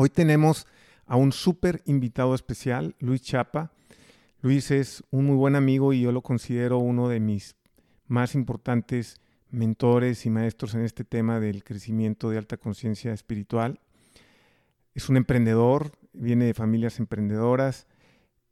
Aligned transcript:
Hoy 0.00 0.10
tenemos 0.10 0.68
a 1.06 1.16
un 1.16 1.32
súper 1.32 1.82
invitado 1.84 2.32
especial, 2.36 2.94
Luis 3.00 3.20
Chapa. 3.20 3.72
Luis 4.42 4.70
es 4.70 5.02
un 5.10 5.24
muy 5.24 5.34
buen 5.34 5.56
amigo 5.56 5.92
y 5.92 6.02
yo 6.02 6.12
lo 6.12 6.22
considero 6.22 6.78
uno 6.78 7.08
de 7.08 7.18
mis 7.18 7.56
más 8.06 8.36
importantes 8.36 9.20
mentores 9.50 10.24
y 10.24 10.30
maestros 10.30 10.76
en 10.76 10.82
este 10.82 11.02
tema 11.02 11.40
del 11.40 11.64
crecimiento 11.64 12.30
de 12.30 12.38
alta 12.38 12.58
conciencia 12.58 13.12
espiritual. 13.12 13.80
Es 14.94 15.08
un 15.08 15.16
emprendedor, 15.16 15.90
viene 16.12 16.44
de 16.44 16.54
familias 16.54 17.00
emprendedoras 17.00 17.88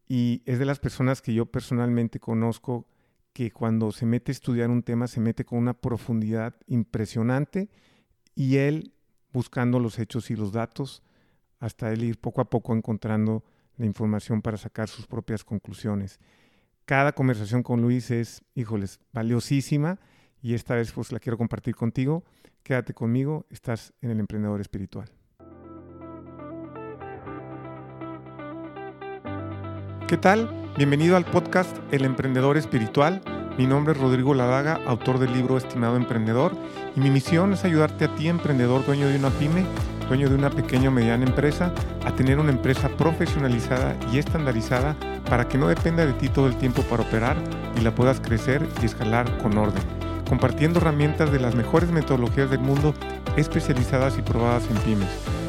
y 0.08 0.42
es 0.46 0.58
de 0.58 0.64
las 0.64 0.80
personas 0.80 1.22
que 1.22 1.32
yo 1.32 1.46
personalmente 1.46 2.18
conozco 2.18 2.88
que 3.32 3.52
cuando 3.52 3.92
se 3.92 4.04
mete 4.04 4.32
a 4.32 4.34
estudiar 4.34 4.68
un 4.68 4.82
tema 4.82 5.06
se 5.06 5.20
mete 5.20 5.44
con 5.44 5.60
una 5.60 5.74
profundidad 5.74 6.56
impresionante 6.66 7.68
y 8.34 8.56
él 8.56 8.94
buscando 9.32 9.78
los 9.78 10.00
hechos 10.00 10.32
y 10.32 10.34
los 10.34 10.50
datos 10.50 11.04
hasta 11.58 11.92
él 11.92 12.04
ir 12.04 12.18
poco 12.18 12.40
a 12.40 12.50
poco 12.50 12.74
encontrando 12.74 13.44
la 13.76 13.86
información 13.86 14.42
para 14.42 14.56
sacar 14.56 14.88
sus 14.88 15.06
propias 15.06 15.44
conclusiones. 15.44 16.18
Cada 16.84 17.12
conversación 17.12 17.62
con 17.62 17.82
Luis 17.82 18.10
es, 18.10 18.42
híjoles, 18.54 19.00
valiosísima 19.12 19.98
y 20.40 20.54
esta 20.54 20.74
vez 20.74 20.92
pues 20.92 21.12
la 21.12 21.18
quiero 21.18 21.36
compartir 21.36 21.74
contigo. 21.74 22.24
Quédate 22.62 22.94
conmigo, 22.94 23.46
estás 23.50 23.92
en 24.00 24.10
el 24.10 24.20
emprendedor 24.20 24.60
espiritual. 24.60 25.10
¿Qué 30.08 30.16
tal? 30.16 30.48
Bienvenido 30.76 31.16
al 31.16 31.24
podcast 31.24 31.76
El 31.90 32.04
Emprendedor 32.04 32.56
Espiritual. 32.56 33.20
Mi 33.58 33.66
nombre 33.66 33.94
es 33.94 33.98
Rodrigo 33.98 34.34
Ladaga, 34.34 34.80
autor 34.86 35.18
del 35.18 35.32
libro 35.32 35.56
Estimado 35.56 35.96
Emprendedor, 35.96 36.52
y 36.94 37.00
mi 37.00 37.08
misión 37.08 37.54
es 37.54 37.64
ayudarte 37.64 38.04
a 38.04 38.14
ti, 38.14 38.28
emprendedor, 38.28 38.84
dueño 38.84 39.08
de 39.08 39.16
una 39.16 39.30
pyme, 39.30 39.64
dueño 40.08 40.28
de 40.28 40.34
una 40.34 40.50
pequeña 40.50 40.90
o 40.90 40.92
mediana 40.92 41.24
empresa, 41.24 41.72
a 42.04 42.14
tener 42.14 42.38
una 42.38 42.52
empresa 42.52 42.90
profesionalizada 42.90 43.96
y 44.12 44.18
estandarizada 44.18 44.94
para 45.30 45.48
que 45.48 45.56
no 45.56 45.68
dependa 45.68 46.04
de 46.04 46.12
ti 46.12 46.28
todo 46.28 46.48
el 46.48 46.56
tiempo 46.56 46.82
para 46.82 47.02
operar 47.02 47.38
y 47.78 47.80
la 47.80 47.94
puedas 47.94 48.20
crecer 48.20 48.68
y 48.82 48.84
escalar 48.84 49.38
con 49.38 49.56
orden, 49.56 49.82
compartiendo 50.28 50.78
herramientas 50.78 51.32
de 51.32 51.40
las 51.40 51.54
mejores 51.54 51.90
metodologías 51.90 52.50
del 52.50 52.60
mundo 52.60 52.92
especializadas 53.38 54.18
y 54.18 54.22
probadas 54.22 54.68
en 54.70 54.76
pymes. 54.82 55.08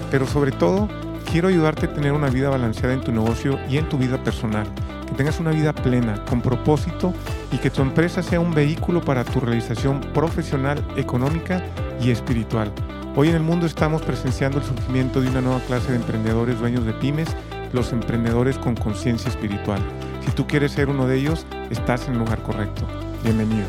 Pero 0.10 0.26
sobre 0.26 0.54
todo, 0.54 0.88
quiero 1.30 1.50
ayudarte 1.50 1.88
a 1.88 1.94
tener 1.94 2.14
una 2.14 2.30
vida 2.30 2.50
balanceada 2.50 2.94
en 2.94 3.02
tu 3.02 3.12
negocio 3.12 3.60
y 3.68 3.78
en 3.78 3.90
tu 3.90 3.98
vida 3.98 4.24
personal, 4.24 4.66
que 5.08 5.16
tengas 5.16 5.40
una 5.40 5.52
vida 5.52 5.74
plena, 5.74 6.24
con 6.26 6.42
propósito 6.42 7.14
y 7.52 7.58
que 7.58 7.72
tu 7.72 7.82
empresa 7.82 8.22
sea 8.22 8.40
un 8.40 8.54
vehículo 8.54 9.02
para 9.02 9.24
tu 9.24 9.40
realización 9.40 10.02
profesional, 10.14 10.86
económica 10.98 11.64
y 12.02 12.12
espiritual. 12.12 12.72
Hoy 13.16 13.30
en 13.30 13.36
el 13.36 13.42
mundo 13.42 13.66
estamos 13.66 14.04
presenciando 14.04 14.60
el 14.60 14.66
surgimiento 14.66 15.22
de 15.22 15.30
una 15.30 15.42
nueva 15.42 15.62
clase 15.62 15.92
de 15.92 15.98
emprendedores 15.98 16.60
dueños 16.60 16.86
de 16.86 16.94
pymes, 16.94 17.30
los 17.74 17.92
emprendedores 17.92 18.58
con 18.60 18.76
conciencia 18.76 19.30
espiritual. 19.30 19.82
Si 20.24 20.32
tú 20.32 20.46
quieres 20.46 20.74
ser 20.74 20.90
uno 20.90 21.08
de 21.08 21.18
ellos, 21.18 21.48
estás 21.72 22.08
en 22.08 22.14
el 22.14 22.20
lugar 22.20 22.44
correcto. 22.44 22.86
Bienvenido. 23.24 23.66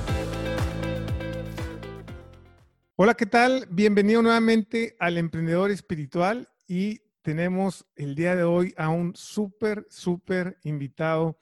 Hola, 2.97 3.14
¿qué 3.14 3.27
tal? 3.27 3.67
Bienvenido 3.70 4.23
nuevamente 4.23 4.97
al 4.98 5.19
Emprendedor 5.19 5.70
Espiritual 5.70 6.48
y 6.67 7.00
tenemos 7.28 7.86
el 7.94 8.14
día 8.14 8.34
de 8.34 8.44
hoy 8.44 8.72
a 8.78 8.88
un 8.88 9.14
súper, 9.14 9.86
súper 9.90 10.56
invitado 10.62 11.38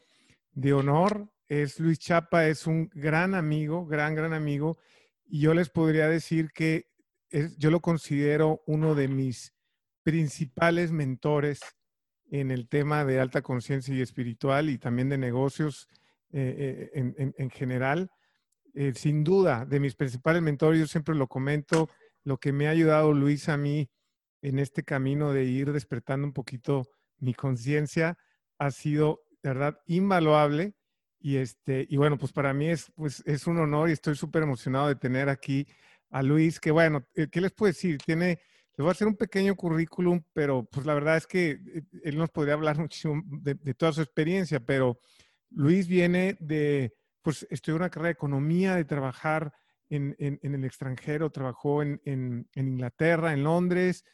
de 0.51 0.73
honor. 0.73 1.31
Es 1.47 1.79
Luis 1.79 2.01
Chapa, 2.01 2.49
es 2.49 2.67
un 2.67 2.91
gran 2.93 3.37
amigo, 3.37 3.87
gran, 3.87 4.17
gran 4.17 4.33
amigo. 4.33 4.79
Y 5.27 5.43
yo 5.43 5.55
les 5.55 5.71
podría 5.71 6.09
decir 6.09 6.51
que 6.51 6.89
yo 7.57 7.71
lo 7.71 7.79
considero 7.79 8.65
uno 8.67 8.97
de 8.97 9.07
mis 9.07 9.55
principales 10.03 10.91
mentores 10.91 11.61
en 12.33 12.51
el 12.51 12.69
tema 12.69 13.05
de 13.05 13.21
alta 13.21 13.43
conciencia 13.43 13.95
y 13.95 14.01
espiritual 14.01 14.71
y 14.71 14.79
también 14.79 15.09
de 15.09 15.19
negocios 15.19 15.89
eh, 16.33 16.91
eh, 16.97 17.33
en, 17.39 17.51
general. 17.51 18.11
Eh, 18.75 18.93
sin 18.97 19.23
duda, 19.23 19.65
de 19.65 19.79
mis 19.79 19.95
principales 19.95 20.43
mentores, 20.43 20.81
yo 20.81 20.89
siempre 20.89 21.15
lo 21.15 21.29
comento, 21.29 21.89
lo 22.25 22.39
que 22.39 22.53
me 22.53 22.67
ha 22.67 22.71
ayudado 22.71 23.13
Luis 23.13 23.49
a 23.49 23.57
mí 23.57 23.89
en 24.43 24.59
este 24.59 24.83
camino 24.83 25.33
de 25.33 25.45
ir 25.45 25.73
despertando 25.73 26.27
un 26.27 26.33
poquito 26.33 26.89
mi 27.19 27.35
conciencia 27.35 28.19
ha 28.59 28.71
sido, 28.71 29.23
de 29.43 29.51
verdad, 29.51 29.81
invaluable. 29.87 30.75
Y, 31.19 31.37
este, 31.37 31.87
y 31.89 31.97
bueno, 31.97 32.19
pues 32.19 32.33
para 32.33 32.53
mí 32.53 32.69
es, 32.69 32.93
pues, 32.95 33.23
es 33.27 33.47
un 33.47 33.59
honor 33.59 33.89
y 33.89 33.93
estoy 33.93 34.15
súper 34.15 34.43
emocionado 34.43 34.89
de 34.89 34.97
tener 34.97 35.29
aquí 35.29 35.67
a 36.11 36.23
Luis, 36.23 36.61
que 36.61 36.71
bueno, 36.71 37.07
eh, 37.15 37.29
¿qué 37.31 37.41
les 37.41 37.53
puedo 37.53 37.73
decir? 37.73 37.99
Tiene, 37.99 38.41
les 38.77 38.79
voy 38.79 38.89
a 38.89 38.93
hacer 38.93 39.09
un 39.09 39.17
pequeño 39.17 39.55
currículum, 39.57 40.23
pero 40.33 40.65
pues 40.65 40.87
la 40.87 40.95
verdad 40.95 41.17
es 41.17 41.27
que 41.27 41.51
eh, 41.51 41.83
él 42.05 42.17
nos 42.17 42.31
podría 42.31 42.55
hablar 42.55 42.79
muchísimo 42.79 43.23
de, 43.25 43.55
toda 43.75 43.93
su 43.93 44.03
experiencia, 44.03 44.61
pero 44.61 45.01
Luis 45.51 45.89
viene 45.89 46.37
de, 46.41 46.95
pues 47.23 47.47
estudió 47.51 47.77
una 47.77 47.91
carrera 47.91 48.09
de 48.09 48.13
economía, 48.13 48.77
de 48.77 48.85
trabajar 48.85 49.53
en, 49.89 50.17
en, 50.19 50.55
el 50.55 50.65
extranjero, 50.65 51.31
trabajó 51.31 51.83
en, 51.83 52.01
en, 52.05 52.49
Inglaterra, 52.55 53.33
en 53.33 53.45
Londres, 53.45 54.05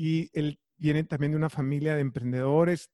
y 0.00 0.30
él 0.32 0.60
viene 0.78 1.04
también 1.04 1.32
de 1.32 1.38
una 1.38 1.50
familia 1.50 1.94
de 1.94 2.00
emprendedores, 2.00 2.90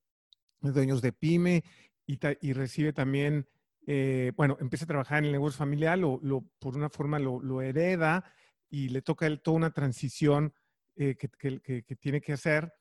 de 0.61 0.73
dueños 0.73 1.03
de 1.03 1.13
pyme, 1.13 1.63
y, 2.07 2.19
y 2.41 2.53
recibe 2.53 2.93
también 2.93 3.47
eh, 3.87 4.33
bueno, 4.37 4.57
empieza 4.61 4.85
a 4.85 4.89
trabajar 4.89 5.19
en 5.19 5.27
el 5.27 5.33
negocio 5.33 5.59
familiar, 5.59 5.97
lo, 5.97 6.21
por 6.59 6.77
una 6.77 6.91
forma 6.91 7.21
lo, 7.21 7.63
hereda 7.63 8.25
y 8.69 8.89
le 8.89 9.01
toca 9.01 9.27
a 9.27 9.29
él 9.29 9.41
toda 9.41 9.57
una 9.57 9.71
transición 9.71 10.53
eh, 10.97 11.15
que, 11.17 11.97
tiene 11.97 12.21
que 12.21 12.33
hacer 12.33 12.73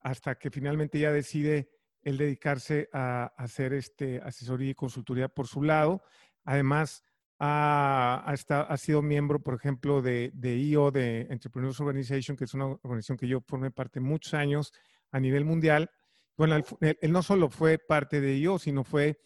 hasta 0.00 0.36
que 0.36 0.50
finalmente 0.50 0.98
ya 0.98 1.12
decide 1.12 1.68
él 2.00 2.16
dedicarse 2.16 2.88
a, 2.94 3.34
hacer 3.36 3.74
este, 3.74 4.22
asesoría 4.22 4.70
y 4.70 4.74
consultoría 4.74 5.28
por 5.28 5.46
su 5.46 5.62
lado. 5.62 6.02
Además, 6.44 7.04
ha, 7.38 8.24
ha, 8.26 8.76
sido 8.76 9.02
miembro, 9.02 9.40
por 9.42 9.54
ejemplo, 9.54 10.02
de, 10.02 10.30
de 10.34 10.56
IO, 10.56 10.90
de 10.90 11.22
Entrepreneurs 11.30 11.80
Organization, 11.80 12.36
que 12.36 12.44
es 12.44 12.54
una 12.54 12.66
organización 12.66 13.18
que 13.18 13.28
yo 13.28 13.40
formé 13.40 13.70
parte 13.70 14.00
muchos 14.00 14.34
años 14.34 14.72
a 15.10 15.20
nivel 15.20 15.44
mundial. 15.44 15.90
Bueno, 16.36 16.56
él 16.80 17.12
no 17.12 17.22
solo 17.22 17.48
fue 17.48 17.78
parte 17.78 18.20
de 18.20 18.36
IO, 18.38 18.58
sino 18.58 18.84
fue 18.84 19.20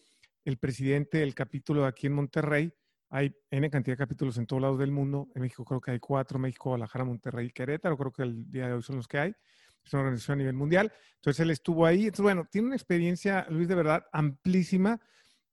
el 0.45 0.57
presidente 0.57 1.19
del 1.19 1.33
capítulo 1.35 1.85
aquí 1.85 2.07
en 2.07 2.13
Monterrey. 2.13 2.71
Hay 3.09 3.35
N 3.49 3.69
cantidad 3.69 3.93
de 3.93 3.97
capítulos 3.97 4.37
en 4.37 4.45
todos 4.45 4.61
lados 4.61 4.77
del 4.79 4.91
mundo. 4.91 5.29
En 5.33 5.41
México 5.41 5.65
creo 5.65 5.81
que 5.81 5.91
hay 5.91 5.99
cuatro, 5.99 6.37
México, 6.37 6.69
Guadalajara, 6.69 7.05
Monterrey 7.05 7.47
y 7.47 7.51
Querétaro. 7.51 7.97
Creo 7.97 8.11
que 8.11 8.23
el 8.23 8.49
día 8.49 8.67
de 8.67 8.73
hoy 8.73 8.83
son 8.83 8.97
los 8.97 9.07
que 9.07 9.17
hay. 9.17 9.35
Es 9.83 9.93
una 9.93 10.01
organización 10.01 10.35
a 10.35 10.37
nivel 10.39 10.55
mundial. 10.55 10.91
Entonces 11.15 11.39
él 11.39 11.49
estuvo 11.49 11.85
ahí. 11.85 12.05
Entonces, 12.05 12.21
bueno, 12.21 12.47
tiene 12.51 12.67
una 12.67 12.75
experiencia, 12.75 13.47
Luis, 13.49 13.67
de 13.67 13.75
verdad 13.75 14.05
amplísima. 14.11 14.99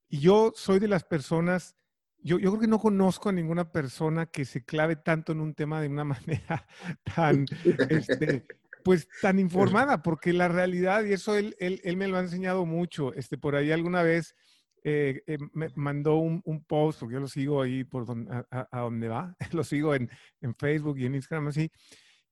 Y 0.08 0.18
yo 0.18 0.52
soy 0.54 0.78
de 0.78 0.88
las 0.88 1.04
personas, 1.04 1.76
yo, 2.26 2.40
yo 2.40 2.50
creo 2.50 2.60
que 2.60 2.66
no 2.66 2.80
conozco 2.80 3.28
a 3.28 3.32
ninguna 3.32 3.70
persona 3.70 4.26
que 4.26 4.44
se 4.44 4.64
clave 4.64 4.96
tanto 4.96 5.30
en 5.30 5.40
un 5.40 5.54
tema 5.54 5.80
de 5.80 5.88
una 5.88 6.04
manera 6.26 6.66
tan, 7.14 7.46
este, 7.88 8.44
pues 8.82 9.08
tan 9.22 9.38
informada, 9.38 10.02
porque 10.02 10.32
la 10.32 10.48
realidad, 10.48 11.04
y 11.04 11.12
eso 11.12 11.36
él, 11.36 11.54
él, 11.60 11.80
él, 11.84 11.96
me 11.96 12.08
lo 12.08 12.16
ha 12.16 12.20
enseñado 12.20 12.66
mucho, 12.66 13.14
este, 13.14 13.38
por 13.38 13.54
ahí 13.54 13.70
alguna 13.70 14.02
vez 14.02 14.34
eh, 14.82 15.22
eh, 15.28 15.38
me 15.52 15.68
mandó 15.76 16.16
un, 16.16 16.64
post, 16.66 16.98
porque 16.98 17.14
yo 17.14 17.20
lo 17.20 17.28
sigo 17.28 17.62
ahí 17.62 17.84
por 17.84 18.04
donde, 18.04 18.44
a, 18.50 18.80
donde 18.80 19.08
va, 19.08 19.36
lo 19.52 19.62
sigo 19.62 19.94
en, 19.94 20.10
en, 20.40 20.54
Facebook 20.56 20.98
y 20.98 21.06
en 21.06 21.14
Instagram 21.14 21.48
así, 21.48 21.70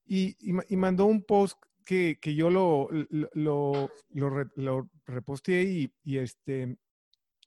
y, 0.04 0.36
y, 0.40 0.76
mandó 0.76 1.06
un 1.06 1.22
post 1.22 1.56
que, 1.84 2.18
que 2.20 2.34
yo 2.34 2.50
lo, 2.50 2.88
lo, 3.10 3.90
lo, 4.10 4.50
lo 4.56 4.90
reposteé 5.06 5.62
y, 5.62 5.94
y, 6.02 6.18
este, 6.18 6.76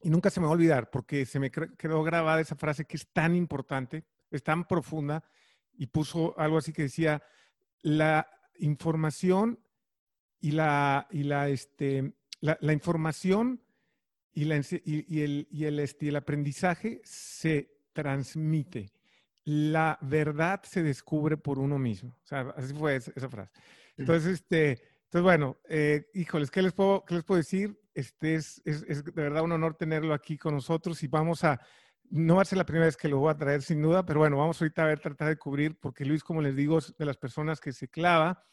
y 0.02 0.10
nunca 0.10 0.30
se 0.30 0.40
me 0.40 0.46
va 0.46 0.52
a 0.52 0.56
olvidar, 0.56 0.90
porque 0.90 1.26
se 1.26 1.40
me 1.40 1.52
quedó 1.52 2.04
grabada 2.04 2.42
esa 2.42 2.56
frase 2.56 2.86
que 2.86 2.98
es 2.98 3.08
tan 3.08 3.36
importante, 3.36 4.06
es 4.32 4.44
tan 4.44 4.68
profunda, 4.68 5.24
y 5.74 5.88
puso 5.88 6.38
algo 6.40 6.58
así 6.58 6.74
que 6.74 6.84
decía, 6.84 7.24
la 7.82 8.28
información 8.60 9.60
y 10.40 10.52
la, 10.52 11.08
y 11.12 11.24
la, 11.24 11.50
este, 11.50 12.14
la, 12.40 12.58
la 12.62 12.74
información 12.74 13.62
y, 14.38 14.52
el, 14.52 15.48
y 15.50 15.66
el, 15.66 15.80
este, 15.80 16.10
el 16.10 16.16
aprendizaje 16.16 17.02
se 17.04 17.72
transmite. 17.92 18.92
La 19.46 19.98
verdad 20.02 20.62
se 20.64 20.84
descubre 20.84 21.38
por 21.38 21.58
uno 21.58 21.80
mismo. 21.80 22.16
O 22.24 22.28
sea, 22.28 22.54
así 22.56 22.74
fue 22.74 22.98
esa, 22.98 23.30
frase. 23.30 23.52
Entonces, 23.96 24.34
este, 24.34 24.84
entonces 25.08 25.24
bueno, 25.24 25.58
eh, 25.70 26.10
híjoles, 26.14 26.52
¿qué 26.52 26.62
les, 26.62 26.74
puedo, 26.74 27.04
¿qué 27.06 27.16
les 27.16 27.24
puedo 27.24 27.38
decir? 27.38 27.80
Este 27.94 28.36
es, 28.36 28.62
es, 28.66 28.84
es, 28.88 29.04
de 29.04 29.12
verdad 29.12 29.44
un 29.44 29.54
honor 29.54 29.76
tenerlo 29.76 30.14
aquí 30.14 30.38
con 30.38 30.54
nosotros 30.54 31.02
y 31.02 31.08
vamos 31.08 31.44
a, 31.44 31.60
no 32.10 32.36
va 32.36 32.42
a 32.44 32.46
ser 32.46 32.58
la 32.58 32.66
primera 32.66 32.86
vez 32.86 32.98
que 32.98 33.08
lo 33.08 33.20
voy 33.20 33.32
a 33.32 33.38
traer 33.38 33.62
sin 33.62 33.82
duda, 33.82 34.06
pero 34.06 34.20
bueno, 34.20 34.38
vamos 34.38 34.62
ahorita 34.62 34.84
a 34.84 34.88
ver, 34.88 35.00
tratar 35.00 35.30
de 35.30 35.38
cubrir, 35.38 35.78
porque 35.80 36.06
Luis, 36.06 36.24
como 36.24 36.42
les 36.42 36.56
digo, 36.56 36.78
es 36.78 36.96
de 36.98 37.06
las 37.06 37.18
personas 37.18 37.60
que 37.60 37.72
se 37.72 37.88
clava 37.88 38.44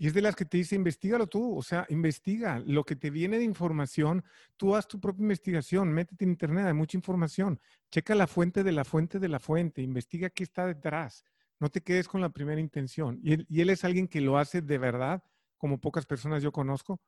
y 0.00 0.06
es 0.06 0.14
de 0.14 0.22
las 0.22 0.36
que 0.36 0.44
te 0.44 0.58
dice, 0.58 0.76
investigalo 0.76 1.26
tú, 1.26 1.58
o 1.58 1.62
sea, 1.62 1.84
investiga 1.88 2.62
lo 2.64 2.84
que 2.84 2.94
te 2.94 3.10
viene 3.10 3.38
de 3.38 3.44
información, 3.44 4.24
tú 4.56 4.76
haz 4.76 4.86
tu 4.86 5.00
propia 5.00 5.22
investigación, 5.22 5.92
métete 5.92 6.24
en 6.24 6.30
internet, 6.30 6.66
hay 6.66 6.72
mucha 6.72 6.96
información, 6.96 7.60
checa 7.90 8.14
la 8.14 8.28
fuente 8.28 8.62
de 8.62 8.72
la 8.72 8.84
fuente 8.84 9.18
de 9.18 9.28
la 9.28 9.40
fuente, 9.40 9.82
investiga 9.82 10.30
qué 10.30 10.44
está 10.44 10.66
detrás, 10.66 11.24
no 11.58 11.68
te 11.68 11.80
quedes 11.80 12.06
con 12.06 12.20
la 12.20 12.28
primera 12.28 12.60
intención. 12.60 13.18
Y 13.22 13.60
él, 13.60 13.70
es 13.70 13.84
alguien 13.84 14.06
que 14.06 14.20
lo 14.20 14.38
hace 14.38 14.62
de 14.62 14.78
verdad 14.78 15.24
como 15.58 15.78
pocas 15.78 16.06
personas 16.06 16.42
yo 16.42 16.52
conozco. 16.52 17.00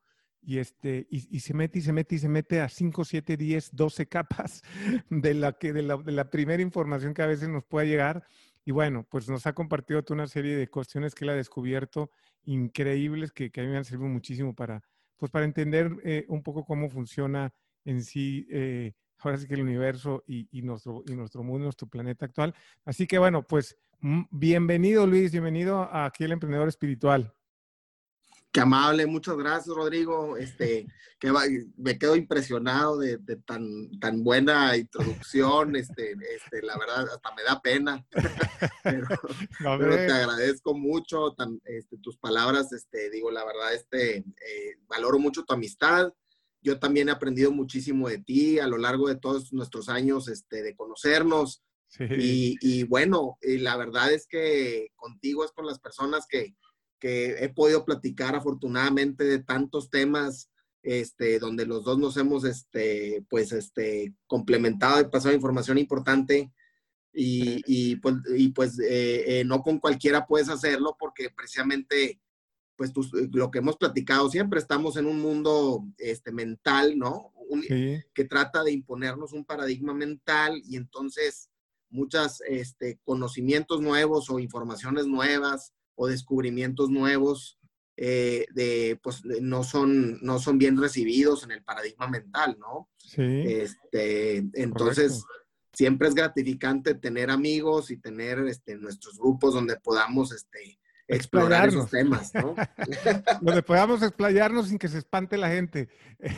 Y, 0.43 0.57
este, 0.57 1.07
y, 1.11 1.39
se 1.39 1.53
mete 1.53 1.77
y 1.79 1.81
se 1.83 1.93
mete 1.93 2.15
y 2.15 2.19
se 2.19 2.27
mete 2.27 2.61
a 2.61 2.67
5, 2.67 3.05
7, 3.05 3.37
10, 3.37 3.75
12 3.75 4.07
capas 4.07 4.63
de 5.09 5.35
la, 5.35 5.53
que, 5.53 5.71
de 5.71 5.83
la, 5.83 5.97
de 5.97 6.11
la 6.11 6.31
primera 6.31 6.63
información 6.63 7.13
que 7.13 7.21
a 7.21 7.27
veces 7.27 7.47
nos 7.47 7.63
pueda 7.63 7.85
llegar. 7.85 8.23
Y 8.65 8.71
bueno, 8.71 9.05
pues 9.09 9.29
nos 9.29 9.45
ha 9.45 9.53
compartido 9.53 10.03
toda 10.03 10.15
una 10.15 10.27
serie 10.27 10.55
de 10.55 10.67
cuestiones 10.67 11.13
que 11.13 11.25
él 11.25 11.29
ha 11.29 11.35
descubierto 11.35 12.09
increíbles 12.45 13.31
que, 13.31 13.51
que 13.51 13.61
a 13.61 13.63
mí 13.63 13.69
me 13.69 13.77
han 13.77 13.85
servido 13.85 14.09
muchísimo 14.09 14.55
para, 14.55 14.81
pues 15.17 15.31
para 15.31 15.45
entender 15.45 15.91
eh, 16.03 16.25
un 16.27 16.41
poco 16.41 16.65
cómo 16.65 16.89
funciona 16.89 17.53
en 17.85 18.03
sí, 18.03 18.47
eh, 18.49 18.93
ahora 19.19 19.37
sí 19.37 19.47
que 19.47 19.53
el 19.53 19.61
universo 19.61 20.23
y, 20.27 20.47
y, 20.51 20.63
nuestro, 20.63 21.03
y 21.07 21.15
nuestro 21.15 21.43
mundo, 21.43 21.65
nuestro 21.65 21.87
planeta 21.87 22.25
actual. 22.25 22.55
Así 22.85 23.05
que 23.05 23.19
bueno, 23.19 23.43
pues 23.43 23.77
bienvenido 24.31 25.05
Luis, 25.05 25.31
bienvenido 25.31 25.87
aquí 25.93 26.23
el 26.23 26.31
Emprendedor 26.31 26.67
Espiritual. 26.67 27.33
Qué 28.51 28.59
amable, 28.59 29.05
muchas 29.05 29.37
gracias, 29.37 29.73
Rodrigo. 29.73 30.35
Este, 30.35 30.85
que 31.19 31.31
me 31.77 31.97
quedo 31.97 32.17
impresionado 32.17 32.97
de, 32.97 33.17
tan, 33.45 33.97
tan 33.99 34.23
buena 34.23 34.75
introducción. 34.75 35.75
Este, 35.81 36.11
este, 36.11 36.61
la 36.61 36.77
verdad, 36.77 37.07
hasta 37.13 37.33
me 37.33 37.43
da 37.43 37.61
pena. 37.61 38.05
pero, 38.83 39.95
te 39.95 40.11
agradezco 40.11 40.73
mucho 40.73 41.31
tan, 41.31 41.61
este, 41.63 41.97
tus 41.97 42.17
palabras. 42.17 42.73
Este, 42.73 43.09
digo, 43.09 43.31
la 43.31 43.45
verdad, 43.45 43.73
este, 43.73 44.17
eh, 44.17 44.77
valoro 44.87 45.17
mucho 45.17 45.43
tu 45.43 45.53
amistad. 45.53 46.13
Yo 46.61 46.77
también 46.77 47.07
he 47.07 47.13
aprendido 47.13 47.51
muchísimo 47.51 48.09
de 48.09 48.17
ti 48.17 48.59
a 48.59 48.67
lo 48.67 48.77
largo 48.77 49.07
de 49.07 49.15
todos 49.15 49.53
nuestros 49.53 49.87
años 49.87 50.27
este, 50.27 50.61
de 50.61 50.75
conocernos. 50.75 51.63
Y, 51.99 52.57
y 52.61 52.83
bueno, 52.83 53.37
y 53.41 53.57
la 53.57 53.75
verdad 53.75 54.13
es 54.13 54.25
que 54.25 54.91
contigo 54.95 55.43
es 55.43 55.51
con 55.51 55.65
las 55.65 55.79
personas 55.79 56.25
que, 56.25 56.55
que 57.01 57.43
he 57.43 57.49
podido 57.49 57.83
platicar 57.83 58.35
afortunadamente 58.35 59.25
de 59.25 59.39
tantos 59.39 59.89
temas 59.89 60.49
este, 60.83 61.39
donde 61.39 61.65
los 61.65 61.83
dos 61.83 61.97
nos 61.97 62.15
hemos 62.15 62.45
este, 62.45 63.25
pues, 63.27 63.51
este, 63.51 64.13
complementado 64.27 65.01
y 65.01 65.05
pasado 65.05 65.33
información 65.35 65.79
importante. 65.79 66.51
Y, 67.13 67.61
y 67.65 67.97
pues, 67.97 68.15
y 68.37 68.49
pues 68.49 68.79
eh, 68.79 69.41
eh, 69.41 69.43
no 69.43 69.61
con 69.63 69.79
cualquiera 69.79 70.25
puedes 70.25 70.47
hacerlo 70.47 70.95
porque 70.97 71.29
precisamente 71.29 72.21
pues 72.77 72.93
lo 73.33 73.51
que 73.51 73.59
hemos 73.59 73.75
platicado 73.75 74.29
siempre 74.29 74.59
estamos 74.59 74.95
en 74.95 75.05
un 75.05 75.19
mundo 75.19 75.83
este, 75.97 76.31
mental, 76.31 76.97
¿no? 76.97 77.33
Que 78.13 78.23
trata 78.23 78.63
de 78.63 78.71
imponernos 78.71 79.33
un 79.33 79.43
paradigma 79.43 79.93
mental 79.93 80.61
y 80.65 80.77
entonces 80.77 81.49
muchos 81.89 82.41
este, 82.47 82.97
conocimientos 83.03 83.81
nuevos 83.81 84.29
o 84.29 84.39
informaciones 84.39 85.05
nuevas 85.05 85.73
o 85.95 86.07
descubrimientos 86.07 86.89
nuevos 86.89 87.59
eh, 87.97 88.47
de, 88.53 88.99
pues, 89.03 89.23
no, 89.25 89.63
son, 89.63 90.19
no 90.21 90.39
son 90.39 90.57
bien 90.57 90.79
recibidos 90.79 91.43
en 91.43 91.51
el 91.51 91.63
paradigma 91.63 92.07
mental, 92.07 92.57
¿no? 92.59 92.89
Sí. 92.97 93.21
Este, 93.21 94.37
entonces, 94.53 95.23
siempre 95.73 96.07
es 96.07 96.15
gratificante 96.15 96.95
tener 96.95 97.29
amigos 97.29 97.91
y 97.91 97.97
tener 97.97 98.39
este, 98.47 98.75
nuestros 98.75 99.19
grupos 99.19 99.53
donde 99.53 99.75
podamos 99.77 100.31
este, 100.31 100.79
explorar 101.07 101.69
esos 101.69 101.89
temas, 101.89 102.33
¿no? 102.33 102.55
donde 103.41 103.61
podamos 103.61 104.01
explayarnos 104.01 104.69
sin 104.69 104.79
que 104.79 104.87
se 104.87 104.97
espante 104.97 105.37
la 105.37 105.49
gente. 105.49 105.89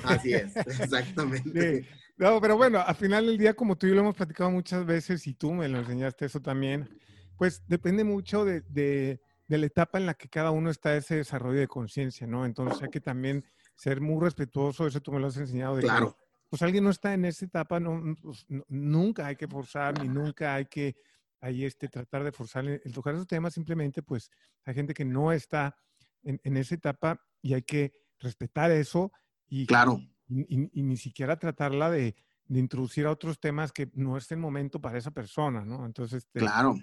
Así 0.04 0.34
es, 0.34 0.56
exactamente. 0.58 1.88
No, 2.18 2.42
pero 2.42 2.58
bueno, 2.58 2.82
al 2.82 2.96
final 2.96 3.26
del 3.26 3.38
día, 3.38 3.54
como 3.54 3.78
tú 3.78 3.86
y 3.86 3.90
yo 3.90 3.96
lo 3.96 4.02
hemos 4.02 4.16
platicado 4.16 4.52
muchas 4.52 4.86
veces 4.86 5.26
y 5.28 5.34
tú 5.34 5.54
me 5.54 5.68
lo 5.68 5.80
enseñaste 5.80 6.26
eso 6.26 6.42
también, 6.42 6.90
pues 7.38 7.64
depende 7.68 8.04
mucho 8.04 8.44
de 8.44 8.62
de 8.62 9.22
la 9.58 9.66
etapa 9.66 9.98
en 9.98 10.06
la 10.06 10.14
que 10.14 10.30
cada 10.30 10.52
uno 10.52 10.70
está 10.70 10.96
ese 10.96 11.18
desarrollo 11.18 11.60
de 11.60 11.68
conciencia, 11.68 12.28
¿no? 12.28 12.46
Entonces 12.46 12.82
hay 12.82 12.90
que 12.90 13.02
también 13.02 13.46
ser 13.76 14.02
muy 14.02 14.22
respetuoso, 14.22 14.88
eso 14.88 15.02
tú 15.02 15.12
me 15.12 15.20
lo 15.20 15.28
has 15.28 15.38
enseñado. 15.38 15.76
De 15.76 15.84
claro. 15.84 16.18
pues 16.50 16.62
alguien 16.62 16.84
no 16.84 16.90
está 16.90 17.14
en 17.14 17.26
esa 17.26 17.46
etapa, 17.46 17.80
pues, 18.22 18.46
no, 18.50 18.66
nunca 18.68 19.28
hay 19.28 19.36
que 19.36 19.48
forzar, 19.48 20.02
ni 20.02 20.08
nunca 20.08 20.56
hay 20.56 20.66
que 20.66 20.96
ahí 21.42 21.66
este, 21.66 21.90
tratar 21.90 22.24
de 22.24 22.32
forzar 22.32 22.66
el 22.66 22.94
tocar 22.94 23.14
esos 23.16 23.28
temas, 23.28 23.54
simplemente 23.54 24.02
pues 24.02 24.32
hay 24.64 24.74
gente 24.74 24.94
que 24.94 25.04
no 25.04 25.32
está 25.32 25.76
en, 26.24 26.40
en 26.44 26.56
esa 26.56 26.76
etapa 26.76 27.20
y 27.42 27.54
hay 27.54 27.64
que 27.64 27.92
respetar 28.20 28.72
eso 28.72 29.12
y, 29.48 29.66
claro. 29.66 30.00
y, 30.30 30.80
y, 30.80 30.84
ni 30.84 30.96
siquiera 30.96 31.38
tratarla 31.38 31.92
de, 31.92 32.16
de, 32.48 32.60
introducir 32.60 33.06
a 33.06 33.12
otros 33.12 33.40
temas 33.40 33.72
que 33.72 33.90
no 33.94 34.18
es 34.18 34.31
el 34.31 34.38
momento 34.38 34.80
para 34.80 34.98
esa 34.98 35.12
persona, 35.12 35.66
¿no? 35.66 35.86
Entonces, 35.86 36.24
este, 36.24 36.40
claro. 36.40 36.75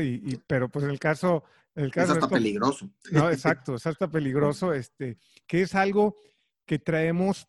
Y, 0.00 0.36
pero 0.46 0.68
pues 0.68 0.84
el 0.86 0.98
caso, 0.98 1.44
el 1.74 1.90
caso 1.90 2.12
es 2.12 2.18
hasta 2.18 2.34
peligroso. 2.34 2.90
No, 3.10 3.30
exacto, 3.30 3.74
es 3.74 3.86
hasta 3.86 4.08
peligroso, 4.08 4.72
este, 4.72 5.18
que 5.46 5.62
es 5.62 5.74
algo 5.74 6.16
que 6.64 6.78
traemos 6.78 7.48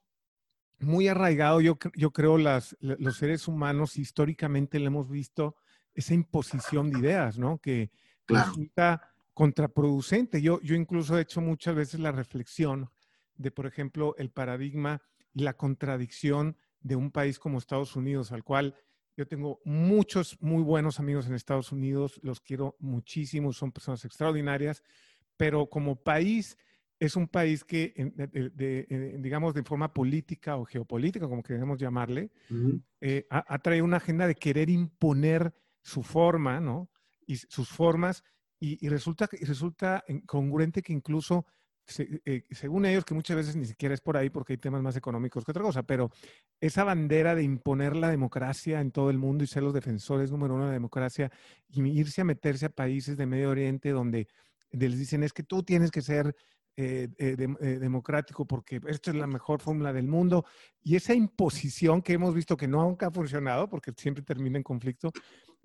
muy 0.80 1.08
arraigado, 1.08 1.62
yo, 1.62 1.78
yo 1.96 2.12
creo, 2.12 2.38
las, 2.38 2.78
los 2.80 3.18
seres 3.18 3.48
humanos 3.48 3.98
históricamente 3.98 4.80
le 4.80 4.88
hemos 4.88 5.10
visto 5.10 5.56
esa 5.96 6.14
imposición 6.14 6.92
de 6.92 7.00
ideas, 7.00 7.40
¿no? 7.40 7.58
Que 7.58 7.92
resulta 8.28 9.12
contraproducente. 9.34 10.42
Yo, 10.42 10.62
yo 10.62 10.76
incluso 10.76 11.18
he 11.18 11.22
hecho 11.22 11.42
muchas 11.42 11.76
veces 11.76 12.00
la 12.00 12.12
reflexión 12.12 12.90
de, 13.36 13.52
por 13.52 13.66
ejemplo, 13.66 14.16
el 14.18 14.30
paradigma 14.30 15.02
y 15.34 15.44
la 15.44 15.56
contradicción 15.56 16.58
de 16.88 16.96
un 16.96 17.12
país 17.12 17.38
como 17.38 17.58
Estados 17.58 17.96
Unidos, 17.96 18.32
al 18.32 18.44
cual 18.44 18.74
yo 19.16 19.28
tengo 19.28 19.60
muchos 19.66 20.38
muy 20.42 20.64
buenos 20.64 21.00
amigos 21.00 21.28
en 21.28 21.34
Estados 21.34 21.72
Unidos, 21.72 22.20
los 22.24 22.40
quiero 22.40 22.76
muchísimo, 22.80 23.52
son 23.52 23.72
personas 23.72 24.06
extraordinarias, 24.06 24.84
pero 25.36 25.68
como 25.68 26.02
país 26.02 26.58
es 27.00 27.16
un 27.16 27.28
país 27.28 27.64
que, 27.64 27.94
de, 28.54 29.18
digamos, 29.20 29.54
de 29.54 29.64
forma 29.64 29.94
política 29.94 30.56
o 30.56 30.66
geopolítica, 30.66 31.28
como 31.28 31.44
queremos 31.44 31.78
llamarle, 31.78 32.32
eh, 33.02 33.28
ha, 33.30 33.60
traído 33.60 33.86
una 33.86 33.98
agenda 33.98 34.26
de 34.26 34.36
querer 34.36 34.70
imponer 34.70 35.54
su 35.82 36.02
forma, 36.02 36.60
¿no? 36.60 36.90
Y 37.28 37.36
sus 37.36 37.70
formas, 37.70 38.24
y, 38.60 38.84
y 38.84 38.90
resulta, 38.90 39.30
resulta 39.42 40.04
congruente 40.26 40.82
que 40.82 40.94
incluso 40.94 41.46
eh, 41.98 42.44
según 42.52 42.86
ellos, 42.86 43.06
que 43.06 43.14
muchas 43.14 43.38
veces 43.38 43.56
ni 43.56 43.66
siquiera 43.66 43.94
es 43.94 44.02
por 44.02 44.18
ahí 44.18 44.30
porque 44.30 44.54
hay 44.54 44.58
temas 44.58 44.82
más 44.82 44.96
económicos 44.96 45.46
que 45.46 45.52
otra 45.52 45.64
cosa, 45.64 45.84
pero 45.84 46.12
esa 46.60 46.84
bandera 46.84 47.36
de 47.36 47.44
imponer 47.44 47.96
la 47.96 48.10
democracia 48.10 48.82
en 48.82 48.92
todo 48.92 49.10
el 49.10 49.18
mundo 49.18 49.44
y 49.44 49.48
ser 49.48 49.64
los 49.64 49.74
defensores 49.74 50.32
número 50.32 50.56
uno 50.56 50.64
de 50.64 50.70
la 50.70 50.74
democracia 50.74 51.32
y 51.70 51.82
irse 52.00 52.22
a 52.22 52.26
meterse 52.26 52.66
a 52.66 52.70
países 52.70 53.18
de 53.18 53.26
Medio 53.26 53.50
Oriente 53.50 53.92
donde 53.92 54.28
les 54.72 54.98
dicen 54.98 55.24
es 55.24 55.34
que 55.34 55.44
tú 55.44 55.64
tienes 55.64 55.92
que 55.92 56.02
ser 56.02 56.36
eh, 56.80 57.10
eh, 57.18 57.36
democrático 57.80 58.46
porque 58.46 58.80
esta 58.88 59.10
es 59.10 59.18
la 59.18 59.26
mejor 59.26 59.62
fórmula 59.62 59.92
del 59.92 60.08
mundo. 60.08 60.46
Y 60.84 60.96
esa 60.96 61.16
imposición 61.16 62.04
que 62.04 62.14
hemos 62.14 62.36
visto 62.36 62.56
que 62.56 62.68
nunca 62.68 63.08
ha 63.08 63.12
funcionado 63.12 63.68
porque 63.68 63.94
siempre 63.98 64.24
termina 64.24 64.58
en 64.58 64.64
conflicto, 64.64 65.12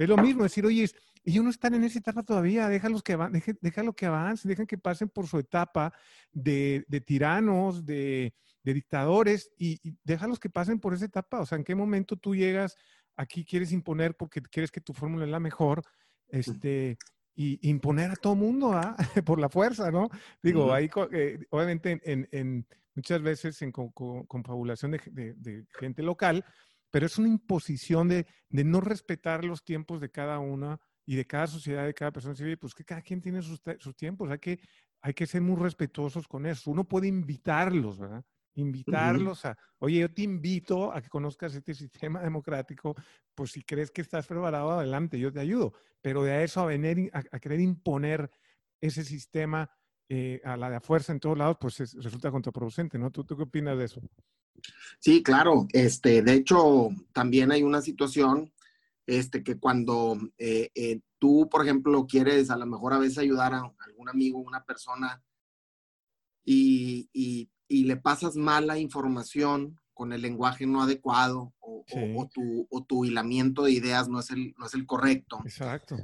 es 0.03 0.09
lo 0.09 0.17
mismo, 0.17 0.43
decir, 0.43 0.67
oye, 0.67 0.89
ellos 1.25 1.45
no 1.45 1.51
están 1.51 1.75
en 1.75 1.85
esa 1.85 1.99
etapa 1.99 2.23
todavía, 2.23 2.69
déjalos 2.69 3.03
que, 3.03 3.17
deje, 3.31 3.55
déjalo 3.61 3.93
que 3.93 4.07
avancen, 4.07 4.49
dejen 4.49 4.67
que 4.67 4.79
pasen 4.79 5.09
por 5.09 5.27
su 5.27 5.39
etapa 5.39 5.93
de, 6.33 6.85
de 6.89 7.01
tiranos, 7.01 7.87
de, 7.87 8.35
de 8.63 8.75
dictadores, 8.75 9.51
y, 9.57 9.79
y, 9.89 9.97
déjalos 10.03 10.41
que 10.41 10.51
pasen 10.51 10.81
por 10.81 10.95
esa 10.95 11.05
etapa. 11.05 11.41
O 11.41 11.47
sea, 11.47 11.59
¿en 11.59 11.65
qué 11.65 11.75
momento 11.75 12.17
tú 12.17 12.35
llegas 12.35 12.77
aquí, 13.17 13.45
quieres 13.45 13.73
imponer 13.73 14.17
porque 14.17 14.43
quieres 14.43 14.71
que 14.71 14.81
tu 14.81 14.93
fórmula 14.93 15.25
es 15.25 15.31
la 15.31 15.41
mejor? 15.41 15.83
Este, 16.29 16.99
y 17.35 17.69
imponer 17.69 18.11
a 18.11 18.17
todo 18.17 18.35
mundo 18.35 18.73
¿ah? 18.73 18.97
por 19.25 19.39
la 19.39 19.49
fuerza, 19.49 19.91
¿no? 19.91 20.09
Digo, 20.43 20.73
ahí 20.73 20.91
eh, 21.13 21.39
obviamente 21.51 22.01
en, 22.05 22.29
en, 22.31 22.67
muchas 22.95 23.23
veces 23.23 23.63
en 23.63 23.73
confabulación 23.73 24.93
de, 24.93 25.01
de, 25.11 25.35
de, 25.35 25.67
gente 25.79 26.03
local, 26.03 26.45
pero 26.93 27.07
es 27.07 27.19
una 27.19 27.29
imposición 27.29 28.07
de, 28.09 28.27
de, 28.51 28.65
no 28.65 28.81
respetar 28.81 29.45
los 29.45 29.65
tiempos 29.65 30.01
de 30.01 30.11
cada 30.11 30.39
una 30.39 30.79
y 31.05 31.17
de 31.17 31.27
cada 31.27 31.49
sociedad, 31.49 31.87
de 31.87 31.95
cada 31.95 32.13
persona 32.13 32.37
civil, 32.37 32.59
pues 32.59 32.75
que 32.75 32.85
cada 32.85 33.03
quien 33.03 33.21
tiene 33.21 33.43
sus, 33.43 33.61
sus, 33.79 33.97
tiempos, 33.97 34.31
hay 34.31 34.39
que, 34.39 34.61
hay 35.01 35.15
que 35.15 35.27
ser 35.27 35.41
muy 35.41 35.57
respetuosos 35.57 36.29
con 36.29 36.47
eso. 36.47 36.71
Uno 36.71 36.85
puede 36.85 37.09
invitarlos, 37.09 37.99
¿verdad? 37.99 38.25
Invitarlos 38.55 39.47
a, 39.47 39.57
oye, 39.79 40.01
yo 40.01 40.13
te 40.13 40.23
invito 40.23 40.93
a 40.93 41.01
que 41.01 41.09
conozcas 41.09 41.55
este 41.55 41.75
sistema 41.75 42.21
democrático, 42.23 42.95
pues 43.35 43.53
si 43.53 43.65
crees 43.65 43.91
que 43.91 44.03
estás 44.03 44.27
preparado, 44.27 44.71
adelante, 44.73 45.19
yo 45.19 45.33
te 45.33 45.41
ayudo. 45.41 45.73
Pero 46.03 46.23
de 46.23 46.45
eso 46.45 46.61
a 46.61 46.67
venir, 46.67 47.11
a, 47.15 47.23
a 47.33 47.41
querer 47.41 47.61
imponer 47.61 48.31
ese 48.81 49.03
sistema 49.03 49.71
eh, 50.15 50.43
a 50.45 50.59
la 50.59 50.69
de 50.69 50.79
fuerza 50.79 51.11
en 51.13 51.21
todos 51.21 51.39
lados, 51.39 51.57
pues 51.59 51.79
resulta 52.03 52.31
contraproducente, 52.31 52.99
¿no? 52.99 53.11
¿Tú, 53.11 53.25
¿Tú 53.25 53.35
qué 53.35 53.45
opinas 53.45 53.79
de 53.79 53.87
eso? 53.87 54.03
Sí, 54.99 55.23
claro. 55.23 55.67
Este, 55.73 56.23
de 56.23 56.35
hecho, 56.35 56.91
también 57.13 57.51
hay 57.51 57.63
una 57.63 57.83
situación 57.83 58.53
este, 59.07 59.43
que 59.43 59.59
cuando 59.59 60.17
eh, 60.39 60.71
eh, 60.75 61.01
tú, 61.19 61.49
por 61.51 61.63
ejemplo, 61.63 62.07
quieres 62.07 62.51
a 62.51 62.57
lo 62.57 62.67
mejor 62.67 62.93
a 62.93 62.99
veces 62.99 63.19
ayudar 63.19 63.55
a 63.55 63.73
algún 63.87 64.09
amigo, 64.09 64.39
una 64.39 64.65
persona, 64.65 65.23
y, 66.45 67.09
y, 67.13 67.51
y 67.69 67.85
le 67.85 67.97
pasas 67.97 68.37
mala 68.37 68.79
información 68.79 69.81
con 69.95 70.13
el 70.13 70.23
lenguaje 70.23 70.67
no 70.67 70.83
adecuado 70.83 71.53
o, 71.61 71.85
sí. 71.87 71.99
o, 71.99 72.23
o, 72.23 72.29
tu, 72.29 72.67
o, 72.71 72.85
tu, 72.85 73.05
hilamiento 73.05 73.65
de 73.65 73.73
ideas 73.73 74.09
no 74.09 74.21
es, 74.21 74.31
el, 74.31 74.55
no 74.59 74.67
es 74.67 74.75
el 74.75 74.87
correcto. 74.87 75.41
Exacto. 75.45 75.97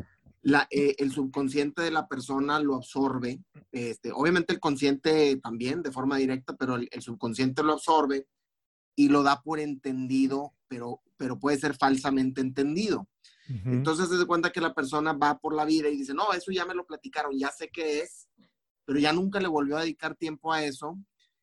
eh, 0.71 0.95
el 0.99 1.11
subconsciente 1.11 1.83
de 1.83 1.90
la 1.90 2.07
persona 2.07 2.61
lo 2.61 2.76
absorbe. 2.76 3.40
Este, 3.73 4.12
obviamente 4.12 4.52
el 4.52 4.61
consciente 4.61 5.37
también 5.37 5.83
de 5.83 5.93
forma 5.93 6.17
directa, 6.17 6.57
pero 6.57 6.76
el, 6.76 7.02
subconsciente 7.02 7.62
lo 7.62 7.75
absorbe 7.75 8.26
y 8.99 9.09
lo 9.09 9.23
da 9.23 9.43
por 9.43 9.61
entendido, 9.61 10.55
pero, 10.67 11.00
pero 11.17 11.38
puede 11.38 11.57
ser 11.57 11.76
falsamente 11.76 12.40
entendido. 12.40 13.09
Entonces 13.64 14.09
se 14.09 14.19
da 14.19 14.26
cuenta 14.26 14.50
que 14.50 14.61
la 14.61 14.75
persona 14.75 15.12
va 15.12 15.38
por 15.38 15.55
la 15.55 15.64
vida 15.64 15.88
y 15.88 15.97
dice, 15.97 16.12
no, 16.12 16.33
eso 16.33 16.50
ya 16.50 16.67
me 16.67 16.75
lo 16.75 16.85
platicaron, 16.85 17.38
ya 17.38 17.50
sé 17.52 17.71
qué 17.73 18.00
es, 18.00 18.28
pero 18.85 18.99
ya 18.99 19.12
nunca 19.12 19.38
le 19.38 19.47
volvió 19.47 19.76
a 19.76 19.83
dedicar 19.83 20.17
tiempo 20.17 20.52
a 20.52 20.64
eso 20.64 20.99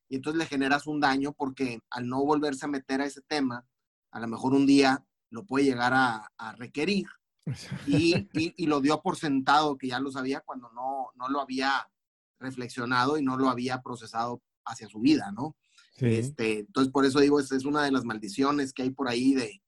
y 0.10 0.18
entonces 0.18 0.38
le 0.38 0.46
generas 0.48 0.86
un 0.86 1.00
daño 1.00 1.32
porque 1.32 1.80
al 1.90 2.10
no 2.10 2.26
volverse 2.26 2.66
a 2.66 2.68
meter 2.68 3.00
a 3.00 3.06
ese 3.06 3.22
tema, 3.22 3.66
a 4.12 4.20
lo 4.20 4.28
mejor 4.28 4.54
un 4.54 4.68
día 4.68 5.06
lo 5.30 5.46
puede 5.46 5.64
llegar 5.64 5.94
a, 5.96 6.30
requerir 6.58 7.08
y, 7.88 8.28
y, 8.34 8.66
lo 8.68 8.82
dio 8.82 9.02
por 9.02 9.16
sentado 9.16 9.78
que 9.78 9.88
ya 9.88 10.00
lo 10.02 10.12
sabía 10.12 10.42
cuando 10.42 10.70
no, 10.74 11.12
no 11.16 11.30
lo 11.30 11.40
había 11.40 11.90
reflexionado 12.38 13.18
y 13.18 13.24
no 13.24 13.38
lo 13.38 13.50
había 13.50 13.82
procesado 13.82 14.42
hacia 14.66 14.90
su 14.90 15.00
vida, 15.00 15.32
¿no? 15.32 15.56
Este, 15.98 16.60
entonces, 16.60 16.92
por 16.92 17.06
eso 17.06 17.20
digo, 17.20 17.40
es, 17.40 17.52
es 17.52 17.66
una 17.66 17.84
de 17.84 17.92
las 17.92 18.04
maldiciones 18.04 18.74
que 18.74 18.84
hay 18.84 18.90
por 18.90 19.08
ahí 19.08 19.34
de, 19.34 19.62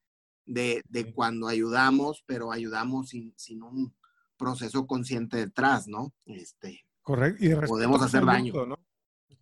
de, 0.45 0.81
de 0.89 1.13
cuando 1.13 1.47
ayudamos, 1.47 2.23
pero 2.25 2.51
ayudamos 2.51 3.09
sin, 3.09 3.33
sin, 3.37 3.63
un 3.63 3.95
proceso 4.37 4.85
consciente 4.85 5.37
detrás, 5.37 5.87
¿no? 5.87 6.13
Este, 6.25 6.81
Correcto. 7.01 7.43
Y 7.43 7.55
podemos 7.67 8.01
hacer 8.01 8.25
daño. 8.25 8.65
¿no? 8.65 8.77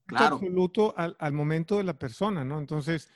Claro. 0.05 0.35
Absoluto 0.35 0.93
al, 0.95 1.15
al, 1.19 1.33
momento 1.33 1.77
de 1.77 1.83
la 1.83 1.97
persona, 1.97 2.45
¿no? 2.45 2.59
Entonces, 2.59 3.09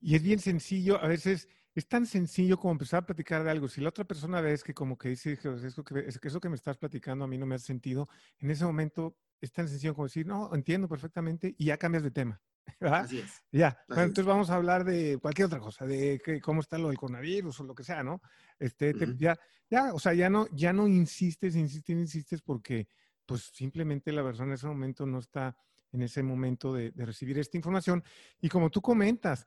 y 0.00 0.14
es 0.14 0.22
bien 0.22 0.38
sencillo, 0.38 1.02
a 1.02 1.08
veces 1.08 1.48
es 1.76 1.86
tan 1.88 2.06
sencillo 2.06 2.58
como 2.58 2.72
empezar 2.72 3.02
a 3.02 3.06
platicar 3.06 3.44
de 3.44 3.50
algo. 3.50 3.68
Si 3.68 3.82
la 3.82 3.90
otra 3.90 4.04
persona 4.04 4.40
ves 4.40 4.64
que 4.64 4.72
como 4.72 4.96
que 4.96 5.10
dice, 5.10 5.32
eso 5.32 5.84
que, 5.84 6.06
eso 6.22 6.40
que 6.40 6.48
me 6.48 6.56
estás 6.56 6.78
platicando 6.78 7.24
a 7.24 7.28
mí 7.28 7.36
no 7.36 7.44
me 7.44 7.54
hace 7.54 7.66
sentido, 7.66 8.08
en 8.38 8.50
ese 8.50 8.64
momento 8.64 9.14
es 9.42 9.52
tan 9.52 9.68
sencillo 9.68 9.94
como 9.94 10.06
decir, 10.06 10.26
no, 10.26 10.54
entiendo 10.54 10.88
perfectamente 10.88 11.54
y 11.58 11.66
ya 11.66 11.76
cambias 11.76 12.02
de 12.02 12.10
tema. 12.10 12.40
Así 12.80 13.18
es. 13.18 13.42
Ya, 13.52 13.78
entonces 13.88 14.24
vamos 14.24 14.50
a 14.50 14.56
hablar 14.56 14.84
de 14.84 15.18
cualquier 15.18 15.46
otra 15.46 15.60
cosa, 15.60 15.86
de 15.86 16.20
que, 16.24 16.40
cómo 16.40 16.60
está 16.60 16.78
lo 16.78 16.88
del 16.88 16.98
coronavirus 16.98 17.60
o 17.60 17.64
lo 17.64 17.74
que 17.74 17.84
sea, 17.84 18.02
¿no? 18.02 18.20
Este, 18.58 18.94
ya, 19.16 19.38
ya, 19.70 19.94
o 19.94 19.98
sea, 19.98 20.14
ya 20.14 20.28
no, 20.28 20.46
ya 20.52 20.72
no 20.72 20.86
insistes, 20.86 21.56
insistes, 21.56 21.96
insistes 21.96 22.42
porque 22.42 22.88
pues 23.24 23.50
simplemente 23.52 24.12
la 24.12 24.22
persona 24.22 24.48
en 24.48 24.54
ese 24.54 24.66
momento 24.66 25.04
no 25.04 25.18
está 25.18 25.56
en 25.92 26.02
ese 26.02 26.22
momento 26.22 26.72
de, 26.72 26.92
recibir 26.96 27.38
esta 27.38 27.56
información. 27.56 28.04
Y 28.40 28.48
como 28.48 28.70
tú 28.70 28.80
comentas, 28.82 29.46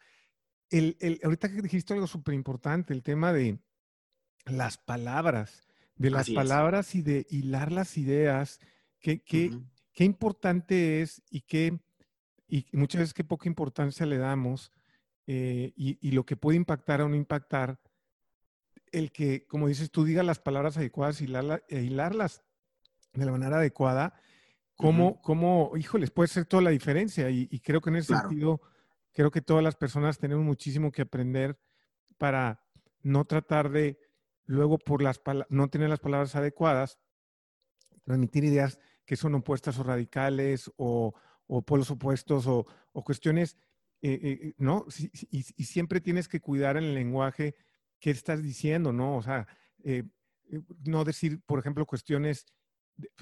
el, 0.70 0.98
el, 1.00 1.20
ahorita 1.24 1.50
que 1.50 1.62
dijiste 1.62 1.94
algo 1.94 2.08
súper 2.08 2.34
importante, 2.34 2.94
el 2.94 3.04
tema 3.04 3.34
de 3.34 3.60
las 4.46 4.78
palabras, 4.78 5.68
de 5.96 6.10
las 6.10 6.30
palabras 6.30 6.96
y 6.96 7.02
de 7.02 7.28
hilar 7.30 7.72
las 7.72 7.98
ideas, 7.98 8.60
qué, 9.00 9.22
qué, 9.22 9.52
qué 9.94 10.04
importante 10.06 11.02
es 11.02 11.22
y 11.30 11.42
qué 11.42 11.80
y 12.50 12.66
muchas 12.74 13.00
veces 13.00 13.14
qué 13.14 13.24
poca 13.24 13.48
importancia 13.48 14.06
le 14.06 14.18
damos 14.18 14.72
eh, 15.32 15.74
y, 15.76 16.12
lo 16.12 16.26
que 16.26 16.36
puede 16.36 16.58
impactar 16.58 17.02
o 17.02 17.08
no 17.08 17.16
impactar, 17.16 17.80
el 18.92 19.12
que, 19.12 19.46
como 19.46 19.68
dices 19.68 19.92
tú, 19.92 20.04
diga 20.04 20.24
las 20.24 20.40
palabras 20.40 20.76
adecuadas 20.78 21.22
y 21.22 21.28
e 21.68 21.84
hilarlas 21.84 22.42
de 23.14 23.26
la 23.26 23.32
manera 23.32 23.58
adecuada, 23.58 24.20
cómo, 24.76 25.22
cómo, 25.22 25.74
híjoles, 25.78 26.10
puede 26.10 26.30
ser 26.30 26.46
toda 26.46 26.64
la 26.64 26.72
diferencia. 26.72 27.30
Y, 27.30 27.48
creo 27.60 27.80
que 27.80 27.92
en 27.92 27.98
ese 27.98 28.18
sentido, 28.18 28.60
creo 29.12 29.30
que 29.30 29.42
todas 29.42 29.64
las 29.64 29.76
personas 29.76 30.18
tenemos 30.18 30.44
muchísimo 30.44 30.92
que 30.92 31.04
aprender 31.04 31.60
para 32.18 32.64
no 33.04 33.26
tratar 33.26 33.70
de, 33.70 34.00
luego 34.46 34.80
por 34.80 35.04
las 35.04 35.22
no 35.50 35.70
tener 35.70 35.90
las 35.90 36.00
palabras 36.00 36.36
adecuadas, 36.36 36.98
transmitir 38.04 38.46
ideas 38.46 38.80
que 39.06 39.16
son 39.16 39.36
opuestas 39.36 39.78
o 39.78 39.84
radicales 39.84 40.72
o, 40.76 41.14
o 41.50 41.64
polos 41.64 41.90
opuestos 41.90 42.46
o, 42.48 42.66
o 42.94 43.04
cuestiones, 43.04 43.58
eh, 44.02 44.20
eh, 44.24 44.54
¿no? 44.60 44.86
Y, 45.32 45.44
siempre 45.64 46.00
tienes 46.00 46.28
que 46.28 46.40
cuidar 46.40 46.78
el 46.78 46.94
lenguaje 46.94 47.56
qué 48.00 48.12
estás 48.12 48.42
diciendo, 48.42 48.94
¿no? 48.94 49.18
O 49.18 49.24
sea, 49.24 49.48
eh, 49.84 50.04
no 50.86 51.04
decir, 51.04 51.42
por 51.46 51.60
ejemplo, 51.60 51.86
cuestiones, 51.88 52.46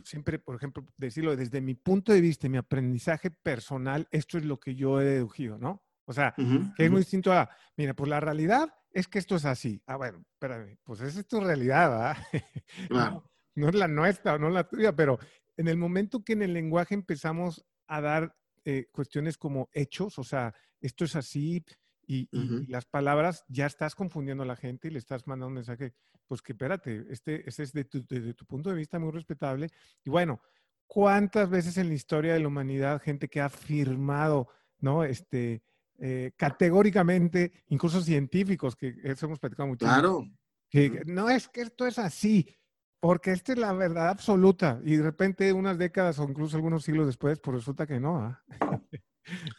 siempre, 0.03 0.39
por 0.39 0.55
ejemplo, 0.55 0.85
decirlo 0.97 1.35
desde 1.35 1.61
mi 1.61 1.73
punto 1.73 2.11
de 2.11 2.19
vista, 2.19 2.49
mi 2.49 2.57
aprendizaje 2.57 3.31
personal, 3.31 4.07
esto 4.11 4.37
es 4.37 4.43
lo 4.45 4.59
que 4.59 4.75
yo 4.75 4.99
he 4.99 5.05
deducido, 5.05 5.57
¿no? 5.57 5.83
O 6.05 6.13
sea, 6.13 6.33
que 6.77 6.85
es 6.85 6.91
muy 6.91 6.99
distinto 6.99 7.33
a, 7.33 7.49
mira, 7.75 7.93
pues 7.93 8.09
la 8.09 8.19
realidad 8.19 8.73
es 8.91 9.07
que 9.07 9.19
esto 9.19 9.35
es 9.35 9.45
así. 9.45 9.81
Ah, 9.87 9.95
bueno, 9.95 10.23
espérame, 10.33 10.77
pues 10.83 11.01
esa 11.01 11.19
es 11.19 11.27
tu 11.27 11.39
realidad, 11.39 11.89
¿verdad? 11.89 12.17
no, 12.89 13.31
no, 13.55 13.69
es 13.69 13.75
la 13.75 13.87
nuestra, 13.87 14.37
no 14.37 14.49
la 14.49 14.67
tuya, 14.67 14.95
pero 14.95 15.17
en 15.55 15.67
el 15.67 15.77
momento 15.77 16.23
que 16.23 16.33
en 16.33 16.43
el 16.43 16.53
lenguaje 16.53 16.93
empezamos 16.93 17.65
a 17.87 18.01
dar 18.01 18.35
eh, 18.65 18.87
cuestiones 18.91 19.37
como 19.37 19.69
hechos, 19.73 20.19
o 20.19 20.23
sea, 20.23 20.53
esto 20.81 21.05
es 21.05 21.15
así 21.15 21.63
y, 22.05 22.29
las 22.67 22.85
palabras, 22.85 23.43
ya 23.49 23.65
estás 23.65 23.95
confundiendo 23.95 24.43
a 24.43 24.45
la 24.47 24.55
gente 24.55 24.87
y 24.87 24.91
le 24.91 24.99
estás 24.99 25.27
mandando 25.27 25.47
un 25.47 25.55
mensaje, 25.55 25.93
pues 26.25 26.41
que 26.41 26.53
espérate, 26.53 27.05
este, 27.09 27.47
este 27.47 27.63
es 27.63 27.73
de 27.73 27.83
tu, 27.83 28.03
tu 28.03 28.45
punto 28.45 28.69
de 28.69 28.77
vista 28.77 28.97
muy 28.97 29.11
respetable. 29.11 29.69
Y 30.05 30.09
bueno, 30.09 30.41
¿cuántas 30.85 31.49
veces 31.49 31.77
en 31.77 31.89
la 31.89 31.95
historia 31.95 32.33
de 32.33 32.39
la 32.39 32.47
humanidad 32.47 33.01
gente 33.01 33.27
que 33.27 33.41
ha 33.41 33.45
afirmado, 33.45 34.47
¿no? 34.79 35.03
Este, 35.03 35.63
eh, 35.99 36.31
categóricamente, 36.37 37.51
incluso 37.67 38.01
científicos, 38.01 38.75
que 38.75 38.95
eso 39.03 39.25
hemos 39.25 39.39
platicado 39.39 39.67
mucho. 39.67 39.85
Claro. 39.85 40.23
Que, 40.69 41.01
no 41.05 41.29
es 41.29 41.47
que 41.49 41.61
esto 41.61 41.87
es 41.87 41.97
así. 41.97 42.55
Porque 42.99 43.31
esta 43.31 43.53
es 43.53 43.59
la 43.59 43.73
verdad 43.73 44.09
absoluta 44.09 44.79
y 44.83 44.95
de 44.95 45.03
repente 45.03 45.53
unas 45.53 45.77
décadas 45.77 46.17
o 46.19 46.23
incluso 46.23 46.55
algunos 46.55 46.83
siglos 46.83 47.05
después, 47.05 47.39
pues 47.39 47.57
resulta 47.57 47.85
que 47.85 47.99
no. 47.99 48.17
¿ah? 48.17 48.43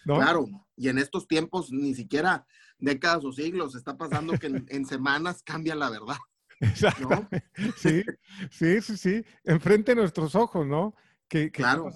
Claro, 0.04 0.46
y 0.76 0.88
en 0.88 0.96
estos 0.96 1.28
tiempos 1.28 1.70
ni 1.70 1.94
siquiera 1.94 2.46
décadas 2.78 3.24
o 3.24 3.32
siglos, 3.32 3.74
está 3.74 3.96
pasando 3.96 4.38
que 4.38 4.46
en, 4.46 4.86
semanas 4.86 5.42
cambia 5.42 5.74
la 5.74 5.90
verdad. 5.90 6.16
Sí, 7.76 8.02
sí, 8.50 8.80
sí, 8.80 8.96
sí, 8.96 9.24
enfrente 9.44 9.92
de 9.92 10.00
nuestros 10.00 10.34
ojos, 10.34 10.66
¿no? 10.66 10.94
Que, 11.28 11.50
claro. 11.50 11.90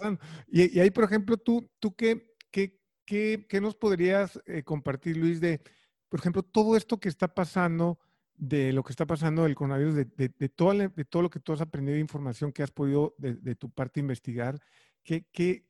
Y, 0.46 0.76
y, 0.76 0.80
ahí, 0.80 0.90
por 0.90 1.04
ejemplo, 1.04 1.36
tú, 1.36 1.68
tú 1.80 1.94
qué, 1.96 2.34
qué, 2.50 2.78
qué, 3.04 3.46
qué 3.48 3.60
nos 3.60 3.74
podrías 3.74 4.40
eh, 4.46 4.62
compartir, 4.62 5.16
Luis, 5.16 5.40
de, 5.40 5.62
por 6.08 6.20
ejemplo, 6.20 6.42
todo 6.42 6.76
esto 6.76 7.00
que 7.00 7.08
está 7.08 7.34
pasando 7.34 7.98
de 8.42 8.72
lo 8.72 8.82
que 8.82 8.92
está 8.92 9.06
pasando 9.06 9.44
del 9.44 9.54
coronavirus, 9.54 9.94
de, 9.94 10.04
de, 10.36 10.48
todo, 10.48 10.72
de 10.72 11.04
todo 11.04 11.22
lo 11.22 11.30
que 11.30 11.38
tú 11.38 11.52
has 11.52 11.60
aprendido 11.60 11.94
de 11.94 12.00
información 12.00 12.50
que 12.50 12.64
has 12.64 12.72
podido 12.72 13.14
de, 13.16 13.54
tu 13.54 13.70
parte 13.70 14.00
investigar, 14.00 14.58
¿qué, 15.04 15.28
qué, 15.30 15.64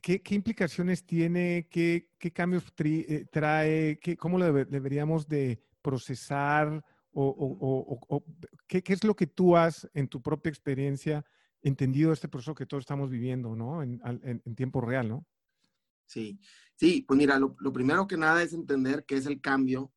qué, 0.00 0.22
qué 0.22 0.34
implicaciones 0.36 1.04
tiene? 1.04 1.66
¿Qué, 1.68 2.10
cambios 2.32 2.62
eh, 2.78 3.26
trae? 3.28 3.98
¿Cómo 4.20 4.38
lo 4.38 4.52
deberíamos 4.52 5.26
de 5.26 5.60
procesar? 5.82 6.84
¿O, 7.10 7.26
o, 7.26 8.06
o 8.08 8.24
¿qué, 8.68 8.80
¿qué, 8.80 8.92
es 8.92 9.02
lo 9.02 9.16
que 9.16 9.26
tú 9.26 9.56
has 9.56 9.90
en 9.94 10.06
tu 10.06 10.22
propia 10.22 10.50
experiencia 10.50 11.24
entendido 11.60 12.12
este 12.12 12.28
proceso 12.28 12.54
que 12.54 12.66
todos 12.66 12.82
estamos 12.82 13.10
viviendo, 13.10 13.56
¿no? 13.56 13.82
En, 13.82 14.00
en, 14.04 14.40
en 14.44 14.54
tiempo 14.54 14.80
real, 14.80 15.08
¿no? 15.08 15.26
Sí, 16.06 16.38
sí, 16.76 17.02
pues 17.02 17.18
mira, 17.18 17.36
lo, 17.40 17.56
lo 17.58 17.72
primero 17.72 18.06
que 18.06 18.16
nada 18.16 18.44
es 18.44 18.52
entender 18.52 19.04
qué 19.04 19.16
es 19.16 19.26
el 19.26 19.40
cambio 19.40 19.92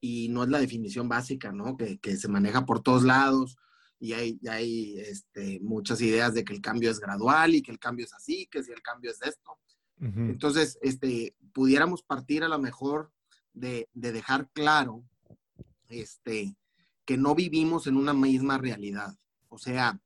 y 0.00 0.28
no 0.28 0.44
es 0.44 0.50
la 0.50 0.58
definición 0.58 1.08
básica, 1.08 1.52
¿no? 1.52 1.76
Que, 1.76 1.98
que 1.98 2.16
se 2.16 2.28
maneja 2.28 2.66
por 2.66 2.80
todos 2.80 3.02
lados 3.02 3.56
y 3.98 4.12
hay, 4.12 4.38
hay 4.48 4.98
este, 4.98 5.60
muchas 5.60 6.00
ideas 6.00 6.34
de 6.34 6.44
que 6.44 6.52
el 6.52 6.60
cambio 6.60 6.90
es 6.90 7.00
gradual 7.00 7.54
y 7.54 7.62
que 7.62 7.72
el 7.72 7.78
cambio 7.78 8.04
es 8.04 8.12
así, 8.12 8.46
que 8.50 8.62
si 8.62 8.72
el 8.72 8.82
cambio 8.82 9.10
es 9.10 9.22
esto. 9.22 9.58
Entonces, 9.98 10.78
este, 10.82 11.34
pudiéramos 11.54 12.02
partir 12.02 12.44
a 12.44 12.48
lo 12.48 12.58
mejor 12.58 13.14
de, 13.54 13.88
de, 13.94 14.12
dejar 14.12 14.50
claro 14.50 15.06
este, 15.88 16.54
que 17.06 17.16
no 17.16 17.34
vivimos 17.34 17.86
en 17.86 17.96
una 17.96 18.12
misma 18.12 18.58
realidad. 18.58 19.16
O 19.48 19.56
sea, 19.56 19.98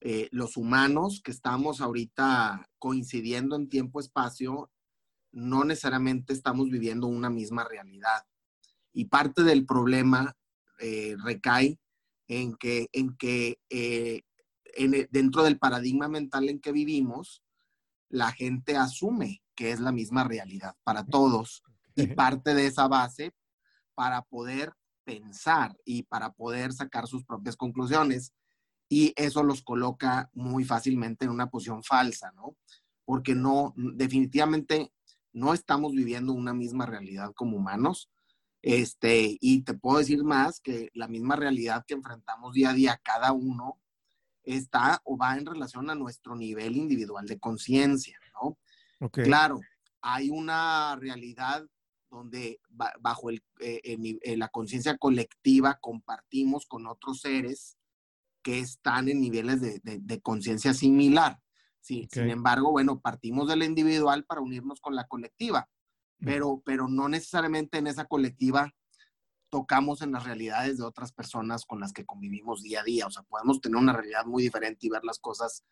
eh, 0.00 0.28
los 0.30 0.56
humanos 0.56 1.20
que 1.24 1.32
estamos 1.32 1.80
ahorita 1.80 2.68
coincidiendo 2.78 3.56
en 3.56 3.68
tiempo-espacio, 3.68 4.70
no 5.32 5.64
necesariamente 5.64 6.32
estamos 6.32 6.70
viviendo 6.70 7.08
una 7.08 7.30
misma 7.30 7.64
realidad. 7.64 8.24
Y 8.92 9.06
parte 9.06 9.42
del 9.42 9.64
problema 9.64 10.36
eh, 10.78 11.16
recae 11.22 11.78
en 12.28 12.54
que, 12.56 12.88
en 12.92 13.16
que 13.16 13.58
eh, 13.70 14.22
dentro 15.10 15.42
del 15.42 15.58
paradigma 15.58 16.08
mental 16.08 16.48
en 16.48 16.60
que 16.60 16.72
vivimos, 16.72 17.42
la 18.08 18.32
gente 18.32 18.76
asume 18.76 19.42
que 19.54 19.70
es 19.70 19.80
la 19.80 19.92
misma 19.92 20.24
realidad 20.24 20.76
para 20.84 21.04
todos 21.04 21.62
y 21.94 22.06
parte 22.08 22.54
de 22.54 22.66
esa 22.66 22.88
base 22.88 23.34
para 23.94 24.22
poder 24.22 24.72
pensar 25.04 25.76
y 25.84 26.04
para 26.04 26.32
poder 26.32 26.72
sacar 26.72 27.06
sus 27.06 27.24
propias 27.24 27.56
conclusiones. 27.56 28.32
Y 28.88 29.12
eso 29.16 29.42
los 29.42 29.62
coloca 29.62 30.30
muy 30.34 30.64
fácilmente 30.64 31.24
en 31.24 31.30
una 31.30 31.48
posición 31.48 31.82
falsa, 31.82 32.30
¿no? 32.32 32.56
Porque 33.04 33.34
no, 33.34 33.72
definitivamente 33.76 34.92
no 35.32 35.54
estamos 35.54 35.92
viviendo 35.92 36.32
una 36.32 36.52
misma 36.52 36.86
realidad 36.86 37.32
como 37.34 37.56
humanos. 37.56 38.10
Este, 38.62 39.36
y 39.40 39.62
te 39.62 39.74
puedo 39.74 39.98
decir 39.98 40.22
más 40.22 40.60
que 40.60 40.90
la 40.94 41.08
misma 41.08 41.34
realidad 41.34 41.84
que 41.86 41.94
enfrentamos 41.94 42.54
día 42.54 42.70
a 42.70 42.74
día 42.74 43.00
cada 43.02 43.32
uno 43.32 43.80
está 44.44 45.00
o 45.04 45.16
va 45.16 45.36
en 45.36 45.46
relación 45.46 45.90
a 45.90 45.96
nuestro 45.96 46.36
nivel 46.36 46.76
individual 46.76 47.26
de 47.26 47.40
conciencia, 47.40 48.18
¿no? 48.40 48.58
Claro, 49.10 49.60
hay 50.00 50.30
una 50.30 50.96
realidad 50.96 51.66
donde 52.08 52.60
bajo 53.00 53.30
el, 53.30 53.42
eh, 53.58 53.80
eh, 54.22 54.36
la 54.36 54.48
conciencia 54.48 54.96
colectiva 54.96 55.78
compartimos 55.80 56.66
con 56.66 56.86
otros 56.86 57.20
seres 57.20 57.78
que 58.42 58.60
están 58.60 59.08
en 59.08 59.20
niveles 59.20 59.60
de, 59.60 59.80
de, 59.82 60.20
conciencia 60.20 60.74
similar. 60.74 61.40
Sí, 61.80 62.06
Sin 62.12 62.28
embargo, 62.28 62.70
bueno, 62.70 63.00
partimos 63.00 63.48
del 63.48 63.62
individual 63.62 64.24
para 64.24 64.40
unirnos 64.40 64.80
con 64.80 64.94
la 64.94 65.06
colectiva, 65.08 65.68
pero, 66.24 66.62
pero 66.64 66.88
no 66.88 67.08
necesariamente 67.08 67.78
en 67.78 67.86
esa 67.86 68.04
colectiva 68.04 68.72
tocamos 69.50 70.00
en 70.00 70.12
las 70.12 70.24
realidades 70.24 70.78
de 70.78 70.84
otras 70.84 71.12
personas 71.12 71.66
con 71.66 71.78
las 71.78 71.92
que 71.92 72.06
convivimos 72.06 72.62
día 72.62 72.80
a 72.80 72.84
día. 72.84 73.06
O 73.06 73.10
sea, 73.10 73.22
podemos 73.24 73.60
tener 73.60 73.76
una 73.76 73.92
realidad 73.92 74.24
muy 74.24 74.42
diferente 74.42 74.86
y 74.86 74.90
ver 74.90 75.04
las 75.04 75.18
cosas 75.18 75.64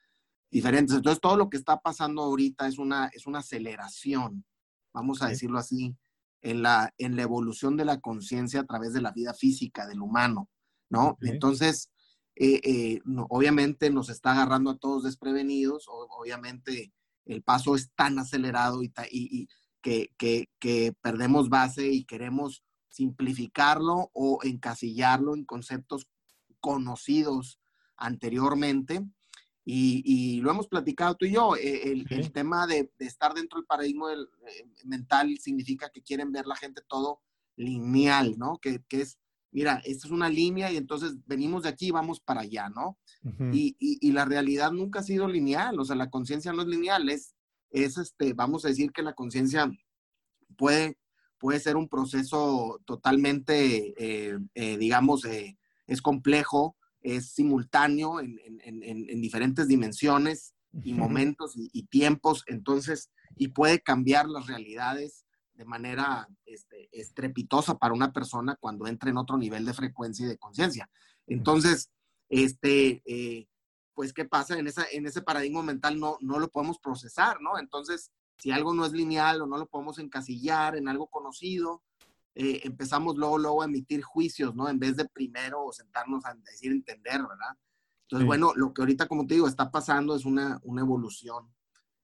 diferentes. 0.51 0.97
Entonces, 0.97 1.21
todo 1.21 1.37
lo 1.37 1.49
que 1.49 1.57
está 1.57 1.81
pasando 1.81 2.23
ahorita 2.23 2.67
es 2.67 2.79
una, 2.79 3.07
es 3.15 3.27
una 3.27 3.39
aceleración, 3.39 4.45
vamos 4.93 5.23
a 5.23 5.29
decirlo 5.29 5.59
así, 5.59 5.97
en 6.43 6.63
la, 6.63 6.93
en 6.99 7.17
la 7.17 7.23
evolución 7.23 7.77
de 7.77 7.85
la 7.85 8.01
conciencia 8.01 8.61
a 8.61 8.67
través 8.67 8.93
de 8.93 9.01
la 9.01 9.13
vida 9.13 9.35
física 9.35 9.87
del 9.87 10.01
humano, 10.01 10.49
¿no? 10.91 11.17
Entonces, 11.21 11.91
eh, 12.37 12.61
eh, 12.65 13.01
obviamente 13.29 13.91
nos 13.91 14.09
está 14.09 14.33
agarrando 14.33 14.71
a 14.71 14.79
todos 14.79 15.05
desprevenidos, 15.05 15.87
obviamente 15.89 16.93
el 17.27 17.43
paso 17.43 17.77
es 17.77 17.93
tan 17.95 18.19
acelerado 18.19 18.83
y, 18.83 18.91
y, 19.11 19.49
que, 19.83 20.13
que, 20.19 20.49
que 20.59 20.93
perdemos 21.01 21.49
base 21.49 21.89
y 21.89 22.05
queremos 22.05 22.63
simplificarlo 22.89 24.11
o 24.13 24.41
encasillarlo 24.43 25.35
en 25.35 25.45
conceptos 25.45 26.09
conocidos 26.61 27.59
anteriormente. 27.97 29.07
Y, 29.65 30.41
lo 30.41 30.51
hemos 30.51 30.67
platicado 30.67 31.15
tú 31.15 31.27
y 31.27 31.33
yo, 31.35 31.55
eh, 31.55 31.93
el, 32.11 32.33
tema 32.33 32.67
de, 32.67 32.91
estar 32.99 33.35
dentro 33.35 33.61
del 33.61 33.67
paradigma 33.67 34.13
eh, 34.13 34.67
mental 34.85 35.39
significa 35.39 35.91
que 35.91 36.03
quieren 36.03 36.33
ver 36.33 36.47
la 36.47 36.57
gente 36.57 36.83
todo 36.89 37.21
lineal, 37.57 38.37
¿no? 38.37 38.59
Que, 38.59 38.83
es, 38.89 39.19
mira, 39.53 39.81
esta 39.85 40.09
es 40.09 40.13
una 40.13 40.29
línea 40.29 40.73
y 40.73 40.77
entonces 40.77 41.15
venimos 41.25 41.63
de 41.63 41.69
aquí 41.69 41.89
y 41.89 41.93
vamos 41.93 42.21
para 42.21 42.41
allá, 42.41 42.69
¿no? 42.69 42.99
y, 43.53 43.77
y, 43.79 44.13
la 44.13 44.25
realidad 44.25 44.73
nunca 44.73 45.01
ha 45.01 45.05
sido 45.05 45.29
lineal, 45.29 45.79
o 45.79 45.85
sea, 45.85 45.95
la 45.95 46.11
conciencia 46.11 46.53
no 46.53 46.63
es 46.63 46.69
lineal, 46.69 47.09
es, 47.09 47.37
es 47.71 47.99
este, 47.99 48.33
vamos 48.33 48.65
a 48.65 48.69
decir 48.69 48.93
que 48.93 49.03
la 49.03 49.15
conciencia 49.15 49.71
puede 50.57 50.97
puede 51.41 51.59
ser 51.59 51.77
un 51.77 51.89
proceso 51.89 52.81
totalmente, 52.85 53.95
eh, 53.97 54.39
eh, 54.55 54.77
digamos, 54.77 55.25
eh, 55.25 55.59
es 55.87 56.03
complejo, 56.03 56.77
es 57.01 57.33
simultáneo 57.33 58.21
en, 58.21 59.21
diferentes 59.23 59.67
dimensiones 59.67 60.55
y 60.85 60.93
momentos 60.93 61.55
y, 61.57 61.83
tiempos, 61.85 62.45
entonces, 62.47 63.11
y 63.37 63.49
puede 63.49 63.81
cambiar 63.81 64.29
las 64.29 64.47
realidades 64.47 65.25
de 65.55 65.65
manera 65.65 66.29
este, 66.45 66.91
estrepitosa 66.93 67.79
para 67.79 67.95
una 67.95 68.13
persona 68.13 68.57
cuando 68.61 68.87
entra 68.87 69.09
en 69.11 69.17
otro 69.17 69.39
nivel 69.39 69.65
de 69.65 69.75
frecuencia 69.75 70.27
y 70.27 70.29
de 70.29 70.39
conciencia. 70.39 70.91
Entonces, 71.27 71.91
este, 72.29 73.03
pues, 73.95 74.13
¿qué 74.13 74.25
pasa? 74.25 74.59
En, 74.59 74.67
esa, 74.67 74.85
en 74.93 75.07
ese 75.07 75.23
paradigma 75.23 75.63
mental 75.63 75.99
no, 75.99 76.17
no 76.21 76.39
lo 76.39 76.49
podemos 76.49 76.79
procesar, 76.79 77.41
¿no? 77.41 77.59
Entonces, 77.59 78.11
si 78.39 78.51
algo 78.51 78.73
no 78.75 78.87
es 78.87 78.93
lineal 78.93 79.43
o 79.43 79.47
no 79.47 79.59
lo 79.59 79.67
podemos 79.67 79.99
encasillar 79.99 80.77
en 80.77 80.89
algo 80.89 81.09
conocido, 81.09 81.83
eh, 82.35 82.61
empezamos 82.65 83.17
luego, 83.17 83.39
luego 83.39 83.63
a 83.63 83.67
emitir 83.67 84.03
juicios, 84.03 84.55
¿no? 84.55 84.69
En 84.69 84.79
vez 84.79 84.97
de 84.97 85.05
primero 85.05 85.69
sentarnos 85.73 86.25
a 86.25 86.35
decir 86.35 86.73
entender, 86.73 87.21
¿verdad? 87.21 87.57
Entonces, 88.03 88.27
bueno, 88.27 88.53
lo 88.57 88.73
que 88.73 88.83
ahorita, 88.83 89.07
como 89.07 89.27
te 89.27 89.35
digo, 89.35 89.47
está 89.47 89.71
pasando 89.71 90.17
es 90.17 90.25
una, 90.25 90.59
una 90.65 90.81
evolución 90.81 91.53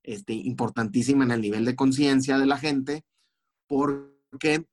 este, 0.03 0.35
importantísima 0.35 1.25
en 1.25 1.33
el 1.33 1.41
nivel 1.41 1.65
de 1.65 1.75
conciencia 1.75 2.39
de 2.39 2.47
la 2.47 2.59
gente, 2.59 3.05
porque 3.67 4.67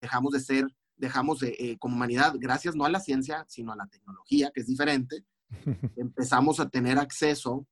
dejamos 0.00 0.32
de 0.32 0.40
ser, 0.40 0.66
dejamos 0.96 1.38
de, 1.40 1.54
eh, 1.58 1.78
como 1.78 1.94
humanidad, 1.94 2.34
gracias 2.36 2.74
no 2.74 2.84
a 2.84 2.90
la 2.90 3.00
ciencia, 3.00 3.44
sino 3.48 3.72
a 3.72 3.76
la 3.76 3.86
tecnología, 3.86 4.50
que 4.52 4.60
es 4.60 4.66
diferente, 4.66 5.24
empezamos 5.96 6.60
a 6.60 6.68
tener 6.68 6.98
acceso 6.98 7.66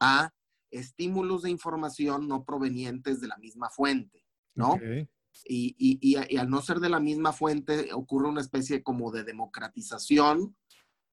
a 0.00 0.32
estímulos 0.70 1.42
de 1.42 1.50
información 1.50 2.28
no 2.28 2.44
provenientes 2.44 3.20
de 3.20 3.28
la 3.28 3.36
misma 3.38 3.70
fuente, 3.70 4.26
¿no? 4.54 4.78
Y, 5.44 5.76
y, 5.78 5.98
y, 6.00 6.36
al 6.36 6.50
no 6.50 6.60
ser 6.62 6.80
de 6.80 6.88
la 6.88 7.00
misma 7.00 7.32
fuente, 7.32 7.92
ocurre 7.92 8.28
una 8.28 8.40
especie 8.40 8.82
como 8.82 9.12
de 9.12 9.22
democratización 9.24 10.56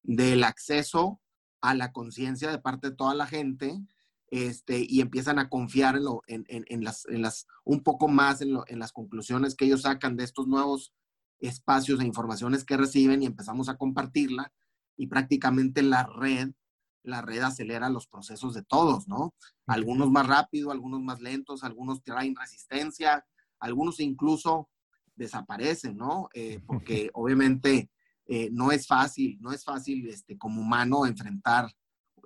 del 0.02 0.44
acceso 0.44 1.22
a 1.62 1.74
la 1.76 1.92
conciencia 1.92 2.50
de 2.50 2.60
parte 2.60 2.90
de 2.90 2.96
toda 2.96 3.14
la 3.14 3.28
gente, 3.28 3.80
este, 4.28 4.86
y 4.88 5.02
empiezan 5.02 5.38
a 5.40 5.50
confiar 5.50 5.96
en, 5.96 6.04
lo, 6.06 6.22
en, 6.28 6.46
en, 6.48 6.84
las, 6.84 7.06
en 7.06 7.22
las, 7.22 7.48
un 7.64 7.84
poco 7.84 8.08
más 8.08 8.42
en, 8.42 8.54
lo, 8.54 8.66
en 8.68 8.80
las 8.80 8.92
conclusiones 8.92 9.56
que 9.56 9.66
ellos 9.66 9.84
sacan 9.84 10.18
de 10.18 10.24
estos 10.24 10.48
nuevos 10.48 10.94
espacios 11.40 12.00
de 12.00 12.06
informaciones 12.06 12.64
que 12.64 12.78
reciben 12.78 13.22
y 13.22 13.28
empezamos 13.28 13.70
a 13.70 13.78
compartirla 13.78 14.52
y 14.98 15.08
prácticamente 15.08 15.82
la 15.82 16.04
red 16.04 16.52
la 17.06 17.22
red 17.22 17.42
acelera 17.42 17.90
los 17.90 18.08
procesos 18.08 18.54
de 18.54 18.64
todos, 18.64 19.08
¿no? 19.08 19.34
Algunos 19.68 20.10
más 20.12 20.28
rápido, 20.28 20.72
algunos 20.72 21.02
más 21.02 21.22
lentos, 21.22 21.64
algunos 21.64 22.04
traen 22.04 22.36
resistencia, 22.36 23.26
algunos 23.60 24.00
incluso 24.00 24.70
desaparecen, 25.16 25.96
¿no? 25.96 26.30
Eh, 26.34 26.60
porque 26.68 27.10
obviamente 27.14 27.90
eh, 28.28 28.50
no 28.52 28.72
es 28.72 28.88
fácil, 28.88 29.38
no 29.40 29.52
es 29.52 29.64
fácil 29.64 30.08
este, 30.08 30.38
como 30.38 30.62
humano 30.62 31.06
enfrentar 31.06 31.72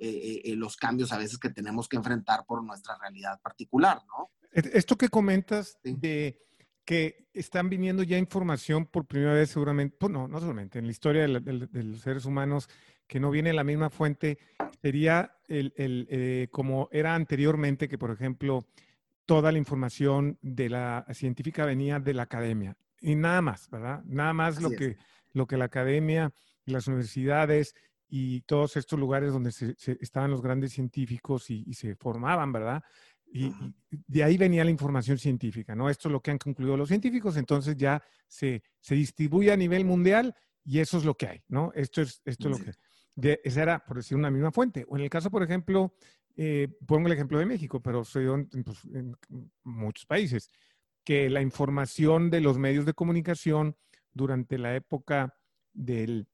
eh, 0.02 0.54
los 0.56 0.78
cambios 0.78 1.12
a 1.12 1.18
veces 1.18 1.38
que 1.38 1.50
tenemos 1.50 1.90
que 1.90 1.98
enfrentar 1.98 2.46
por 2.46 2.64
nuestra 2.64 2.98
realidad 2.98 3.40
particular, 3.42 4.02
¿no? 4.08 4.32
Esto 4.52 4.98
que 4.98 5.10
comentas 5.10 5.78
de 5.84 6.40
que 6.90 7.28
están 7.36 7.70
viniendo 7.70 8.02
ya 8.02 8.18
información 8.18 8.88
por 8.88 9.06
primera 9.06 9.34
vez 9.34 9.52
seguramente, 9.52 9.96
pues 10.00 10.12
no, 10.12 10.28
no 10.28 10.40
solamente 10.40 10.80
en 10.80 10.86
la 10.86 10.92
historia 10.92 11.28
de 11.28 11.84
los 11.84 12.02
seres 12.02 12.26
humanos, 12.26 12.68
que 13.06 13.20
no 13.20 13.30
viene 13.30 13.52
de 13.52 13.56
la 13.56 13.64
misma 13.64 13.92
fuente, 13.92 14.40
sería 14.82 15.38
el, 15.48 15.72
eh, 15.78 16.48
como 16.50 16.90
era 16.92 17.14
anteriormente, 17.14 17.88
que 17.88 18.00
por 18.00 18.10
ejemplo, 18.10 18.66
toda 19.28 19.52
la 19.52 19.60
información 19.60 20.40
de 20.42 20.70
la 20.70 21.06
científica 21.14 21.64
venía 21.64 22.00
de 22.00 22.16
la 22.16 22.24
academia 22.24 22.76
y 23.00 23.14
nada 23.14 23.44
más, 23.44 23.70
¿verdad? 23.70 24.02
Nada 24.06 24.34
más 24.34 24.60
lo 24.60 24.72
que, 24.72 24.98
lo 25.32 25.46
que 25.46 25.58
la 25.58 25.66
academia 25.66 26.34
y 26.66 26.72
las 26.72 26.88
universidades 26.88 27.76
y 28.08 28.42
todos 28.42 28.76
estos 28.78 28.98
lugares 28.98 29.32
donde 29.32 29.52
se, 29.52 29.76
estaban 30.02 30.32
los 30.32 30.42
grandes 30.42 30.74
científicos 30.74 31.52
y, 31.52 31.72
se 31.76 31.96
formaban, 31.96 32.52
¿verdad? 32.52 32.84
Y, 33.32 33.54
de 33.92 34.24
ahí 34.24 34.38
venía 34.38 34.64
la 34.64 34.72
información 34.72 35.18
científica, 35.18 35.76
¿no? 35.76 35.90
Esto 35.90 36.08
es 36.08 36.12
lo 36.12 36.22
que 36.22 36.32
han 36.32 36.38
concluido 36.38 36.78
los 36.78 36.90
científicos, 36.90 37.38
entonces 37.38 37.76
ya 37.76 38.02
se, 38.28 38.64
se 38.80 38.96
distribuye 38.96 39.52
a 39.52 39.58
nivel 39.58 39.86
mundial 39.86 40.36
y 40.64 40.80
eso 40.80 40.98
es 40.98 41.06
lo 41.06 41.16
que 41.16 41.28
hay, 41.28 41.44
¿no? 41.48 41.72
Esto 41.74 42.02
es, 42.02 42.22
esto 42.26 42.50
es 42.50 42.60
lo 42.60 42.66
que 42.66 42.72
esa 43.44 43.62
era, 43.62 43.86
por 43.86 43.98
decir, 43.98 44.18
una 44.18 44.32
misma 44.32 44.52
fuente. 44.52 44.86
O 44.88 44.98
en 44.98 45.04
el 45.04 45.10
caso, 45.10 45.30
por 45.30 45.44
ejemplo, 45.44 45.94
eh, 46.36 46.70
pongo 46.86 47.08
el 47.08 47.14
ejemplo 47.14 47.40
de 47.40 47.46
México, 47.46 47.82
pero 47.82 48.04
soy 48.04 48.26
pues, 48.64 48.86
en, 48.94 49.16
muchos 49.64 50.06
países, 50.06 50.50
que 51.04 51.30
la 51.30 51.42
información 51.42 52.30
de 52.30 52.42
los 52.42 52.58
medios 52.58 52.86
de 52.86 52.94
comunicación 52.94 53.76
durante 54.14 54.58
la 54.58 54.76
época 54.76 55.36
del, 55.74 56.28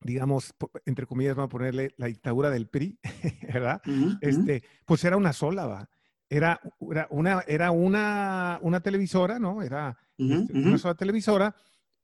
digamos, 0.00 0.54
entre 0.84 1.06
comillas, 1.06 1.36
vamos 1.36 1.48
a 1.48 1.52
ponerle 1.52 1.94
la 1.96 2.06
dictadura 2.06 2.50
del 2.50 2.68
PRI, 2.68 2.98
¿verdad? 3.52 3.82
este, 4.20 4.62
pues 4.84 5.04
era 5.04 5.16
una 5.16 5.32
sola, 5.32 5.66
¿va? 5.66 5.90
Era, 6.28 6.60
era, 6.90 7.06
una, 7.10 7.44
era 7.46 7.70
una, 7.70 8.58
una 8.62 8.80
televisora, 8.80 9.38
¿no? 9.38 9.62
Era 9.62 9.96
este, 10.18 10.52
una 10.52 10.78
sola 10.78 10.94
televisora 10.94 11.54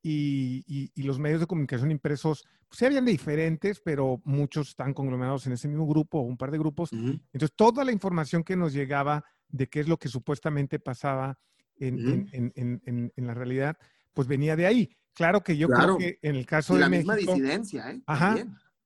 y, 0.03 0.91
los 1.03 1.19
medios 1.19 1.41
de 1.41 1.47
comunicación 1.47 1.91
impresos, 1.91 2.45
pues 2.69 2.79
sí 2.79 2.85
habían 2.85 3.05
de 3.05 3.13
diferentes, 3.13 3.81
pero 3.81 4.21
muchos 4.25 4.69
están 4.69 4.95
conglomerados 4.95 5.47
en 5.47 5.53
ese 5.53 5.69
mismo 5.69 5.87
grupo 5.87 6.19
o 6.19 6.23
un 6.23 6.37
par 6.37 6.51
de 6.51 6.59
grupos. 6.59 6.93
Entonces, 6.93 7.53
toda 7.55 7.85
la 7.85 7.93
información 7.93 8.43
que 8.43 8.57
nos 8.57 8.73
llegaba 8.73 9.25
de 9.49 9.69
qué 9.69 9.81
es 9.81 9.89
lo 9.89 9.99
que 9.99 10.09
supuestamente 10.09 10.79
pasaba 10.79 11.39
en, 11.77 13.11
la 13.17 13.35
realidad, 13.35 13.77
pues 14.13 14.27
venía 14.27 14.57
de 14.57 14.67
ahí. 14.67 14.97
Claro 15.15 15.43
que 15.43 15.57
yo 15.57 15.69
creo 15.69 15.99
que 15.99 16.19
en 16.23 16.37
el 16.37 16.47
caso 16.47 16.73
y 16.73 16.77
de 16.77 16.81
la 16.81 16.89
misma 16.89 17.17
disidencia, 17.17 17.91
¿eh? 17.91 18.03
Ajá. 18.07 18.37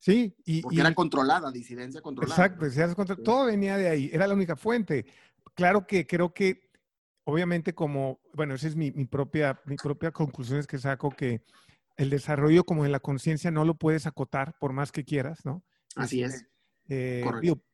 Sí, 0.06 0.36
y, 0.44 0.62
Porque 0.62 0.78
era 0.78 0.94
controlada, 0.94 1.50
disidencia 1.50 2.00
controlada. 2.00 2.46
Exacto, 2.46 3.16
todo 3.16 3.46
venía 3.46 3.76
de 3.76 3.88
ahí, 3.88 4.08
era 4.12 4.28
la 4.28 4.34
única 4.34 4.54
fuente. 4.54 5.04
Claro 5.56 5.84
que 5.84 6.06
creo 6.06 6.32
que 6.32 6.70
obviamente 7.24 7.74
como, 7.74 8.20
bueno, 8.32 8.54
esa 8.54 8.68
es 8.68 8.76
mi, 8.76 8.92
propia, 9.06 9.60
mi 9.64 9.74
propia 9.74 10.12
conclusión 10.12 10.60
es 10.60 10.68
que 10.68 10.78
saco 10.78 11.10
que 11.10 11.42
el 11.96 12.08
desarrollo 12.08 12.62
como 12.62 12.86
en 12.86 12.92
la 12.92 13.00
conciencia 13.00 13.50
no 13.50 13.64
lo 13.64 13.74
puedes 13.74 14.06
acotar 14.06 14.54
por 14.60 14.72
más 14.72 14.92
que 14.92 15.02
quieras, 15.02 15.44
¿no? 15.44 15.64
Así 15.96 16.22
es. 16.22 16.34
Este, 16.34 16.50
eh, 16.88 17.24
Correcto. 17.24 17.64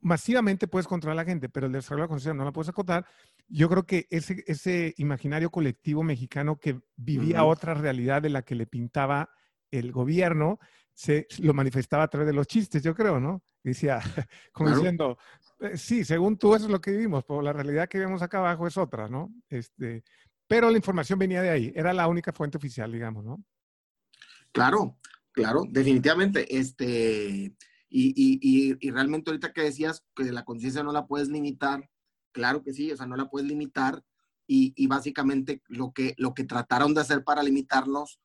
masivamente 0.00 0.68
puedes 0.68 0.86
controlar 0.86 1.18
a 1.18 1.22
la 1.24 1.28
gente, 1.28 1.48
pero 1.48 1.66
el 1.66 1.72
desarrollo 1.72 2.02
de 2.02 2.06
la 2.06 2.08
conciencia 2.08 2.34
no 2.34 2.44
lo 2.44 2.52
puedes 2.52 2.68
acotar. 2.68 3.04
Yo 3.48 3.68
creo 3.68 3.84
que 3.84 4.06
ese, 4.10 4.44
ese 4.46 4.94
imaginario 4.96 5.50
colectivo 5.50 6.04
mexicano 6.04 6.60
que 6.60 6.80
vivía 6.94 7.42
otra 7.42 7.74
realidad 7.74 8.22
de 8.22 8.30
la 8.30 8.42
que 8.42 8.54
le 8.54 8.68
pintaba 8.68 9.30
el 9.72 9.90
gobierno, 9.90 10.60
se 11.00 11.26
lo 11.38 11.54
manifestaba 11.54 12.02
a 12.02 12.08
través 12.08 12.26
de 12.26 12.34
los 12.34 12.46
chistes, 12.46 12.82
yo 12.82 12.94
creo, 12.94 13.18
¿no? 13.18 13.42
Decía, 13.62 14.00
como 14.52 14.68
diciendo, 14.68 15.16
eh, 15.60 15.78
sí, 15.78 16.04
según 16.04 16.36
tú 16.36 16.54
eso 16.54 16.66
es 16.66 16.70
lo 16.70 16.78
que 16.78 16.90
vivimos, 16.90 17.24
pero 17.24 17.40
la 17.40 17.54
realidad 17.54 17.88
que 17.88 17.98
vemos 17.98 18.20
acá 18.20 18.36
abajo 18.36 18.66
es 18.66 18.76
otra, 18.76 19.08
¿no? 19.08 19.32
Este, 19.48 20.04
pero 20.46 20.68
la 20.68 20.76
información 20.76 21.18
venía 21.18 21.40
de 21.40 21.48
ahí, 21.48 21.72
era 21.74 21.94
la 21.94 22.06
única 22.06 22.34
fuente 22.34 22.58
oficial, 22.58 22.92
digamos, 22.92 23.24
¿no? 23.24 23.42
Claro, 24.52 24.98
claro, 25.32 25.62
definitivamente. 25.70 26.54
Este, 26.54 27.56
y, 27.88 28.76
y, 28.78 28.90
realmente 28.90 29.30
ahorita 29.30 29.54
que 29.54 29.62
decías 29.62 30.04
que 30.14 30.24
la 30.24 30.44
conciencia 30.44 30.82
no 30.82 30.92
la 30.92 31.06
puedes 31.06 31.30
limitar, 31.30 31.88
claro 32.30 32.62
que 32.62 32.74
sí, 32.74 32.92
o 32.92 32.96
sea, 32.98 33.06
no 33.06 33.16
la 33.16 33.30
puedes 33.30 33.48
limitar. 33.48 34.04
Y, 34.46 34.74
y, 34.76 34.86
básicamente 34.86 35.62
lo 35.68 35.92
que, 35.92 36.14
lo 36.18 36.34
que 36.34 36.44
trataron 36.44 36.92
de 36.92 37.00
hacer 37.00 37.24
para 37.24 37.42
limitarnos 37.42 38.20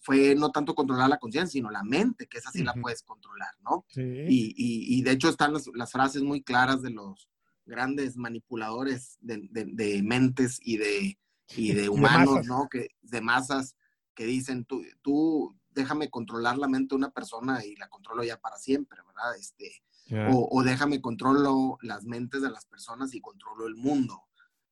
fue 0.00 0.34
no 0.34 0.50
tanto 0.50 0.74
controlar 0.74 1.08
la 1.08 1.18
conciencia, 1.18 1.52
sino 1.52 1.70
la 1.70 1.82
mente, 1.82 2.26
que 2.26 2.38
esa 2.38 2.50
sí 2.50 2.62
la 2.62 2.74
puedes 2.74 3.02
controlar, 3.02 3.54
¿no? 3.62 3.84
Sí. 3.88 4.02
Y, 4.02 4.54
y, 4.98 5.02
de 5.02 5.12
hecho 5.12 5.28
están 5.28 5.52
las, 5.52 5.68
las, 5.74 5.92
frases 5.92 6.22
muy 6.22 6.42
claras 6.42 6.82
de 6.82 6.90
los 6.90 7.28
grandes 7.66 8.16
manipuladores 8.16 9.16
de, 9.20 9.48
de, 9.50 10.02
mentes 10.02 10.58
y 10.62 10.76
de, 10.76 11.18
y 11.56 11.72
de 11.72 11.88
humanos, 11.88 12.46
¿no? 12.46 12.68
Que, 12.68 12.88
de 13.02 13.20
masas 13.20 13.76
que 14.14 14.24
dicen, 14.24 14.64
tú, 14.64 14.82
tú 15.02 15.56
déjame 15.70 16.10
controlar 16.10 16.58
la 16.58 16.68
mente 16.68 16.94
de 16.94 16.98
una 16.98 17.10
persona 17.10 17.64
y 17.64 17.76
la 17.76 17.88
controlo 17.88 18.24
ya 18.24 18.38
para 18.38 18.56
siempre, 18.56 18.98
¿verdad? 19.06 19.36
Este, 19.38 19.82
o, 20.28 20.62
déjame 20.64 21.00
controlo 21.00 21.78
las 21.82 22.04
mentes 22.04 22.42
de 22.42 22.50
las 22.50 22.66
personas 22.66 23.14
y 23.14 23.20
controlo 23.20 23.68
el 23.68 23.76
mundo. 23.76 24.24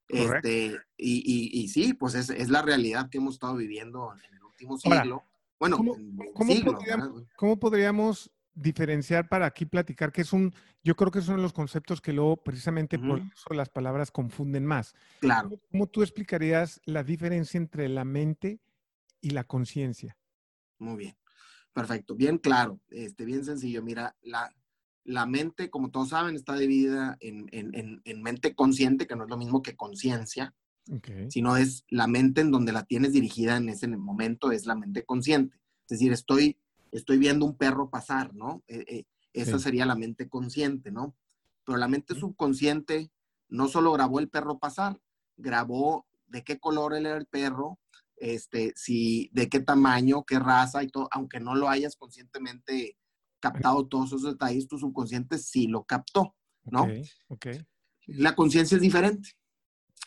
Este, 0.09 0.77
y, 0.97 1.51
y, 1.53 1.69
sí, 1.69 1.95
pues 1.95 2.15
es, 2.15 2.31
es, 2.31 2.49
la 2.49 2.63
realidad 2.63 3.11
que 3.11 3.19
hemos 3.19 3.35
estado 3.35 3.55
viviendo 3.57 4.13
en 4.15 4.35
el 4.35 4.43
siglo. 4.59 5.25
bueno, 5.59 5.77
¿cómo, 5.77 5.97
¿cómo, 7.37 7.59
podríamos, 7.59 8.31
diferenciar 8.55 9.29
para 9.29 9.47
aquí 9.47 9.67
platicar 9.67 10.11
que 10.11 10.23
es 10.23 10.33
un, 10.33 10.53
yo 10.83 10.97
creo 10.97 11.11
que 11.11 11.23
son 11.23 11.41
los 11.43 11.53
conceptos 11.53 12.01
que 12.01 12.13
luego 12.13 12.37
precisamente 12.37 12.99
por 12.99 13.21
eso 13.21 13.55
las 13.55 13.69
palabras 13.69 14.11
confunden 14.11 14.67
más. 14.67 14.95
Claro. 15.21 15.51
¿Cómo, 15.71 15.87
tú 15.87 16.03
explicarías 16.03 16.81
la 16.85 17.05
diferencia 17.05 17.59
entre 17.59 17.89
la 17.89 18.05
mente 18.05 18.61
y 19.21 19.31
la 19.31 19.45
conciencia? 19.45 20.17
Muy 20.79 20.97
bien. 20.97 21.17
Perfecto. 21.73 22.15
Bien 22.17 22.39
claro. 22.39 22.81
Este, 22.91 23.25
bien 23.25 23.45
sencillo. 23.45 23.83
Mira, 23.83 24.17
la, 24.23 24.53
la 25.05 25.27
mente, 25.27 25.71
como 25.71 25.91
todos 25.91 26.11
saben, 26.11 26.35
está 26.35 26.57
dividida 26.57 27.17
en, 27.21 27.49
en, 27.53 28.03
en, 28.05 28.23
mente 28.23 28.55
consciente, 28.55 29.07
que 29.07 29.17
no 29.17 29.25
es 29.25 29.31
lo 29.31 29.37
mismo 29.37 29.63
que 29.63 29.77
conciencia, 29.77 30.55
sino 31.29 31.57
es 31.57 31.85
la 31.89 32.07
mente 32.07 32.41
en 32.41 32.51
donde 32.51 32.73
la 32.73 32.85
tienes 32.85 33.13
dirigida 33.13 33.57
en 33.57 33.69
ese 33.69 33.89
momento, 33.89 34.53
es 34.53 34.67
la 34.67 34.75
mente 34.75 35.05
consciente. 35.05 35.57
Es 35.83 35.99
decir, 35.99 36.13
estoy, 36.13 36.59
estoy 36.93 37.19
viendo 37.19 37.45
un 37.47 37.57
perro 37.57 37.91
pasar, 37.91 38.35
¿no? 38.35 38.63
Eh, 38.69 38.85
eh, 38.89 39.05
esa 39.33 39.59
sería 39.59 39.87
la 39.87 39.95
mente 39.95 40.29
consciente, 40.29 40.91
¿no? 40.91 41.15
Pero 41.65 41.79
la 41.79 41.89
mente 41.89 42.15
subconsciente 42.15 43.11
no 43.49 43.69
solo 43.69 43.93
grabó 43.93 44.21
el 44.21 44.29
perro 44.29 44.59
pasar, 44.59 45.01
grabó 45.37 46.07
de 46.27 46.45
qué 46.45 46.59
color 46.59 46.95
era 46.95 47.17
el 47.17 47.27
perro, 47.27 47.79
este, 48.17 48.73
si, 48.77 49.31
de 49.33 49.49
qué 49.49 49.61
tamaño, 49.61 50.25
qué 50.25 50.39
raza 50.39 50.83
y 50.83 50.89
todo, 50.89 51.09
aunque 51.13 51.41
no 51.41 51.55
lo 51.55 51.69
hayas 51.69 51.97
conscientemente 51.97 52.97
captado 53.41 53.87
todos 53.87 54.09
esos 54.09 54.25
detalles, 54.25 54.67
tu 54.67 54.79
subconsciente 54.79 55.39
sí 55.39 55.69
lo 55.69 55.85
captó, 55.85 56.35
¿no? 56.65 56.87
Okay, 57.29 57.65
La 58.07 58.35
conciencia 58.35 58.77
es 58.77 58.83
diferente. 58.83 59.31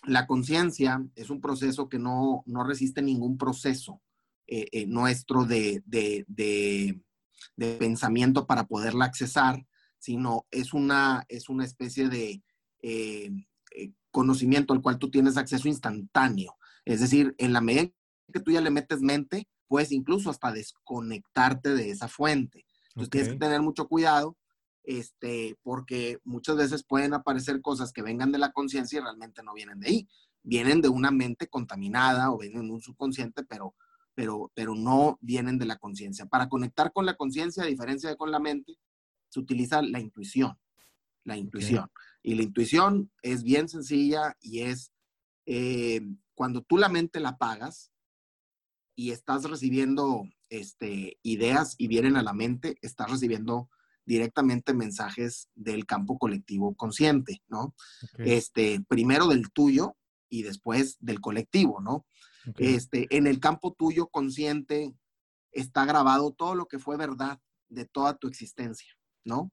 La 0.03 0.25
conciencia 0.27 1.05
es 1.15 1.29
un 1.29 1.41
proceso 1.41 1.89
que 1.89 1.99
no, 1.99 2.43
no 2.45 2.63
resiste 2.63 3.01
ningún 3.01 3.37
proceso 3.37 4.01
eh, 4.47 4.67
eh, 4.71 4.85
nuestro 4.87 5.45
de, 5.45 5.83
de, 5.85 6.25
de, 6.27 7.01
de, 7.55 7.75
pensamiento 7.77 8.47
para 8.47 8.65
poderla 8.65 9.05
accesar, 9.05 9.65
sino 9.99 10.45
es 10.51 10.73
una, 10.73 11.23
es 11.29 11.47
una 11.47 11.63
especie 11.63 12.09
de 12.09 12.43
eh, 12.81 13.31
conocimiento 14.09 14.73
al 14.73 14.81
cual 14.81 14.97
tú 14.97 15.09
tienes 15.09 15.37
acceso 15.37 15.67
instantáneo. 15.67 16.55
Es 16.85 16.99
decir, 16.99 17.35
en 17.37 17.53
la 17.53 17.61
medida 17.61 17.91
que 18.33 18.39
tú 18.39 18.51
ya 18.51 18.61
le 18.61 18.71
metes 18.71 19.01
mente, 19.01 19.47
puedes 19.67 19.91
incluso 19.91 20.29
hasta 20.29 20.51
desconectarte 20.51 21.73
de 21.73 21.91
esa 21.91 22.07
fuente. 22.07 22.65
Entonces 22.89 23.09
tienes 23.09 23.29
que 23.29 23.39
tener 23.39 23.61
mucho 23.61 23.87
cuidado, 23.87 24.37
este, 24.83 25.57
porque 25.61 26.19
muchas 26.23 26.57
veces 26.57 26.83
pueden 26.83 27.13
aparecer 27.13 27.61
cosas 27.61 27.91
que 27.91 28.01
vengan 28.01 28.31
de 28.31 28.37
la 28.37 28.51
conciencia 28.51 28.99
y 28.99 29.01
realmente 29.01 29.43
no 29.43 29.53
vienen 29.53 29.79
de 29.79 29.87
ahí. 29.87 30.09
Vienen 30.43 30.81
de 30.81 30.89
una 30.89 31.11
mente 31.11 31.47
contaminada 31.47 32.31
o 32.31 32.37
vienen 32.37 32.67
de 32.67 32.73
un 32.73 32.81
subconsciente, 32.81 33.43
pero, 33.43 33.75
pero, 34.15 34.51
pero 34.55 34.75
no 34.75 35.17
vienen 35.21 35.57
de 35.57 35.65
la 35.65 35.77
conciencia. 35.77 36.25
Para 36.25 36.49
conectar 36.49 36.91
con 36.93 37.05
la 37.05 37.15
conciencia, 37.15 37.63
a 37.63 37.67
diferencia 37.67 38.09
de 38.09 38.17
con 38.17 38.31
la 38.31 38.39
mente, 38.39 38.77
se 39.29 39.39
utiliza 39.39 39.81
la 39.81 39.99
intuición. 39.99 40.57
La 41.23 41.37
intuición. 41.37 41.89
Y 42.23 42.35
la 42.35 42.43
intuición 42.43 43.11
es 43.21 43.43
bien 43.43 43.69
sencilla 43.69 44.35
y 44.41 44.61
es 44.61 44.91
eh, 45.45 46.01
cuando 46.33 46.63
tú 46.63 46.77
la 46.77 46.89
mente 46.89 47.19
la 47.19 47.37
pagas, 47.37 47.91
y 48.95 49.11
estás 49.11 49.43
recibiendo 49.45 50.23
este, 50.49 51.17
ideas 51.23 51.75
y 51.77 51.87
vienen 51.87 52.17
a 52.17 52.23
la 52.23 52.33
mente, 52.33 52.77
estás 52.81 53.09
recibiendo 53.09 53.69
directamente 54.05 54.73
mensajes 54.73 55.49
del 55.55 55.85
campo 55.85 56.17
colectivo 56.17 56.75
consciente, 56.75 57.41
¿no? 57.47 57.75
Este, 58.17 58.83
primero 58.87 59.27
del 59.27 59.51
tuyo 59.51 59.95
y 60.29 60.43
después 60.43 60.97
del 60.99 61.21
colectivo, 61.21 61.81
¿no? 61.81 62.05
Este, 62.57 63.07
en 63.15 63.27
el 63.27 63.39
campo 63.39 63.73
tuyo 63.73 64.07
consciente 64.07 64.93
está 65.51 65.85
grabado 65.85 66.31
todo 66.31 66.55
lo 66.55 66.67
que 66.67 66.79
fue 66.79 66.97
verdad 66.97 67.39
de 67.69 67.85
toda 67.85 68.17
tu 68.17 68.27
existencia, 68.27 68.91
¿no? 69.23 69.51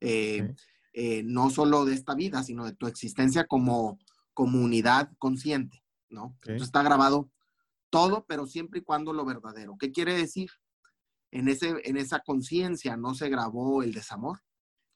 Eh, 0.00 0.54
eh, 0.92 1.22
no 1.24 1.50
solo 1.50 1.84
de 1.84 1.94
esta 1.94 2.14
vida, 2.14 2.42
sino 2.42 2.64
de 2.64 2.74
tu 2.74 2.86
existencia 2.86 3.46
como 3.46 3.98
comunidad 4.32 5.10
consciente, 5.18 5.82
¿no? 6.08 6.36
Entonces 6.42 6.66
está 6.66 6.82
grabado 6.82 7.30
todo, 7.90 8.24
pero 8.26 8.46
siempre 8.46 8.80
y 8.80 8.82
cuando 8.82 9.12
lo 9.12 9.24
verdadero. 9.24 9.76
¿Qué 9.78 9.92
quiere 9.92 10.14
decir? 10.14 10.50
En, 11.34 11.48
ese, 11.48 11.74
en 11.82 11.96
esa 11.96 12.20
conciencia 12.20 12.96
no 12.96 13.14
se 13.14 13.28
grabó 13.28 13.82
el 13.82 13.92
desamor, 13.92 14.40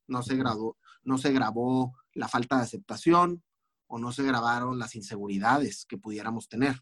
no 0.06 0.22
se, 0.22 0.36
grabó, 0.36 0.78
no 1.02 1.18
se 1.18 1.32
grabó 1.32 1.94
la 2.14 2.28
falta 2.28 2.56
de 2.56 2.62
aceptación 2.62 3.42
o 3.88 3.98
no 3.98 4.12
se 4.12 4.22
grabaron 4.22 4.78
las 4.78 4.94
inseguridades 4.94 5.84
que 5.84 5.98
pudiéramos 5.98 6.48
tener. 6.48 6.80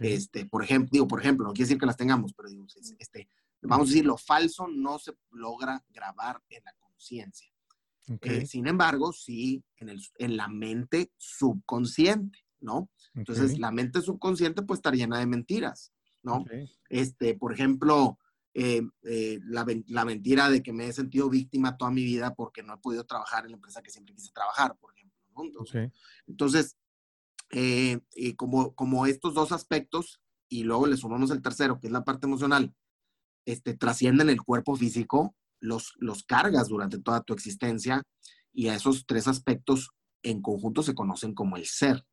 Este, 0.00 0.46
por 0.46 0.64
ejemplo, 0.64 0.88
digo, 0.90 1.06
por 1.06 1.20
ejemplo, 1.20 1.46
no 1.46 1.52
quiere 1.52 1.66
decir 1.66 1.78
que 1.78 1.86
las 1.86 1.96
tengamos, 1.96 2.32
pero 2.34 2.48
digo, 2.48 2.64
este, 2.98 3.28
vamos 3.60 3.88
a 3.88 3.90
decir, 3.90 4.06
lo 4.06 4.16
falso 4.16 4.66
no 4.66 4.98
se 4.98 5.12
logra 5.30 5.84
grabar 5.90 6.42
en 6.48 6.64
la 6.64 6.72
conciencia. 6.80 7.52
Eh, 8.22 8.46
sin 8.46 8.66
embargo, 8.66 9.12
sí 9.12 9.62
en, 9.76 9.90
el, 9.90 10.00
en 10.18 10.36
la 10.36 10.48
mente 10.48 11.12
subconsciente. 11.18 12.46
¿no? 12.60 12.88
Entonces, 13.14 13.58
la 13.58 13.70
mente 13.70 14.00
subconsciente 14.00 14.62
puede 14.62 14.78
estar 14.78 14.94
llena 14.94 15.18
de 15.18 15.26
mentiras, 15.26 15.92
¿no? 16.22 16.44
Este, 16.88 17.34
por 17.34 17.52
ejemplo, 17.52 18.18
eh, 18.58 18.80
eh, 19.02 19.38
la, 19.44 20.04
mentira 20.06 20.48
de 20.48 20.62
que 20.62 20.72
me 20.72 20.86
he 20.86 20.92
sentido 20.94 21.28
víctima 21.28 21.76
toda 21.76 21.90
mi 21.90 22.02
vida 22.02 22.34
porque 22.34 22.62
no 22.62 22.72
he 22.72 22.78
podido 22.78 23.04
trabajar 23.04 23.44
en 23.44 23.50
la 23.50 23.56
empresa 23.56 23.82
que 23.82 23.90
siempre 23.90 24.14
quise 24.14 24.32
trabajar, 24.32 24.74
por 24.78 24.94
ejemplo, 24.94 25.92
Entonces, 26.26 26.78
eh, 27.50 27.98
y 28.14 28.32
como, 28.32 28.74
como 28.74 29.04
estos 29.04 29.34
dos 29.34 29.52
aspectos, 29.52 30.22
y 30.48 30.62
luego 30.62 30.86
le 30.86 30.96
sumamos 30.96 31.30
el 31.32 31.42
tercero, 31.42 31.78
que 31.78 31.88
es 31.88 31.92
la 31.92 32.02
parte 32.02 32.26
emocional, 32.26 32.74
este, 33.44 33.74
trascienden 33.74 34.30
el 34.30 34.40
cuerpo 34.40 34.74
físico, 34.74 35.36
los, 35.60 35.92
los 35.98 36.22
cargas 36.22 36.68
durante 36.68 36.98
toda 36.98 37.20
tu 37.20 37.34
existencia, 37.34 38.04
y 38.54 38.68
a 38.68 38.74
esos 38.74 39.04
tres 39.04 39.28
aspectos 39.28 39.90
en 40.22 40.40
conjunto 40.40 40.82
se 40.82 40.94
conocen 40.94 41.34
como 41.34 41.58
el 41.58 41.66
ser. 41.66 42.06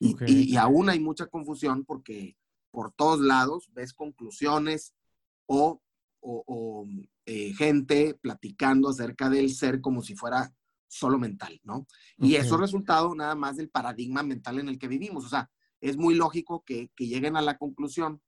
Y, 0.00 0.56
aún 0.56 0.88
hay 0.90 0.98
mucha 0.98 1.26
confusión 1.26 1.84
porque 1.84 2.36
por 2.72 2.92
todos 2.92 3.20
lados 3.20 3.70
ves 3.72 3.94
conclusiones 3.94 4.92
o, 5.46 5.80
eh, 7.26 7.52
gente 7.54 8.14
platicando 8.14 8.88
acerca 8.88 9.28
del 9.28 9.54
ser 9.54 9.80
como 9.80 10.02
si 10.02 10.14
fuera 10.14 10.52
solo 10.88 11.18
mental, 11.18 11.60
¿no? 11.64 11.86
Y 12.18 12.36
eso 12.36 12.54
es 12.54 12.60
resultado 12.60 13.14
nada 13.14 13.34
más 13.34 13.56
del 13.56 13.68
paradigma 13.68 14.22
mental 14.22 14.58
en 14.58 14.68
el 14.68 14.78
que 14.78 14.88
vivimos. 14.88 15.24
O 15.24 15.28
sea, 15.28 15.50
es 15.80 15.96
muy 15.96 16.14
lógico 16.14 16.62
que, 16.64 16.90
lleguen 16.96 17.36
a 17.36 17.42
la 17.42 17.58
conclusión 17.58 18.22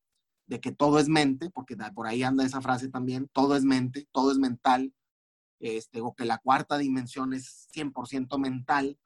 de 0.47 0.61
que 0.61 0.73
todo 0.73 0.99
es 0.99 1.09
mente, 1.09 1.51
porque 1.51 1.77
por 1.95 2.07
ahí 2.07 2.23
anda 2.23 2.45
esa 2.45 2.61
frase 2.61 2.89
también, 2.89 3.29
todo 3.33 3.57
es 3.57 3.65
mente, 3.65 4.09
todo 4.13 4.33
es 4.33 4.39
mental, 4.39 4.93
este, 5.61 6.01
o 6.01 6.15
que 6.15 6.25
la 6.25 6.39
cuarta 6.39 6.77
dimensión 6.79 7.33
es 7.33 7.69
100% 7.73 8.39
mental, 8.39 8.99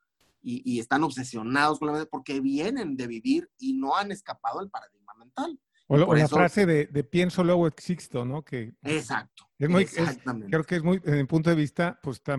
y, 0.42 0.81
están 0.81 1.05
obsesionados 1.05 1.79
con 1.79 1.87
la 1.87 1.92
mente 1.92 2.09
porque 2.11 2.40
vienen 2.40 2.96
de 2.96 3.07
vivir 3.07 3.50
y 3.59 3.74
no 3.74 3.96
han 3.96 4.11
escapado 4.11 4.61
al 4.61 4.70
paradigma 4.70 5.14
mental. 5.14 5.61
O, 5.92 6.14
la 6.14 6.29
frase 6.29 6.66
de, 6.66 6.87
pienso, 7.03 7.42
luego 7.42 7.66
existo, 7.66 8.24
¿no? 8.24 8.44
Que 8.44 8.74
exacto. 8.83 9.50
Es 9.59 9.68
muy, 9.68 9.83
exactamente. 9.83 10.48
creo 10.48 10.62
que 10.62 10.76
es 10.76 10.85
muy, 10.85 11.00
desde 11.00 11.16
mi 11.16 11.24
punto 11.24 11.50
de 11.50 11.57
vista, 11.57 11.98
pues 12.00 12.18
está, 12.18 12.37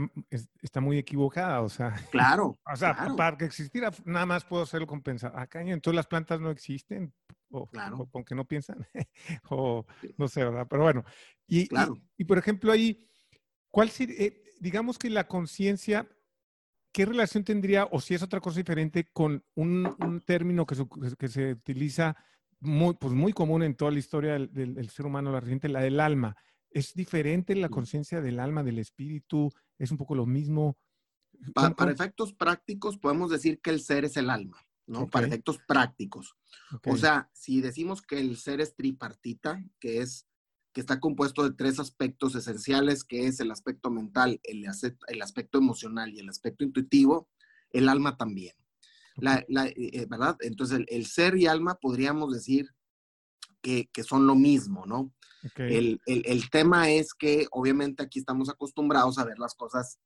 está 0.62 0.80
muy 0.80 0.98
equivocada, 0.98 1.60
o 1.60 1.68
sea. 1.68 1.94
Claro. 2.12 2.58
o 2.66 2.76
sea, 2.78 2.96
para 3.18 3.38
que 3.38 3.44
existiera, 3.44 3.92
nada 4.06 4.26
más 4.26 4.46
puedo 4.46 4.64
hacerlo 4.64 4.88
con 4.88 5.02
pensar, 5.02 5.34
ah, 5.36 5.50
entonces 5.54 5.96
las 5.96 6.08
plantas 6.08 6.40
no 6.40 6.50
existen. 6.50 7.14
o, 7.50 7.68
con 8.10 8.24
que 8.24 8.36
no 8.36 8.46
piensan, 8.46 8.88
o 9.50 9.86
no 10.18 10.30
sé, 10.30 10.46
¿verdad? 10.46 10.68
Pero 10.70 10.84
bueno, 10.84 11.04
y, 11.46 11.68
y, 12.18 12.24
por 12.24 12.38
ejemplo 12.38 12.72
ahí, 12.72 13.06
¿cuál 13.70 13.90
sería, 13.90 14.28
eh, 14.28 14.44
digamos 14.62 14.98
que 14.98 15.10
la 15.10 15.28
conciencia, 15.28 16.08
¿qué 16.94 17.06
relación 17.06 17.44
tendría, 17.44 17.84
o 17.92 18.00
si 18.00 18.14
es 18.14 18.24
otra 18.24 18.40
cosa 18.40 18.60
diferente, 18.60 19.10
con 19.12 19.44
un, 19.56 20.24
término 20.26 20.66
que, 20.66 20.78
que, 21.20 21.28
se 21.28 21.52
utiliza 21.52 22.16
muy, 22.62 22.94
pues 22.94 23.14
muy 23.14 23.34
común 23.34 23.64
en 23.64 23.76
toda 23.76 23.92
la 23.92 24.00
historia 24.00 24.34
del, 24.34 24.52
del, 24.54 24.90
ser 24.90 25.06
humano, 25.06 25.32
la 25.32 25.40
reciente, 25.40 25.68
la 25.68 25.82
del 25.82 26.00
alma? 26.00 26.36
¿Es 26.70 26.94
diferente 26.94 27.56
la 27.56 27.70
conciencia 27.70 28.22
del 28.22 28.40
alma, 28.40 28.64
del 28.64 28.80
espíritu? 28.80 29.52
¿Es 29.78 29.92
un 29.92 29.98
poco 29.98 30.16
lo 30.16 30.26
mismo? 30.26 30.78
Para, 31.54 31.92
efectos 31.92 32.34
prácticos 32.34 32.98
podemos 32.98 33.30
decir 33.30 33.60
que 33.62 33.72
el 33.72 33.82
ser 33.82 34.06
es 34.06 34.16
el 34.16 34.30
alma, 34.30 34.58
¿no? 34.86 35.10
Para 35.10 35.28
efectos 35.28 35.58
prácticos. 35.68 36.38
O 36.86 36.96
sea, 36.96 37.30
si 37.34 37.62
decimos 37.62 38.02
que 38.02 38.20
el 38.20 38.38
ser 38.38 38.62
es 38.62 38.76
tripartita, 38.76 39.64
que 39.80 40.00
es 40.00 40.28
que 40.74 40.80
está 40.80 41.00
compuesto 41.00 41.44
de 41.44 41.54
tres 41.54 41.80
aspectos 41.80 42.36
esenciales, 42.36 43.04
que 43.04 43.28
es 43.28 43.40
el 43.42 43.52
aspecto 43.52 43.90
mental, 43.90 44.40
el, 44.44 44.66
el 45.08 45.22
aspecto 45.22 45.58
emocional 45.58 46.14
y 46.14 46.20
el 46.20 46.30
aspecto 46.30 46.64
intuitivo, 46.64 47.30
el 47.72 47.90
alma 47.90 48.16
también. 48.16 48.56
La, 49.18 49.40
eh, 49.40 49.74
eh, 49.76 50.06
¿Verdad? 50.10 50.38
Entonces, 50.42 50.82
el, 50.88 51.06
ser 51.06 51.38
y 51.38 51.48
alma 51.48 51.76
podríamos 51.76 52.34
decir 52.34 52.70
que, 53.62 53.90
que 53.92 54.04
son 54.04 54.26
lo 54.26 54.36
mismo, 54.36 54.86
¿no? 54.86 55.14
El, 55.56 56.00
el, 56.06 56.22
el, 56.26 56.50
tema 56.52 56.92
es 56.92 57.14
que 57.16 57.48
obviamente 57.52 58.04
aquí 58.04 58.20
estamos 58.20 58.48
acostumbrados 58.50 59.18
a 59.18 59.26
ver 59.26 59.40
las 59.40 59.56
cosas 59.56 59.98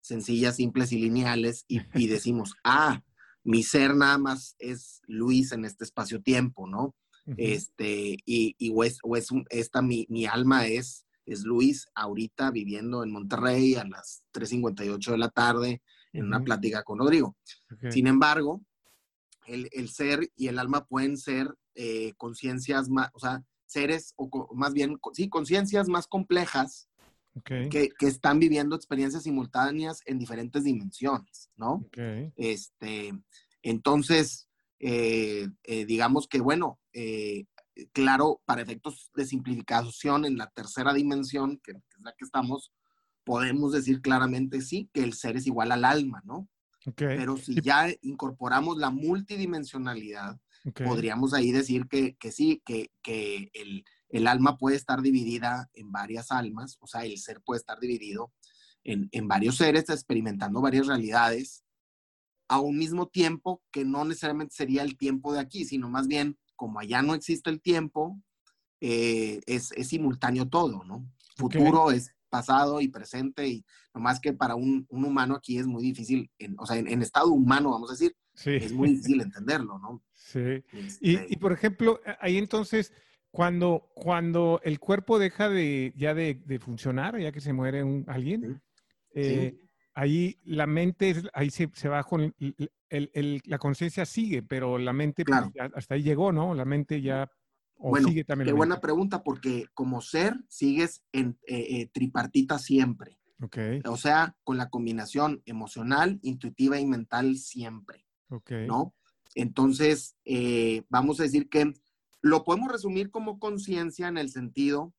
sencillas, 0.00 0.56
simples 0.56 0.92
y 0.92 0.98
lineales 0.98 1.64
y, 1.66 1.80
y 1.94 2.06
decimos, 2.06 2.54
ah, 2.62 3.02
mi 3.42 3.62
ser 3.62 3.94
nada 3.94 4.18
más 4.18 4.54
es 4.58 5.02
Luis 5.06 5.52
en 5.52 5.64
este 5.64 5.84
espacio-tiempo, 5.84 6.66
¿no? 6.66 6.94
Este, 7.36 8.16
y, 8.24 8.54
y 8.56 8.70
o 8.72 8.84
es, 8.84 9.00
o 9.02 9.16
es 9.16 9.28
esta, 9.50 9.82
mi, 9.82 10.06
mi, 10.08 10.26
alma 10.26 10.68
es, 10.68 11.06
es 11.24 11.42
Luis 11.42 11.88
ahorita 11.96 12.52
viviendo 12.52 13.02
en 13.02 13.10
Monterrey 13.10 13.74
a 13.74 13.84
las 13.84 14.22
3.58 14.32 15.10
de 15.10 15.18
la 15.18 15.28
tarde 15.30 15.82
en 16.18 16.26
una 16.26 16.42
plática 16.42 16.82
con 16.82 16.98
Rodrigo. 16.98 17.36
Sin 17.90 18.06
embargo, 18.06 18.62
el, 19.46 19.68
el, 19.72 19.88
ser 19.88 20.30
y 20.36 20.48
el 20.48 20.58
alma 20.58 20.86
pueden 20.86 21.16
ser 21.16 21.54
eh, 21.74 22.14
conciencias 22.16 22.88
más, 22.88 23.10
o 23.14 23.18
sea, 23.18 23.42
seres, 23.66 24.14
o 24.16 24.54
más 24.54 24.72
bien, 24.72 24.98
sí, 25.12 25.28
conciencias 25.28 25.88
más 25.88 26.06
complejas 26.06 26.88
que, 27.44 27.90
están 28.00 28.38
viviendo 28.38 28.76
experiencias 28.76 29.24
simultáneas 29.24 30.00
en 30.06 30.18
diferentes 30.18 30.64
dimensiones, 30.64 31.50
¿no? 31.56 31.84
Este, 32.36 33.12
entonces, 33.62 34.48
eh, 34.78 35.48
eh, 35.64 35.84
digamos 35.84 36.28
que, 36.28 36.40
bueno, 36.40 36.78
eh, 36.92 37.44
claro, 37.92 38.40
para 38.44 38.62
efectos 38.62 39.10
de 39.14 39.26
simplificación 39.26 40.24
en 40.24 40.38
la 40.38 40.48
tercera 40.50 40.92
dimensión, 40.94 41.60
que, 41.62 41.72
es 41.72 42.02
la 42.02 42.12
que 42.12 42.24
estamos, 42.24 42.72
podemos 43.26 43.72
decir 43.72 44.00
claramente 44.00 44.62
sí, 44.62 44.88
que 44.94 45.02
el 45.02 45.12
ser 45.12 45.36
es 45.36 45.46
igual 45.46 45.72
al 45.72 45.84
alma, 45.84 46.22
¿no? 46.24 46.48
Pero 46.94 47.36
si 47.36 47.60
ya 47.60 47.88
incorporamos 48.00 48.78
la 48.78 48.90
multidimensionalidad, 48.90 50.40
podríamos 50.84 51.34
ahí 51.34 51.50
decir 51.50 51.88
que, 51.88 52.14
que 52.14 52.30
sí, 52.30 52.62
que, 52.64 52.92
que 53.02 53.50
el, 53.54 53.84
el 54.08 54.28
alma 54.28 54.56
puede 54.56 54.76
estar 54.76 55.02
dividida 55.02 55.68
en 55.74 55.90
varias 55.90 56.30
almas, 56.30 56.78
o 56.80 56.86
sea, 56.86 57.04
el 57.04 57.18
ser 57.18 57.42
puede 57.42 57.58
estar 57.58 57.80
dividido 57.80 58.32
en, 58.84 59.28
varios 59.28 59.56
seres 59.56 59.90
experimentando 59.90 60.60
varias 60.60 60.86
realidades 60.86 61.64
a 62.48 62.60
un 62.60 62.78
mismo 62.78 63.08
tiempo 63.08 63.62
que 63.72 63.84
no 63.84 64.04
necesariamente 64.04 64.54
sería 64.54 64.82
el 64.82 64.96
tiempo 64.96 65.32
de 65.32 65.40
aquí, 65.40 65.64
sino 65.64 65.90
más 65.90 66.06
bien 66.06 66.38
como 66.54 66.78
allá 66.78 67.02
no 67.02 67.14
existe 67.14 67.50
el 67.50 67.60
tiempo, 67.60 68.22
eh, 68.80 69.40
es, 69.46 69.72
simultáneo 69.82 70.48
todo, 70.48 70.84
¿no? 70.84 71.04
Futuro 71.36 71.90
es 71.90 72.14
pasado 72.36 72.80
y 72.80 72.88
presente 72.88 73.48
y 73.48 73.64
nomás 73.94 74.20
que 74.20 74.32
para 74.32 74.54
un, 74.54 74.86
humano 74.90 75.36
aquí 75.36 75.58
es 75.58 75.66
muy 75.66 75.82
difícil, 75.82 76.30
o 76.58 76.66
sea, 76.66 76.76
en, 76.76 77.02
estado 77.02 77.28
humano, 77.28 77.70
vamos 77.70 77.90
a 77.90 77.94
decir, 77.94 78.14
es 78.44 78.72
muy 78.72 78.90
difícil 78.90 79.22
entenderlo, 79.22 79.78
¿no? 79.78 80.02
Sí. 80.12 80.62
y, 81.00 81.32
y, 81.32 81.36
por 81.36 81.52
ejemplo, 81.52 82.00
ahí 82.20 82.36
entonces, 82.36 82.92
cuando, 83.30 83.90
cuando 83.94 84.60
el 84.64 84.78
cuerpo 84.78 85.18
deja 85.18 85.48
de, 85.48 85.94
ya 85.96 86.14
de, 86.14 86.60
funcionar, 86.60 87.18
ya 87.18 87.32
que 87.32 87.40
se 87.40 87.54
muere 87.54 87.82
un, 87.82 88.04
alguien, 88.06 88.60
eh, 89.14 89.56
ahí 89.94 90.38
la 90.44 90.66
mente, 90.66 91.22
ahí 91.32 91.48
se, 91.48 91.70
se 91.72 91.88
va 91.88 92.04
con, 92.04 92.34
el, 92.90 93.42
la 93.46 93.58
conciencia 93.58 94.04
sigue, 94.04 94.42
pero 94.42 94.76
la 94.78 94.92
mente 94.92 95.24
pues, 95.24 95.40
hasta 95.74 95.94
ahí 95.94 96.02
llegó, 96.02 96.32
¿no? 96.32 96.54
La 96.54 96.66
mente 96.66 97.00
ya 97.00 97.30
o 97.78 97.96
sigue 97.96 98.24
también. 98.24 98.46
Qué 98.46 98.52
buena 98.52 98.80
pregunta, 98.80 99.22
porque 99.22 99.66
como 99.74 100.00
ser 100.00 100.36
sigues 100.48 101.02
en 101.12 101.38
eh, 101.46 101.80
eh, 101.80 101.90
tripartita 101.92 102.58
siempre. 102.58 103.18
Okay. 103.40 103.80
O 103.84 103.96
sea, 103.96 104.34
con 104.44 104.56
la 104.56 104.70
combinación 104.70 105.42
emocional, 105.44 106.18
intuitiva 106.22 106.80
y 106.80 106.86
mental 106.86 107.36
siempre. 107.36 108.06
Okay. 108.28 108.66
¿No? 108.66 108.94
Entonces, 109.34 110.16
vamos 110.88 111.20
a 111.20 111.24
decir 111.24 111.50
que 111.50 111.74
lo 112.22 112.44
podemos 112.44 112.72
resumir 112.72 113.10
como 113.10 113.38
conciencia 113.38 114.08
en 114.08 114.16
el 114.16 114.30
sentido 114.30 114.94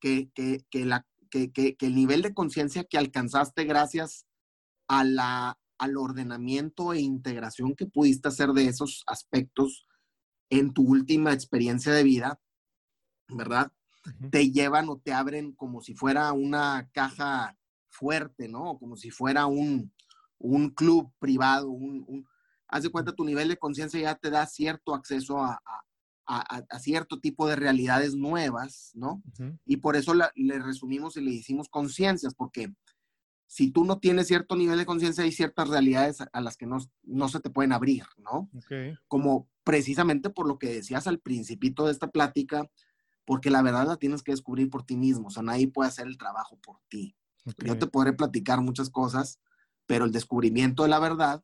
que, 0.00 0.30
la, 0.72 1.06
el 1.32 1.94
nivel 1.94 2.22
de 2.22 2.34
conciencia 2.34 2.84
que 2.84 2.98
alcanzaste 2.98 3.64
gracias 3.64 4.26
a 4.86 5.04
la, 5.04 5.58
al 5.78 5.96
ordenamiento 5.96 6.92
e 6.92 7.00
integración 7.00 7.74
que 7.74 7.86
pudiste 7.86 8.28
hacer 8.28 8.50
de 8.50 8.66
esos 8.66 9.04
aspectos 9.06 9.86
en 10.50 10.72
tu 10.72 10.82
última 10.82 11.32
experiencia 11.32 11.92
de 11.92 12.02
vida, 12.02 12.40
¿verdad? 13.28 13.72
Te 14.30 14.50
llevan 14.50 14.88
o 14.88 14.98
te 14.98 15.12
abren 15.12 15.52
como 15.52 15.82
si 15.82 15.94
fuera 15.94 16.32
una 16.32 16.88
caja 16.92 17.56
fuerte, 17.88 18.48
¿no? 18.48 18.78
Como 18.78 18.96
si 18.96 19.10
fuera 19.10 19.46
un, 19.46 19.92
club 20.74 21.12
privado, 21.18 21.68
un, 21.68 22.26
haz 22.68 22.84
de 22.84 22.90
cuenta, 22.90 23.14
tu 23.14 23.24
nivel 23.24 23.48
de 23.48 23.58
conciencia 23.58 24.00
ya 24.00 24.14
te 24.14 24.30
da 24.30 24.46
cierto 24.46 24.94
acceso 24.94 25.42
a, 25.42 25.60
a, 26.26 26.78
cierto 26.78 27.20
tipo 27.20 27.48
de 27.48 27.56
realidades 27.56 28.14
nuevas, 28.14 28.92
¿no? 28.94 29.22
Y 29.64 29.78
por 29.78 29.96
eso 29.96 30.14
le 30.14 30.58
resumimos 30.58 31.16
y 31.16 31.22
le 31.22 31.30
hicimos 31.30 31.68
conciencias, 31.68 32.34
porque 32.34 32.72
si 33.48 33.70
tú 33.70 33.84
no 33.84 33.98
tienes 33.98 34.28
cierto 34.28 34.56
nivel 34.56 34.78
de 34.78 34.86
conciencia, 34.86 35.24
hay 35.24 35.32
ciertas 35.32 35.68
realidades 35.68 36.18
a, 36.20 36.40
las 36.40 36.56
que 36.56 36.66
no, 36.66 36.78
no, 37.02 37.28
se 37.28 37.40
te 37.40 37.48
pueden 37.48 37.72
abrir, 37.72 38.04
¿no? 38.18 38.50
Como 39.08 39.48
precisamente 39.64 40.28
por 40.28 40.46
lo 40.46 40.58
que 40.58 40.68
decías 40.68 41.06
al 41.06 41.18
principito 41.18 41.86
de 41.86 41.92
esta 41.92 42.10
plática, 42.10 42.70
porque 43.24 43.50
la 43.50 43.62
verdad 43.62 43.86
la 43.86 43.96
tienes 43.96 44.22
que 44.22 44.32
descubrir 44.32 44.68
por 44.68 44.84
ti 44.84 44.96
mismo, 44.96 45.28
o 45.28 45.30
sea, 45.30 45.42
nadie 45.42 45.66
puede 45.66 45.88
hacer 45.88 46.06
el 46.06 46.18
trabajo 46.18 46.58
por 46.58 46.78
ti. 46.88 47.16
Yo 47.64 47.78
te 47.78 47.86
podré 47.86 48.12
platicar 48.12 48.60
muchas 48.60 48.90
cosas, 48.90 49.40
pero 49.86 50.04
el 50.04 50.12
descubrimiento 50.12 50.82
de 50.82 50.90
la 50.90 50.98
verdad 50.98 51.42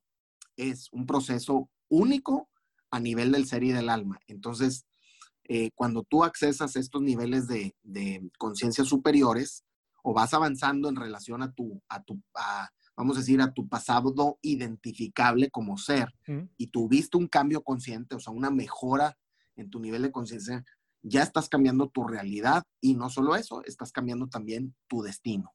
es 0.56 0.88
un 0.92 1.06
proceso 1.06 1.70
único 1.88 2.50
a 2.90 3.00
nivel 3.00 3.32
del 3.32 3.46
ser 3.46 3.64
y 3.64 3.72
del 3.72 3.88
alma. 3.88 4.20
Entonces, 4.26 4.86
eh, 5.44 5.70
cuando 5.74 6.02
tú 6.02 6.22
accesas 6.22 6.76
estos 6.76 7.02
niveles 7.02 7.48
de, 7.48 7.74
conciencia 8.38 8.84
superiores 8.84 9.64
o 10.04 10.12
vas 10.12 10.34
avanzando 10.34 10.88
en 10.88 10.96
relación 10.96 11.42
a 11.42 11.50
tu, 11.52 11.82
a 11.88 12.02
tu 12.02 12.22
vamos 12.96 13.16
a 13.16 13.20
decir, 13.20 13.40
a 13.40 13.52
tu 13.52 13.68
pasado 13.68 14.38
identificable 14.42 15.50
como 15.50 15.78
ser 15.78 16.14
y 16.56 16.66
tuviste 16.68 17.16
un 17.16 17.26
cambio 17.26 17.62
consciente, 17.62 18.14
o 18.14 18.20
sea, 18.20 18.32
una 18.32 18.50
mejora 18.50 19.16
en 19.56 19.70
tu 19.70 19.80
nivel 19.80 20.02
de 20.02 20.12
conciencia, 20.12 20.64
ya 21.02 21.22
estás 21.22 21.48
cambiando 21.48 21.88
tu 21.88 22.06
realidad 22.06 22.62
y 22.80 22.94
no 22.94 23.08
solo 23.08 23.34
eso, 23.34 23.64
estás 23.64 23.92
cambiando 23.92 24.28
también 24.28 24.74
tu 24.88 25.02
destino. 25.02 25.52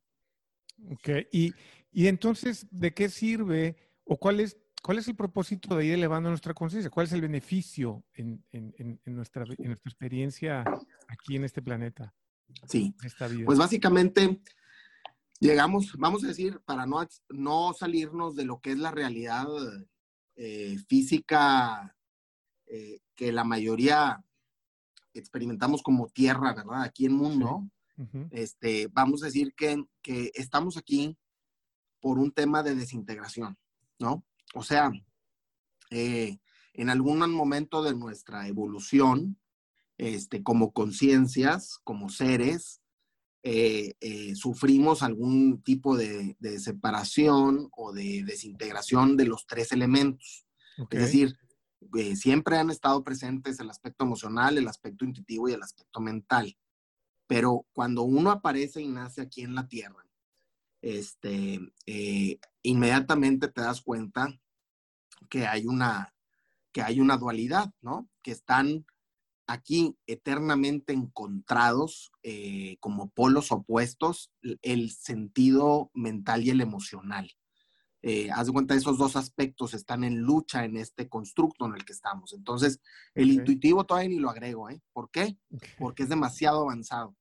Ok, 0.91 1.09
y, 1.31 1.53
y 1.91 2.07
entonces, 2.07 2.67
¿de 2.71 2.93
qué 2.93 3.09
sirve 3.09 3.75
o 4.03 4.17
cuál 4.17 4.39
es 4.39 4.57
¿Cuál 4.81 4.97
es 4.97 5.07
el 5.07 5.15
propósito 5.15 5.75
de 5.75 5.85
ir 5.85 5.93
elevando 5.93 6.29
nuestra 6.29 6.53
conciencia? 6.53 6.89
¿Cuál 6.89 7.07
es 7.07 7.13
el 7.13 7.21
beneficio 7.21 8.03
en, 8.13 8.43
nuestra, 9.05 9.43
experiencia 9.43 10.63
aquí 11.07 11.35
en 11.35 11.43
este 11.43 11.62
planeta? 11.62 12.13
Sí. 12.67 12.93
Pues 13.45 13.57
básicamente 13.57 14.41
llegamos, 15.39 15.93
vamos 15.97 16.23
a 16.23 16.27
decir, 16.27 16.59
para 16.65 16.85
no, 16.85 17.07
no 17.29 17.73
salirnos 17.73 18.35
de 18.35 18.45
lo 18.45 18.59
que 18.59 18.71
es 18.71 18.77
la 18.77 18.91
realidad 18.91 19.47
eh, 20.35 20.77
física 20.88 21.95
eh, 22.67 22.99
que 23.15 23.31
la 23.31 23.43
mayoría 23.43 24.23
experimentamos 25.13 25.81
como 25.81 26.07
tierra, 26.09 26.53
¿verdad? 26.53 26.83
Aquí 26.83 27.05
en 27.05 27.13
mundo, 27.13 27.69
este, 28.31 28.88
vamos 28.88 29.23
a 29.23 29.25
decir 29.25 29.53
que, 29.55 29.83
que 30.01 30.31
estamos 30.33 30.77
aquí 30.77 31.17
por 31.99 32.17
un 32.17 32.31
tema 32.31 32.63
de 32.63 32.75
desintegración, 32.75 33.57
¿no? 33.99 34.23
O 34.53 34.63
sea, 34.63 34.91
eh, 35.89 36.39
en 36.73 36.89
algún 36.89 37.19
momento 37.31 37.83
de 37.83 37.95
nuestra 37.95 38.47
evolución, 38.47 39.38
este, 39.99 40.41
como 40.41 40.71
conciencias, 40.71 41.79
como 41.83 42.09
seres, 42.09 42.81
eh, 43.43 43.93
eh, 44.01 44.35
sufrimos 44.35 45.03
algún 45.03 45.62
tipo 45.62 45.95
de, 45.95 46.35
separación 46.59 47.69
o 47.77 47.93
de 47.93 48.23
desintegración 48.25 49.15
de 49.15 49.25
los 49.25 49.45
tres 49.45 49.71
elementos. 49.71 50.45
Es 50.89 50.99
decir, 50.99 51.38
eh, 51.97 52.15
siempre 52.15 52.57
han 52.57 52.69
estado 52.69 53.03
presentes 53.03 53.59
el 53.59 53.69
aspecto 53.69 54.03
emocional, 54.03 54.57
el 54.57 54.67
aspecto 54.67 55.05
intuitivo 55.05 55.47
y 55.47 55.53
el 55.53 55.62
aspecto 55.62 55.99
mental. 55.99 56.57
Pero 57.27 57.67
cuando 57.73 58.03
uno 58.03 58.31
aparece 58.31 58.81
y 58.81 58.88
nace 58.88 59.21
aquí 59.21 59.41
en 59.41 59.53
la 59.53 59.67
Tierra, 59.67 60.03
este, 60.81 61.59
eh, 61.85 62.39
inmediatamente 62.63 63.49
te 63.49 63.62
das 63.62 63.81
cuenta 63.81 64.39
que 65.29 65.45
hay 65.45 65.65
una, 65.65 66.13
que 66.71 66.81
hay 66.81 66.99
una 66.99 67.17
dualidad, 67.17 67.73
¿no? 67.81 68.09
Que 68.21 68.31
están 68.31 68.85
aquí 69.49 69.97
eternamente 70.05 70.93
encontrados 70.93 72.12
eh, 72.21 72.77
como 72.79 73.09
polos 73.09 73.51
opuestos 73.51 74.31
el 74.62 74.91
sentido 74.91 75.89
mental 75.95 76.43
y 76.43 76.51
el 76.51 76.62
emocional. 76.62 77.31
Eh, 78.03 78.29
haz 78.31 78.45
de 78.45 78.53
cuenta, 78.53 78.75
esos 78.75 78.99
dos 78.99 79.15
aspectos 79.15 79.73
están 79.73 80.03
en 80.03 80.21
lucha 80.21 80.65
en 80.65 80.77
este 80.77 81.09
constructo 81.09 81.65
en 81.65 81.73
el 81.73 81.83
que 81.83 81.93
estamos. 81.93 82.31
Entonces, 82.31 82.79
el 83.15 83.31
intuitivo 83.31 83.85
todavía 83.85 84.09
ni 84.09 84.19
lo 84.19 84.29
agrego, 84.29 84.69
¿eh? 84.69 84.79
¿Por 84.93 85.09
qué? 85.09 85.35
Porque 85.79 86.03
es 86.03 86.09
demasiado 86.09 86.62
avanzado. 86.62 87.17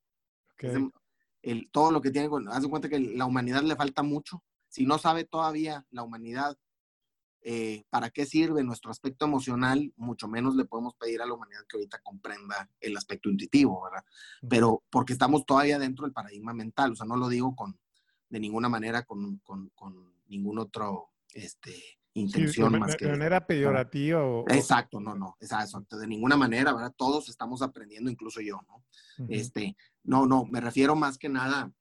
el, 1.40 1.70
todo 1.70 1.90
lo 1.90 2.02
que 2.02 2.10
tiene, 2.10 2.28
haz 2.50 2.62
de 2.62 2.68
cuenta 2.68 2.90
que 2.90 3.00
la 3.00 3.24
humanidad 3.24 3.62
le 3.62 3.74
falta 3.74 4.02
mucho. 4.02 4.44
Si 4.68 4.84
no 4.84 4.98
sabe 4.98 5.24
todavía 5.24 5.86
la 5.90 6.02
humanidad 6.02 6.58
eh, 7.50 7.87
para 7.88 8.11
qué 8.11 8.26
sirve 8.26 8.62
nuestro 8.62 8.90
aspecto 8.90 9.24
emocional, 9.24 9.90
mucho 9.96 10.28
menos 10.28 10.54
le 10.54 10.66
podemos 10.66 10.94
pedir 10.96 11.22
a 11.22 11.24
la 11.24 11.32
humanidad 11.32 11.64
que 11.66 11.78
ahorita 11.78 11.98
comprenda 12.02 12.68
el 12.78 12.94
aspecto 12.94 13.30
intuitivo, 13.30 13.84
¿verdad? 13.84 14.04
Pero 14.50 14.84
porque 14.90 15.14
estamos 15.14 15.46
todavía 15.46 15.78
dentro 15.78 16.04
del 16.04 16.12
paradigma 16.12 16.52
mental, 16.52 16.92
o 16.92 16.94
sea, 16.94 17.06
no 17.06 17.16
lo 17.16 17.26
digo 17.26 17.56
con, 17.56 17.80
de 18.28 18.38
ninguna 18.38 18.68
manera 18.68 19.04
con, 19.04 19.38
con, 19.38 19.70
con 19.70 20.12
ningún 20.26 20.58
otro, 20.58 21.12
este, 21.32 21.74
intención 22.12 22.78
más 22.78 22.96
que... 22.96 23.06
De 23.06 23.12
manera 23.12 23.46
peyorativa 23.46 24.22
o... 24.22 24.44
Exacto, 24.50 25.00
no, 25.00 25.14
no, 25.14 25.38
exacto, 25.40 25.96
de 25.96 26.06
ninguna 26.06 26.37
manera, 26.37 26.74
¿verdad? 26.74 26.92
Todos 26.98 27.30
estamos 27.30 27.62
aprendiendo, 27.62 28.11
incluso 28.11 28.42
yo, 28.42 28.61
¿no? 28.68 28.84
Este, 29.30 29.74
no, 30.04 30.26
no, 30.26 30.44
me 30.44 30.61
refiero 30.61 30.96
más 30.96 31.16
que 31.16 31.30
nada 31.30 31.72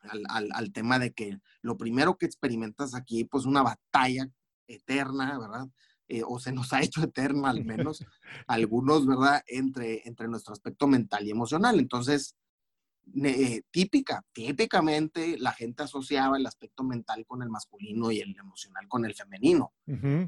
al, 0.00 0.24
al, 0.28 0.48
al, 0.52 0.72
tema 0.72 0.98
de 0.98 1.12
que 1.12 1.38
lo 1.62 1.76
primero 1.76 2.18
que 2.18 2.26
experimentas 2.26 2.96
aquí, 2.96 3.22
pues 3.22 3.46
una 3.46 3.62
batalla 3.62 4.28
eterna, 4.68 5.38
¿verdad? 5.38 5.68
Eh, 6.06 6.22
o 6.26 6.38
se 6.38 6.52
nos 6.52 6.72
ha 6.72 6.80
hecho 6.80 7.02
eterna 7.02 7.50
al 7.50 7.64
menos, 7.64 8.04
algunos, 8.46 9.06
¿verdad? 9.06 9.42
Entre, 9.46 10.06
entre 10.06 10.28
nuestro 10.28 10.52
aspecto 10.52 10.86
mental 10.86 11.26
y 11.26 11.30
emocional. 11.30 11.78
Entonces, 11.78 12.36
eh, 13.24 13.62
típica, 13.70 14.22
típicamente 14.32 15.38
la 15.38 15.52
gente 15.52 15.82
asociaba 15.82 16.36
el 16.36 16.46
aspecto 16.46 16.84
mental 16.84 17.24
con 17.26 17.42
el 17.42 17.48
masculino 17.48 18.10
y 18.10 18.20
el 18.20 18.36
emocional 18.36 18.86
con 18.86 19.04
el 19.06 19.14
femenino, 19.14 19.72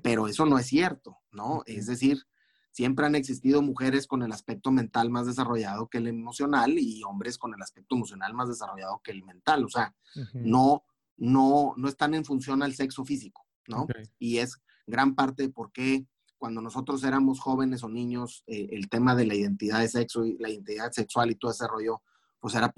pero 0.03 0.29
eso 0.29 0.47
no 0.47 0.59
es 0.59 0.67
cierto, 0.67 1.19
¿no? 1.31 1.63
Es 1.67 1.87
decir, 1.87 2.25
siempre 2.71 3.05
han 3.05 3.17
existido 3.17 3.61
mujeres 3.61 4.07
con 4.07 4.23
el 4.23 4.33
aspecto 4.33 4.71
mental 4.71 5.11
más 5.11 5.27
desarrollado 5.27 5.89
que 5.89 5.99
el 5.99 6.07
emocional 6.07 6.79
y 6.79 7.03
hombres 7.05 7.37
con 7.37 7.53
el 7.53 7.61
aspecto 7.61 7.97
emocional 7.97 8.33
más 8.33 8.49
desarrollado 8.49 9.01
que 9.05 9.11
el 9.11 9.25
mental, 9.25 9.65
o 9.65 9.69
sea, 9.69 9.95
no, 10.33 10.85
no, 11.19 11.75
no 11.77 11.89
están 11.89 12.15
en 12.15 12.25
función 12.25 12.63
al 12.63 12.75
sexo 12.75 13.05
físico. 13.05 13.47
¿No? 13.71 13.87
Y 14.19 14.39
es 14.39 14.61
gran 14.87 15.15
parte 15.15 15.45
de 15.45 15.49
por 15.49 15.73
qué 15.73 16.05
cuando 16.41 16.63
nosotros 16.63 17.05
éramos 17.05 17.39
jóvenes 17.39 17.83
o 17.85 17.89
niños, 17.89 18.45
eh, 18.47 18.69
el 18.73 18.89
tema 18.89 19.15
de 19.15 19.27
la 19.27 19.35
identidad 19.35 19.81
de 19.81 19.89
sexo 19.89 20.25
y 20.25 20.39
la 20.39 20.49
identidad 20.49 20.91
sexual 20.91 21.31
y 21.31 21.35
todo 21.35 21.51
ese 21.51 21.69
rollo, 21.69 22.03
pues 22.41 22.55
era 22.55 22.73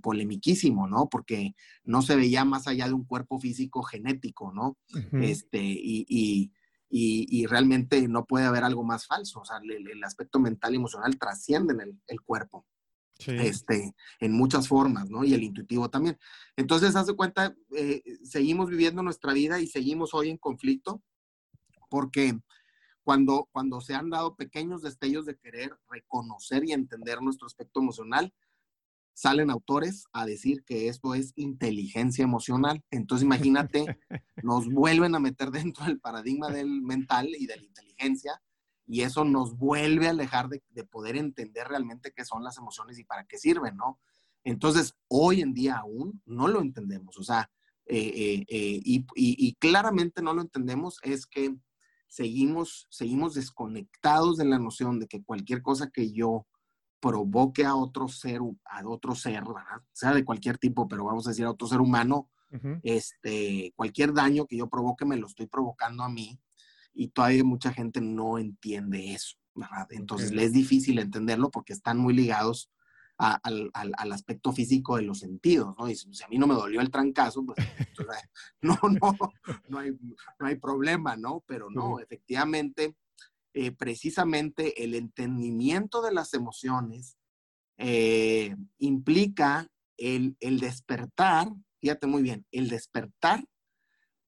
polemiquísimo, 0.00 0.86
¿no? 0.86 1.08
Porque 1.08 1.56
no 1.82 2.02
se 2.02 2.14
veía 2.14 2.44
más 2.44 2.68
allá 2.68 2.86
de 2.86 2.92
un 2.92 3.04
cuerpo 3.04 3.40
físico 3.40 3.82
genético, 3.82 4.52
¿no? 4.52 4.78
Este, 5.20 5.60
y, 5.60 6.06
y, 6.08 6.52
y, 6.88 7.46
realmente 7.46 8.06
no 8.06 8.24
puede 8.24 8.46
haber 8.46 8.62
algo 8.62 8.84
más 8.84 9.06
falso, 9.06 9.40
o 9.40 9.44
sea, 9.44 9.58
el, 9.64 10.04
aspecto 10.04 10.38
mental 10.38 10.72
y 10.72 10.76
emocional 10.76 11.18
trascienden 11.18 11.80
el, 11.80 12.00
el 12.06 12.20
cuerpo 12.20 12.64
este, 13.26 13.94
en 14.20 14.32
muchas 14.32 14.68
formas, 14.68 15.10
¿no? 15.10 15.24
Y 15.24 15.34
el 15.34 15.42
intuitivo 15.42 15.90
también. 15.90 16.18
Entonces, 16.56 16.94
haz 16.96 17.06
de 17.06 17.16
cuenta, 17.16 17.54
eh, 17.76 18.02
seguimos 18.22 18.70
viviendo 18.70 19.02
nuestra 19.02 19.32
vida 19.32 19.60
y 19.60 19.66
seguimos 19.66 20.14
hoy 20.14 20.30
en 20.30 20.38
conflicto 20.38 21.02
porque 21.90 22.38
cuando, 23.02 23.48
cuando 23.52 23.80
se 23.80 23.94
han 23.94 24.10
dado 24.10 24.36
pequeños 24.36 24.82
destellos 24.82 25.26
de 25.26 25.36
querer 25.36 25.76
reconocer 25.88 26.64
y 26.64 26.72
entender 26.72 27.22
nuestro 27.22 27.46
aspecto 27.46 27.80
emocional, 27.80 28.34
salen 29.14 29.50
autores 29.50 30.04
a 30.12 30.26
decir 30.26 30.62
que 30.64 30.88
esto 30.88 31.14
es 31.14 31.32
inteligencia 31.34 32.22
emocional. 32.22 32.84
Entonces, 32.90 33.24
imagínate, 33.24 33.98
nos 34.44 34.68
vuelven 34.68 35.14
a 35.14 35.20
meter 35.20 35.50
dentro 35.50 35.86
del 35.86 35.98
paradigma 35.98 36.50
del 36.50 36.82
mental 36.82 37.28
y 37.36 37.46
de 37.46 37.56
la 37.56 37.64
inteligencia 37.64 38.40
y 38.88 39.02
eso 39.02 39.24
nos 39.24 39.56
vuelve 39.56 40.06
a 40.06 40.10
alejar 40.10 40.48
de, 40.48 40.84
poder 40.84 41.16
entender 41.16 41.68
realmente 41.68 42.12
qué 42.16 42.24
son 42.24 42.42
las 42.42 42.56
emociones 42.56 42.98
y 42.98 43.04
para 43.04 43.24
qué 43.24 43.36
sirven, 43.36 43.76
¿no? 43.76 44.00
Entonces, 44.44 44.96
hoy 45.08 45.42
en 45.42 45.52
día 45.52 45.76
aún 45.76 46.22
no 46.24 46.48
lo 46.48 46.62
entendemos, 46.62 47.18
o 47.18 47.22
sea, 47.22 47.50
eh, 47.84 48.12
eh, 48.14 48.46
eh, 48.48 48.80
y, 48.84 49.54
claramente 49.56 50.22
no 50.22 50.34
lo 50.34 50.42
entendemos 50.42 50.98
es 51.02 51.26
que 51.26 51.54
seguimos, 52.06 52.86
seguimos 52.90 53.34
desconectados 53.34 54.36
de 54.36 54.44
la 54.44 54.58
noción 54.58 54.98
de 54.98 55.06
que 55.06 55.22
cualquier 55.22 55.62
cosa 55.62 55.90
que 55.90 56.10
yo 56.12 56.46
provoque 57.00 57.64
a 57.64 57.74
otro 57.74 58.08
ser, 58.08 58.40
a 58.64 58.86
otro 58.86 59.14
ser, 59.14 59.42
sea 59.92 60.14
de 60.14 60.24
cualquier 60.24 60.58
tipo, 60.58 60.88
pero 60.88 61.04
vamos 61.04 61.26
a 61.26 61.30
decir 61.30 61.44
a 61.44 61.50
otro 61.50 61.68
ser 61.68 61.80
humano, 61.80 62.30
este, 62.82 63.74
cualquier 63.76 64.14
daño 64.14 64.46
que 64.46 64.56
yo 64.56 64.70
provoque 64.70 65.04
me 65.04 65.18
lo 65.18 65.26
estoy 65.26 65.46
provocando 65.46 66.02
a 66.02 66.08
mí 66.08 66.40
y 66.98 67.08
todavía 67.08 67.44
mucha 67.44 67.72
gente 67.72 68.00
no 68.00 68.38
entiende 68.38 69.14
eso, 69.14 69.36
¿verdad? 69.54 69.86
Entonces 69.90 70.32
le 70.32 70.42
es 70.42 70.52
difícil 70.52 70.98
entenderlo 70.98 71.48
porque 71.48 71.72
están 71.72 71.96
muy 71.96 72.12
ligados 72.12 72.72
al, 73.16 73.70
al, 73.72 74.12
aspecto 74.12 74.52
físico 74.52 74.96
de 74.96 75.02
los 75.02 75.20
sentidos, 75.20 75.76
¿no? 75.78 75.88
Y 75.88 75.94
si 75.94 76.24
a 76.24 76.28
mí 76.28 76.38
no 76.38 76.48
me 76.48 76.54
dolió 76.54 76.80
el 76.80 76.90
trancazo, 76.90 77.44
pues 77.44 77.58
no, 78.62 78.76
no, 78.82 79.16
no 79.68 79.78
hay, 79.78 79.92
no 80.40 80.46
hay 80.46 80.56
problema, 80.56 81.16
¿no? 81.16 81.44
Pero 81.46 81.70
no, 81.70 82.00
efectivamente, 82.00 82.96
eh, 83.54 83.70
precisamente 83.70 84.82
el 84.82 84.96
entendimiento 84.96 86.02
de 86.02 86.12
las 86.12 86.34
emociones 86.34 87.16
eh, 87.76 88.56
implica 88.78 89.68
el, 89.96 90.36
el 90.40 90.58
despertar, 90.58 91.48
fíjate 91.80 92.08
muy 92.08 92.22
bien, 92.22 92.44
el 92.50 92.68
despertar 92.68 93.44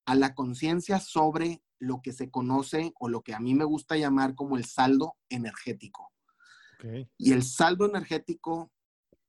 a 0.05 0.15
la 0.15 0.35
conciencia 0.35 1.01
sobre 1.01 1.63
lo 1.81 2.01
que 2.03 2.13
se 2.13 2.31
conoce 2.31 2.93
o 3.01 3.09
lo 3.09 3.23
que 3.23 3.35
a 3.35 3.41
mí 3.41 3.55
me 3.55 3.65
gusta 3.65 3.97
llamar 3.97 4.37
como 4.37 4.57
el 4.57 4.65
saldo 4.65 5.17
energético. 5.29 6.13
Y 7.19 7.33
el 7.33 7.43
saldo 7.43 7.85
energético 7.85 8.71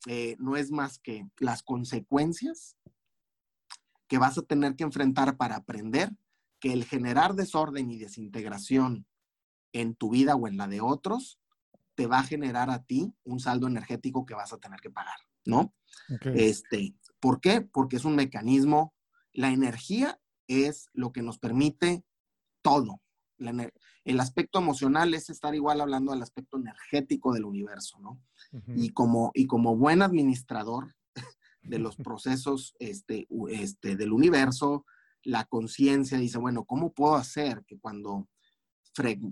eh, 0.08 0.38
no 0.40 0.56
es 0.56 0.72
más 0.72 1.00
que 1.00 1.28
las 1.38 1.64
consecuencias 1.64 2.78
que 4.08 4.18
vas 4.18 4.38
a 4.38 4.42
tener 4.42 4.76
que 4.76 4.84
enfrentar 4.84 5.36
para 5.38 5.58
aprender 5.58 6.12
que 6.60 6.72
el 6.72 6.86
generar 6.86 7.34
desorden 7.34 7.92
y 7.92 7.98
desintegración 7.98 9.06
en 9.74 9.96
tu 9.96 10.12
vida 10.12 10.36
o 10.36 10.48
en 10.48 10.58
la 10.58 10.68
de 10.68 10.80
otros 10.80 11.40
te 11.96 12.08
va 12.08 12.20
a 12.20 12.24
generar 12.24 12.70
a 12.70 12.84
ti 12.84 13.14
un 13.24 13.40
saldo 13.40 13.68
energético 13.68 14.26
que 14.26 14.34
vas 14.34 14.54
a 14.54 14.58
tener 14.58 14.80
que 14.80 14.90
pagar, 14.90 15.18
¿no? 15.46 15.74
Este, 16.36 16.96
¿Por 17.20 17.42
qué? 17.42 17.62
Porque 17.62 17.98
es 17.98 18.06
un 18.06 18.16
mecanismo, 18.16 18.94
la 19.34 19.52
energía 19.52 20.20
es 20.48 20.90
lo 20.94 21.12
que 21.12 21.22
nos 21.22 21.38
permite 21.38 22.04
todo. 22.62 23.02
el 24.04 24.20
aspecto 24.20 24.60
emocional 24.60 25.14
es 25.14 25.30
estar 25.30 25.56
igual 25.56 25.82
hablando 25.82 26.12
del 26.12 26.22
aspecto 26.22 26.58
energético 26.58 27.34
del 27.34 27.46
universo, 27.46 28.00
¿no? 28.00 28.22
y, 28.76 28.90
como, 28.90 29.32
y 29.34 29.48
como 29.48 29.76
buen 29.76 30.02
administrador 30.02 30.96
de 31.62 31.80
los 31.80 31.96
procesos 31.96 32.76
este, 32.80 33.28
este, 33.50 33.96
del 33.96 34.12
universo, 34.12 34.86
la 35.24 35.46
conciencia 35.46 36.18
dice, 36.18 36.38
bueno, 36.38 36.66
¿cómo 36.66 36.94
puedo 36.94 37.16
hacer 37.16 37.64
que 37.66 37.80
cuando 37.80 38.28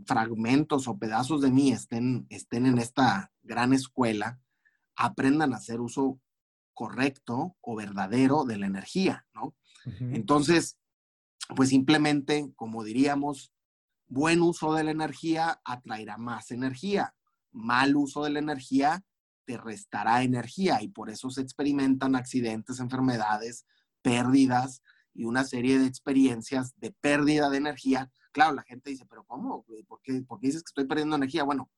fragmentos 0.05 0.87
o 0.87 0.97
pedazos 0.97 1.41
de 1.41 1.51
mí 1.51 1.71
estén, 1.71 2.25
estén 2.29 2.65
en 2.65 2.77
esta 2.77 3.31
gran 3.43 3.73
escuela, 3.73 4.39
aprendan 4.95 5.53
a 5.53 5.57
hacer 5.57 5.81
uso 5.81 6.19
correcto 6.73 7.57
o 7.61 7.75
verdadero 7.75 8.45
de 8.45 8.57
la 8.57 8.67
energía, 8.67 9.25
¿no? 9.33 9.55
Entonces, 9.99 10.77
pues 11.55 11.69
simplemente, 11.69 12.51
como 12.55 12.83
diríamos, 12.83 13.51
buen 14.07 14.41
uso 14.41 14.73
de 14.73 14.83
la 14.83 14.91
energía 14.91 15.61
atraerá 15.65 16.17
más 16.17 16.51
energía. 16.51 17.15
Mal 17.51 17.95
uso 17.95 18.23
de 18.23 18.31
la 18.31 18.39
energía 18.39 19.03
te 19.45 19.57
restará 19.57 20.21
energía 20.21 20.81
y 20.81 20.89
por 20.89 21.09
eso 21.09 21.31
se 21.31 21.41
experimentan 21.41 22.15
accidentes, 22.15 22.79
enfermedades, 22.79 23.65
pérdidas 24.03 24.83
y 25.13 25.25
una 25.25 25.43
serie 25.43 25.79
de 25.79 25.87
experiencias 25.87 26.73
de 26.77 26.91
pérdida 26.91 27.49
de 27.49 27.57
energía. 27.57 28.11
Claro, 28.31 28.53
la 28.53 28.63
gente 28.63 28.91
dice, 28.91 29.05
pero 29.09 29.23
¿cómo? 29.25 29.65
¿Por 29.87 30.01
qué, 30.03 30.23
dices 30.39 30.61
que 30.61 30.69
estoy 30.69 30.85
perdiendo 30.85 31.15
energía? 31.15 31.43
Bueno, 31.43 31.71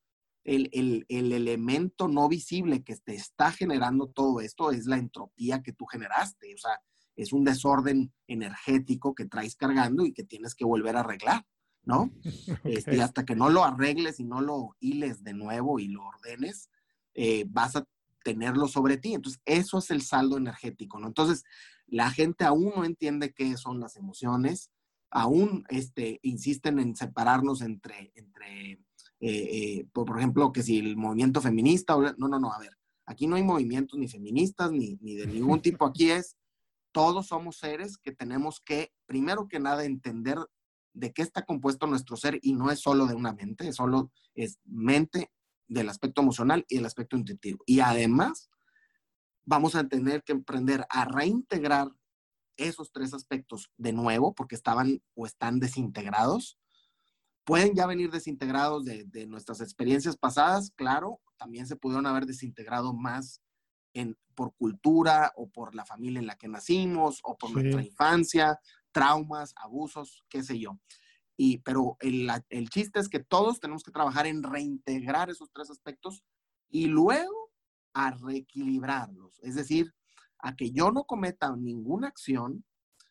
el, 0.44 0.68
el, 0.72 1.32
elemento 1.32 2.08
no 2.08 2.28
visible 2.28 2.84
que 2.84 2.96
te 2.96 3.14
está 3.14 3.52
generando 3.52 4.08
todo 4.08 4.40
esto 4.40 4.70
es 4.70 4.86
la 4.86 4.98
entropía 4.98 5.62
que 5.62 5.72
tú 5.72 5.86
generaste. 5.86 6.54
O 6.54 6.58
sea, 6.58 6.78
es 7.16 7.32
un 7.32 7.44
desorden 7.44 8.12
energético 8.26 9.14
que 9.14 9.26
traes 9.26 9.56
cargando 9.56 10.04
y 10.06 10.12
que 10.12 10.24
tienes 10.24 10.54
que 10.54 10.64
volver 10.64 10.96
a 10.96 11.00
arreglar. 11.00 11.46
¿no? 11.84 12.10
Este, 12.64 13.02
hasta 13.02 13.24
que 13.24 13.34
no 13.34 13.50
lo 13.50 13.64
arregles 13.64 14.20
y 14.20 14.24
no 14.24 14.40
lo 14.40 14.76
hiles 14.80 15.24
de 15.24 15.34
nuevo 15.34 15.78
y 15.78 15.88
lo 15.88 16.04
ordenes, 16.04 16.70
eh, 17.14 17.44
vas 17.48 17.76
a 17.76 17.86
tenerlo 18.24 18.68
sobre 18.68 18.96
ti. 18.96 19.14
Entonces, 19.14 19.40
eso 19.44 19.78
es 19.78 19.90
el 19.90 20.02
saldo 20.02 20.36
energético, 20.36 20.98
¿no? 20.98 21.08
Entonces, 21.08 21.44
la 21.86 22.10
gente 22.10 22.44
aún 22.44 22.72
no 22.76 22.84
entiende 22.84 23.32
qué 23.32 23.56
son 23.56 23.80
las 23.80 23.96
emociones, 23.96 24.70
aún 25.10 25.64
este, 25.68 26.20
insisten 26.22 26.78
en 26.78 26.96
separarnos 26.96 27.60
entre, 27.60 28.12
entre 28.14 28.72
eh, 28.72 28.78
eh, 29.20 29.86
por, 29.92 30.16
ejemplo, 30.16 30.52
que 30.52 30.62
si 30.62 30.78
el 30.78 30.96
movimiento 30.96 31.40
feminista, 31.40 31.96
no, 32.16 32.28
no, 32.28 32.38
no, 32.38 32.52
a 32.52 32.58
ver, 32.58 32.78
aquí 33.06 33.26
no 33.26 33.36
hay 33.36 33.42
movimientos 33.42 33.98
ni 33.98 34.08
feministas 34.08 34.72
ni, 34.72 34.98
ni 35.00 35.16
de 35.16 35.26
ningún 35.26 35.60
tipo, 35.60 35.84
aquí 35.84 36.10
es, 36.10 36.36
todos 36.92 37.28
somos 37.28 37.56
seres 37.56 37.98
que 37.98 38.12
tenemos 38.12 38.60
que, 38.60 38.92
primero 39.06 39.48
que 39.48 39.58
nada, 39.58 39.84
entender 39.84 40.38
de 40.94 41.12
qué 41.12 41.22
está 41.22 41.42
compuesto 41.42 41.86
nuestro 41.86 42.16
ser 42.16 42.38
y 42.42 42.52
no 42.52 42.70
es 42.70 42.80
solo 42.80 43.06
de 43.06 43.14
una 43.14 43.32
mente, 43.32 43.68
es 43.68 43.76
solo 43.76 44.10
es 44.34 44.58
mente 44.64 45.30
del 45.66 45.88
aspecto 45.88 46.20
emocional 46.20 46.64
y 46.68 46.78
el 46.78 46.86
aspecto 46.86 47.16
intuitivo. 47.16 47.62
Y 47.66 47.80
además, 47.80 48.50
vamos 49.44 49.74
a 49.74 49.88
tener 49.88 50.22
que 50.22 50.32
aprender 50.32 50.86
a 50.90 51.04
reintegrar 51.04 51.90
esos 52.56 52.92
tres 52.92 53.14
aspectos 53.14 53.70
de 53.76 53.92
nuevo 53.92 54.34
porque 54.34 54.54
estaban 54.54 55.02
o 55.14 55.26
están 55.26 55.58
desintegrados. 55.58 56.58
Pueden 57.44 57.74
ya 57.74 57.86
venir 57.86 58.10
desintegrados 58.10 58.84
de, 58.84 59.26
nuestras 59.26 59.60
experiencias 59.60 60.16
pasadas, 60.16 60.70
claro, 60.76 61.20
también 61.36 61.66
se 61.66 61.76
pudieron 61.76 62.06
haber 62.06 62.26
desintegrado 62.26 62.92
más 62.92 63.40
en, 63.94 64.16
por 64.34 64.54
cultura 64.54 65.32
o 65.36 65.48
por 65.50 65.74
la 65.74 65.84
familia 65.84 66.20
en 66.20 66.26
la 66.26 66.36
que 66.36 66.48
nacimos 66.48 67.20
o 67.24 67.36
por 67.36 67.50
nuestra 67.50 67.82
infancia, 67.82 68.58
traumas, 68.92 69.54
abusos, 69.56 70.24
qué 70.28 70.42
sé 70.42 70.58
yo. 70.58 70.78
Y, 71.36 71.58
pero 71.58 71.96
el, 72.00 72.30
el 72.50 72.70
chiste 72.70 73.00
es 73.00 73.08
que 73.08 73.20
todos 73.20 73.60
tenemos 73.60 73.82
que 73.82 73.90
trabajar 73.90 74.26
en 74.26 74.42
reintegrar 74.42 75.30
esos 75.30 75.50
tres 75.52 75.70
aspectos 75.70 76.24
y 76.68 76.86
luego 76.86 77.50
a 77.94 78.10
reequilibrarlos. 78.12 79.38
Es 79.42 79.54
decir, 79.54 79.92
a 80.38 80.56
que 80.56 80.70
yo 80.72 80.90
no 80.90 81.04
cometa 81.04 81.54
ninguna 81.56 82.08
acción, 82.08 82.64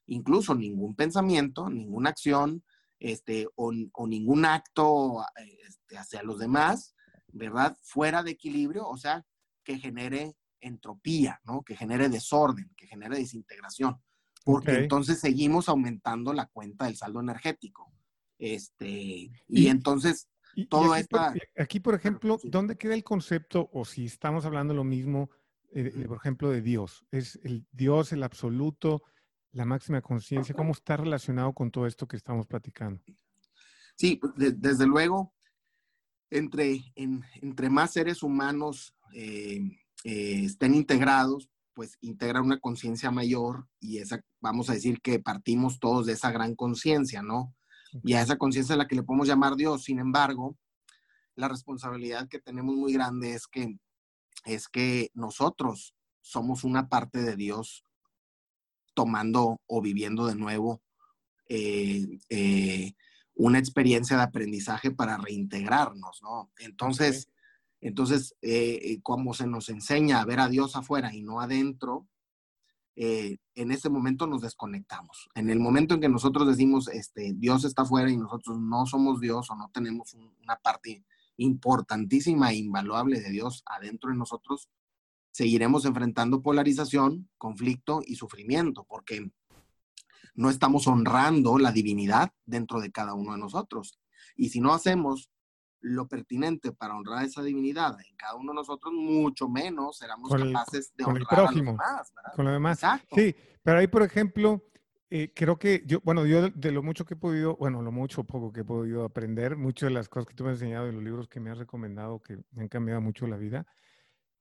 incluso 0.06 0.56
ningún 0.56 0.96
pensamiento, 0.96 1.70
ninguna 1.70 2.10
acción, 2.10 2.64
este, 3.00 3.48
o, 3.56 3.72
ningún 3.72 4.46
acto 4.46 5.26
este, 5.36 5.98
hacia 5.98 6.22
los 6.24 6.38
demás, 6.38 6.96
¿verdad? 7.28 7.76
Fuera 7.82 8.22
de 8.22 8.32
equilibrio, 8.32 8.88
o 8.88 8.98
sea, 8.98 9.26
que 9.64 9.80
genere 9.80 10.36
entropía, 10.62 11.42
¿no? 11.44 11.64
Que 11.64 11.76
genere 11.76 12.10
desorden, 12.10 12.72
que 12.78 12.88
genere 12.88 13.18
desintegración, 13.18 13.98
porque 14.46 14.72
entonces 14.72 15.20
seguimos 15.20 15.70
aumentando 15.70 16.34
la 16.34 16.46
cuenta 16.48 16.86
del 16.86 16.96
saldo 16.96 17.20
energético. 17.20 17.92
Este, 18.38 19.32
y, 19.48 19.68
entonces 19.68 20.28
todo 20.70 20.94
Por, 21.10 21.22
aquí, 21.58 21.80
por 21.80 21.96
ejemplo, 21.96 22.40
¿dónde 22.44 22.78
queda 22.78 22.94
el 22.94 23.04
concepto, 23.04 23.70
o 23.74 23.86
si 23.86 24.06
estamos 24.06 24.46
hablando 24.46 24.74
lo 24.74 24.84
mismo, 24.84 25.30
eh, 25.74 26.06
por 26.08 26.18
ejemplo, 26.18 26.50
de 26.50 26.62
Dios. 26.62 27.06
Es 27.12 27.40
el 27.44 27.66
Dios, 27.72 28.12
el 28.12 28.24
absoluto, 28.24 29.04
la 29.54 29.66
máxima 29.66 30.02
conciencia. 30.02 30.56
¿Cómo 30.56 30.74
está 30.74 30.98
relacionado 30.98 31.54
con 31.54 31.72
todo 31.72 31.88
esto 31.88 32.08
que 32.08 32.18
estamos 32.18 32.46
platicando? 32.48 33.02
Sí, 33.96 34.18
pues, 34.18 34.34
desde 34.36 34.86
luego, 34.86 35.34
entre, 36.30 36.82
entre 36.96 37.70
más 37.70 37.92
seres 37.92 38.24
humanos 38.24 38.96
eh, 39.14 39.62
eh, 40.04 40.44
estén 40.46 40.76
integrados, 40.76 41.50
pues 41.74 41.98
integra 42.02 42.42
una 42.42 42.60
conciencia 42.60 43.12
mayor 43.12 43.68
y 43.80 44.00
esa, 44.00 44.22
vamos 44.40 44.70
a 44.70 44.74
decir 44.74 45.02
que 45.02 45.20
partimos 45.20 45.80
todos 45.80 46.06
de 46.06 46.14
esa 46.14 46.32
gran 46.32 46.56
conciencia, 46.56 47.22
¿no? 47.22 47.56
Y 48.04 48.14
a 48.14 48.22
esa 48.22 48.38
conciencia 48.38 48.74
es 48.74 48.78
la 48.78 48.88
que 48.88 48.96
le 48.96 49.04
podemos 49.04 49.28
llamar 49.28 49.56
Dios. 49.56 49.84
Sin 49.84 50.00
embargo, 50.00 50.58
la 51.36 51.48
responsabilidad 51.48 52.28
que 52.30 52.40
tenemos 52.40 52.76
muy 52.76 52.94
grande 52.94 53.34
es 53.34 53.48
que 53.48 53.78
es 54.46 54.68
que 54.68 55.12
nosotros 55.14 55.96
somos 56.22 56.64
una 56.64 56.90
parte 56.90 57.22
de 57.22 57.36
Dios 57.36 57.86
tomando 58.94 59.62
o 59.68 59.82
viviendo 59.82 60.26
de 60.26 60.36
nuevo 60.36 60.82
eh, 61.48 62.20
eh, 62.30 62.94
una 63.34 63.60
experiencia 63.60 64.18
de 64.18 64.24
aprendizaje 64.24 64.92
para 64.92 65.18
reintegrarnos, 65.18 66.22
¿no? 66.22 66.52
Entonces, 66.60 67.30
entonces 67.82 68.36
eh, 68.42 69.00
como 69.04 69.34
se 69.34 69.48
nos 69.48 69.70
enseña 69.70 70.22
a 70.22 70.26
ver 70.26 70.40
a 70.40 70.48
Dios 70.48 70.76
afuera 70.76 71.14
y 71.14 71.22
no 71.24 71.42
adentro, 71.42 72.08
en 72.94 73.72
ese 73.72 73.90
momento 73.90 74.28
nos 74.28 74.42
desconectamos. 74.42 75.28
En 75.34 75.50
el 75.50 75.60
momento 75.60 75.96
en 75.96 76.02
que 76.02 76.10
nosotros 76.10 76.48
decimos, 76.48 76.88
este, 76.88 77.34
Dios 77.34 77.64
está 77.66 77.82
afuera 77.82 78.12
y 78.12 78.18
nosotros 78.18 78.60
no 78.60 78.86
somos 78.86 79.20
Dios 79.20 79.50
o 79.50 79.56
no 79.56 79.72
tenemos 79.74 80.14
una 80.14 80.58
parte 80.58 81.04
importantísima 81.38 82.52
e 82.52 82.58
invaluable 82.58 83.20
de 83.20 83.30
Dios 83.30 83.64
adentro 83.66 84.12
de 84.12 84.18
nosotros, 84.18 84.70
seguiremos 85.32 85.86
enfrentando 85.86 86.42
polarización, 86.42 87.30
conflicto 87.38 88.02
y 88.06 88.16
sufrimiento, 88.16 88.86
porque 88.88 89.32
no 90.36 90.50
estamos 90.50 90.88
honrando 90.88 91.58
la 91.58 91.72
divinidad 91.72 92.32
dentro 92.46 92.80
de 92.80 92.92
cada 92.92 93.14
uno 93.14 93.34
de 93.34 93.40
nosotros. 93.40 94.00
Y 94.36 94.50
si 94.50 94.60
no 94.60 94.74
hacemos 94.74 95.30
lo 95.82 96.08
pertinente 96.08 96.72
para 96.72 96.96
honrar 96.96 97.26
esa 97.26 97.42
divinidad 97.42 97.98
en 98.00 98.16
cada 98.16 98.36
uno 98.36 98.52
de 98.52 98.58
nosotros, 98.58 98.94
mucho 98.94 99.50
menos 99.50 99.98
seremos 99.98 100.32
capaces 100.32 100.94
de 100.96 101.04
honrar 101.04 101.40
a 101.40 101.42
los 101.44 101.56
demás. 101.56 102.14
Con 102.36 102.46
lo 102.46 102.52
demás. 102.52 102.82
Sí, 103.14 103.36
pero 103.64 103.80
ahí, 103.80 103.88
por 103.88 104.04
ejemplo, 104.04 104.64
eh, 105.10 105.34
creo 105.36 105.60
que 105.60 105.84
yo, 105.86 106.00
bueno, 106.04 106.26
yo 106.26 106.50
de, 106.50 106.72
lo 106.72 106.84
mucho 106.84 107.06
que 107.06 107.16
he 107.16 107.18
podido, 107.18 107.58
bueno, 107.58 107.82
lo 107.82 107.92
mucho 107.92 108.22
o 108.22 108.24
poco 108.24 108.54
que 108.54 108.62
he 108.62 108.66
podido 108.66 109.04
aprender, 109.04 109.58
muchas 109.58 109.90
de 109.90 109.94
las 109.94 110.08
cosas 110.08 110.28
que 110.28 110.34
tú 110.34 110.44
me 110.44 110.52
has 110.52 110.62
enseñado 110.62 110.88
y 110.88 110.94
los 110.94 111.04
libros 111.04 111.28
que 111.28 111.40
me 111.40 111.50
has 111.50 111.58
recomendado 111.58 112.22
que 112.22 112.40
me 112.52 112.64
han 112.64 112.70
cambiado 112.70 113.02
mucho 113.02 113.28
la 113.28 113.38
vida, 113.38 113.68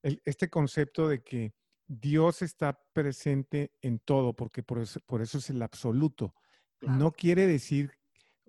este 0.03 0.49
concepto 0.49 1.09
de 1.09 1.22
que 1.22 1.55
Dios 1.86 2.43
está 2.43 2.80
presente 2.93 3.72
en 3.80 3.99
todo, 3.99 4.34
porque 4.34 4.62
por 4.62 4.78
eso, 4.78 5.01
por 5.07 5.22
eso 5.22 5.38
es 5.38 5.51
el 5.51 5.61
absoluto. 5.61 6.34
No 6.80 7.11
quiere 7.11 7.47
decir, 7.49 7.99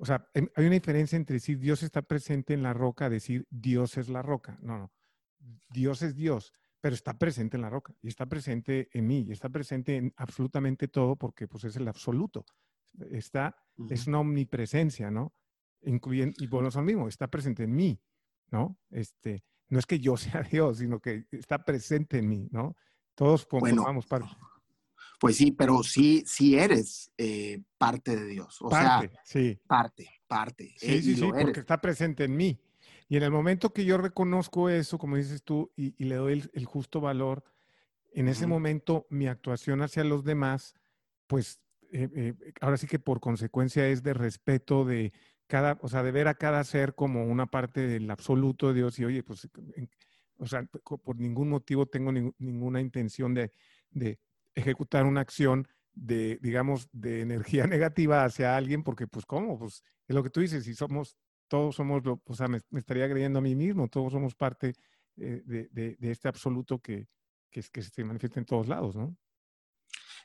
o 0.01 0.05
sea, 0.05 0.29
em, 0.33 0.47
hay 0.55 0.65
una 0.65 0.73
diferencia 0.73 1.15
entre 1.15 1.35
decir 1.35 1.59
Dios 1.59 1.83
está 1.83 2.01
presente 2.01 2.53
en 2.53 2.63
la 2.63 2.73
roca, 2.73 3.09
decir 3.09 3.47
Dios 3.49 3.97
es 3.97 4.09
la 4.09 4.21
roca. 4.21 4.57
No, 4.61 4.77
no. 4.77 4.91
Dios 5.69 6.01
es 6.01 6.15
Dios 6.15 6.53
pero 6.81 6.95
está 6.95 7.17
presente 7.17 7.57
en 7.57 7.61
la 7.61 7.69
roca 7.69 7.93
y 8.01 8.07
está 8.07 8.25
presente 8.25 8.89
en 8.91 9.07
mí 9.07 9.25
y 9.27 9.31
está 9.31 9.49
presente 9.49 9.95
en 9.95 10.13
absolutamente 10.17 10.87
todo 10.87 11.15
porque 11.15 11.47
pues 11.47 11.63
es 11.63 11.75
el 11.75 11.87
absoluto. 11.87 12.43
Está, 13.11 13.55
es 13.89 14.07
una 14.07 14.19
omnipresencia, 14.19 15.11
¿no? 15.11 15.33
Incluyendo, 15.83 16.35
y 16.39 16.47
bueno, 16.47 16.69
lo 16.73 16.81
mismo, 16.81 17.07
está 17.07 17.27
presente 17.29 17.63
en 17.63 17.75
mí, 17.75 18.01
¿no? 18.49 18.79
Este, 18.89 19.43
no 19.69 19.79
es 19.79 19.85
que 19.85 19.99
yo 19.99 20.17
sea 20.17 20.41
Dios, 20.41 20.79
sino 20.79 20.99
que 20.99 21.27
está 21.31 21.63
presente 21.63 22.17
en 22.17 22.27
mí, 22.27 22.49
¿no? 22.51 22.75
Todos 23.13 23.45
formamos 23.45 24.07
parte. 24.07 24.29
Pues 25.21 25.37
sí, 25.37 25.51
pero 25.51 25.83
sí, 25.83 26.23
sí 26.25 26.57
eres 26.57 27.11
eh, 27.15 27.61
parte 27.77 28.15
de 28.15 28.25
Dios. 28.25 28.59
O 28.59 28.69
parte, 28.69 29.09
sea, 29.09 29.21
sí. 29.23 29.59
Parte, 29.67 30.09
parte. 30.25 30.73
Sí, 30.77 30.95
eh, 30.95 31.01
sí, 31.03 31.15
sí, 31.15 31.29
porque 31.31 31.59
está 31.59 31.79
presente 31.79 32.23
en 32.23 32.35
mí. 32.35 32.59
Y 33.07 33.17
en 33.17 33.23
el 33.23 33.29
momento 33.29 33.71
que 33.71 33.85
yo 33.85 33.99
reconozco 33.99 34.67
eso, 34.67 34.97
como 34.97 35.17
dices 35.17 35.43
tú, 35.43 35.71
y, 35.75 35.93
le 36.03 36.15
doy 36.15 36.49
el, 36.53 36.65
justo 36.65 37.01
valor, 37.01 37.43
en 38.13 38.29
ese 38.29 38.47
momento 38.47 39.05
mi 39.11 39.27
actuación 39.27 39.83
hacia 39.83 40.03
los 40.03 40.23
demás, 40.23 40.73
pues 41.27 41.61
eh, 41.91 42.09
eh, 42.15 42.33
ahora 42.59 42.77
sí 42.77 42.87
que 42.87 42.97
por 42.97 43.19
consecuencia 43.19 43.87
es 43.89 44.01
de 44.01 44.15
respeto 44.15 44.85
de 44.85 45.13
cada, 45.45 45.77
o 45.83 45.87
sea, 45.87 46.01
de 46.01 46.11
ver 46.11 46.29
a 46.29 46.33
cada 46.33 46.63
ser 46.63 46.95
como 46.95 47.25
una 47.25 47.45
parte 47.45 47.85
del 47.85 48.09
absoluto 48.09 48.69
de 48.69 48.73
Dios 48.73 48.97
y 48.97 49.05
oye, 49.05 49.21
pues, 49.21 49.47
o 50.37 50.47
sea, 50.47 50.63
por 51.03 51.15
ningún 51.19 51.49
motivo 51.49 51.85
tengo 51.85 52.11
ninguna 52.11 52.81
intención 52.81 53.35
de, 53.35 53.51
de 53.91 54.17
ejecutar 54.55 55.05
una 55.05 55.21
acción 55.21 55.67
de, 55.93 56.39
digamos, 56.41 56.89
de 56.91 57.21
energía 57.21 57.65
negativa 57.67 58.23
hacia 58.23 58.55
alguien, 58.55 58.83
porque 58.83 59.07
pues, 59.07 59.25
¿cómo? 59.25 59.57
Pues 59.59 59.83
es 60.07 60.15
lo 60.15 60.23
que 60.23 60.29
tú 60.29 60.41
dices, 60.41 60.63
si 60.63 60.73
somos 60.73 61.17
todos 61.51 61.75
somos, 61.75 62.01
o 62.05 62.33
sea, 62.33 62.47
me, 62.47 62.61
estaría 62.77 63.09
creyendo 63.09 63.39
a 63.39 63.41
mí 63.41 63.55
mismo, 63.55 63.89
todos 63.89 64.13
somos 64.13 64.33
parte 64.35 64.73
eh, 65.17 65.43
de, 65.45 65.97
este 65.99 66.29
absoluto 66.29 66.79
que, 66.79 67.09
que, 67.49 67.61
que, 67.61 67.81
se 67.81 68.05
manifiesta 68.05 68.39
en 68.39 68.45
todos 68.45 68.69
lados, 68.69 68.95
¿no? 68.95 69.17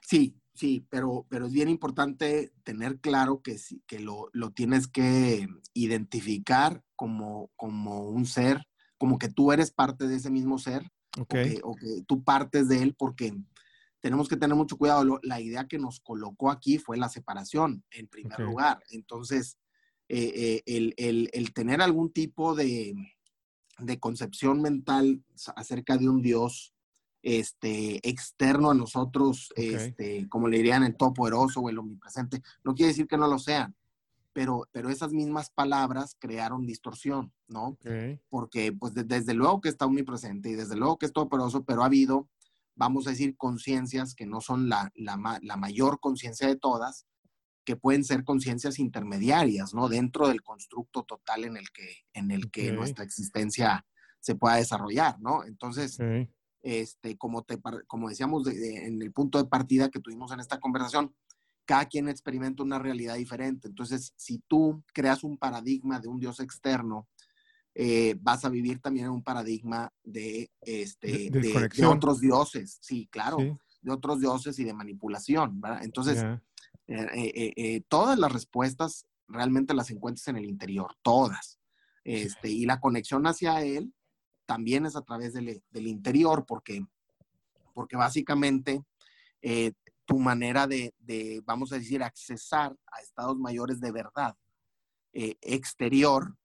Sí, 0.03 0.41
sí, 0.55 0.87
pero, 0.89 1.27
pero 1.29 1.47
es 1.47 1.53
bien 1.53 1.69
importante 1.69 2.53
tener 2.63 3.01
claro 3.01 3.43
que, 3.43 3.57
que 3.89 3.99
lo, 3.99 4.31
lo 4.33 4.53
tienes 4.53 4.87
que 4.87 5.49
identificar 5.75 6.85
como, 6.95 7.51
como 7.57 8.09
un 8.09 8.25
ser, 8.25 8.65
como 8.97 9.19
que 9.19 9.29
tú 9.29 9.51
eres 9.51 9.73
parte 9.73 10.07
de 10.07 10.15
ese 10.15 10.31
mismo 10.31 10.61
ser, 10.61 10.89
okay. 11.19 11.59
o, 11.65 11.75
que, 11.75 12.03
tú 12.07 12.23
partes 12.23 12.69
de 12.69 12.83
él, 12.85 12.95
porque 12.97 13.35
tenemos 14.07 14.29
que 14.29 14.37
tener 14.37 14.57
mucho 14.57 14.77
cuidado. 14.77 15.19
la 15.25 15.41
idea 15.41 15.67
que 15.67 15.81
nos 15.81 15.99
colocó 15.99 16.53
aquí 16.53 16.79
fue 16.79 16.97
la 16.97 17.09
separación, 17.09 17.83
en 17.91 18.07
primer 18.07 18.39
lugar. 18.39 18.81
Entonces, 18.91 19.59
eh, 20.09 20.63
eh, 20.65 21.29
el, 21.33 21.53
tener 21.53 21.83
algún 21.83 22.13
tipo 22.13 22.55
de, 22.55 22.95
concepción 23.99 24.63
mental 24.63 25.25
acerca 25.57 25.99
de 25.99 26.09
un 26.09 26.23
Dios 26.23 26.73
este, 27.21 28.09
externo 28.09 28.71
a 28.71 28.75
nosotros, 28.75 29.53
este, 29.57 30.29
como 30.29 30.47
le 30.47 30.59
dirían 30.59 30.85
el 30.85 30.97
todopoderoso 30.97 31.59
o 31.59 31.69
el 31.69 31.79
omnipresente, 31.79 32.43
no 32.63 32.77
quiere 32.77 32.91
decir 32.91 33.09
que 33.09 33.19
no 33.19 33.27
lo 33.27 33.41
sean, 33.41 33.75
pero, 34.33 34.69
pero 34.71 34.89
esas 34.89 35.13
mismas 35.13 35.51
palabras 35.51 36.15
crearon 36.17 36.65
distorsión, 36.65 37.33
¿no? 37.49 37.77
Porque 38.29 38.71
pues 38.71 38.95
desde 38.95 39.35
luego 39.35 39.61
que 39.61 39.69
está 39.69 39.85
omnipresente 39.87 40.51
y 40.51 40.55
desde 40.55 40.77
luego 40.77 40.97
que 40.97 41.07
es 41.07 41.13
todopoderoso, 41.13 41.65
pero 41.65 41.83
ha 41.83 41.87
habido, 41.87 42.29
vamos 42.77 43.07
a 43.07 43.11
decir, 43.11 43.37
conciencias 43.37 44.15
que 44.15 44.27
no 44.27 44.41
son 44.41 44.69
la, 44.69 44.93
la, 44.95 45.39
la 45.43 45.57
mayor 45.57 45.99
conciencia 46.01 46.47
de 46.47 46.57
todas, 46.57 47.07
que 47.65 47.77
pueden 47.77 48.05
ser 48.05 48.23
conciencias 48.23 48.79
intermediarias, 48.79 49.75
¿no? 49.75 49.89
Dentro 49.89 50.29
del 50.29 50.43
constructo 50.43 51.03
total 51.03 51.45
en 51.45 51.57
el 51.57 51.69
que, 51.71 52.05
en 52.13 52.31
el 52.31 52.51
que 52.51 52.71
nuestra 52.73 53.05
existencia 53.05 53.85
se 54.21 54.37
pueda 54.37 54.57
desarrollar, 54.57 55.21
¿no? 55.21 55.45
Entonces, 55.45 55.99
este, 56.63 57.19
como, 57.19 57.43
te, 57.43 57.61
como 57.89 58.09
decíamos 58.09 58.47
en 58.47 59.03
el 59.03 59.13
punto 59.13 59.39
de 59.39 59.49
partida 59.49 59.91
que 59.91 60.01
tuvimos 60.01 60.31
en 60.33 60.41
esta 60.41 60.61
conversación, 60.61 61.15
cada 61.65 61.87
quien 61.87 62.09
experimenta 62.09 62.63
una 62.63 62.79
realidad 62.79 63.17
diferente. 63.17 63.67
Entonces, 63.69 64.13
si 64.17 64.39
tú 64.47 64.85
creas 64.95 65.25
un 65.25 65.37
paradigma 65.37 65.99
de 65.99 66.09
un 66.09 66.21
Dios 66.21 66.39
externo, 66.39 67.09
eh, 67.79 68.17
vas 68.23 68.43
a 68.47 68.49
vivir 68.49 68.81
también 68.81 69.05
en 69.05 69.13
un 69.13 69.23
paradigma 69.23 69.93
de, 70.03 70.51
este, 70.63 71.29
de, 71.29 71.87
otros 71.87 72.21
dioses, 72.21 72.79
sí, 72.81 73.07
claro, 73.13 73.37
de 73.37 73.93
otros 73.93 74.19
dioses 74.19 74.59
y 74.59 74.65
de 74.65 74.73
manipulación, 74.73 75.61
¿verdad? 75.61 75.85
Entonces, 75.85 76.25
eh, 76.87 77.53
eh, 77.55 77.83
todas 77.87 78.19
las 78.19 78.33
respuestas 78.33 79.05
realmente 79.29 79.75
las 79.75 79.91
encuentras 79.91 80.27
en 80.29 80.39
el 80.39 80.47
interior, 80.47 80.95
todas. 81.03 81.59
Este, 82.03 82.49
y 82.49 82.65
la 82.65 82.81
conexión 82.81 83.27
hacia 83.27 83.61
Él 83.61 83.93
también 84.47 84.87
es 84.87 84.97
a 84.97 85.03
través 85.03 85.35
del, 85.35 85.61
interior, 85.75 86.47
porque, 86.49 86.83
porque 87.75 87.99
básicamente 87.99 88.83
tu 90.07 90.19
manera 90.19 90.67
de, 90.67 90.95
vamos 91.45 91.73
a 91.73 91.79
decir, 91.79 92.03
accesar 92.03 92.75
a 92.91 93.03
estados 93.03 93.37
mayores 93.37 93.81
de 93.81 93.93
verdad 93.93 94.35
exterior 95.13 96.39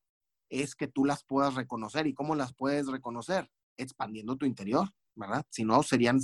es 0.52 0.76
que 0.76 0.88
tú 0.88 1.06
las 1.06 1.24
puedas 1.24 1.56
reconocer. 1.56 2.06
¿Y 2.06 2.14
cómo 2.14 2.36
las 2.36 2.54
puedes 2.54 2.88
reconocer? 2.88 3.50
Expandiendo 3.78 4.36
tu 4.36 4.46
interior. 4.46 4.88
¿verdad? 5.16 5.46
Si 5.50 5.64
no, 5.64 5.84
serían, 5.84 6.20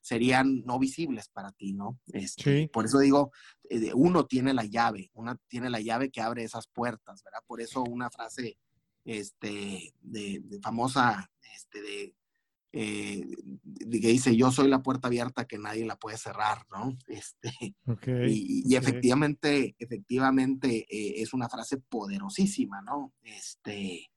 serían 0.00 0.64
no 0.64 0.78
visibles 0.78 1.28
para 1.28 1.52
ti, 1.52 1.72
¿no? 1.72 2.00
Este, 2.12 2.68
por 2.68 2.84
eso 2.84 2.98
digo, 2.98 3.32
eh, 3.70 3.92
uno 3.94 4.26
tiene 4.26 4.52
la 4.52 4.64
llave, 4.64 5.10
uno 5.14 5.36
tiene 5.46 5.70
la 5.70 5.80
llave 5.80 6.10
que 6.10 6.20
abre 6.20 6.44
esas 6.44 6.66
puertas, 6.66 7.22
¿verdad? 7.22 7.40
Por 7.46 7.60
eso 7.60 7.82
una 7.82 8.10
frase 8.10 8.58
este, 9.04 9.94
de, 10.00 10.42
famosa, 10.62 11.30
este, 11.54 12.14
eh, 12.76 13.24
que 13.88 14.08
dice, 14.08 14.34
yo 14.34 14.50
soy 14.50 14.66
la 14.66 14.82
puerta 14.82 15.06
abierta 15.06 15.44
que 15.44 15.58
nadie 15.58 15.86
la 15.86 15.96
puede 15.96 16.18
cerrar, 16.18 16.66
¿no? 16.72 16.98
Este, 17.06 17.52
y, 18.26 18.74
efectivamente, 18.74 19.76
efectivamente 19.78 20.84
eh, 20.90 21.22
es 21.22 21.32
una 21.32 21.48
frase 21.48 21.76
poderosísima, 21.76 22.82
¿no? 22.82 23.12
Este, 23.22 24.10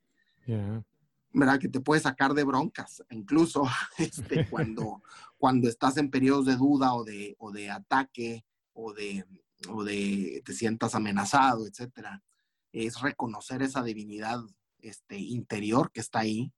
¿verdad? 1.32 1.60
Que 1.60 1.70
te 1.70 1.82
puede 1.82 2.02
sacar 2.02 2.34
de 2.34 2.46
broncas, 2.46 3.04
incluso 3.12 3.64
este, 4.00 4.50
cuando, 4.50 5.04
cuando 5.38 5.70
estás 5.70 5.98
en 5.98 6.10
periodos 6.10 6.48
de 6.48 6.56
duda 6.56 6.96
o 6.96 7.04
de, 7.04 7.36
o 7.38 7.52
de 7.52 7.70
ataque 7.70 8.44
o 8.74 8.92
de, 8.92 9.24
o 9.70 9.84
de 9.84 10.42
te 10.44 10.54
sientas 10.54 10.96
amenazado, 10.96 11.68
etcétera. 11.68 12.24
Es 12.72 13.02
reconocer 13.02 13.62
esa 13.62 13.84
divinidad 13.84 14.40
este, 14.80 15.20
interior 15.20 15.92
que 15.92 16.00
está 16.00 16.22
ahí. 16.22 16.52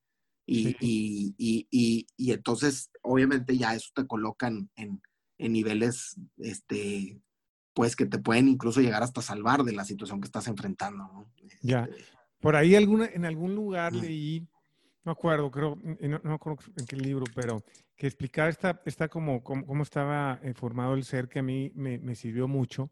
Y, 0.51 0.75
y, 0.79 1.35
y, 1.69 2.07
y, 2.17 2.31
entonces, 2.31 2.89
obviamente, 3.01 3.57
ya 3.57 3.75
eso 3.75 3.89
te 3.93 4.07
colocan 4.07 4.69
en, 4.75 5.01
en, 5.37 5.53
niveles, 5.53 6.15
este, 6.37 7.21
pues, 7.73 7.95
que 7.95 8.05
te 8.05 8.17
pueden 8.17 8.47
incluso 8.47 8.81
llegar 8.81 9.03
hasta 9.03 9.21
salvar 9.21 9.63
de 9.63 9.73
la 9.73 9.85
situación 9.85 10.21
que 10.21 10.25
estás 10.25 10.47
enfrentando. 10.47 11.03
¿no? 11.03 11.31
ya. 11.61 11.83
Este, 11.83 12.03
Por 12.39 12.55
ahí 12.55 12.75
alguna, 12.75 13.05
en 13.05 13.25
algún 13.25 13.53
lugar 13.53 13.93
leí 13.93 14.47
no 15.05 15.13
acuerdo, 15.13 15.49
creo, 15.49 15.77
no, 15.81 16.21
no 16.23 16.33
acuerdo 16.33 16.59
en 16.77 16.85
qué 16.85 16.95
libro, 16.95 17.25
pero 17.33 17.63
que 17.95 18.07
explicaba 18.07 18.49
esta, 18.49 18.81
esta 18.85 19.07
como, 19.07 19.43
cómo 19.43 19.83
estaba 19.83 20.39
eh, 20.43 20.53
formado 20.53 20.93
el 20.93 21.03
ser, 21.03 21.27
que 21.27 21.39
a 21.39 21.43
mí 21.43 21.71
me, 21.75 21.97
me, 21.97 22.15
sirvió 22.15 22.47
mucho, 22.47 22.91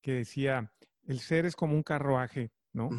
que 0.00 0.12
decía, 0.12 0.72
el 1.06 1.20
ser 1.20 1.46
es 1.46 1.54
como 1.54 1.74
un 1.74 1.82
carruaje, 1.82 2.52
¿no? 2.72 2.90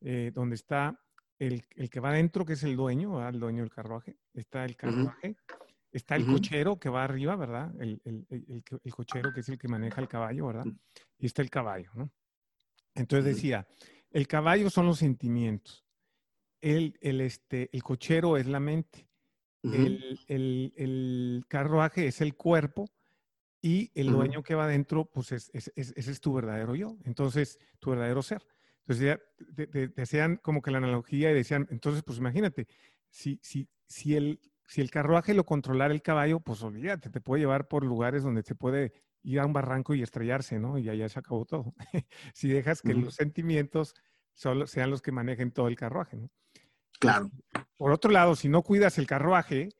Eh, 0.00 0.30
donde 0.34 0.54
está 0.54 1.00
el, 1.38 1.64
el, 1.76 1.90
que 1.90 2.00
va 2.00 2.10
adentro, 2.10 2.44
que 2.44 2.54
es 2.54 2.62
el 2.62 2.76
dueño, 2.76 3.26
el 3.26 3.38
dueño 3.38 3.62
del 3.62 3.70
carruaje, 3.70 4.16
está 4.34 4.64
el 4.64 4.76
carruaje, 4.76 5.36
está 5.92 6.16
el 6.16 6.26
cochero 6.26 6.78
que 6.78 6.88
va 6.88 7.04
arriba, 7.04 7.36
¿verdad? 7.36 7.72
El, 7.80 8.00
el, 8.04 8.26
el, 8.28 8.92
cochero 8.92 9.32
que 9.32 9.40
es 9.40 9.48
el 9.48 9.58
que 9.58 9.68
maneja 9.68 10.00
el 10.00 10.08
caballo, 10.08 10.46
¿verdad? 10.46 10.66
Y 11.18 11.26
está 11.26 11.42
el 11.42 11.50
caballo, 11.50 11.90
¿no? 11.94 12.10
Entonces 12.94 13.36
decía, 13.36 13.66
el 14.10 14.26
caballo 14.26 14.70
son 14.70 14.86
los 14.86 14.98
sentimientos 14.98 15.86
el, 16.60 16.98
el, 17.00 17.20
este, 17.20 17.70
el 17.72 17.82
cochero 17.82 18.36
es 18.36 18.46
la 18.46 18.60
mente, 18.60 19.08
el, 19.62 20.20
el, 20.28 20.72
el, 20.76 21.44
carruaje 21.48 22.06
es 22.06 22.20
el 22.20 22.34
cuerpo 22.34 22.88
y 23.60 23.90
el 23.94 24.12
dueño 24.12 24.42
que 24.42 24.54
va 24.54 24.64
adentro, 24.64 25.06
pues 25.06 25.32
es, 25.32 25.50
es, 25.52 25.72
ese 25.74 26.10
es 26.10 26.20
tu 26.20 26.32
verdadero 26.34 26.74
yo, 26.76 26.96
entonces 27.04 27.58
tu 27.80 27.90
verdadero 27.90 28.22
ser. 28.22 28.46
Entonces 28.86 29.18
ya 29.56 29.88
decían 29.96 30.36
como 30.36 30.62
que 30.62 30.70
la 30.70 30.78
analogía 30.78 31.30
y 31.30 31.34
decían, 31.34 31.66
entonces 31.70 32.04
pues 32.04 32.18
imagínate, 32.18 32.68
si, 33.10 33.40
si, 33.42 33.68
si, 33.86 34.14
el, 34.14 34.40
si 34.66 34.80
el 34.80 34.90
carruaje 34.90 35.34
lo 35.34 35.44
controlara 35.44 35.92
el 35.92 36.02
caballo, 36.02 36.38
pues 36.38 36.62
olvídate, 36.62 37.10
te 37.10 37.20
puede 37.20 37.40
llevar 37.40 37.66
por 37.66 37.84
lugares 37.84 38.22
donde 38.22 38.42
se 38.42 38.54
puede 38.54 38.92
ir 39.24 39.40
a 39.40 39.46
un 39.46 39.52
barranco 39.52 39.94
y 39.94 40.02
estrellarse, 40.02 40.60
¿no? 40.60 40.78
Y 40.78 40.88
allá 40.88 41.08
se 41.08 41.18
acabó 41.18 41.44
todo. 41.44 41.74
si 42.32 42.48
dejas 42.48 42.80
que 42.80 42.94
los 42.94 43.14
sentimientos 43.14 43.94
solo 44.34 44.68
sean 44.68 44.90
los 44.90 45.02
que 45.02 45.10
manejen 45.10 45.50
todo 45.50 45.66
el 45.66 45.74
carruaje, 45.74 46.16
¿no? 46.16 46.30
Claro. 47.00 47.30
Por 47.76 47.90
otro 47.90 48.10
lado, 48.12 48.36
si 48.36 48.48
no 48.48 48.62
cuidas 48.62 48.98
el 48.98 49.06
carruaje, 49.06 49.70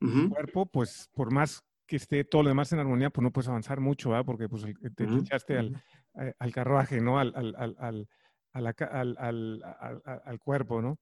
el 0.00 0.28
cuerpo, 0.28 0.66
pues 0.66 1.10
por 1.14 1.32
más 1.32 1.64
que 1.86 1.96
esté 1.96 2.24
todo 2.24 2.42
lo 2.42 2.48
demás 2.48 2.72
en 2.72 2.78
armonía, 2.78 3.10
pues 3.10 3.22
no 3.22 3.32
puedes 3.32 3.48
avanzar 3.48 3.80
mucho, 3.80 4.10
¿verdad? 4.10 4.24
Porque 4.24 4.48
pues 4.48 4.64
te 4.94 5.04
echaste 5.04 5.58
al, 5.58 5.82
eh, 6.20 6.34
al, 6.38 6.52
carruaje, 6.52 7.00
¿no? 7.00 7.18
Al, 7.18 7.32
al, 7.34 7.76
al, 7.78 8.08
al 8.56 10.38
cuerpo, 10.40 10.82
¿no? 10.82 10.98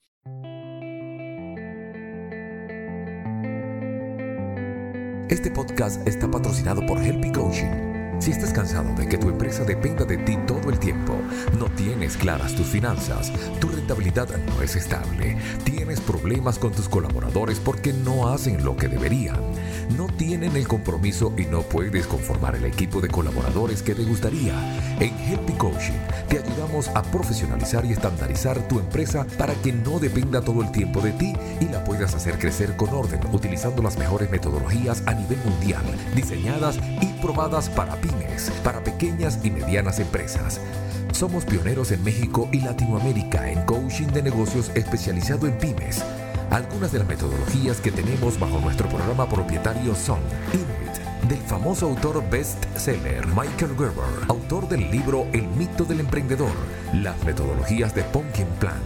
Este 5.28 5.50
podcast 5.50 6.06
está 6.06 6.30
patrocinado 6.30 6.84
por 6.86 6.98
Helpy 6.98 7.32
Coaching 7.32 8.03
si 8.18 8.30
estás 8.30 8.52
cansado 8.52 8.94
de 8.94 9.08
que 9.08 9.18
tu 9.18 9.28
empresa 9.28 9.64
dependa 9.64 10.04
de 10.04 10.16
ti 10.18 10.36
todo 10.46 10.70
el 10.70 10.78
tiempo, 10.78 11.14
no 11.58 11.66
tienes 11.66 12.16
claras 12.16 12.54
tus 12.54 12.66
finanzas, 12.66 13.32
tu 13.60 13.68
rentabilidad 13.68 14.28
no 14.46 14.62
es 14.62 14.76
estable, 14.76 15.36
tienes 15.64 16.00
problemas 16.00 16.58
con 16.58 16.72
tus 16.72 16.88
colaboradores 16.88 17.60
porque 17.60 17.92
no 17.92 18.28
hacen 18.28 18.64
lo 18.64 18.76
que 18.76 18.88
deberían, 18.88 19.40
no 19.96 20.06
tienen 20.06 20.56
el 20.56 20.66
compromiso 20.66 21.32
y 21.36 21.44
no 21.46 21.62
puedes 21.62 22.06
conformar 22.06 22.56
el 22.56 22.64
equipo 22.64 23.00
de 23.00 23.08
colaboradores 23.08 23.82
que 23.82 23.94
te 23.94 24.04
gustaría, 24.04 24.54
en 25.00 25.14
Helpy 25.18 25.52
Coaching 25.54 25.94
te 26.28 26.38
ayudamos 26.38 26.88
a 26.88 27.02
profesionalizar 27.02 27.84
y 27.84 27.92
estandarizar 27.92 28.58
tu 28.68 28.78
empresa 28.78 29.26
para 29.38 29.54
que 29.54 29.72
no 29.72 29.98
dependa 29.98 30.40
todo 30.40 30.62
el 30.62 30.70
tiempo 30.70 31.00
de 31.00 31.12
ti 31.12 31.34
y 31.60 31.66
la 31.66 31.84
puedas 31.84 32.14
hacer 32.14 32.38
crecer 32.38 32.76
con 32.76 32.90
orden 32.90 33.20
utilizando 33.32 33.82
las 33.82 33.98
mejores 33.98 34.30
metodologías 34.30 35.02
a 35.06 35.14
nivel 35.14 35.38
mundial, 35.44 35.82
diseñadas 36.14 36.78
y 37.00 37.06
probadas 37.20 37.68
para 37.68 37.96
para 38.62 38.82
pequeñas 38.82 39.38
y 39.42 39.50
medianas 39.50 40.00
empresas. 40.00 40.60
Somos 41.12 41.44
pioneros 41.44 41.92
en 41.92 42.02
México 42.02 42.48
y 42.52 42.60
Latinoamérica 42.60 43.50
en 43.50 43.62
coaching 43.62 44.08
de 44.08 44.22
negocios 44.22 44.70
especializado 44.74 45.46
en 45.46 45.56
pymes. 45.58 46.02
Algunas 46.50 46.92
de 46.92 46.98
las 46.98 47.08
metodologías 47.08 47.80
que 47.80 47.90
tenemos 47.90 48.38
bajo 48.38 48.60
nuestro 48.60 48.88
programa 48.88 49.28
propietario 49.28 49.94
son 49.94 50.18
Inuit, 50.52 51.28
del 51.28 51.38
famoso 51.46 51.86
autor 51.86 52.22
bestseller 52.30 53.26
Michael 53.28 53.76
Gerber, 53.76 54.28
autor 54.28 54.68
del 54.68 54.90
libro 54.90 55.26
El 55.32 55.46
mito 55.48 55.84
del 55.84 56.00
emprendedor, 56.00 56.52
las 56.92 57.22
metodologías 57.24 57.94
de 57.94 58.02
Pumpkin 58.04 58.48
Plan 58.58 58.80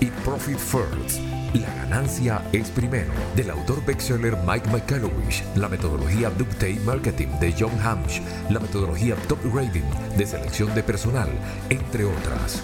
y 0.00 0.06
Profit 0.06 0.58
First 0.58 1.43
la 1.60 1.72
ganancia 1.74 2.42
es 2.52 2.70
primero, 2.70 3.12
del 3.36 3.50
autor 3.50 3.84
bestseller 3.84 4.36
Mike 4.46 4.68
McCallowich, 4.70 5.44
la 5.54 5.68
metodología 5.68 6.30
Ductate 6.30 6.80
Marketing 6.84 7.28
de 7.40 7.54
John 7.56 7.78
Hamsh, 7.80 8.20
la 8.50 8.60
metodología 8.60 9.14
Top 9.28 9.38
Rating 9.54 9.82
de 10.16 10.26
selección 10.26 10.74
de 10.74 10.82
personal, 10.82 11.28
entre 11.70 12.04
otras. 12.04 12.62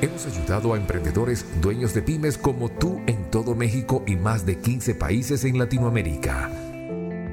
Hemos 0.00 0.26
ayudado 0.26 0.74
a 0.74 0.76
emprendedores 0.76 1.44
dueños 1.60 1.92
de 1.94 2.02
pymes 2.02 2.38
como 2.38 2.68
tú 2.68 3.00
en 3.06 3.28
todo 3.30 3.56
México 3.56 4.04
y 4.06 4.14
más 4.14 4.46
de 4.46 4.56
15 4.56 4.94
países 4.94 5.44
en 5.44 5.58
Latinoamérica. 5.58 6.50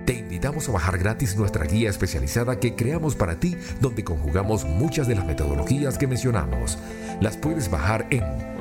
Te 0.05 0.13
invitamos 0.13 0.69
a 0.69 0.71
bajar 0.71 0.97
gratis 0.97 1.35
nuestra 1.35 1.65
guía 1.65 1.89
especializada 1.89 2.59
que 2.59 2.75
creamos 2.75 3.15
para 3.15 3.39
ti 3.39 3.55
donde 3.81 4.03
conjugamos 4.03 4.63
muchas 4.63 5.07
de 5.07 5.15
las 5.15 5.25
metodologías 5.25 5.97
que 5.97 6.07
mencionamos. 6.07 6.77
Las 7.21 7.37
puedes 7.37 7.69
bajar 7.69 8.07
en 8.09 8.23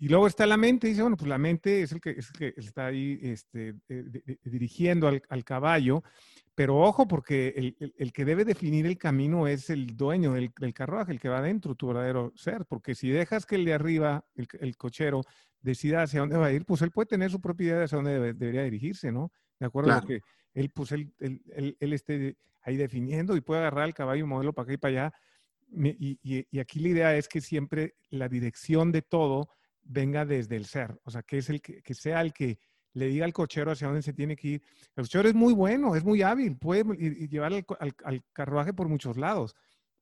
Y 0.00 0.08
luego 0.08 0.26
está 0.28 0.46
la 0.46 0.56
mente, 0.56 0.86
dice, 0.86 1.02
bueno, 1.02 1.16
pues 1.16 1.28
la 1.28 1.38
mente 1.38 1.82
es 1.82 1.90
el 1.92 2.00
que, 2.00 2.10
es 2.10 2.30
el 2.30 2.32
que 2.38 2.54
está 2.60 2.86
ahí 2.86 3.18
este, 3.22 3.70
eh, 3.70 3.74
de- 3.88 4.22
de- 4.24 4.38
dirigiendo 4.44 5.08
al, 5.08 5.22
al 5.28 5.44
caballo, 5.44 6.04
pero 6.54 6.76
ojo, 6.78 7.08
porque 7.08 7.48
el, 7.56 7.76
el- 7.80 7.94
el 7.96 8.12
que 8.12 8.24
debe 8.24 8.44
definir 8.44 8.86
el 8.86 8.96
camino 8.96 9.48
es 9.48 9.70
el 9.70 9.96
dueño 9.96 10.34
del, 10.34 10.52
del 10.58 10.72
carruaje, 10.74 11.10
el 11.12 11.18
que 11.20 11.28
va 11.28 11.38
adentro, 11.38 11.74
tu 11.74 11.88
verdadero 11.88 12.32
ser, 12.36 12.64
porque 12.66 12.94
si 12.94 13.08
dejas 13.10 13.44
que 13.44 13.56
el 13.56 13.64
de 13.64 13.74
arriba, 13.74 14.24
el, 14.36 14.46
el 14.60 14.76
cochero, 14.76 15.22
decida 15.60 16.02
hacia 16.04 16.20
dónde 16.20 16.36
va 16.36 16.46
a 16.46 16.52
ir, 16.52 16.64
pues 16.64 16.82
él 16.82 16.92
puede 16.92 17.06
tener 17.06 17.30
su 17.32 17.40
propia 17.40 17.64
idea 17.66 17.78
de 17.78 17.84
hacia 17.84 17.96
dónde 17.96 18.12
debe- 18.12 18.34
debería 18.34 18.62
dirigirse, 18.62 19.10
¿no? 19.10 19.32
De 19.58 19.66
acuerdo 19.66 19.90
a 19.90 19.94
Claro. 19.94 20.06
que 20.06 20.20
él, 20.54 20.70
pues 20.70 20.92
él, 20.92 21.12
él, 21.18 21.42
él- 21.54 21.76
él 21.80 21.92
esté 21.92 22.36
ahí 22.62 22.76
definiendo 22.76 23.36
y 23.36 23.40
puede 23.40 23.60
agarrar 23.62 23.86
el 23.88 23.94
caballo 23.94 24.24
y 24.24 24.28
moverlo 24.28 24.52
para 24.52 24.64
acá 24.64 24.72
y 24.74 24.76
para 24.76 24.90
allá. 25.06 25.12
Y, 25.98 26.18
y- 26.22 26.46
y 26.50 26.58
aquí 26.60 26.78
la 26.78 26.88
idea 26.88 27.16
es 27.16 27.26
que 27.28 27.40
siempre 27.40 27.96
la 28.10 28.28
dirección 28.28 28.92
de 28.92 29.02
todo 29.02 29.48
venga 29.88 30.24
desde 30.24 30.56
el 30.56 30.66
ser, 30.66 30.98
o 31.04 31.10
sea, 31.10 31.22
que 31.22 31.38
es 31.38 31.50
el 31.50 31.60
que, 31.60 31.82
que 31.82 31.94
sea 31.94 32.20
el 32.20 32.32
que 32.32 32.58
le 32.92 33.06
diga 33.06 33.24
al 33.24 33.32
cochero 33.32 33.70
hacia 33.72 33.86
dónde 33.88 34.02
se 34.02 34.12
tiene 34.12 34.36
que 34.36 34.48
ir. 34.48 34.62
El 34.96 35.04
cochero 35.04 35.28
es 35.28 35.34
muy 35.34 35.52
bueno, 35.54 35.94
es 35.96 36.04
muy 36.04 36.22
hábil, 36.22 36.56
puede 36.58 36.84
llevar 37.28 37.52
al, 37.52 37.64
al- 37.80 37.94
al 38.04 38.22
carruaje 38.32 38.72
por 38.72 38.88
muchos 38.88 39.16
lados, 39.16 39.54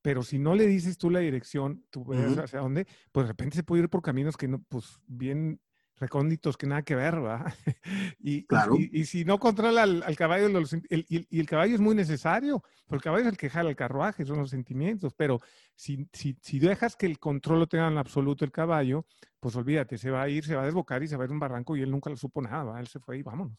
pero 0.03 0.23
si 0.23 0.39
no 0.39 0.55
le 0.55 0.67
dices 0.67 0.99
tú 0.99 1.11
la 1.11 1.21
dirección, 1.21 1.85
tú 1.91 2.05
ves 2.05 2.33
Ujú. 2.33 2.41
hacia 2.41 2.61
dónde, 2.61 2.87
pues 3.13 3.27
de 3.27 3.33
repente 3.33 3.57
se 3.57 3.65
puede 3.65 3.83
ir 3.85 3.89
por 3.89 4.03
caminos 4.03 4.37
que 4.37 4.49
no, 4.49 4.63
pues 4.69 5.01
bien 5.07 5.61
recónditos 5.99 6.57
que 6.59 6.67
nada 6.67 6.83
que 6.83 6.95
ver, 6.95 7.25
¿va? 7.25 7.45
Y, 8.21 8.47
Claro. 8.47 8.77
y, 8.77 9.01
y 9.01 9.05
si 9.07 9.25
no 9.25 9.39
controla 9.39 9.83
al, 9.85 10.03
al 10.03 10.17
caballo, 10.17 10.49
los 10.49 10.73
el- 10.73 11.07
y, 11.09 11.17
el, 11.17 11.27
y 11.31 11.41
el 11.41 11.47
caballo 11.47 11.75
es 11.75 11.81
muy 11.81 11.95
necesario, 11.95 12.63
porque 12.87 12.97
el 12.97 13.03
caballo 13.03 13.25
es 13.27 13.31
el 13.33 13.39
que 13.39 13.49
jala 13.51 13.71
el 13.71 13.77
carruaje, 13.77 14.25
son 14.27 14.39
los 14.39 14.51
sentimientos, 14.51 15.15
pero 15.15 15.41
si, 15.75 16.07
si, 16.13 16.37
si 16.43 16.59
dejas 16.59 16.97
que 16.97 17.07
el 17.07 17.19
control 17.19 17.61
lo 17.61 17.67
tenga 17.67 17.89
en 17.89 17.99
absoluto 17.99 18.45
el 18.45 18.53
caballo, 18.53 19.07
pues 19.47 19.55
olvídate, 19.57 19.97
se 19.97 20.11
va 20.11 20.23
a 20.23 20.29
ir, 20.29 20.45
se 20.45 20.57
va 20.57 20.63
a 20.63 20.65
desbocar 20.67 21.01
y 21.05 21.07
se 21.07 21.17
va 21.17 21.23
a 21.23 21.27
ir 21.27 21.31
a 21.31 21.35
un 21.35 21.39
barranco 21.39 21.77
y 21.77 21.83
él 21.83 21.91
nunca 21.93 22.11
lo 22.11 22.17
supo 22.17 22.43
nada, 22.43 22.65
¿va? 22.65 22.81
él 22.81 22.89
se 22.89 22.99
fue 22.99 23.19
y 23.19 23.23
vámonos. 23.23 23.57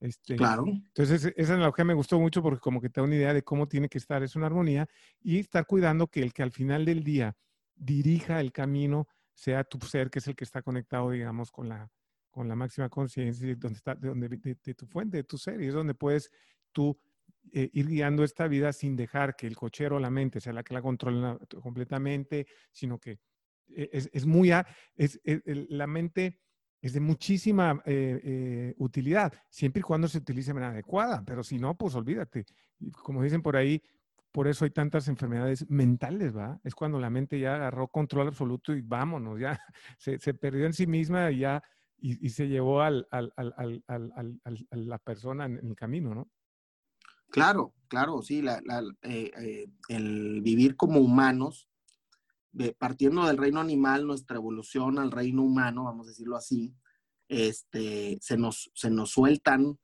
Este, 0.00 0.36
Claro. 0.38 0.64
entonces, 0.96 1.32
esa 1.36 1.54
analogía 1.54 1.84
me 1.84 1.94
gustó 1.94 2.18
mucho 2.18 2.42
porque 2.42 2.58
como 2.60 2.80
que 2.80 2.90
te 2.90 3.00
da 3.00 3.04
una 3.06 3.14
idea 3.14 3.32
de 3.32 3.44
cómo 3.44 3.68
tiene 3.68 3.88
que 3.88 3.98
estar, 3.98 4.20
es 4.24 4.34
una 4.34 4.46
armonía, 4.46 4.88
y 5.20 5.38
estar 5.38 5.64
cuidando 5.64 6.08
que 6.08 6.22
el 6.22 6.32
que 6.32 6.42
al 6.42 6.50
final 6.50 6.84
del 6.84 7.04
día 7.04 7.36
dirija 7.76 8.40
el 8.40 8.50
camino 8.50 9.06
sea 9.32 9.62
tu 9.62 9.78
ser, 9.86 10.10
que 10.10 10.18
es 10.18 10.26
el 10.26 10.34
que 10.34 10.42
está 10.42 10.60
conectado, 10.62 11.10
digamos, 11.12 11.52
con 11.52 11.68
la, 11.68 11.88
con 12.32 12.48
la 12.48 12.56
máxima 12.56 12.88
conciencia, 12.88 13.54
donde 13.56 13.76
está, 13.76 13.94
de, 13.94 14.08
donde, 14.08 14.28
de, 14.28 14.56
de 14.60 14.74
tu 14.74 14.86
fuente, 14.88 15.18
de 15.18 15.24
tu 15.24 15.38
ser, 15.38 15.60
y 15.62 15.68
es 15.68 15.74
donde 15.74 15.94
puedes 15.94 16.30
tú 16.72 17.00
eh, 17.52 17.70
ir 17.72 17.86
guiando 17.86 18.24
esta 18.24 18.48
vida 18.48 18.72
sin 18.72 18.96
dejar 18.96 19.36
que 19.36 19.46
el 19.46 19.56
cochero 19.56 19.96
o 19.96 20.00
la 20.00 20.10
mente 20.10 20.40
sea 20.40 20.52
la 20.52 20.62
que 20.62 20.74
la 20.74 20.82
controle 20.82 21.20
na- 21.20 21.38
completamente, 21.62 22.46
sino 22.72 22.98
que 22.98 23.20
es, 23.68 24.10
es 24.12 24.26
muy, 24.26 24.52
es, 24.96 25.20
el- 25.24 25.66
la 25.70 25.86
mente 25.86 26.40
es 26.80 26.92
de 26.92 27.00
muchísima 27.00 27.82
eh, 27.84 28.20
eh, 28.22 28.74
utilidad, 28.78 29.32
siempre 29.50 29.80
y 29.80 29.82
cuando 29.82 30.08
se 30.08 30.18
utilice 30.18 30.50
de 30.50 30.54
manera 30.54 30.72
adecuada, 30.72 31.22
pero 31.24 31.42
si 31.42 31.58
no, 31.58 31.76
pues 31.76 31.94
olvídate. 31.94 32.46
Como 33.02 33.22
dicen 33.22 33.42
por 33.42 33.56
ahí, 33.56 33.82
por 34.30 34.46
eso 34.46 34.64
hay 34.64 34.70
tantas 34.70 35.08
enfermedades 35.08 35.68
mentales, 35.68 36.36
¿va? 36.36 36.60
Es 36.62 36.74
cuando 36.74 37.00
la 37.00 37.10
mente 37.10 37.40
ya 37.40 37.56
agarró 37.56 37.88
control 37.88 38.28
absoluto 38.28 38.74
y 38.74 38.82
vámonos, 38.82 39.40
ya 39.40 39.58
se, 39.98 40.34
perdió 40.34 40.66
en 40.66 40.72
sí 40.72 40.86
misma 40.86 41.30
y 41.32 41.38
ya, 41.40 41.62
y, 42.00 42.28
se 42.28 42.46
llevó 42.46 42.82
al, 42.82 43.08
al, 43.10 43.32
al, 43.36 43.82
a 43.84 44.76
la 44.76 44.98
persona 44.98 45.46
en, 45.46 45.58
el 45.58 45.74
camino, 45.74 46.14
¿no? 46.14 46.30
Claro, 47.30 47.74
claro, 47.88 48.22
sí, 48.22 48.42
eh, 49.02 49.66
el 49.88 50.40
vivir 50.42 50.76
como 50.76 51.00
humanos, 51.00 51.67
de- 52.52 52.72
partiendo 52.72 53.26
del 53.26 53.36
reino 53.36 53.60
animal, 53.60 54.06
nuestra 54.06 54.36
evolución 54.36 54.98
al 54.98 55.10
reino 55.10 55.42
humano, 55.42 55.84
vamos 55.84 56.06
a 56.06 56.10
decirlo 56.10 56.36
así, 56.36 56.74
este, 57.28 58.18
se, 58.20 58.36
nos, 58.36 58.70
se 58.74 58.90
nos 58.90 59.10
sueltan 59.10 59.78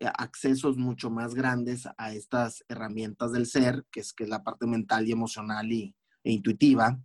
eh, 0.00 0.06
accesos 0.18 0.76
mucho 0.76 1.10
más 1.10 1.34
grandes 1.34 1.88
a 1.98 2.12
estas 2.12 2.64
herramientas 2.68 3.32
del 3.32 3.46
ser, 3.46 3.86
que 3.92 4.00
es, 4.00 4.12
que 4.12 4.26
la 4.26 4.42
parte 4.42 4.66
mental 4.66 5.06
y 5.08 5.12
emocional 5.12 5.70
y, 5.70 5.94
e 6.24 6.32
intuitiva. 6.32 6.98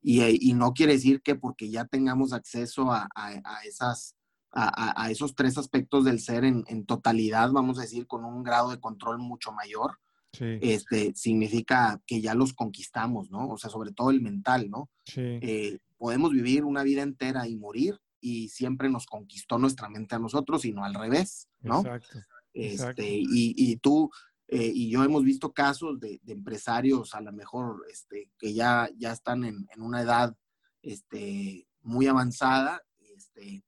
Y, 0.00 0.20
eh, 0.20 0.36
y 0.40 0.54
no 0.54 0.72
quiere 0.72 0.92
decir 0.94 1.20
que 1.22 1.34
porque 1.34 1.70
ya 1.70 1.84
tengamos 1.84 2.32
acceso 2.32 2.92
a, 2.92 3.08
a- 3.14 3.64
esas, 3.64 4.14
a, 4.52 5.02
a- 5.04 5.10
esos 5.10 5.34
tres 5.34 5.58
aspectos 5.58 6.04
del 6.04 6.20
ser 6.20 6.44
en 6.44 6.86
totalidad, 6.86 7.50
vamos 7.50 7.78
a 7.78 7.82
decir, 7.82 8.06
con 8.06 8.24
un 8.24 8.42
grado 8.44 8.70
de 8.70 8.80
control 8.80 9.18
mucho 9.18 9.52
mayor, 9.52 9.98
Sí, 10.32 10.58
este, 10.60 11.14
significa 11.14 12.00
que 12.06 12.20
ya 12.20 12.34
los 12.34 12.52
conquistamos, 12.52 13.30
¿no? 13.30 13.48
O 13.48 13.58
sea, 13.58 13.70
sobre 13.70 13.92
todo 13.92 14.10
el 14.10 14.20
mental, 14.20 14.68
¿no? 14.70 14.90
sí, 15.04 15.20
Eh, 15.42 15.78
podemos 15.96 16.32
vivir 16.32 16.64
una 16.64 16.82
vida 16.82 17.02
entera 17.02 17.48
y 17.48 17.56
morir 17.56 17.98
y 18.20 18.48
siempre 18.48 18.88
nos 18.88 19.06
conquistó 19.06 19.58
nuestra 19.58 19.88
mente 19.88 20.14
a 20.14 20.18
nosotros 20.18 20.64
y 20.64 20.72
no 20.72 20.84
al 20.84 20.94
revés, 20.94 21.48
¿no? 21.60 21.80
exacto. 21.80 22.18
exacto. 22.52 23.02
Este, 23.02 23.16
y, 23.16 23.54
y 23.56 23.76
tú 23.76 24.10
eh, 24.50 24.72
y 24.74 24.90
yo 24.90 25.04
hemos 25.04 25.24
visto 25.24 25.52
casos 25.52 26.00
de, 26.00 26.20
de 26.22 26.32
empresarios 26.32 27.14
a 27.14 27.20
lo 27.20 27.32
mejor 27.32 27.84
este, 27.90 28.30
que 28.38 28.54
ya, 28.54 28.88
ya 28.96 29.12
están 29.12 29.44
en, 29.44 29.68
en 29.74 29.82
una 29.82 30.00
edad 30.00 30.34
este, 30.80 31.68
muy 31.82 32.06
avanzada 32.06 32.82
este, 33.14 33.62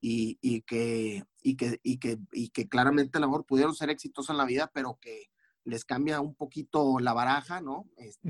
y, 0.00 0.38
y 0.40 0.62
que, 0.62 1.24
y, 1.42 1.56
que, 1.56 1.80
y, 1.82 1.98
que, 1.98 2.18
y 2.32 2.50
que 2.50 2.68
claramente 2.68 3.18
a 3.18 3.20
lo 3.20 3.26
mejor 3.28 3.46
pudieron 3.46 3.74
ser 3.74 3.90
exitosos 3.90 4.30
en 4.30 4.36
la 4.36 4.44
vida, 4.44 4.70
pero 4.72 4.96
que 5.00 5.31
les 5.64 5.84
cambia 5.84 6.20
un 6.20 6.34
poquito 6.34 6.98
la 6.98 7.12
baraja, 7.12 7.60
¿no? 7.60 7.88
Este. 7.96 8.28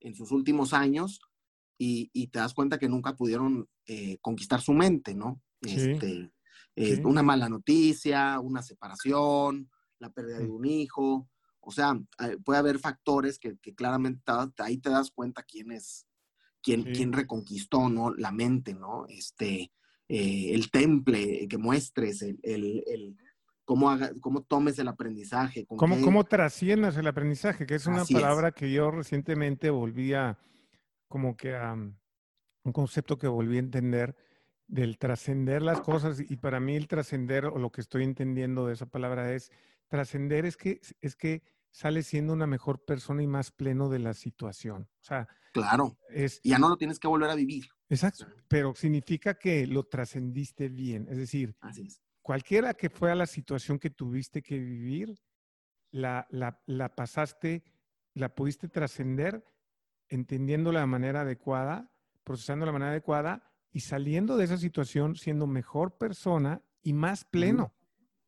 En 0.00 0.14
sus 0.14 0.30
últimos 0.32 0.72
años 0.74 1.20
y, 1.78 2.10
y 2.12 2.26
te 2.28 2.38
das 2.38 2.52
cuenta 2.54 2.78
que 2.78 2.88
nunca 2.88 3.16
pudieron 3.16 3.68
eh, 3.86 4.18
conquistar 4.20 4.60
su 4.60 4.72
mente, 4.72 5.14
¿no? 5.14 5.40
Sí. 5.62 5.74
Este, 5.76 6.32
eh, 6.76 6.96
Sí. 6.96 7.02
Una 7.04 7.22
mala 7.22 7.48
noticia, 7.48 8.38
una 8.40 8.60
separación, 8.62 9.70
la 9.98 10.10
pérdida 10.10 10.38
de 10.40 10.48
un 10.48 10.64
hijo. 10.66 11.28
O 11.60 11.70
sea, 11.70 11.98
eh, 12.18 12.36
puede 12.44 12.58
haber 12.58 12.78
factores 12.78 13.38
que, 13.38 13.56
que 13.58 13.74
claramente 13.74 14.22
te- 14.54 14.62
ahí 14.62 14.76
te 14.78 14.90
das 14.90 15.10
cuenta 15.10 15.42
quién 15.44 15.70
es, 15.72 16.06
quién, 16.62 16.82
quién 16.92 17.12
reconquistó, 17.12 17.88
¿no? 17.88 18.12
La 18.14 18.32
mente, 18.32 18.74
¿no? 18.74 19.06
Este, 19.08 19.72
eh, 20.08 20.50
el 20.52 20.70
temple 20.70 21.46
que 21.48 21.56
muestres, 21.58 22.20
el, 22.22 22.38
el, 22.42 22.82
el- 22.86 23.16
cómo, 23.64 23.90
haga- 23.90 24.12
cómo 24.20 24.42
tomes 24.42 24.78
el 24.78 24.88
aprendizaje. 24.88 25.66
con 25.66 25.78
¿Cómo, 25.78 25.96
qué- 25.96 26.02
cómo 26.02 26.24
trasciendas 26.24 26.96
el 26.96 27.06
aprendizaje? 27.06 27.66
Que 27.66 27.74
es 27.76 27.86
una 27.86 28.02
Así 28.02 28.14
es. 28.14 28.20
palabra 28.20 28.52
que 28.52 28.70
yo 28.72 28.90
recientemente 28.90 29.70
volví 29.70 30.12
a, 30.14 30.38
como 31.08 31.36
que 31.36 31.54
a, 31.56 31.72
um, 31.72 31.94
un 32.64 32.72
concepto 32.72 33.18
que 33.18 33.26
volví 33.26 33.56
a 33.56 33.60
entender 33.60 34.16
del 34.66 34.96
trascender 34.98 35.60
las 35.62 35.80
cosas 35.82 36.18
y 36.20 36.36
para 36.36 36.58
mí 36.60 36.74
el 36.76 36.88
trascender 36.88 37.44
o 37.46 37.58
lo 37.58 37.70
que 37.70 37.82
estoy 37.82 38.02
entendiendo 38.04 38.66
de 38.66 38.72
esa 38.72 38.86
palabra 38.86 39.32
es 39.34 39.50
trascender 39.88 40.46
es 40.46 40.56
que 40.56 40.80
es 41.02 41.16
que 41.16 41.42
sales 41.70 42.06
siendo 42.06 42.32
una 42.32 42.46
mejor 42.46 42.82
persona 42.84 43.22
y 43.22 43.26
más 43.26 43.50
pleno 43.50 43.88
de 43.90 43.98
la 43.98 44.14
situación. 44.14 44.88
O 45.00 45.04
sea, 45.04 45.28
Claro, 45.52 45.98
es 46.08 46.40
ya 46.42 46.58
no 46.58 46.68
lo 46.70 46.76
tienes 46.76 46.98
que 46.98 47.06
volver 47.08 47.28
a 47.30 47.34
vivir. 47.34 47.66
exacto, 47.90 48.26
pero 48.48 48.74
significa 48.74 49.34
que 49.34 49.66
lo 49.66 49.84
trascendiste 49.84 50.68
bien, 50.68 51.06
es 51.10 51.18
decir, 51.18 51.54
Así 51.60 51.82
es. 51.86 52.00
Cualquiera 52.24 52.72
que 52.72 52.88
fuera 52.88 53.14
la 53.14 53.26
situación 53.26 53.78
que 53.78 53.90
tuviste 53.90 54.40
que 54.40 54.58
vivir, 54.58 55.14
la, 55.90 56.26
la, 56.30 56.58
la 56.64 56.94
pasaste, 56.94 57.62
la 58.14 58.34
pudiste 58.34 58.68
trascender 58.68 59.44
entendiéndola 60.08 60.80
de 60.80 60.86
manera 60.86 61.20
adecuada, 61.20 61.92
procesando 62.24 62.64
de 62.64 62.68
la 62.68 62.72
manera 62.72 62.92
adecuada 62.92 63.42
y 63.70 63.80
saliendo 63.80 64.38
de 64.38 64.44
esa 64.46 64.56
situación 64.56 65.16
siendo 65.16 65.46
mejor 65.46 65.98
persona 65.98 66.62
y 66.82 66.94
más 66.94 67.26
pleno 67.26 67.74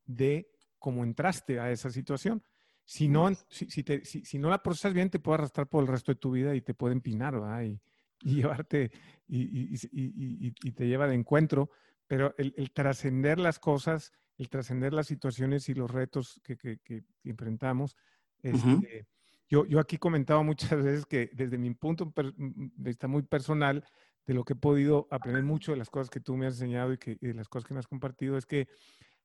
de 0.04 0.50
cómo 0.78 1.02
entraste 1.02 1.58
a 1.58 1.70
esa 1.70 1.88
situación. 1.90 2.42
Si 2.84 3.08
no, 3.08 3.34
si, 3.48 3.70
si 3.70 3.82
te- 3.82 4.04
si- 4.04 4.26
si 4.26 4.38
no 4.38 4.50
la 4.50 4.62
procesas 4.62 4.92
bien, 4.92 5.08
te 5.08 5.20
puede 5.20 5.36
arrastrar 5.38 5.68
por 5.68 5.82
el 5.82 5.88
resto 5.88 6.12
de 6.12 6.16
tu 6.20 6.32
vida 6.32 6.54
y 6.54 6.60
te 6.60 6.74
puede 6.74 6.92
empinar, 6.92 7.32
¿verdad? 7.32 7.62
Y, 7.62 7.80
y 8.20 8.34
llevarte, 8.62 8.90
y, 9.26 9.40
y- 9.40 9.74
y- 9.74 9.88
y- 9.92 10.46
y- 10.48 10.54
y 10.62 10.72
te 10.72 10.86
lleva 10.86 11.08
de 11.08 11.14
encuentro. 11.14 11.70
Pero 12.06 12.34
el, 12.38 12.54
el 12.56 12.70
trascender 12.72 13.38
las 13.38 13.58
cosas, 13.58 14.12
el 14.38 14.48
trascender 14.48 14.92
las 14.92 15.06
situaciones 15.06 15.68
y 15.68 15.74
los 15.74 15.90
retos 15.90 16.40
que, 16.44 16.56
que- 16.56 16.78
que 16.78 17.04
enfrentamos, 17.24 17.96
este, 18.42 19.06
yo, 19.48 19.64
yo 19.66 19.80
aquí 19.80 19.96
he 19.96 19.98
comentado 19.98 20.42
muchas 20.44 20.82
veces 20.82 21.06
que 21.06 21.30
desde 21.32 21.58
mi 21.58 21.72
punto 21.74 22.12
de 22.16 22.32
vista 22.76 23.08
muy 23.08 23.22
personal, 23.22 23.84
de 24.26 24.34
lo 24.34 24.44
que 24.44 24.54
he 24.54 24.56
podido 24.56 25.06
aprender 25.10 25.44
mucho 25.44 25.70
de 25.70 25.78
las 25.78 25.88
cosas 25.88 26.10
que 26.10 26.20
tú 26.20 26.36
me 26.36 26.46
has 26.46 26.54
enseñado 26.54 26.92
y, 26.92 26.98
que, 26.98 27.16
de 27.20 27.34
las 27.34 27.48
cosas 27.48 27.66
que 27.66 27.74
me 27.74 27.80
has 27.80 27.86
compartido, 27.86 28.36
es 28.36 28.44
que 28.44 28.66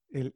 el, 0.10 0.34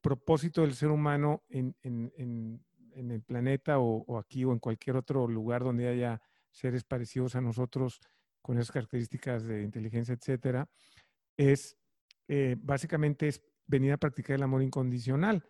propósito 0.00 0.60
del 0.62 0.74
ser 0.74 0.90
humano 0.90 1.44
en, 1.48 1.74
el 1.82 3.22
planeta 3.22 3.78
o, 3.78 4.18
aquí 4.18 4.44
o 4.44 4.52
en 4.52 4.58
cualquier 4.58 4.96
otro 4.96 5.26
lugar 5.26 5.64
donde 5.64 5.88
haya 5.88 6.20
seres 6.50 6.84
parecidos 6.84 7.34
a 7.36 7.40
nosotros 7.40 8.00
con 8.42 8.58
esas 8.58 8.72
características 8.72 9.44
de 9.44 9.62
inteligencia, 9.62 10.14
etcétera, 10.14 10.68
es 11.36 11.78
eh, 12.34 12.56
básicamente 12.58 13.28
es 13.28 13.42
venir 13.66 13.92
a 13.92 13.98
practicar 13.98 14.36
el 14.36 14.42
amor 14.42 14.62
incondicional 14.62 15.46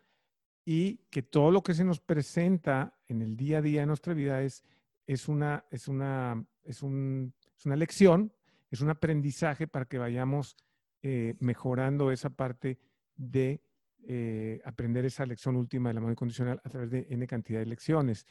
y 0.65 0.97
que 1.11 1.23
todo 1.23 1.53
lo 1.53 1.63
que 1.63 1.75
se 1.75 1.85
nos 1.85 2.01
presenta 2.01 2.99
en 3.07 3.23
el 3.23 3.37
día 3.37 3.59
a 3.59 3.63
día 3.63 3.83
de 3.83 3.87
nuestra 3.87 4.15
vida 4.15 4.43
es, 4.43 4.65
es, 5.07 5.29
una, 5.29 5.65
es, 5.71 5.87
una, 5.87 6.45
es, 6.65 6.83
un, 6.83 7.35
es 7.57 7.67
una 7.67 7.77
lección, 7.77 8.33
es 8.69 8.81
un 8.81 8.91
aprendizaje 8.91 9.69
para 9.69 9.85
que 9.85 9.99
vayamos 9.99 10.57
eh, 11.05 11.37
mejorando 11.39 12.11
esa 12.11 12.31
parte 12.31 12.81
de 13.15 13.63
eh, 14.09 14.61
aprender 14.65 15.05
esa 15.05 15.25
lección 15.25 15.55
última 15.55 15.91
del 15.91 15.99
amor 15.99 16.11
incondicional 16.11 16.61
a 16.65 16.69
través 16.69 16.91
de 16.91 17.07
N 17.11 17.25
cantidad 17.29 17.61
de 17.61 17.67
lecciones. 17.67 18.27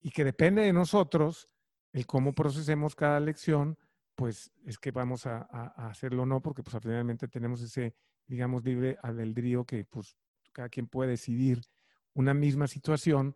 Y 0.00 0.08
que 0.08 0.24
depende 0.24 0.62
de 0.62 0.72
nosotros 0.72 1.50
el 1.92 2.06
cómo 2.06 2.34
procesemos 2.34 2.94
cada 2.94 3.20
lección, 3.20 3.76
pues 4.20 4.52
es 4.66 4.78
que 4.78 4.90
vamos 4.90 5.24
a, 5.24 5.38
hacerlo 5.88 6.24
o 6.24 6.26
no, 6.26 6.42
porque 6.42 6.62
pues 6.62 6.76
finalmente 6.82 7.26
tenemos 7.26 7.62
ese, 7.62 7.94
digamos, 8.26 8.62
libre 8.62 8.98
albedrío 9.02 9.64
que 9.64 9.86
pues 9.86 10.14
cada 10.52 10.68
quien 10.68 10.88
puede 10.88 11.12
decidir 11.12 11.62
una 12.12 12.34
misma 12.34 12.66
situación, 12.66 13.34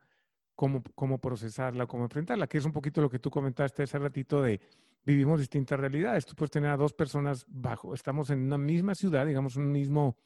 cómo, 0.55 0.83
cómo 0.95 1.23
procesarla, 1.23 1.87
cómo 1.87 2.05
enfrentarla, 2.05 2.47
que 2.49 2.59
es 2.59 2.67
un 2.67 2.73
poquito 2.73 3.01
lo 3.01 3.09
que 3.09 3.19
tú 3.19 3.31
comentaste 3.31 3.83
hace 3.83 3.99
ratito 3.99 4.43
de 4.43 4.61
vivimos 5.07 5.41
distintas 5.41 5.81
realidades. 5.81 6.27
Tú 6.27 6.35
puedes 6.35 6.51
tener 6.51 6.69
a 6.69 6.77
dos 6.77 6.93
personas 6.93 7.47
bajo, 7.49 7.95
estamos 7.95 8.29
en 8.29 8.41
una 8.41 8.59
misma 8.59 8.95
ciudad, 8.95 9.25
digamos, 9.25 9.57
un 9.57 9.73
mismo, 9.73 10.19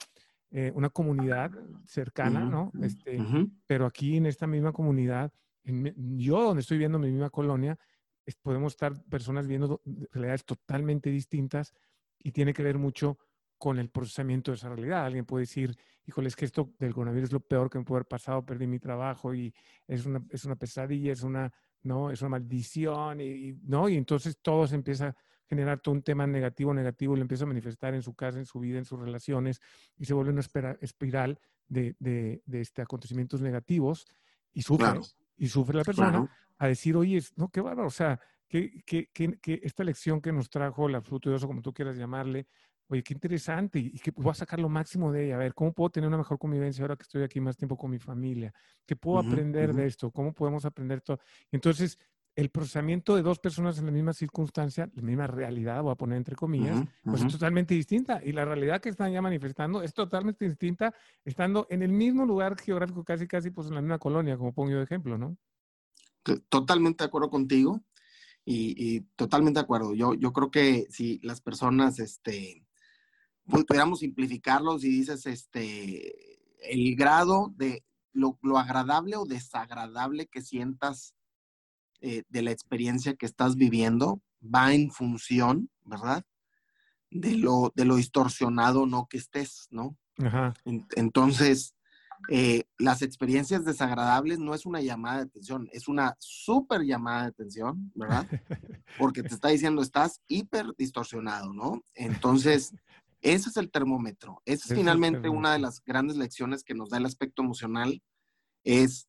eh, 0.51 0.73
una 0.75 0.91
comunidad 0.91 1.53
cercana, 1.85 2.41
¿no? 2.41 2.73
Este, 2.83 3.17
Pero 3.65 3.87
aquí 3.87 4.17
en 4.17 4.27
esta 4.27 4.49
misma 4.49 4.73
comunidad, 4.73 5.33
yo 5.63 6.43
donde 6.43 6.63
estoy 6.63 6.79
viendo 6.79 6.99
mi 6.99 7.13
misma 7.13 7.31
colonia, 7.31 7.79
podemos 8.43 8.73
estar 8.73 9.03
personas 9.05 9.47
viendo 9.47 9.81
realidades 10.13 10.45
totalmente 10.45 11.11
distintas 11.11 11.73
y 12.19 12.33
tiene 12.33 12.53
que 12.53 12.63
ver 12.63 12.79
mucho 12.79 13.19
con 13.59 13.79
el 13.79 13.91
procesamiento 13.91 14.51
de 14.51 14.57
esa 14.57 14.69
realidad. 14.69 15.05
Alguien 15.05 15.25
puede 15.25 15.43
decir, 15.43 15.77
híjole, 16.07 16.29
es 16.29 16.37
que 16.37 16.45
esto 16.45 16.73
del 16.79 16.95
coronavirus 16.95 17.29
es 17.29 17.33
lo 17.33 17.41
peor 17.41 17.69
que 17.69 17.79
me 17.79 17.85
puede 17.85 17.99
haber 17.99 18.09
pasado, 18.09 18.47
perdí 18.47 18.67
mi 18.67 18.79
trabajo 18.79 19.35
y 19.35 19.53
es 19.87 20.07
una, 20.07 20.25
es 20.31 20.45
una 20.45 20.57
pesadilla, 20.57 21.13
es 21.13 21.23
una, 21.23 21.53
¿no? 21.83 22.11
es 22.11 22.23
una 22.23 22.31
maldición, 22.31 23.21
y, 23.21 23.55
¿no? 23.65 23.89
Y 23.89 23.97
entonces 23.97 24.39
todo 24.41 24.67
se 24.67 24.77
empieza 24.77 25.09
a 25.09 25.17
generar 25.47 25.81
todo 25.81 25.95
un 25.95 26.03
tema 26.03 26.27
negativo, 26.27 26.73
negativo, 26.73 27.15
y 27.15 27.17
lo 27.17 27.23
empieza 27.23 27.45
a 27.45 27.49
manifestar 27.49 27.95
en 27.95 28.03
su 28.03 28.15
casa, 28.15 28.39
en 28.39 28.47
su 28.47 28.61
vida, 28.61 28.79
en 28.79 28.85
sus 28.85 29.01
relaciones, 29.01 29.61
y 29.97 30.05
se 30.05 30.15
vuelve 30.15 30.31
una 30.31 30.43
espiral 30.81 31.41
de, 31.67 31.97
de, 31.99 32.43
de 32.45 32.61
este, 32.61 32.83
acontecimientos 32.83 33.41
negativos, 33.41 34.07
y 34.53 34.63
sufre, 34.63 35.01
y 35.39 35.49
sufre 35.49 35.79
la 35.79 35.85
persona, 35.85 36.29
a 36.59 36.67
decir, 36.67 36.97
oye, 36.97 37.23
no, 37.37 37.49
qué 37.49 37.61
bárbaro, 37.61 37.89
o 37.89 37.93
sea, 37.93 38.21
que, 38.49 38.83
que, 38.85 39.09
que, 39.13 39.61
esta 39.63 39.85
lección 39.85 40.21
que 40.21 40.33
nos 40.33 40.51
trajo 40.51 40.89
el 40.89 40.95
absoluto 40.97 41.31
Dios, 41.31 41.47
como 41.47 41.63
tú 41.63 41.73
quieras 41.73 41.97
llamarle, 41.97 42.47
oye, 42.89 43.03
qué 43.03 43.15
interesante, 43.15 43.79
y 43.79 43.99
que 43.99 44.11
voy 44.11 44.31
a 44.31 44.35
sacar 44.35 44.59
lo 44.59 44.69
máximo 44.69 45.13
de 45.13 45.27
ella, 45.27 45.37
a 45.37 45.39
ver, 45.39 45.55
¿cómo 45.55 45.73
puedo 45.73 45.91
tener 45.91 46.09
una 46.09 46.19
mejor 46.19 46.39
convivencia 46.39 46.83
ahora 46.83 46.97
que 46.97 47.03
estoy 47.03 47.23
aquí 47.23 47.41
más 47.41 47.57
tiempo 47.57 47.77
con 47.77 47.91
mi 47.91 47.99
familia? 47.99 48.53
¿Qué 48.85 48.97
puedo 48.97 49.19
aprender 49.19 49.73
de 49.75 49.87
esto? 49.87 50.11
¿Cómo 50.11 50.33
podemos 50.33 50.65
aprender 50.65 51.01
todo? 51.03 51.21
Entonces, 51.53 51.99
el 52.39 52.51
procesamiento 52.51 53.17
de 53.17 53.23
dos 53.23 53.41
personas 53.41 53.79
en 53.79 53.87
la 53.87 53.91
misma 53.91 54.13
circunstancia, 54.13 54.89
la 54.95 55.03
misma 55.03 55.27
realidad, 55.27 55.83
voy 55.83 55.91
a 55.91 55.97
poner 55.97 56.19
entre 56.19 56.37
comillas, 56.37 56.87
pues 57.03 57.23
es 57.23 57.33
totalmente 57.33 57.75
distinta. 57.75 58.21
Y 58.25 58.31
la 58.31 58.45
realidad 58.45 58.81
que 58.81 58.91
están 58.91 59.11
ya 59.11 59.21
manifestando 59.21 59.83
es 59.83 59.93
totalmente 59.93 60.49
distinta, 60.49 60.95
estando 61.25 61.67
en 61.69 61.83
el 61.83 61.91
mismo 61.91 62.25
lugar 62.25 62.57
geográfico, 62.57 63.03
casi, 63.03 63.27
casi, 63.27 63.51
pues 63.51 63.67
en 63.67 63.75
la 63.75 63.81
misma 63.81 63.99
colonia, 63.99 64.37
como 64.37 64.55
pongo 64.55 64.71
yo 64.71 64.77
de 64.77 64.85
ejemplo, 64.85 65.19
¿no? 65.19 65.37
Totalmente 66.49 67.03
de 67.03 67.09
acuerdo 67.09 67.29
contigo 67.29 67.83
y, 68.45 69.01
totalmente 69.17 69.59
de 69.59 69.65
acuerdo. 69.65 69.97
Yo, 69.97 70.15
yo 70.15 70.33
creo 70.33 70.53
que 70.53 70.87
si 70.91 71.19
las 71.25 71.41
personas, 71.41 71.99
este, 71.99 72.65
pues, 73.47 73.65
pudiéramos 73.65 73.99
simplificarlos 73.99 74.85
y 74.85 74.91
dices, 74.91 75.27
este, 75.27 76.39
el 76.73 76.95
grado 76.95 77.53
de 77.57 77.83
lo, 78.13 78.39
agradable 78.57 79.17
o 79.17 79.25
desagradable 79.27 80.29
que 80.29 80.41
sientas 80.41 81.17
eh, 82.01 82.23
de 82.29 82.43
la 82.43 82.51
experiencia 82.51 83.15
que 83.15 83.27
estás 83.27 83.57
viviendo 83.57 84.21
va 84.43 84.73
en 84.75 84.91
función, 84.91 85.71
¿verdad? 85.85 86.25
De 87.11 87.37
lo, 87.37 87.73
de 87.75 87.85
lo 87.85 87.97
distorsionado 87.97 88.87
no 88.87 89.07
que 89.09 89.19
estés, 89.19 89.67
¿no? 89.71 89.97
entonces, 90.97 91.75
eh, 92.29 92.65
las 92.79 93.03
experiencias 93.03 93.65
desagradables 93.65 94.39
no 94.39 94.55
es 94.55 94.67
una 94.67 94.81
llamada 94.81 95.19
de 95.19 95.23
atención, 95.25 95.69
es 95.73 95.89
una 95.89 96.17
súper 96.19 96.83
llamada 96.83 97.23
de 97.23 97.29
atención, 97.29 97.93
¿verdad? 97.95 98.27
Porque 98.99 99.23
te 99.23 99.35
está 99.35 99.49
diciendo, 99.49 99.81
estás 99.81 100.21
hiper 100.27 100.67
distorsionado, 100.77 101.53
¿no? 101.53 101.83
Entonces, 101.95 102.75
ese 103.21 103.49
es 103.51 103.57
el 103.57 103.71
termómetro. 103.71 104.43
Esa 104.45 104.69
es 104.69 104.79
finalmente 104.79 105.29
una 105.29 105.53
de 105.53 105.61
las 105.61 105.83
grandes 105.85 106.17
lecciones 106.17 106.65
que 106.65 106.75
nos 106.75 106.91
da 106.91 106.99
el 106.99 107.07
aspecto 107.07 107.43
emocional, 107.43 108.03
es 108.65 109.09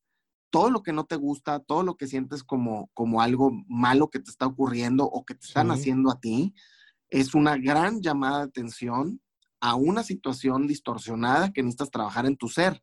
todo 0.49 0.69
lo 0.69 0.81
que 0.81 0.93
no 0.93 1.05
te 1.05 1.15
gusta, 1.15 1.59
todo 1.59 1.83
lo 1.83 1.95
que 1.95 2.07
sientes 2.07 2.43
como, 2.43 2.89
como 2.93 3.21
algo 3.21 3.51
malo 3.67 4.09
que 4.09 4.19
te 4.19 4.31
está 4.31 4.45
ocurriendo 4.47 5.05
o 5.05 5.25
que 5.25 5.35
te 5.35 5.45
están 5.45 5.71
haciendo 5.71 6.11
a 6.11 6.19
ti, 6.19 6.53
es 7.09 7.35
una 7.35 7.57
gran 7.57 8.01
llamada 8.01 8.39
de 8.39 8.45
atención 8.45 9.21
a 9.59 9.75
una 9.75 10.03
situación 10.03 10.67
distorsionada 10.67 11.51
que 11.51 11.61
necesitas 11.61 11.91
trabajar 11.91 12.25
en 12.25 12.37
tu 12.37 12.47
ser 12.47 12.81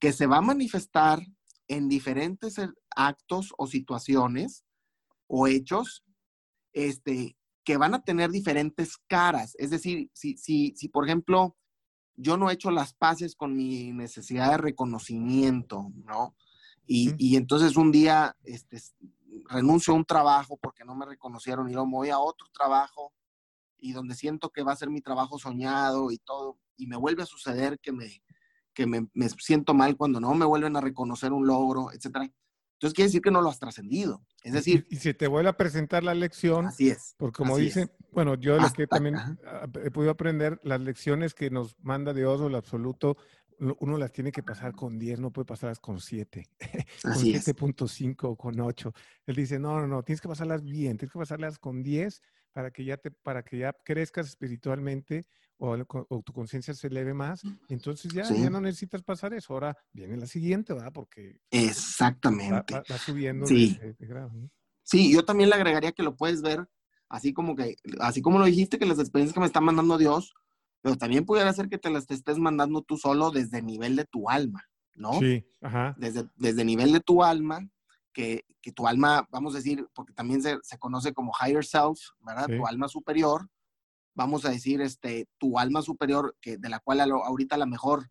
que 0.00 0.12
se 0.12 0.26
va 0.26 0.38
a 0.38 0.42
manifestar 0.42 1.20
en 1.68 1.88
diferentes 1.88 2.58
eh, 2.58 2.68
actos 2.96 3.52
o 3.58 3.66
situaciones 3.66 4.64
o 5.28 5.46
hechos 5.46 6.02
este, 6.72 7.36
que 7.64 7.76
van 7.76 7.94
a 7.94 8.02
tener 8.02 8.30
diferentes 8.30 8.96
caras. 9.06 9.54
Es 9.58 9.70
decir, 9.70 10.10
si, 10.12 10.36
si, 10.38 10.74
si 10.74 10.88
por 10.88 11.04
ejemplo 11.04 11.56
yo 12.16 12.36
no 12.36 12.50
he 12.50 12.54
hecho 12.54 12.70
las 12.70 12.94
paces 12.94 13.36
con 13.36 13.54
mi 13.54 13.92
necesidad 13.92 14.50
de 14.50 14.58
reconocimiento, 14.58 15.92
¿no? 16.04 16.34
Y, 16.92 17.14
y 17.18 17.36
entonces 17.36 17.76
un 17.76 17.92
día 17.92 18.36
este, 18.42 18.80
renuncio 19.48 19.94
a 19.94 19.96
un 19.96 20.04
trabajo 20.04 20.58
porque 20.60 20.84
no 20.84 20.96
me 20.96 21.06
reconocieron 21.06 21.68
y 21.68 21.72
luego 21.72 21.86
me 21.86 21.96
voy 21.98 22.10
a 22.10 22.18
otro 22.18 22.48
trabajo 22.52 23.12
y 23.78 23.92
donde 23.92 24.16
siento 24.16 24.50
que 24.50 24.64
va 24.64 24.72
a 24.72 24.76
ser 24.76 24.90
mi 24.90 25.00
trabajo 25.00 25.38
soñado 25.38 26.10
y 26.10 26.18
todo, 26.18 26.58
y 26.76 26.88
me 26.88 26.96
vuelve 26.96 27.22
a 27.22 27.26
suceder 27.26 27.78
que 27.78 27.92
me, 27.92 28.24
que 28.74 28.88
me, 28.88 29.08
siento 29.38 29.72
mal 29.72 29.96
cuando 29.96 30.18
no 30.18 30.34
me 30.34 30.44
vuelven 30.44 30.74
a 30.74 30.80
reconocer 30.80 31.32
un 31.32 31.46
logro, 31.46 31.92
etcétera. 31.92 32.24
Entonces 32.24 32.94
quiere 32.94 33.06
decir 33.06 33.22
que 33.22 33.30
no 33.30 33.40
lo 33.40 33.50
has 33.50 33.60
trascendido. 33.60 34.24
Es 34.42 34.52
decir... 34.52 34.84
Y, 34.90 34.96
si 34.96 35.14
te 35.14 35.28
vuelve 35.28 35.50
a 35.50 35.56
presentar 35.56 36.02
la 36.02 36.14
lección... 36.14 36.66
Así 36.66 36.90
es. 36.90 37.14
Porque 37.18 37.36
como 37.36 37.56
dicen, 37.56 37.92
bueno, 38.10 38.34
yo 38.34 38.54
de 38.56 38.62
lo 38.62 38.72
que 38.72 38.88
también 38.88 39.16
he 39.84 39.92
podido 39.92 40.10
aprender, 40.10 40.58
las 40.64 40.80
lecciones 40.80 41.34
que 41.34 41.50
nos 41.50 41.78
manda 41.82 42.12
Dios 42.12 42.40
o 42.40 42.48
el 42.48 42.56
absoluto, 42.56 43.16
uno 43.60 43.98
las 43.98 44.12
tiene 44.12 44.32
que 44.32 44.42
pasar 44.42 44.74
con 44.74 44.98
10, 44.98 45.20
no 45.20 45.30
puede 45.30 45.46
pasarlas 45.46 45.78
con 45.78 46.00
7, 46.00 46.48
con 47.02 47.12
7.5 47.12 48.16
o 48.22 48.36
con 48.36 48.58
8. 48.58 48.92
Él 49.26 49.36
dice, 49.36 49.58
no, 49.58 49.80
no, 49.80 49.86
no, 49.86 50.02
tienes 50.02 50.20
que 50.20 50.28
pasarlas 50.28 50.64
bien, 50.64 50.96
tienes 50.96 51.12
que 51.12 51.18
pasarlas 51.18 51.58
con 51.58 51.82
10 51.82 52.22
para 52.52 52.70
que 52.70 52.84
ya, 52.84 52.96
te, 52.96 53.10
para 53.10 53.42
que 53.44 53.58
ya 53.58 53.72
crezcas 53.84 54.26
espiritualmente 54.26 55.26
o, 55.58 55.76
tu 56.22 56.32
conciencia 56.32 56.72
se 56.72 56.86
eleve 56.86 57.12
más, 57.12 57.42
entonces 57.68 58.10
ya, 58.12 58.24
ya 58.24 58.48
no 58.48 58.62
necesitas 58.62 59.02
pasar 59.02 59.34
eso. 59.34 59.52
Ahora 59.52 59.76
viene 59.92 60.16
la 60.16 60.26
siguiente, 60.26 60.72
¿verdad? 60.72 60.90
Porque 60.92 61.38
exactamente 61.50 62.74
va, 62.74 62.98
subiendo 62.98 63.46
sí. 63.46 63.78
Sí, 64.82 65.12
yo 65.12 65.24
también 65.24 65.50
le 65.50 65.56
agregaría 65.56 65.92
que 65.92 66.02
lo 66.02 66.16
puedes 66.16 66.40
ver 66.40 66.66
así 67.10 67.34
como 67.34 67.54
que, 67.54 67.76
así 67.98 68.22
como 68.22 68.38
lo 68.38 68.46
dijiste, 68.46 68.78
que 68.78 68.86
las 68.86 68.98
experiencias 68.98 69.34
que 69.34 69.40
me 69.40 69.46
está 69.46 69.60
mandando 69.60 69.98
Dios, 69.98 70.32
pero 70.82 70.96
también 70.96 71.24
pudiera 71.24 71.52
ser 71.52 71.68
que 71.68 71.78
te 71.78 71.90
las 71.90 72.10
estés 72.10 72.38
mandando 72.38 72.82
tú 72.82 72.96
solo 72.96 73.30
desde 73.30 73.58
el 73.58 73.66
nivel 73.66 73.96
de 73.96 74.04
tu 74.04 74.28
alma, 74.28 74.64
¿no? 74.94 75.18
Sí, 75.20 75.46
ajá. 75.60 75.94
Desde, 75.98 76.28
desde 76.36 76.62
el 76.62 76.66
nivel 76.66 76.92
de 76.92 77.00
tu 77.00 77.22
alma, 77.22 77.68
que, 78.12 78.44
que, 78.60 78.72
tu 78.72 78.86
alma, 78.86 79.28
vamos 79.30 79.54
a 79.54 79.58
decir, 79.58 79.86
porque 79.94 80.12
también 80.12 80.42
se, 80.42 80.58
se 80.62 80.78
conoce 80.78 81.12
como 81.12 81.32
higher 81.40 81.64
self, 81.64 81.98
¿verdad? 82.20 82.46
Tu 82.46 82.66
alma 82.66 82.88
superior, 82.88 83.48
vamos 84.14 84.44
a 84.44 84.50
decir, 84.50 84.80
este, 84.80 85.28
tu 85.38 85.58
alma 85.58 85.82
superior, 85.82 86.36
que, 86.40 86.56
de 86.56 86.68
la 86.68 86.80
cual 86.80 87.00
ahorita 87.00 87.54
a 87.54 87.58
lo 87.58 87.66
mejor 87.66 88.10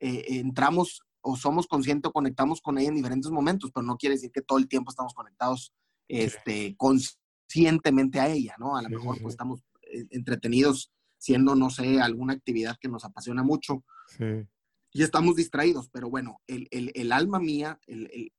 eh, 0.00 0.24
entramos 0.28 1.02
o 1.20 1.36
somos 1.36 1.66
conscientes 1.66 2.08
o 2.08 2.12
conectamos 2.12 2.60
con 2.60 2.78
ella 2.78 2.88
en 2.88 2.96
diferentes 2.96 3.30
momentos, 3.30 3.70
pero 3.72 3.84
no 3.84 3.96
quiere 3.96 4.14
decir 4.14 4.30
que 4.30 4.42
todo 4.42 4.58
el 4.58 4.68
tiempo 4.68 4.90
estamos 4.90 5.14
conectados 5.14 5.72
este, 6.06 6.76
conscientemente 6.76 8.20
a 8.20 8.28
ella, 8.28 8.54
¿no? 8.58 8.76
A 8.76 8.82
lo 8.82 8.88
mejor 8.88 9.20
pues 9.20 9.34
estamos 9.34 9.60
eh, 9.82 10.06
entretenidos 10.10 10.90
siendo, 11.18 11.54
no 11.54 11.70
sé, 11.70 12.00
alguna 12.00 12.34
actividad 12.34 12.76
que 12.80 12.88
nos 12.88 13.04
apasiona 13.04 13.42
mucho. 13.42 13.84
Y 14.90 15.02
estamos 15.02 15.36
distraídos, 15.36 15.88
pero 15.90 16.08
bueno, 16.08 16.40
el, 16.46 16.66
el, 16.70 16.92
el 16.94 17.12
alma 17.12 17.38
mía, 17.38 17.78
el, 17.86 18.32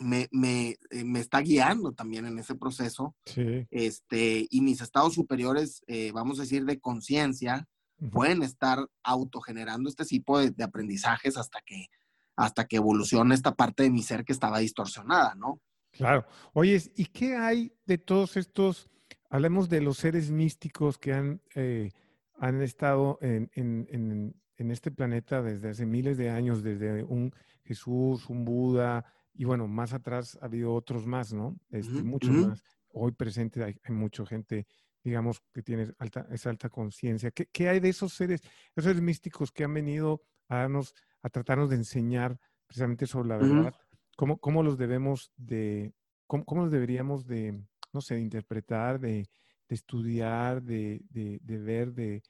me, 0.00 0.28
me, 0.32 0.76
eh, 0.90 1.04
me, 1.04 1.20
está 1.20 1.40
guiando 1.40 1.92
también 1.92 2.26
en 2.26 2.38
ese 2.38 2.54
proceso. 2.54 3.14
Sí. 3.26 3.66
Este, 3.70 4.46
y 4.50 4.60
mis 4.60 4.80
estados 4.80 5.14
superiores, 5.14 5.82
eh, 5.86 6.10
vamos 6.12 6.38
a 6.38 6.42
decir, 6.42 6.64
de 6.64 6.80
conciencia, 6.80 7.68
pueden 8.10 8.42
estar 8.42 8.84
autogenerando 9.04 9.88
este 9.88 10.04
tipo 10.04 10.40
de, 10.40 10.50
de, 10.50 10.64
aprendizajes 10.64 11.36
hasta 11.36 11.60
que, 11.64 11.86
hasta 12.34 12.66
que 12.66 12.76
evolucione 12.76 13.32
esta 13.32 13.54
parte 13.54 13.84
de 13.84 13.90
mi 13.90 14.02
ser 14.02 14.24
que 14.24 14.32
estaba 14.32 14.58
distorsionada, 14.58 15.36
¿no? 15.36 15.60
Claro. 15.92 16.26
Oye, 16.52 16.82
¿y 16.96 17.06
qué 17.06 17.36
hay 17.36 17.72
de 17.84 17.98
todos 17.98 18.36
estos, 18.36 18.88
hablemos 19.32 19.70
de 19.70 19.80
los 19.80 19.96
seres 19.96 20.30
místicos 20.30 20.98
que 20.98 21.14
han, 21.14 21.40
eh, 21.54 21.90
han 22.34 22.60
estado 22.60 23.18
en, 23.22 23.50
en, 23.54 23.88
en, 23.90 24.36
en 24.58 24.70
este 24.70 24.90
planeta 24.90 25.42
desde 25.42 25.70
hace 25.70 25.86
miles 25.86 26.18
de 26.18 26.28
años, 26.28 26.62
desde 26.62 27.02
un 27.02 27.32
Jesús, 27.64 28.28
un 28.28 28.44
Buda, 28.44 29.06
y 29.32 29.44
bueno, 29.44 29.66
más 29.68 29.94
atrás 29.94 30.38
ha 30.42 30.44
habido 30.44 30.74
otros 30.74 31.06
más, 31.06 31.32
¿no? 31.32 31.58
Este, 31.70 32.02
Ujú, 32.02 32.10
mucho 32.10 32.34
ujú. 32.34 32.46
más. 32.46 32.62
Hoy 32.92 33.12
presente 33.12 33.64
hay, 33.64 33.74
hay 33.82 33.94
mucha 33.94 34.26
gente, 34.26 34.66
digamos, 35.02 35.40
que 35.54 35.62
tiene 35.62 35.90
alta, 35.98 36.26
esa 36.30 36.50
alta 36.50 36.68
conciencia. 36.68 37.30
¿Qué, 37.30 37.46
¿Qué 37.46 37.70
hay 37.70 37.80
de 37.80 37.88
esos 37.88 38.12
seres, 38.12 38.42
esos 38.76 38.84
seres 38.84 39.00
místicos 39.00 39.50
que 39.50 39.64
han 39.64 39.72
venido 39.72 40.20
a 40.48 40.56
darnos, 40.56 40.94
a 41.22 41.30
tratarnos 41.30 41.70
de 41.70 41.76
enseñar 41.76 42.38
precisamente 42.66 43.06
sobre 43.06 43.30
la 43.30 43.38
verdad? 43.38 43.74
¿Cómo, 44.14 44.38
cómo 44.38 44.62
los 44.62 44.76
debemos 44.76 45.32
de, 45.38 45.94
cómo, 46.26 46.44
cómo 46.44 46.62
los 46.64 46.70
deberíamos 46.70 47.26
de, 47.26 47.64
no 47.92 48.00
sé, 48.00 48.14
de 48.14 48.20
interpretar, 48.20 48.98
de, 49.00 49.28
de 49.68 49.74
estudiar, 49.74 50.62
de, 50.62 51.02
de, 51.10 51.38
de 51.42 51.58
ver, 51.58 51.92
de, 51.92 52.22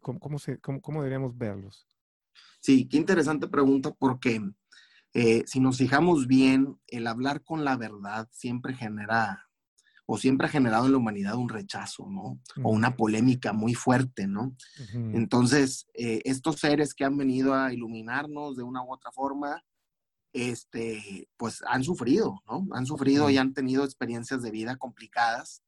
cómo, 0.00 0.18
cómo 0.20 0.38
se, 0.38 0.58
cómo, 0.58 0.80
cómo 0.80 1.00
deberíamos 1.00 1.36
verlos? 1.36 1.86
Sí, 2.60 2.88
qué 2.88 2.96
interesante 2.96 3.46
pregunta 3.48 3.92
porque 3.92 4.40
eh, 5.12 5.44
si 5.46 5.60
nos 5.60 5.78
fijamos 5.78 6.26
bien, 6.26 6.78
el 6.88 7.06
hablar 7.06 7.42
con 7.42 7.64
la 7.64 7.76
verdad 7.76 8.28
siempre 8.32 8.74
genera 8.74 9.48
o 10.06 10.18
siempre 10.18 10.46
ha 10.46 10.50
generado 10.50 10.86
en 10.86 10.92
la 10.92 10.98
humanidad 10.98 11.36
un 11.36 11.48
rechazo, 11.48 12.06
¿no? 12.10 12.38
O 12.62 12.70
una 12.70 12.94
polémica 12.94 13.52
muy 13.52 13.74
fuerte, 13.74 14.26
¿no? 14.26 14.54
Entonces, 14.92 15.86
eh, 15.94 16.20
estos 16.24 16.56
seres 16.60 16.94
que 16.94 17.04
han 17.04 17.16
venido 17.16 17.54
a 17.54 17.72
iluminarnos 17.72 18.56
de 18.56 18.62
una 18.62 18.82
u 18.82 18.92
otra 18.92 19.10
forma, 19.12 19.64
este, 20.34 21.28
pues 21.36 21.62
han 21.66 21.84
sufrido, 21.84 22.42
¿no? 22.46 22.66
Han 22.72 22.86
sufrido 22.86 23.30
y 23.30 23.38
han 23.38 23.54
tenido 23.54 23.84
experiencias 23.84 24.42
de 24.42 24.50
vida 24.50 24.76
complicadas, 24.76 25.62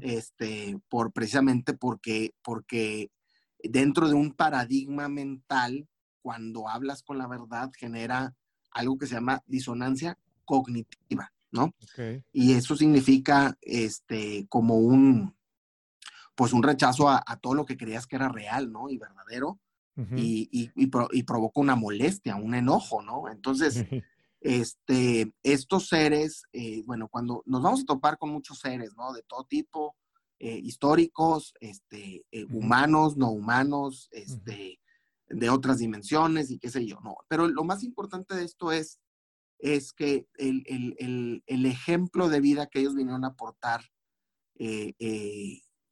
este, 0.00 0.80
por 0.88 1.12
precisamente 1.12 1.72
porque, 1.72 2.34
porque 2.42 3.12
dentro 3.62 4.08
de 4.08 4.14
un 4.14 4.32
paradigma 4.32 5.08
mental, 5.08 5.86
cuando 6.20 6.68
hablas 6.68 7.04
con 7.04 7.18
la 7.18 7.28
verdad, 7.28 7.70
genera 7.78 8.34
algo 8.72 8.98
que 8.98 9.06
se 9.06 9.14
llama 9.14 9.44
disonancia 9.46 10.18
cognitiva, 10.44 11.32
¿no? 11.52 11.74
Y 12.32 12.54
eso 12.54 12.76
significa, 12.76 13.56
este, 13.60 14.46
como 14.48 14.78
un, 14.78 15.36
pues 16.34 16.52
un 16.52 16.64
rechazo 16.64 17.08
a, 17.08 17.22
a 17.24 17.36
todo 17.36 17.54
lo 17.54 17.66
que 17.66 17.76
creías 17.76 18.08
que 18.08 18.16
era 18.16 18.28
real, 18.28 18.72
¿no? 18.72 18.88
Y 18.88 18.98
verdadero, 18.98 19.60
y, 20.16 20.48
y, 20.52 20.70
y, 20.76 20.86
pro- 20.86 21.08
y 21.12 21.24
provoca 21.24 21.60
una 21.60 21.74
molestia, 21.74 22.36
un 22.36 22.54
enojo, 22.54 23.02
¿no? 23.02 23.28
Entonces, 23.28 23.84
este, 24.40 25.32
estos 25.42 25.88
seres, 25.88 26.44
eh, 26.52 26.82
bueno, 26.86 27.08
cuando 27.08 27.42
nos 27.46 27.62
vamos 27.62 27.80
a 27.80 27.84
topar 27.86 28.16
con 28.18 28.30
muchos 28.30 28.60
seres, 28.60 28.94
¿no? 28.96 29.12
De 29.12 29.22
todo 29.22 29.44
tipo, 29.44 29.96
eh, 30.38 30.60
históricos, 30.62 31.52
este, 31.60 32.24
eh, 32.30 32.44
humanos, 32.52 33.16
no 33.16 33.30
humanos, 33.30 34.08
este, 34.12 34.78
de 35.28 35.50
otras 35.50 35.78
dimensiones 35.78 36.50
y 36.50 36.58
qué 36.58 36.70
sé 36.70 36.86
yo, 36.86 37.00
¿no? 37.02 37.16
Pero 37.28 37.48
lo 37.48 37.64
más 37.64 37.82
importante 37.82 38.36
de 38.36 38.44
esto 38.44 38.70
es, 38.70 39.00
es 39.58 39.92
que 39.92 40.28
el, 40.36 40.62
el, 40.66 40.94
el, 41.00 41.42
el 41.46 41.66
ejemplo 41.66 42.28
de 42.28 42.40
vida 42.40 42.68
que 42.68 42.78
ellos 42.78 42.94
vinieron 42.94 43.24
a 43.24 43.28
aportar, 43.28 43.82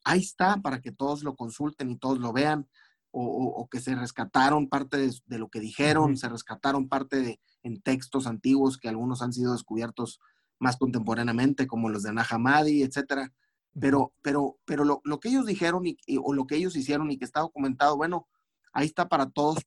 ahí 0.05 0.19
está 0.21 0.61
para 0.61 0.79
que 0.81 0.91
todos 0.93 1.23
lo 1.23 1.35
consulten 1.35 1.91
y 1.91 1.97
todos 1.97 2.19
lo 2.19 2.31
vean, 2.31 2.67
o, 3.11 3.23
o- 3.25 3.61
o 3.61 3.67
que 3.69 3.79
se 3.79 3.95
rescataron 3.95 4.67
parte 4.69 4.97
de, 4.97 5.13
de 5.25 5.39
lo 5.39 5.49
que 5.49 5.59
dijeron, 5.59 6.17
se 6.17 6.29
rescataron 6.29 6.87
parte 6.87 7.21
de, 7.21 7.39
en 7.63 7.81
textos 7.81 8.27
antiguos 8.27 8.77
que 8.77 8.89
algunos 8.89 9.21
han 9.21 9.33
sido 9.33 9.53
descubiertos 9.53 10.19
más 10.59 10.77
contemporáneamente, 10.77 11.67
como 11.67 11.89
los 11.89 12.03
de 12.03 12.13
Nahamadi, 12.13 12.83
etcétera. 12.83 13.31
Pero, 13.79 14.11
pero, 14.23 14.57
pero 14.65 14.83
lo, 14.85 15.01
lo 15.03 15.19
que 15.19 15.29
ellos 15.29 15.45
dijeron 15.45 15.85
y, 15.85 15.97
y- 16.07 16.17
o 16.21 16.33
lo 16.33 16.47
que 16.47 16.55
ellos 16.55 16.75
hicieron 16.75 17.11
y 17.11 17.17
que 17.17 17.25
está 17.25 17.41
documentado, 17.41 17.95
bueno, 17.95 18.27
ahí 18.73 18.85
está 18.87 19.07
para 19.07 19.29
todos 19.29 19.59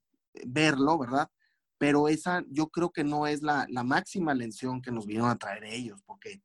verlo, 0.47 0.99
¿verdad? 0.99 1.31
Pero 1.79 2.09
esa 2.09 2.45
yo 2.51 2.69
creo 2.69 2.91
que 2.91 3.05
no 3.05 3.27
es 3.27 3.41
la, 3.43 3.67
la 3.71 3.85
máxima 3.85 4.35
lección 4.35 4.83
que 4.83 4.91
nos 4.93 5.07
vinieron 5.07 5.31
a 5.31 5.39
traer 5.39 5.65
ellos, 5.65 6.03
porque 6.05 6.43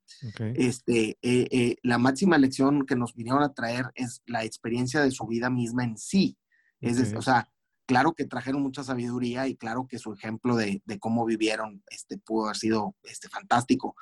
este, 0.55 1.17
eh, 1.21 1.47
eh, 1.51 1.75
la 1.83 1.97
máxima 1.97 2.37
lección 2.37 2.85
que 2.85 2.95
nos 2.95 3.13
vinieron 3.15 3.43
a 3.43 3.53
traer 3.53 3.91
es 3.95 4.21
la 4.27 4.43
experiencia 4.45 5.01
de 5.01 5.11
su 5.11 5.25
vida 5.27 5.49
misma 5.49 5.83
en 5.83 5.97
sí. 5.97 6.37
Es 6.82 7.13
o 7.13 7.21
sea, 7.21 7.49
claro 7.86 8.13
que 8.13 8.26
trajeron 8.26 8.61
mucha 8.61 8.84
sabiduría 8.84 9.47
y 9.47 9.55
claro 9.55 9.88
que 9.88 9.99
su 9.99 10.13
ejemplo 10.13 10.55
de, 10.55 10.82
de 10.86 10.99
cómo 10.99 11.26
vivieron 11.26 11.84
este, 11.88 12.17
pudo 12.17 12.45
haber 12.45 12.57
sido 12.57 12.95
este, 13.03 13.30
fantástico. 13.30 13.95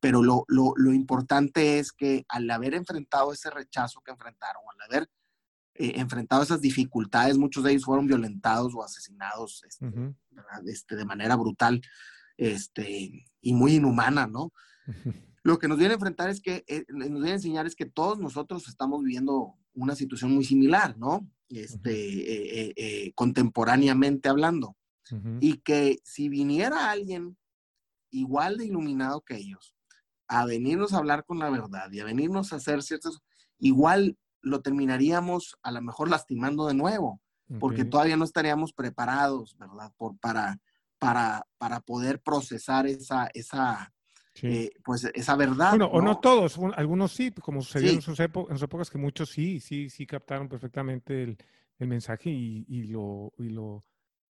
Pero 0.00 0.22
lo, 0.22 0.44
lo, 0.48 0.74
lo 0.76 0.92
importante 0.92 1.78
es 1.78 1.92
que 1.92 2.24
al 2.28 2.50
haber 2.50 2.74
enfrentado 2.74 3.32
ese 3.32 3.50
rechazo 3.50 4.02
que 4.02 4.12
enfrentaron, 4.12 4.62
al 4.74 4.86
haber 4.86 5.10
eh, 5.74 5.94
enfrentado 5.96 6.42
esas 6.42 6.60
dificultades, 6.60 7.38
muchos 7.38 7.64
de 7.64 7.72
ellos 7.72 7.84
fueron 7.84 8.06
violentados 8.06 8.74
o 8.74 8.82
asesinados 8.82 9.62
este, 9.66 9.86
este, 10.66 10.96
de 10.96 11.04
manera 11.04 11.36
brutal 11.36 11.80
este, 12.36 13.26
y 13.40 13.54
muy 13.54 13.76
inhumana, 13.76 14.26
¿no? 14.26 14.52
Lo 15.42 15.58
que 15.58 15.68
nos 15.68 15.78
viene 15.78 15.92
a 15.92 15.94
enfrentar 15.94 16.28
es 16.28 16.40
que, 16.40 16.64
eh, 16.66 16.84
nos 16.88 17.08
viene 17.08 17.30
a 17.30 17.34
enseñar 17.34 17.66
es 17.66 17.76
que 17.76 17.86
todos 17.86 18.18
nosotros 18.18 18.66
estamos 18.68 19.04
viviendo 19.04 19.54
una 19.74 19.94
situación 19.94 20.32
muy 20.32 20.44
similar, 20.44 20.98
¿no? 20.98 21.28
Este, 21.48 21.92
eh, 21.92 22.60
eh, 22.60 22.72
eh, 22.76 23.12
contemporáneamente 23.14 24.28
hablando. 24.28 24.76
Y 25.40 25.58
que 25.58 26.00
si 26.02 26.28
viniera 26.28 26.90
alguien 26.90 27.38
igual 28.10 28.56
de 28.56 28.66
iluminado 28.66 29.20
que 29.20 29.36
ellos 29.36 29.76
a 30.26 30.44
venirnos 30.44 30.92
a 30.92 30.98
hablar 30.98 31.24
con 31.24 31.38
la 31.38 31.48
verdad 31.48 31.92
y 31.92 32.00
a 32.00 32.04
venirnos 32.04 32.52
a 32.52 32.56
hacer 32.56 32.82
ciertas, 32.82 33.20
igual 33.60 34.18
lo 34.40 34.62
terminaríamos 34.62 35.56
a 35.62 35.70
lo 35.70 35.80
mejor 35.80 36.10
lastimando 36.10 36.66
de 36.66 36.74
nuevo, 36.74 37.20
porque 37.60 37.84
todavía 37.84 38.16
no 38.16 38.24
estaríamos 38.24 38.72
preparados, 38.72 39.56
¿verdad? 39.58 39.92
Por, 39.96 40.18
para, 40.18 40.58
para, 40.98 41.46
para 41.56 41.78
poder 41.78 42.20
procesar 42.20 42.88
esa, 42.88 43.30
esa, 43.32 43.94
Sí. 44.36 44.46
eh, 44.48 44.70
pues 44.84 45.04
esa 45.14 45.34
verdad. 45.34 45.70
Bueno, 45.70 45.86
o 45.86 46.02
no 46.02 46.18
todos, 46.20 46.58
un- 46.58 46.74
algunos 46.76 47.12
sí, 47.12 47.30
como 47.32 47.62
sucedió 47.62 47.90
en, 47.90 48.02
sus 48.02 48.20
epo- 48.20 48.46
en 48.50 48.56
sus 48.56 48.64
épocas, 48.64 48.90
que 48.90 48.98
muchos 48.98 49.30
sí, 49.30 49.60
sí, 49.60 49.88
sí 49.88 50.06
captaron 50.06 50.46
perfectamente 50.48 51.22
el, 51.22 51.38
el 51.78 51.88
mensaje 51.88 52.28
y, 52.30 52.66
y 52.68 52.82
lo, 52.84 53.32
y 53.38 53.48
lo, 53.48 53.84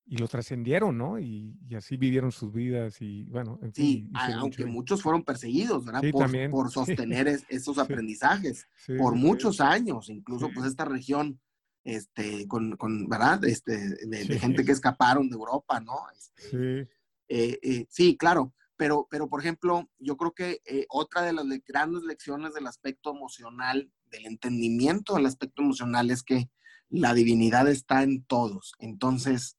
y 0.07 0.17
lo 0.19 0.29
trascendieron, 0.29 0.97
¿no? 0.97 1.19
Y, 1.19 1.59
y 1.69 1.75
así 1.75 1.97
vivieron 1.97 2.31
sus 2.31 2.53
vidas 2.53 3.03
y 3.03 3.25
bueno, 3.25 3.59
en 3.63 3.75
Sí, 3.75 4.09
aunque 4.15 4.65
mucho 4.65 4.67
muchos 4.69 5.03
fueron 5.03 5.25
perseguidos, 5.25 5.85
¿verdad? 5.85 6.03
Sí, 6.03 6.13
por, 6.13 6.23
también, 6.23 6.51
por 6.53 6.71
sostener 6.71 7.27
es- 7.27 7.45
esos 7.49 7.77
aprendizajes 8.07 8.69
por 8.97 9.17
muchos 9.17 9.61
años, 9.61 10.09
incluso 10.09 10.51
pues 10.55 10.67
esta 10.69 10.85
región, 10.85 11.41
este, 11.83 12.47
con, 12.47 12.77
con 12.77 13.09
¿verdad? 13.09 13.45
Este, 13.45 13.77
de, 14.07 14.39
gente 14.39 14.65
que 14.65 14.71
escaparon 14.73 15.29
de 15.29 15.35
Europa, 15.35 15.81
¿no? 15.81 15.95
Este, 16.17 16.43
Sí, 16.43 16.91
eh, 17.29 17.59
eh, 17.63 17.87
sí, 17.89 18.17
claro, 18.17 18.53
pero, 18.77 19.07
pero 19.11 19.29
por 19.29 19.41
ejemplo, 19.41 19.89
yo 19.99 20.17
creo 20.17 20.33
que 20.33 20.61
eh, 20.67 20.87
otra 20.89 21.23
de 21.23 21.33
las 21.33 21.47
grandes 21.67 22.03
lecciones 22.03 22.55
del 22.55 22.67
aspecto 22.67 23.11
emocional, 23.15 23.91
del 24.11 24.27
entendimiento 24.27 25.15
del 25.15 25.27
aspecto 25.27 25.63
emocional 25.63 26.11
es 26.11 26.23
que 26.23 26.51
la 26.89 27.15
divinidad 27.15 27.69
está 27.69 28.03
en 28.03 28.25
todos. 28.25 28.75
Entonces, 28.79 29.57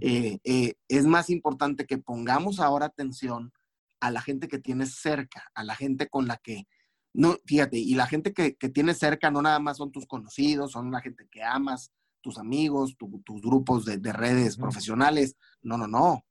eh, 0.00 0.38
eh, 0.44 0.74
es 0.88 1.04
más 1.04 1.28
importante 1.28 1.84
que 1.86 1.98
pongamos 1.98 2.60
ahora 2.60 2.86
atención 2.86 3.52
a 4.00 4.10
la 4.10 4.22
gente 4.22 4.48
que 4.48 4.58
tienes 4.58 4.94
cerca, 4.94 5.50
a 5.54 5.64
la 5.64 5.74
gente 5.76 6.08
con 6.08 6.26
la 6.26 6.38
que, 6.38 6.66
no, 7.12 7.36
fíjate, 7.44 7.76
y 7.78 7.94
la 7.94 8.06
gente 8.06 8.32
que, 8.32 8.54
que 8.56 8.68
tienes 8.70 8.98
cerca 8.98 9.30
no 9.30 9.42
nada 9.42 9.58
más 9.58 9.76
son 9.76 9.90
tus 9.92 10.06
conocidos, 10.06 10.72
son 10.72 10.90
la 10.90 11.00
gente 11.00 11.26
que 11.30 11.42
amas, 11.42 11.92
tus 12.22 12.38
amigos, 12.38 12.96
tu- 12.96 13.20
tus 13.24 13.42
grupos 13.42 13.84
de, 13.84 13.98
de 13.98 14.12
redes 14.12 14.56
profesionales. 14.56 15.36
No, 15.62 15.76
no, 15.76 15.86
no. 15.86 16.24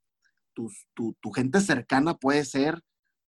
Tus- 0.60 0.88
tu, 0.94 1.16
tu 1.22 1.32
gente 1.32 1.62
cercana 1.62 2.16
puede 2.18 2.44
ser 2.44 2.84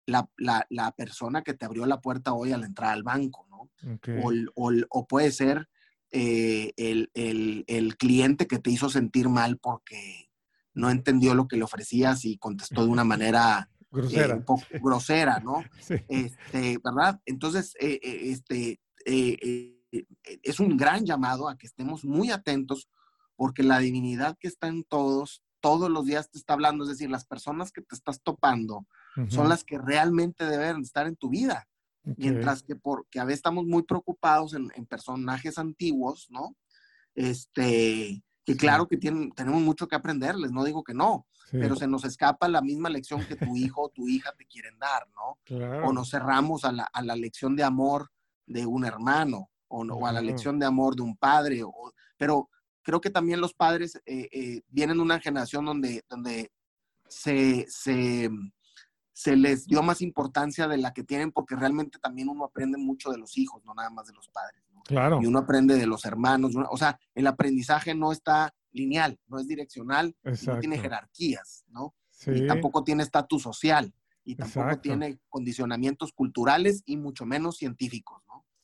la, 0.06 0.30
la- 0.38 0.66
la 0.70 0.92
persona 0.92 1.42
que 1.42 1.52
te 1.52 1.66
abrió 1.66 1.84
la 1.84 2.00
puerta 2.00 2.32
hoy 2.32 2.52
al 2.52 2.64
entrar 2.64 2.92
al 2.92 3.02
banco, 3.02 3.46
¿no? 3.50 3.70
o, 4.90 5.06
puede 5.06 5.30
ser 5.30 5.68
eh, 6.10 6.72
el, 6.78 7.10
el- 7.12 7.64
el 7.66 7.96
cliente 7.98 8.46
que 8.46 8.58
te 8.58 8.70
hizo 8.70 8.88
sentir 8.88 9.28
mal 9.28 9.58
porque 9.58 10.30
no 10.72 10.88
entendió 10.90 11.34
lo 11.34 11.46
que 11.48 11.58
le 11.58 11.64
ofrecías 11.64 12.24
y 12.24 12.38
contestó 12.38 12.82
de 12.84 12.88
una 12.88 13.04
manera 13.04 13.68
eh, 13.82 13.86
grosera. 13.90 14.34
un 14.36 14.44
poco 14.46 14.64
grosera, 14.80 15.40
¿no? 15.40 15.62
Sí, 15.82 15.96
Este, 16.08 16.78
¿Verdad? 16.82 17.20
Entonces, 17.26 17.74
eh, 17.78 18.00
eh, 18.02 18.20
este, 18.30 18.80
eh, 19.04 19.36
eh, 19.42 19.74
eh, 19.92 20.06
es 20.42 20.60
un 20.60 20.78
gran 20.78 21.04
llamado 21.04 21.46
a 21.48 21.58
que 21.58 21.66
estemos 21.66 22.04
muy 22.04 22.30
atentos 22.30 22.88
porque 23.36 23.62
la 23.62 23.78
divinidad 23.80 24.36
que 24.40 24.48
está 24.48 24.68
en 24.68 24.84
todos 24.84 25.42
todos 25.60 25.90
los 25.90 26.04
días 26.04 26.30
te 26.30 26.38
está 26.38 26.54
hablando, 26.54 26.84
es 26.84 26.90
decir, 26.90 27.10
las 27.10 27.24
personas 27.24 27.72
que 27.72 27.82
te 27.82 27.94
estás 27.94 28.20
topando 28.22 28.86
son 29.28 29.48
las 29.48 29.64
que 29.64 29.78
realmente 29.78 30.44
deben 30.44 30.80
estar 30.82 31.06
en 31.06 31.16
tu 31.16 31.28
vida. 31.28 31.66
Mientras 32.16 32.62
que 32.62 32.76
porque 32.76 33.20
a 33.20 33.24
veces 33.24 33.38
estamos 33.38 33.66
muy 33.66 33.82
preocupados 33.82 34.54
en, 34.54 34.70
personajes 34.86 35.58
antiguos, 35.58 36.28
¿no? 36.30 36.56
Este, 37.14 38.22
que 38.44 38.56
claro 38.56 38.88
que 38.88 38.96
tienen, 38.96 39.32
tenemos 39.32 39.60
mucho 39.60 39.88
que 39.88 39.96
aprenderles, 39.96 40.52
no 40.52 40.64
digo 40.64 40.82
que 40.84 40.94
no, 40.94 41.26
pero 41.50 41.76
se 41.76 41.86
nos 41.86 42.04
escapa 42.04 42.48
la 42.48 42.62
misma 42.62 42.88
lección 42.88 43.24
que 43.26 43.36
tu 43.36 43.56
hijo 43.56 43.82
o 43.82 43.88
tu 43.88 44.08
hija 44.08 44.32
te 44.36 44.46
quieren 44.46 44.78
dar, 44.78 45.06
¿no? 45.14 45.84
O 45.84 45.92
nos 45.92 46.10
cerramos 46.10 46.64
a 46.64 46.72
la, 46.72 46.84
a 46.84 47.02
la, 47.02 47.16
lección 47.16 47.56
de 47.56 47.64
amor 47.64 48.10
de 48.46 48.64
un 48.64 48.84
hermano, 48.84 49.50
o, 49.66 49.84
no, 49.84 50.06
a 50.06 50.12
la 50.12 50.22
lección 50.22 50.58
de 50.58 50.66
amor 50.66 50.96
de 50.96 51.02
un 51.02 51.16
padre, 51.16 51.62
o, 51.62 51.92
pero 52.16 52.48
creo 52.82 53.00
que 53.00 53.10
también 53.10 53.40
los 53.40 53.54
padres 53.54 53.96
eh, 54.06 54.28
eh, 54.32 54.62
vienen 54.68 54.96
de 54.96 55.02
una 55.02 55.20
generación 55.20 55.64
donde, 55.64 56.04
donde 56.08 56.50
se, 57.08 57.66
se, 57.68 58.30
se, 59.12 59.36
les 59.36 59.66
dio 59.66 59.82
más 59.82 60.00
importancia 60.02 60.68
de 60.68 60.78
la 60.78 60.92
que 60.92 61.04
tienen 61.04 61.32
porque 61.32 61.56
realmente 61.56 61.98
también 61.98 62.28
uno 62.28 62.44
aprende 62.44 62.78
mucho 62.78 63.10
de 63.10 63.18
los 63.18 63.36
hijos, 63.38 63.64
no 63.64 63.74
nada 63.74 63.90
más 63.90 64.06
de 64.06 64.14
los 64.14 64.28
padres. 64.28 64.62
Claro. 64.84 65.20
Y 65.22 65.26
uno 65.26 65.40
aprende 65.40 65.74
de 65.74 65.86
los 65.86 66.04
hermanos. 66.06 66.54
o 66.70 66.76
sea, 66.78 66.98
el 67.14 67.26
aprendizaje 67.26 67.94
no 67.94 68.10
está 68.10 68.54
lineal, 68.72 69.18
no 69.26 69.38
es 69.38 69.46
direccional, 69.46 70.16
no 70.22 70.58
tiene 70.60 70.78
jerarquías, 70.78 71.64
¿no? 71.68 71.94
Y 72.26 72.46
tampoco 72.46 72.82
tiene 72.84 73.02
estatus 73.02 73.42
social 73.42 73.92
y 74.24 74.34
tampoco 74.34 74.78
tiene 74.78 75.18
condicionamientos 75.28 76.12
culturales 76.12 76.82
y 76.86 76.96
mucho 76.96 77.26
menos 77.26 77.56
científicos. 77.56 78.22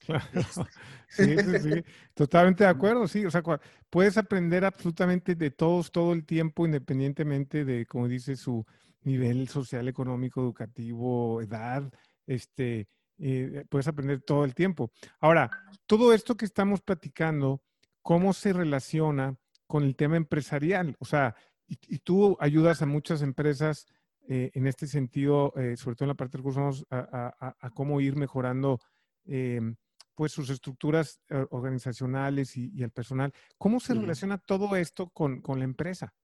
Sí, 1.08 1.36
sí, 1.38 1.58
sí, 1.60 1.84
totalmente 2.12 2.64
de 2.64 2.70
acuerdo, 2.70 3.06
sí, 3.06 3.24
o 3.24 3.30
sea, 3.30 3.40
puedes 3.88 4.18
aprender 4.18 4.64
absolutamente 4.64 5.36
de 5.36 5.52
todos 5.52 5.92
todo 5.92 6.12
el 6.12 6.24
tiempo, 6.24 6.66
independientemente 6.66 7.64
de, 7.64 7.86
como 7.86 8.08
dice, 8.08 8.34
su 8.34 8.66
nivel 9.02 9.48
social, 9.48 9.86
económico, 9.86 10.40
educativo, 10.40 11.40
edad, 11.40 11.88
este, 12.26 12.88
eh, 13.18 13.64
puedes 13.68 13.86
aprender 13.86 14.22
todo 14.22 14.44
el 14.44 14.54
tiempo. 14.54 14.90
Ahora, 15.20 15.50
todo 15.86 16.12
esto 16.12 16.36
que 16.36 16.46
estamos 16.46 16.80
platicando, 16.80 17.62
¿cómo 18.02 18.32
se 18.32 18.52
relaciona 18.52 19.36
con 19.68 19.84
el 19.84 19.94
tema 19.94 20.16
empresarial? 20.16 20.96
O 20.98 21.04
sea, 21.04 21.36
y, 21.66 21.98
tú 21.98 22.36
ayudas 22.40 22.82
a 22.82 22.86
muchas 22.86 23.22
empresas 23.22 23.86
eh, 24.26 24.50
en 24.54 24.66
este 24.66 24.86
sentido, 24.86 25.52
eh, 25.56 25.76
sobre 25.76 25.96
todo 25.96 26.06
en 26.06 26.08
la 26.08 26.14
parte 26.14 26.38
de 26.38 26.42
recursos, 26.42 26.84
a, 26.90 27.56
a 27.60 27.70
cómo 27.70 28.00
ir 28.00 28.16
mejorando 28.16 28.80
em, 29.26 29.76
pues 30.14 30.32
sus 30.32 30.50
estructuras 30.50 31.20
eh, 31.28 31.46
organizacionales 31.50 32.56
y, 32.56 32.82
el 32.82 32.90
personal. 32.90 33.32
¿Cómo 33.58 33.80
se 33.80 33.94
relaciona 33.94 34.38
todo 34.38 34.76
esto 34.76 35.10
con, 35.10 35.42
la 35.46 35.64
empresa? 35.64 36.14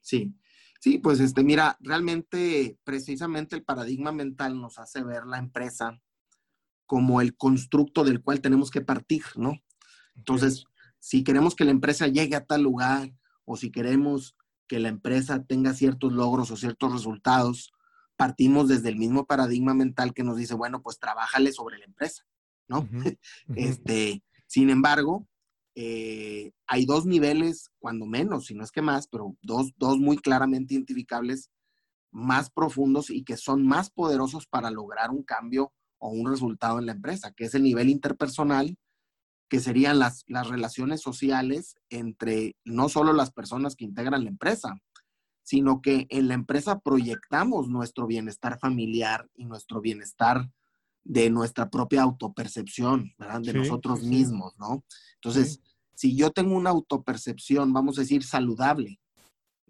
Sí, 0.00 0.34
sí, 0.80 0.98
pues 0.98 1.20
este, 1.20 1.42
mira, 1.42 1.76
realmente 1.80 2.78
precisamente 2.84 3.56
el 3.56 3.64
paradigma 3.64 4.12
mental 4.12 4.60
nos 4.60 4.78
hace 4.78 5.02
ver 5.02 5.26
la 5.26 5.38
empresa 5.38 6.00
como 6.86 7.20
el 7.20 7.36
constructo 7.36 8.04
del 8.04 8.22
cual 8.22 8.40
tenemos 8.40 8.70
que 8.70 8.80
partir, 8.80 9.24
¿no? 9.34 9.60
Entonces, 10.14 10.64
si 10.98 11.24
queremos 11.24 11.54
que 11.54 11.64
la 11.64 11.72
empresa 11.72 12.06
llegue 12.06 12.36
a 12.36 12.44
tal 12.44 12.62
lugar 12.62 13.12
o 13.44 13.56
si 13.56 13.70
queremos 13.70 14.36
que 14.66 14.78
la 14.78 14.88
empresa 14.88 15.44
tenga 15.44 15.74
ciertos 15.74 16.12
logros 16.12 16.50
o 16.50 16.56
ciertos 16.56 16.92
resultados, 16.92 17.72
partimos 18.16 18.68
desde 18.68 18.88
el 18.88 18.96
mismo 18.96 19.26
paradigma 19.26 19.74
mental 19.74 20.14
que 20.14 20.24
nos 20.24 20.36
dice, 20.36 20.54
bueno, 20.54 20.82
pues 20.82 20.98
trabájale 20.98 21.52
sobre 21.52 21.78
la 21.78 21.84
empresa. 21.84 22.24
¿No? 22.68 22.88
Este, 23.56 24.22
sin 24.46 24.70
embargo, 24.70 25.26
eh, 25.74 26.52
hay 26.66 26.86
dos 26.86 27.04
niveles, 27.04 27.70
cuando 27.78 28.06
menos, 28.06 28.46
si 28.46 28.54
no 28.54 28.64
es 28.64 28.72
que 28.72 28.82
más, 28.82 29.08
pero 29.08 29.36
dos, 29.42 29.72
dos 29.76 29.98
muy 29.98 30.16
claramente 30.16 30.74
identificables, 30.74 31.50
más 32.10 32.50
profundos 32.50 33.10
y 33.10 33.24
que 33.24 33.36
son 33.36 33.66
más 33.66 33.90
poderosos 33.90 34.46
para 34.46 34.70
lograr 34.70 35.10
un 35.10 35.22
cambio 35.22 35.72
o 35.98 36.08
un 36.08 36.30
resultado 36.30 36.78
en 36.78 36.86
la 36.86 36.92
empresa, 36.92 37.32
que 37.32 37.44
es 37.44 37.54
el 37.54 37.62
nivel 37.62 37.90
interpersonal, 37.90 38.78
que 39.48 39.60
serían 39.60 39.98
las, 39.98 40.24
las 40.26 40.48
relaciones 40.48 41.02
sociales 41.02 41.76
entre 41.90 42.56
no 42.64 42.88
solo 42.88 43.12
las 43.12 43.30
personas 43.30 43.76
que 43.76 43.84
integran 43.84 44.24
la 44.24 44.30
empresa, 44.30 44.80
sino 45.42 45.80
que 45.80 46.06
en 46.08 46.28
la 46.28 46.34
empresa 46.34 46.80
proyectamos 46.80 47.68
nuestro 47.68 48.06
bienestar 48.06 48.58
familiar 48.58 49.28
y 49.34 49.44
nuestro 49.44 49.80
bienestar 49.80 50.50
de 51.08 51.30
nuestra 51.30 51.70
propia 51.70 52.02
autopercepción, 52.02 53.14
¿verdad? 53.16 53.40
De 53.40 53.52
nosotros 53.52 54.02
mismos, 54.02 54.54
¿no? 54.58 54.84
Entonces, 55.14 55.60
si 55.94 56.16
yo 56.16 56.30
tengo 56.30 56.56
una 56.56 56.70
autopercepción, 56.70 57.72
vamos 57.72 57.96
a 57.96 58.00
decir, 58.00 58.24
saludable, 58.24 59.00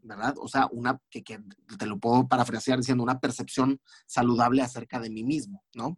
¿verdad? 0.02 0.34
O 0.40 0.48
sea, 0.48 0.66
una 0.72 0.98
que, 1.10 1.22
te 1.22 1.86
lo 1.86 1.98
puedo 1.98 2.26
parafrasear 2.26 2.78
diciendo 2.78 3.04
una 3.04 3.20
percepción 3.20 3.80
saludable 4.06 4.62
acerca 4.62 4.98
de 4.98 5.10
mí 5.10 5.24
mismo, 5.24 5.62
¿no? 5.74 5.94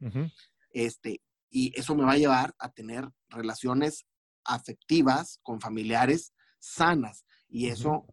Este, 0.70 1.22
y 1.51 1.72
eso 1.78 1.95
me 1.95 2.05
va 2.05 2.12
a 2.12 2.18
llevar 2.18 2.55
a 2.59 2.70
tener 2.70 3.09
relaciones 3.28 4.07
afectivas 4.45 5.39
con 5.43 5.61
familiares 5.61 6.34
sanas. 6.59 7.24
Y 7.49 7.68
eso, 7.68 8.07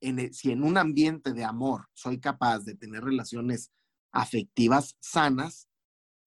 en 0.00 0.32
si 0.34 0.52
en 0.52 0.62
un 0.62 0.76
ambiente 0.76 1.32
de 1.32 1.44
amor 1.44 1.88
soy 1.94 2.20
capaz 2.20 2.60
de 2.60 2.74
tener 2.74 3.02
relaciones 3.02 3.72
afectivas 4.12 4.96
sanas, 5.00 5.68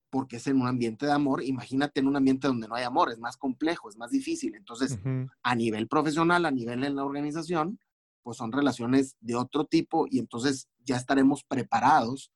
porque 0.09 0.37
es 0.37 0.47
en 0.47 0.59
un 0.61 0.67
ambiente 0.67 1.05
de 1.05 1.11
amor. 1.11 1.43
Imagínate 1.43 1.99
en 1.99 2.07
un 2.07 2.15
ambiente 2.15 2.47
donde 2.47 2.67
no 2.67 2.75
hay 2.75 2.83
amor, 2.83 3.11
es 3.11 3.19
más 3.19 3.37
complejo, 3.37 3.89
es 3.89 3.97
más 3.97 4.11
difícil. 4.11 4.55
Entonces, 4.55 4.99
a 5.43 5.55
nivel 5.55 5.87
profesional, 5.87 6.45
a 6.45 6.51
nivel 6.51 6.83
en 6.83 6.95
la 6.95 7.03
organización, 7.03 7.79
pues 8.23 8.37
son 8.37 8.51
relaciones 8.51 9.15
de 9.19 9.35
otro 9.35 9.65
tipo 9.65 10.05
y 10.09 10.19
entonces 10.19 10.67
ya 10.83 10.97
estaremos 10.97 11.43
preparados 11.43 12.31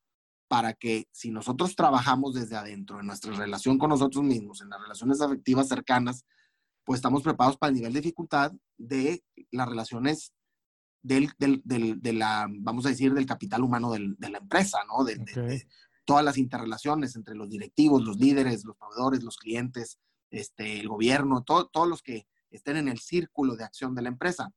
para 0.48 0.74
que 0.74 1.08
si 1.10 1.30
nosotros 1.30 1.74
trabajamos 1.74 2.34
desde 2.34 2.56
adentro, 2.56 3.00
en 3.00 3.06
nuestra 3.06 3.32
relación 3.32 3.78
con 3.78 3.90
nosotros 3.90 4.22
mismos, 4.24 4.60
en 4.60 4.70
las 4.70 4.80
relaciones 4.80 5.20
afectivas 5.20 5.68
cercanas, 5.68 6.24
pues 6.84 6.98
estamos 6.98 7.22
preparados 7.22 7.56
para 7.56 7.70
el 7.70 7.76
nivel 7.76 7.92
de 7.92 8.00
dificultad 8.00 8.52
de 8.76 9.24
las 9.50 9.68
relaciones 9.68 10.32
del, 11.02 11.30
del, 11.38 11.62
de 12.00 12.12
la, 12.12 12.46
vamos 12.50 12.86
a 12.86 12.90
decir, 12.90 13.12
del 13.12 13.26
capital 13.26 13.62
humano 13.62 13.92
de 13.92 14.30
la 14.30 14.38
empresa, 14.38 14.78
¿no? 14.86 15.04
De, 15.04 15.66
todas 16.04 16.24
las 16.24 16.38
interrelaciones 16.38 17.16
entre 17.16 17.34
los 17.34 17.48
directivos, 17.48 18.04
los 18.04 18.18
líderes, 18.18 18.64
los 18.64 18.76
proveedores, 18.76 19.22
los 19.22 19.36
clientes, 19.36 19.98
este, 20.30 20.80
el 20.80 20.88
gobierno, 20.88 21.42
todos 21.42 21.88
los 21.88 22.02
que 22.02 22.26
estén 22.50 22.76
en 22.76 22.88
el 22.88 22.98
círculo 22.98 23.56
de 23.56 23.64
acción 23.64 23.94
de 23.94 24.02
la 24.02 24.08
empresa. 24.08 24.52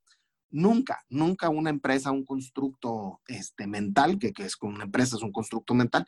Nunca, 0.49 1.03
nunca 1.09 1.49
una 1.49 1.69
empresa, 1.69 2.11
un 2.11 2.25
constructo 2.25 3.21
este, 3.27 3.67
mental, 3.67 4.17
que, 4.17 4.31
que 4.31 4.43
es 4.43 4.55
como 4.55 4.75
una 4.75 4.85
empresa, 4.85 5.17
es 5.17 5.23
un 5.23 5.31
constructo 5.31 5.73
mental, 5.73 6.05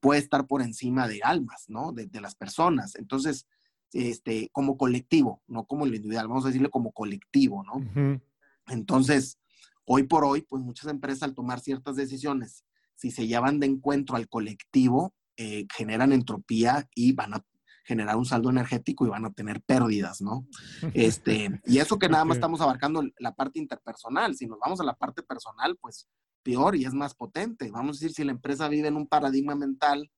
puede 0.00 0.20
estar 0.20 0.46
por 0.46 0.62
encima 0.62 1.08
de 1.08 1.20
almas, 1.22 1.64
¿no? 1.68 1.92
De, 1.92 2.08
las 2.20 2.34
personas. 2.34 2.94
Entonces, 2.96 3.46
este, 3.92 4.50
como 4.52 4.76
colectivo, 4.76 5.42
no 5.46 5.64
como 5.64 5.86
lo 5.86 5.94
individual, 5.94 6.28
vamos 6.28 6.44
a 6.44 6.48
decirle 6.48 6.70
como 6.70 6.92
colectivo, 6.92 7.64
¿no? 7.64 8.20
Entonces, 8.68 9.38
hoy 9.84 10.02
por 10.02 10.24
hoy, 10.24 10.42
pues 10.42 10.62
muchas 10.62 10.90
empresas 10.90 11.22
al 11.22 11.34
tomar 11.34 11.60
ciertas 11.60 11.96
decisiones 11.96 12.64
si 12.98 13.12
se 13.12 13.28
llevan 13.28 13.60
de 13.60 13.66
encuentro 13.66 14.16
al 14.16 14.28
colectivo, 14.28 15.14
eh, 15.36 15.66
generan 15.72 16.12
entropía 16.12 16.88
y 16.96 17.12
van 17.12 17.34
a 17.34 17.44
generar 17.84 18.16
un 18.16 18.26
saldo 18.26 18.50
energético 18.50 19.06
y 19.06 19.08
van 19.08 19.24
a 19.24 19.32
tener 19.32 19.62
pérdidas, 19.62 20.20
¿no? 20.20 20.46
Este, 20.94 21.60
y 21.64 21.78
eso 21.78 21.98
que 21.98 22.08
nada 22.08 22.24
más 22.24 22.38
estamos 22.38 22.60
abarcando 22.60 23.04
la 23.18 23.34
parte 23.34 23.60
interpersonal, 23.60 24.34
si 24.34 24.46
nos 24.46 24.58
vamos 24.58 24.80
a 24.80 24.84
la 24.84 24.94
parte 24.94 25.22
personal, 25.22 25.78
pues 25.80 26.08
peor 26.42 26.74
y 26.74 26.84
es 26.84 26.92
más 26.92 27.14
potente. 27.14 27.70
Vamos 27.70 27.96
a 27.96 28.00
decir, 28.00 28.14
si 28.14 28.24
la 28.24 28.32
empresa 28.32 28.68
vive 28.68 28.88
en 28.88 28.96
un 28.96 29.06
paradigma 29.06 29.54
mental 29.54 30.10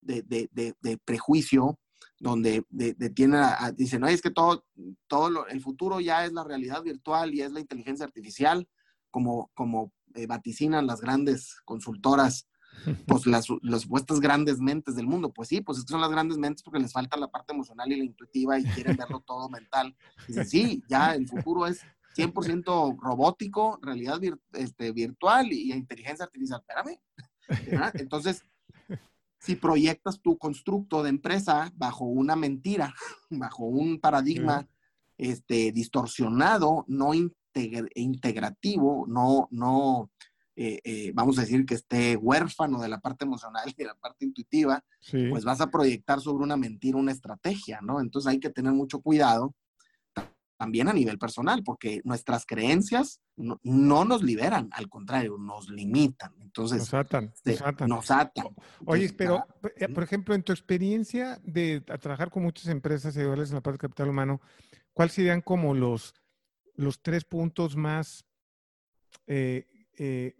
de, 0.00 0.22
de, 0.22 0.48
de, 0.52 0.98
prejuicio, 1.04 1.78
donde 2.18 2.64
de, 2.70 2.94
tiene 3.10 3.40
dicen, 3.76 4.00
no, 4.00 4.08
es 4.08 4.20
que 4.20 4.30
todo, 4.30 4.64
todo 5.06 5.46
el 5.46 5.60
futuro 5.60 6.00
ya 6.00 6.24
es 6.24 6.32
la 6.32 6.44
realidad 6.44 6.82
virtual 6.82 7.34
y 7.34 7.42
es 7.42 7.52
la 7.52 7.60
inteligencia 7.60 8.04
artificial, 8.04 8.68
como, 9.10 9.50
como 9.54 9.92
eh, 10.16 10.26
vaticinan 10.26 10.86
las 10.86 11.00
grandes 11.00 11.60
consultoras, 11.64 12.48
pues 13.06 13.26
las, 13.26 13.46
las, 13.62 13.82
supuestas 13.82 14.20
grandes 14.20 14.58
mentes 14.58 14.96
del 14.96 15.06
mundo. 15.06 15.32
Pues 15.32 15.48
sí, 15.48 15.60
pues 15.60 15.78
es 15.78 15.84
que 15.84 15.92
son 15.92 16.00
las 16.00 16.10
grandes 16.10 16.38
mentes 16.38 16.62
porque 16.62 16.80
les 16.80 16.92
falta 16.92 17.16
la 17.16 17.28
parte 17.28 17.52
emocional 17.52 17.90
y 17.92 17.96
la 17.96 18.04
intuitiva 18.04 18.58
y 18.58 18.64
quieren 18.64 18.96
verlo 18.96 19.20
todo 19.20 19.48
mental. 19.48 19.96
Dice, 20.26 20.44
sí, 20.44 20.82
ya 20.88 21.14
el 21.14 21.28
futuro 21.28 21.66
es 21.66 21.80
100% 22.16 22.98
robótico, 22.98 23.78
realidad 23.82 24.20
este, 24.52 24.92
virtual 24.92 25.52
y, 25.52 25.72
inteligencia 25.72 26.24
artificial. 26.24 26.60
Espérame. 26.60 26.98
Entonces, 27.94 28.44
si 29.38 29.54
proyectas 29.54 30.20
tu 30.20 30.38
constructo 30.38 31.02
de 31.02 31.10
empresa 31.10 31.72
bajo 31.76 32.04
una 32.04 32.36
mentira, 32.36 32.94
bajo 33.30 33.64
un 33.64 34.00
paradigma 34.00 34.66
este, 35.18 35.72
distorsionado, 35.72 36.84
no, 36.88 37.12
integrativo, 37.94 39.06
no, 39.08 39.48
no 39.50 40.10
eh, 40.58 40.80
eh, 40.84 41.12
vamos 41.14 41.36
a 41.38 41.42
decir 41.42 41.66
que 41.66 41.74
esté 41.74 42.16
huérfano 42.16 42.80
de 42.80 42.88
la 42.88 42.98
parte 42.98 43.26
emocional 43.26 43.68
y 43.68 43.74
de 43.74 43.84
la 43.84 43.94
parte 43.94 44.24
intuitiva, 44.24 44.82
pues 45.30 45.44
vas 45.44 45.60
a 45.60 45.70
proyectar 45.70 46.20
sobre 46.20 46.44
una 46.44 46.56
mentira 46.56 46.96
una 46.96 47.12
estrategia, 47.12 47.80
¿no? 47.82 48.00
Entonces 48.00 48.30
hay 48.30 48.40
que 48.40 48.50
tener 48.50 48.72
mucho 48.72 49.00
cuidado 49.00 49.54
también 50.56 50.88
a 50.88 50.92
nivel 50.92 51.18
personal, 51.18 51.62
porque 51.62 52.00
nuestras 52.04 52.46
creencias 52.46 53.20
no, 53.36 54.04
nos 54.04 54.22
liberan, 54.22 54.70
al 54.72 54.88
contrario, 54.88 55.36
nos 55.38 55.68
limitan. 55.68 56.32
Entonces, 56.40 56.78
nos 56.78 56.94
atan. 56.94 57.32
Nos 57.86 58.10
atan. 58.10 58.48
Oye, 58.86 59.12
pero, 59.12 59.44
eh, 59.76 59.88
por 59.88 60.02
ejemplo, 60.02 60.34
en 60.34 60.42
tu 60.42 60.52
experiencia 60.52 61.38
de 61.44 61.82
trabajar 62.00 62.30
con 62.30 62.42
muchas 62.42 62.68
empresas 62.68 63.14
y 63.16 63.20
en 63.20 63.36
la 63.36 63.60
parte 63.60 63.72
de 63.72 63.78
capital 63.78 64.08
humano, 64.08 64.40
¿cuáles 64.94 65.12
serían 65.12 65.42
como 65.42 65.74
los, 65.74 66.14
los 66.76 67.00
tres 67.00 67.24
puntos 67.24 67.76
más 67.76 68.24
eh, 69.26 69.66
eh, 69.98 70.36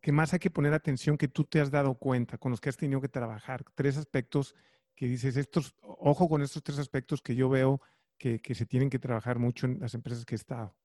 que 0.00 0.12
más 0.12 0.34
hay 0.34 0.38
que 0.38 0.50
poner 0.50 0.74
atención 0.74 1.16
que 1.16 1.28
tú 1.28 1.44
te 1.44 1.60
has 1.60 1.70
dado 1.70 1.94
cuenta, 1.94 2.36
con 2.36 2.50
los 2.50 2.60
que 2.60 2.68
has 2.68 2.76
tenido 2.76 3.00
que 3.00 3.08
trabajar? 3.08 3.64
Tres 3.74 3.96
aspectos 3.96 4.54
que 4.94 5.06
dices, 5.06 5.36
estos, 5.36 5.74
ojo 5.80 6.28
con 6.28 6.42
estos 6.42 6.62
tres 6.62 6.78
aspectos 6.78 7.22
que 7.22 7.34
yo 7.34 7.48
veo 7.48 7.80
que, 8.18 8.40
se 8.54 8.66
tienen 8.66 8.90
que 8.90 8.98
trabajar 8.98 9.38
mucho 9.38 9.66
en 9.66 9.80
las 9.80 9.94
empresas 9.94 10.24
que 10.24 10.34
he 10.34 10.36
estado. 10.36 10.76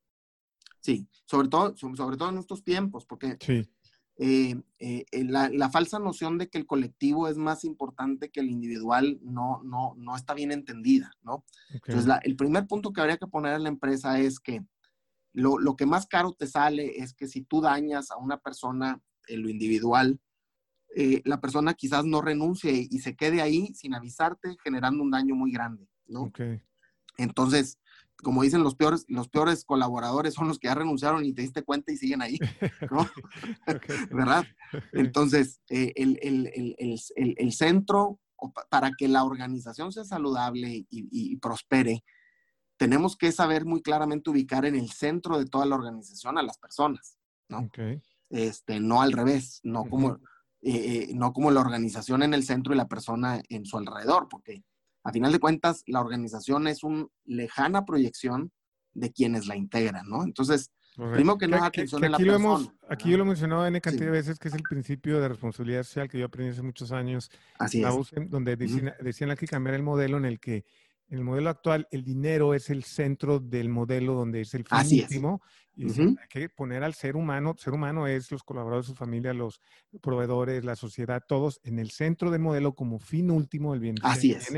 Sí, 0.79 1.07
sobre 1.25 1.49
todo, 1.49 1.75
sobre 1.75 2.15
todo 2.15 2.29
en 2.29 2.37
estos 2.37 2.63
tiempos, 2.63 3.05
porque 3.05 3.37
eh, 4.21 4.61
eh, 4.79 5.05
la, 5.23 5.69
falsa 5.69 5.97
noción 5.97 6.37
de 6.37 6.49
que 6.49 6.57
el 6.57 6.65
colectivo 6.65 7.29
es 7.29 7.37
más 7.37 7.63
importante 7.63 8.29
que 8.29 8.41
el 8.41 8.49
individual 8.49 9.17
no, 9.21 9.61
no, 9.63 9.93
no 9.95 10.15
está 10.17 10.33
bien 10.33 10.51
entendida, 10.51 11.13
¿no? 11.21 11.45
Entonces, 11.69 12.13
el 12.23 12.35
primer 12.35 12.67
punto 12.67 12.91
que 12.91 12.99
habría 12.99 13.15
que 13.15 13.27
poner 13.27 13.53
en 13.55 13.63
la 13.63 13.69
empresa 13.69 14.19
es 14.19 14.41
que 14.41 14.61
lo, 15.31 15.57
lo, 15.57 15.77
que 15.77 15.85
más 15.85 16.05
caro 16.05 16.33
te 16.33 16.47
sale 16.47 16.99
es 16.99 17.13
que 17.13 17.29
si 17.29 17.43
tú 17.43 17.61
dañas 17.61 18.11
a 18.11 18.17
una 18.17 18.37
persona 18.37 19.01
en 19.29 19.41
lo 19.41 19.49
individual, 19.49 20.19
eh, 20.97 21.21
la 21.23 21.39
persona 21.39 21.73
quizás 21.73 22.03
no 22.03 22.21
renuncie 22.21 22.89
y 22.91 22.99
se 22.99 23.15
quede 23.15 23.41
ahí 23.41 23.73
sin 23.73 23.93
avisarte, 23.93 24.57
generando 24.61 25.01
un 25.01 25.11
daño 25.11 25.33
muy 25.33 25.53
grande, 25.53 25.87
¿no? 26.07 26.23
Okay. 26.23 26.61
Entonces, 27.17 27.79
como 28.23 28.43
dicen 28.43 28.63
los 28.63 28.75
peores, 28.75 29.05
los 29.07 29.29
peores 29.29 29.63
colaboradores 29.65 30.33
son 30.33 30.47
los 30.47 30.59
que 30.59 30.67
ya 30.67 30.75
renunciaron 30.75 31.23
y 31.25 31.33
te 31.33 31.41
diste 31.41 31.63
cuenta 31.63 31.91
y 31.91 31.97
siguen 31.97 32.21
ahí, 32.21 32.37
¿no? 32.91 33.09
¿Verdad? 34.11 34.45
Entonces, 34.93 35.61
eh, 35.69 35.93
el, 35.95 37.53
centro, 37.53 38.19
para 38.69 38.91
que 38.97 39.07
la 39.07 39.23
organización 39.23 39.91
sea 39.91 40.03
saludable 40.03 40.85
y, 40.89 41.35
prospere, 41.37 42.03
tenemos 42.77 43.17
que 43.17 43.31
saber 43.31 43.65
muy 43.65 43.81
claramente 43.81 44.29
ubicar 44.29 44.65
en 44.65 44.75
el 44.75 44.89
centro 44.91 45.37
de 45.37 45.45
toda 45.45 45.65
la 45.65 45.75
organización 45.75 46.37
a 46.37 46.43
las 46.43 46.57
personas, 46.57 47.17
¿no? 47.49 47.69
Este, 48.29 48.79
no 48.79 49.01
al 49.01 49.11
revés, 49.11 49.59
no 49.63 49.85
como, 49.85 50.19
eh, 50.61 51.07
eh, 51.09 51.11
no 51.13 51.33
como 51.33 51.51
la 51.51 51.61
organización 51.61 52.23
en 52.23 52.33
el 52.33 52.43
centro 52.43 52.73
y 52.73 52.77
la 52.77 52.87
persona 52.87 53.41
en 53.49 53.65
su 53.65 53.77
alrededor, 53.77 54.27
porque 54.29 54.63
a 55.09 55.11
final 55.11 55.31
de 55.31 55.39
cuentas, 55.39 55.83
la 55.87 56.01
organización 56.01 56.67
es 56.67 56.83
una 56.83 57.07
lejana 57.25 57.83
proyección 57.85 58.51
de 58.93 59.11
quienes 59.11 59.47
la 59.47 59.55
integran, 59.55 60.07
¿no? 60.07 60.23
Entonces, 60.23 60.71
primero 60.95 61.37
que 61.37 61.47
nada, 61.47 61.65
atención 61.65 62.03
en 62.03 62.11
la 62.11 62.17
aquí 62.17 62.25
persona. 62.25 62.59
Lo 62.59 62.93
aquí 62.93 63.09
yo 63.09 63.17
lo 63.17 63.23
he 63.23 63.27
mencionado 63.27 63.65
en 63.65 63.79
cantidad 63.79 64.05
de 64.05 64.11
veces, 64.11 64.37
que 64.37 64.49
es 64.49 64.53
el 64.53 64.61
principio 64.61 65.19
de 65.19 65.27
responsabilidad 65.29 65.83
social 65.83 66.09
que 66.09 66.19
yo 66.19 66.25
aprendí 66.25 66.51
hace 66.51 66.61
muchos 66.61 66.91
años. 66.91 67.31
Así 67.57 67.83
es. 67.83 68.29
donde 68.29 68.55
decían, 68.55 68.93
decían 69.01 69.31
aquí 69.31 69.47
cambiar 69.47 69.75
el 69.75 69.83
modelo 69.83 70.17
en 70.17 70.25
el 70.25 70.39
que 70.39 70.63
en 71.09 71.17
el 71.17 71.23
modelo 71.23 71.49
actual, 71.49 71.87
el 71.91 72.03
dinero 72.03 72.53
es 72.53 72.69
el 72.69 72.83
centro 72.83 73.39
del 73.39 73.69
modelo 73.69 74.13
donde 74.13 74.41
es 74.41 74.53
el 74.53 74.63
fin 74.63 75.01
último. 75.01 75.41
Y 75.75 75.85
hay 75.85 76.15
que 76.29 76.49
poner 76.49 76.83
al 76.83 76.93
ser 76.93 77.15
humano, 77.15 77.55
ser 77.57 77.73
humano 77.73 78.05
es 78.05 78.31
los 78.31 78.43
colaboradores, 78.43 78.85
su 78.85 78.95
familia, 78.95 79.33
los 79.33 79.61
proveedores, 80.01 80.65
la 80.65 80.75
sociedad, 80.75 81.23
todos 81.25 81.61
en 81.63 81.79
el 81.79 81.89
centro 81.91 82.29
del 82.31 82.41
modelo 82.41 82.75
como 82.75 82.99
fin 82.99 83.31
último, 83.31 83.73
el 83.73 83.79
bienestar. 83.79 84.11
Así 84.11 84.33
es. 84.33 84.51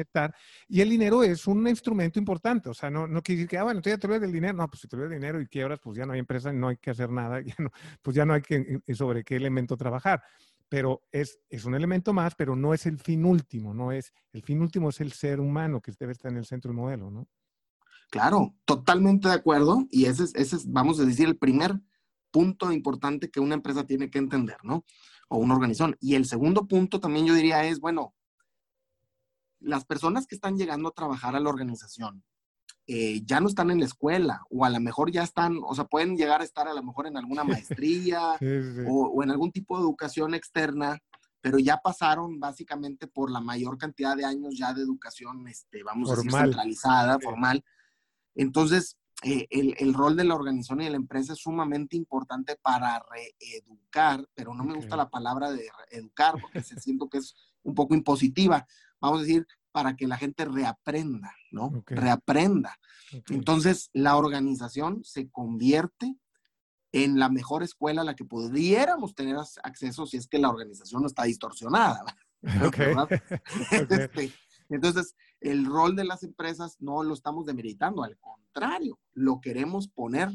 Y 0.67 0.81
el 0.81 0.89
dinero 0.89 1.23
es 1.23 1.45
un 1.45 1.67
instrumento 1.67 2.17
importante. 2.17 2.69
O 2.69 2.73
sea, 2.73 2.89
no, 2.89 3.07
no 3.07 3.21
quiere 3.21 3.41
decir 3.41 3.49
que, 3.49 3.57
ah, 3.59 3.63
bueno, 3.63 3.81
tú 3.81 3.89
ya 3.89 3.99
te 3.99 4.07
olvidas 4.07 4.21
del 4.21 4.31
dinero. 4.31 4.53
No, 4.53 4.67
pues 4.67 4.81
si 4.81 4.87
te 4.87 4.95
olvidas 4.95 5.11
del 5.11 5.19
dinero 5.19 5.39
y 5.39 5.45
quiebras, 5.45 5.79
pues 5.79 5.95
ya 5.95 6.07
no 6.07 6.13
hay 6.13 6.19
empresa, 6.19 6.51
no 6.51 6.69
hay 6.69 6.77
que 6.77 6.89
hacer 6.89 7.11
nada, 7.11 7.39
ya 7.45 7.55
no, 7.59 7.69
pues 8.01 8.15
ya 8.15 8.25
no 8.25 8.33
hay 8.33 8.41
que 8.41 8.81
sobre 8.93 9.23
qué 9.23 9.35
elemento 9.35 9.77
trabajar 9.77 10.23
pero 10.71 11.01
es, 11.11 11.37
es, 11.49 11.65
un 11.65 11.75
elemento 11.75 12.13
más, 12.13 12.33
pero 12.33 12.55
no 12.55 12.73
es 12.73 12.85
el 12.85 12.97
fin 12.97 13.25
último, 13.25 13.73
no 13.73 13.91
es, 13.91 14.13
el 14.31 14.41
fin 14.41 14.61
último 14.61 14.87
es 14.87 15.01
el 15.01 15.11
ser 15.11 15.41
humano 15.41 15.81
que 15.81 15.91
debe 15.99 16.13
estar 16.13 16.31
en 16.31 16.37
el 16.37 16.45
centro 16.45 16.69
del 16.69 16.77
modelo, 16.77 17.11
¿no? 17.11 17.27
Claro, 18.09 18.55
totalmente 18.63 19.27
de 19.27 19.33
acuerdo, 19.33 19.85
y 19.91 20.05
ese 20.05 20.23
es, 20.23 20.33
ese 20.33 20.55
es, 20.55 20.71
vamos 20.71 20.97
a 21.01 21.03
decir, 21.03 21.27
el 21.27 21.37
primer 21.37 21.77
punto 22.31 22.71
importante 22.71 23.29
que 23.29 23.41
una 23.41 23.55
empresa 23.55 23.85
tiene 23.85 24.09
que 24.09 24.19
entender, 24.19 24.55
¿no? 24.63 24.85
O 25.27 25.39
una 25.39 25.55
organización. 25.55 25.97
Y 25.99 26.15
el 26.15 26.23
segundo 26.25 26.65
punto 26.69 27.01
también 27.01 27.25
yo 27.25 27.33
diría 27.33 27.65
es, 27.65 27.81
bueno, 27.81 28.15
las 29.59 29.83
personas 29.83 30.25
que 30.25 30.35
están 30.35 30.55
llegando 30.55 30.87
a 30.87 30.93
trabajar 30.93 31.35
a 31.35 31.41
la 31.41 31.49
organización, 31.49 32.23
eh, 32.93 33.21
ya 33.23 33.39
no 33.39 33.47
están 33.47 33.71
en 33.71 33.79
la 33.79 33.85
escuela 33.85 34.43
o 34.49 34.65
a 34.65 34.69
lo 34.69 34.81
mejor 34.81 35.13
ya 35.13 35.23
están, 35.23 35.61
o 35.63 35.73
sea, 35.73 35.85
pueden 35.85 36.17
llegar 36.17 36.41
a 36.41 36.43
estar 36.43 36.67
a 36.67 36.73
lo 36.73 36.83
mejor 36.83 37.07
en 37.07 37.15
alguna 37.15 37.45
maestría 37.45 38.35
O, 38.89 39.23
en 39.23 39.31
algún 39.31 39.53
tipo 39.53 39.77
de 39.77 39.83
educación 39.83 40.33
externa, 40.33 40.99
pero 41.39 41.57
ya 41.57 41.77
pasaron 41.77 42.37
básicamente 42.37 43.07
por 43.07 43.31
la 43.31 43.39
mayor 43.39 43.77
cantidad 43.77 44.17
de 44.17 44.25
años 44.25 44.57
ya 44.57 44.73
de 44.73 44.81
educación, 44.81 45.47
este, 45.47 45.83
vamos 45.83 46.11
a 46.11 46.15
decir, 46.17 46.33
centralizada, 46.33 47.17
formal. 47.19 47.63
Entonces, 48.35 48.97
eh, 49.23 49.47
el, 49.49 49.73
el, 49.77 49.93
rol 49.93 50.17
de 50.17 50.25
la 50.25 50.35
organización 50.35 50.81
y 50.81 50.85
de 50.85 50.91
la 50.91 50.97
empresa 50.97 51.31
es 51.31 51.39
sumamente 51.39 51.95
importante 51.95 52.57
para 52.61 53.01
reeducar, 53.09 54.27
pero 54.33 54.53
no 54.53 54.65
me 54.65 54.75
gusta 54.75 54.97
la 54.97 55.09
palabra 55.09 55.49
de 55.51 55.69
educar 55.91 56.35
porque 56.41 56.61
se 56.61 56.77
siento 56.81 57.07
que 57.07 57.19
es 57.19 57.35
un 57.63 57.73
poco 57.73 57.95
impositiva. 57.95 58.67
Vamos 58.99 59.19
a 59.19 59.21
decir, 59.21 59.47
para 59.71 59.95
que 59.95 60.07
la 60.07 60.17
gente 60.17 60.45
reaprenda, 60.45 61.33
¿no? 61.51 61.83
Reaprenda. 61.85 62.77
Entonces, 63.29 63.89
la 63.93 64.17
organización 64.17 65.03
se 65.03 65.29
convierte 65.29 66.15
en 66.91 67.19
la 67.19 67.29
mejor 67.29 67.63
escuela 67.63 68.01
a 68.01 68.05
la 68.05 68.15
que 68.15 68.25
pudiéramos 68.25 69.15
tener 69.15 69.37
acceso 69.63 70.05
si 70.05 70.17
es 70.17 70.27
que 70.27 70.39
la 70.39 70.49
organización 70.49 71.01
no 71.01 71.07
está 71.07 71.23
distorsionada. 71.23 72.03
Este, 73.71 74.31
entonces, 74.69 75.15
el 75.39 75.65
rol 75.65 75.95
de 75.95 76.05
las 76.05 76.23
empresas 76.23 76.77
no 76.79 77.03
lo 77.03 77.13
estamos 77.13 77.45
demeritando, 77.45 78.03
al 78.03 78.17
contrario, 78.17 78.99
lo 79.13 79.39
queremos 79.41 79.87
poner 79.87 80.31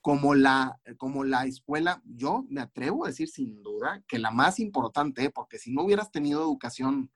como 0.00 0.34
la, 0.34 0.80
como 0.98 1.24
la 1.24 1.46
escuela, 1.46 2.02
yo 2.04 2.44
me 2.48 2.60
atrevo 2.60 3.04
a 3.04 3.08
decir 3.08 3.28
sin 3.28 3.62
duda 3.62 4.02
que 4.08 4.18
la 4.18 4.32
más 4.32 4.58
importante, 4.58 5.30
porque 5.30 5.58
si 5.58 5.72
no 5.72 5.84
hubieras 5.84 6.10
tenido 6.10 6.42
educación 6.42 7.10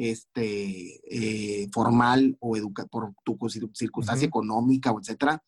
este, 0.00 1.00
eh, 1.10 1.68
formal 1.72 2.34
o 2.40 2.56
educa 2.56 2.86
por 2.86 3.12
tu 3.22 3.36
circunstancia 3.74 4.26
económica 4.26 4.92
o 4.92 4.98
etcétera, 4.98 5.42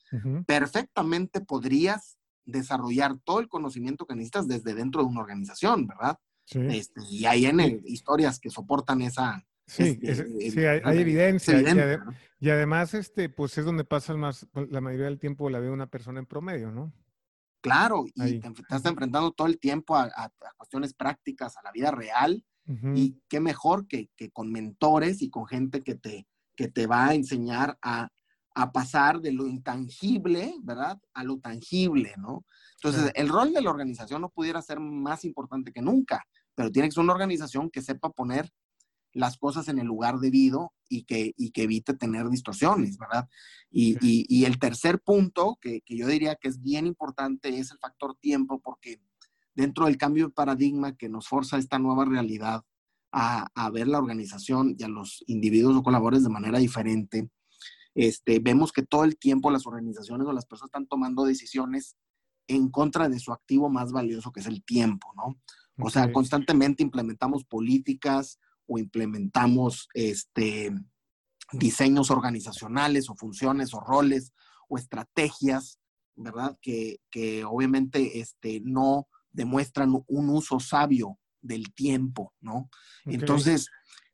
perfectamente 0.46 1.40
podrías 1.40 2.18
desarrollar 2.44 3.16
todo 3.24 3.40
el 3.40 3.48
conocimiento 3.48 4.04
que 4.04 4.14
necesitas 4.14 4.46
desde 4.48 4.74
dentro 4.74 5.02
de 5.02 5.08
una 5.08 5.20
organización, 5.20 5.86
¿verdad? 5.86 6.18
Este, 6.50 7.00
y 7.10 7.24
hay 7.24 7.46
en 7.46 7.80
historias 7.86 8.38
que 8.38 8.50
soportan 8.50 9.00
esa. 9.00 9.42
Sí, 9.66 9.98
este, 10.02 10.50
sí 10.50 10.64
hay, 10.66 10.98
evidencia. 10.98 11.58
y, 12.38 12.50
además, 12.50 12.92
este, 12.92 13.30
pues 13.30 13.56
es 13.56 13.64
donde 13.64 13.84
pasas 13.84 14.18
más, 14.18 14.46
la 14.68 14.82
mayoría 14.82 15.06
del 15.06 15.18
tiempo 15.18 15.48
la 15.48 15.60
ve 15.60 15.70
una 15.70 15.86
persona 15.86 16.18
en 16.18 16.26
promedio, 16.26 16.70
¿no? 16.70 16.92
Claro, 17.62 18.04
y 18.16 18.40
te 18.40 18.48
estás 18.48 18.84
enfrentando 18.84 19.30
todo 19.30 19.46
el 19.46 19.58
tiempo 19.58 19.96
a, 19.96 20.10
a, 20.14 20.30
cuestiones 20.58 20.92
prácticas, 20.92 21.56
a 21.56 21.62
la 21.62 21.70
vida 21.70 21.90
real, 21.90 22.44
y 22.66 23.18
qué 23.28 23.40
mejor 23.40 23.86
que, 23.86 24.08
con 24.32 24.50
mentores 24.50 25.20
y 25.22 25.30
con 25.30 25.46
gente 25.46 25.82
que 25.82 25.94
te, 25.94 26.26
que 26.56 26.68
te 26.68 26.86
va 26.86 27.08
a 27.08 27.14
enseñar 27.14 27.78
a, 27.82 28.08
pasar 28.72 29.20
de 29.20 29.32
lo 29.32 29.46
intangible, 29.46 30.54
¿verdad? 30.62 30.98
A 31.14 31.24
lo 31.24 31.38
tangible, 31.38 32.12
¿no? 32.18 32.44
Entonces, 32.76 33.10
el 33.14 33.30
rol 33.30 33.54
de 33.54 33.62
la 33.62 33.70
organización 33.70 34.20
no 34.20 34.28
pudiera 34.28 34.60
ser 34.60 34.78
más 34.78 35.24
importante 35.24 35.72
que 35.72 35.80
nunca, 35.80 36.22
pero 36.54 36.70
tiene 36.70 36.88
que 36.88 36.92
ser 36.92 37.02
una 37.02 37.14
organización 37.14 37.70
que 37.70 37.80
sepa 37.80 38.10
poner 38.10 38.50
las 39.14 39.38
cosas 39.38 39.68
en 39.68 39.78
el 39.78 39.86
lugar 39.86 40.18
debido 40.18 40.72
y 40.88 41.04
que, 41.04 41.32
y 41.36 41.50
que 41.50 41.62
evite 41.62 41.94
tener 41.94 42.28
distorsiones, 42.28 42.98
¿verdad? 42.98 43.26
Y, 43.70 44.44
el 44.44 44.58
tercer 44.58 45.00
punto, 45.00 45.56
que, 45.60 45.80
que, 45.80 45.96
yo 45.96 46.06
diría 46.06 46.36
que 46.36 46.48
es 46.48 46.60
bien 46.60 46.86
importante, 46.86 47.58
es 47.58 47.70
el 47.72 47.78
factor 47.78 48.16
tiempo, 48.20 48.60
porque 48.60 49.00
dentro 49.54 49.86
del 49.86 49.96
cambio 49.96 50.26
de 50.26 50.32
paradigma 50.32 50.96
que 50.96 51.08
nos 51.08 51.28
forza 51.28 51.58
esta 51.58 51.78
nueva 51.78 52.04
realidad 52.04 52.64
a, 53.12 53.70
ver 53.70 53.88
la 53.88 53.98
organización 53.98 54.74
y 54.78 54.84
a 54.84 54.88
los 54.88 55.22
individuos 55.26 55.76
o 55.76 55.82
colaboradores 55.82 56.24
de 56.24 56.30
manera 56.30 56.58
diferente, 56.58 57.28
este, 57.94 58.38
vemos 58.38 58.72
que 58.72 58.82
todo 58.82 59.04
el 59.04 59.18
tiempo 59.18 59.50
las 59.50 59.66
organizaciones 59.66 60.26
o 60.26 60.32
las 60.32 60.46
personas 60.46 60.68
están 60.68 60.86
tomando 60.86 61.24
decisiones 61.24 61.96
en 62.48 62.70
contra 62.70 63.08
de 63.08 63.18
su 63.18 63.32
activo 63.32 63.68
más 63.68 63.92
valioso, 63.92 64.32
que 64.32 64.40
es 64.40 64.46
el 64.46 64.64
tiempo, 64.64 65.12
¿no? 65.14 65.38
O 65.78 65.90
sea, 65.90 66.12
constantemente 66.12 66.82
implementamos 66.82 67.44
políticas 67.44 68.38
o 68.66 68.78
implementamos 68.78 69.88
este, 69.94 70.72
diseños 71.52 72.10
organizacionales 72.10 73.10
o 73.10 73.14
funciones 73.14 73.74
o 73.74 73.80
roles 73.80 74.32
o 74.68 74.78
estrategias, 74.78 75.78
¿verdad? 76.16 76.58
Que, 76.62 77.00
que 77.10 77.44
obviamente 77.44 78.20
este, 78.20 78.60
no 78.64 79.08
demuestran 79.32 80.02
un 80.06 80.30
uso 80.30 80.60
sabio 80.60 81.18
del 81.40 81.72
tiempo, 81.74 82.32
¿no? 82.40 82.68
Entonces, 83.04 83.68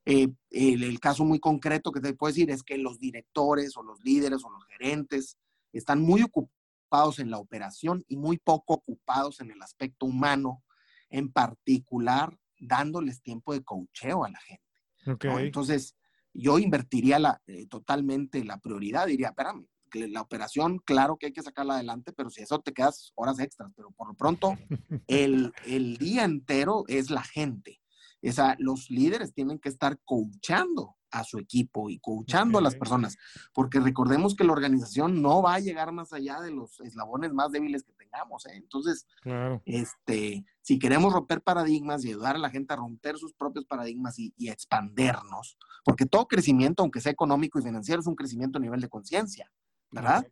eh, 0.04 0.28
el, 0.50 0.98
caso 1.00 1.24
muy 1.24 1.38
concreto 1.38 1.92
que 1.92 2.00
te 2.00 2.14
puedo 2.14 2.32
decir 2.32 2.50
es 2.50 2.62
que 2.62 2.78
los 2.78 2.98
directores 2.98 3.76
o 3.76 3.82
los 3.82 4.02
líderes 4.02 4.42
o 4.44 4.50
los 4.50 4.64
gerentes 4.64 5.36
están 5.72 6.00
muy 6.00 6.22
ocupados 6.22 7.18
en 7.18 7.30
la 7.30 7.38
operación 7.38 8.04
y 8.08 8.16
muy 8.16 8.38
poco 8.38 8.74
ocupados 8.74 9.40
en 9.40 9.50
el 9.50 9.60
aspecto 9.60 10.06
humano, 10.06 10.62
en 11.10 11.30
particular 11.30 12.38
dándoles 12.58 13.22
tiempo 13.22 13.52
de 13.52 13.62
coacheo 13.62 14.24
a 14.24 14.30
la 14.30 14.40
gente. 14.40 14.64
Entonces, 15.44 15.94
yo 16.32 16.58
invertiría 16.58 17.18
la, 17.18 17.42
eh, 17.46 17.66
totalmente 17.66 18.44
la 18.44 18.58
prioridad, 18.58 19.06
diría, 19.06 19.28
espérame, 19.28 19.66
la 19.94 20.20
operación, 20.20 20.78
claro 20.78 21.16
que 21.16 21.26
hay 21.26 21.32
que 21.32 21.42
sacarla 21.42 21.74
adelante, 21.74 22.12
pero 22.12 22.30
si 22.30 22.42
eso 22.42 22.60
te 22.60 22.72
quedas 22.72 23.12
horas 23.14 23.38
extras, 23.38 23.72
pero 23.76 23.90
por 23.90 24.08
lo 24.08 24.14
pronto, 24.14 24.56
el, 25.06 25.52
el 25.66 25.96
día 25.96 26.24
entero 26.24 26.84
es 26.88 27.10
la 27.10 27.22
gente. 27.22 27.80
Esa, 28.20 28.56
los 28.58 28.90
líderes 28.90 29.32
tienen 29.32 29.58
que 29.58 29.68
estar 29.68 29.98
coachando 30.04 30.96
a 31.10 31.24
su 31.24 31.38
equipo 31.38 31.88
y 31.90 31.98
coachando 31.98 32.58
a 32.58 32.62
las 32.62 32.76
personas, 32.76 33.16
porque 33.52 33.80
recordemos 33.80 34.34
que 34.34 34.44
la 34.44 34.52
organización 34.52 35.22
no 35.22 35.42
va 35.42 35.54
a 35.54 35.60
llegar 35.60 35.92
más 35.92 36.12
allá 36.12 36.40
de 36.40 36.50
los 36.50 36.80
eslabones 36.80 37.32
más 37.32 37.50
débiles 37.50 37.84
que 37.84 37.92
tengamos. 37.92 38.46
¿eh? 38.46 38.52
Entonces, 38.54 39.06
este, 39.64 40.44
si 40.60 40.78
queremos 40.78 41.12
romper 41.12 41.42
paradigmas 41.42 42.04
y 42.04 42.08
ayudar 42.08 42.36
a 42.36 42.40
la 42.40 42.50
gente 42.50 42.74
a 42.74 42.76
romper 42.76 43.16
sus 43.16 43.32
propios 43.32 43.64
paradigmas 43.64 44.18
y, 44.18 44.34
y 44.36 44.50
expandernos, 44.50 45.56
porque 45.84 46.06
todo 46.06 46.28
crecimiento, 46.28 46.82
aunque 46.82 47.00
sea 47.00 47.12
económico 47.12 47.58
y 47.58 47.62
financiero, 47.62 48.00
es 48.00 48.06
un 48.06 48.16
crecimiento 48.16 48.58
a 48.58 48.62
nivel 48.62 48.80
de 48.80 48.88
conciencia, 48.88 49.50
¿verdad? 49.90 50.26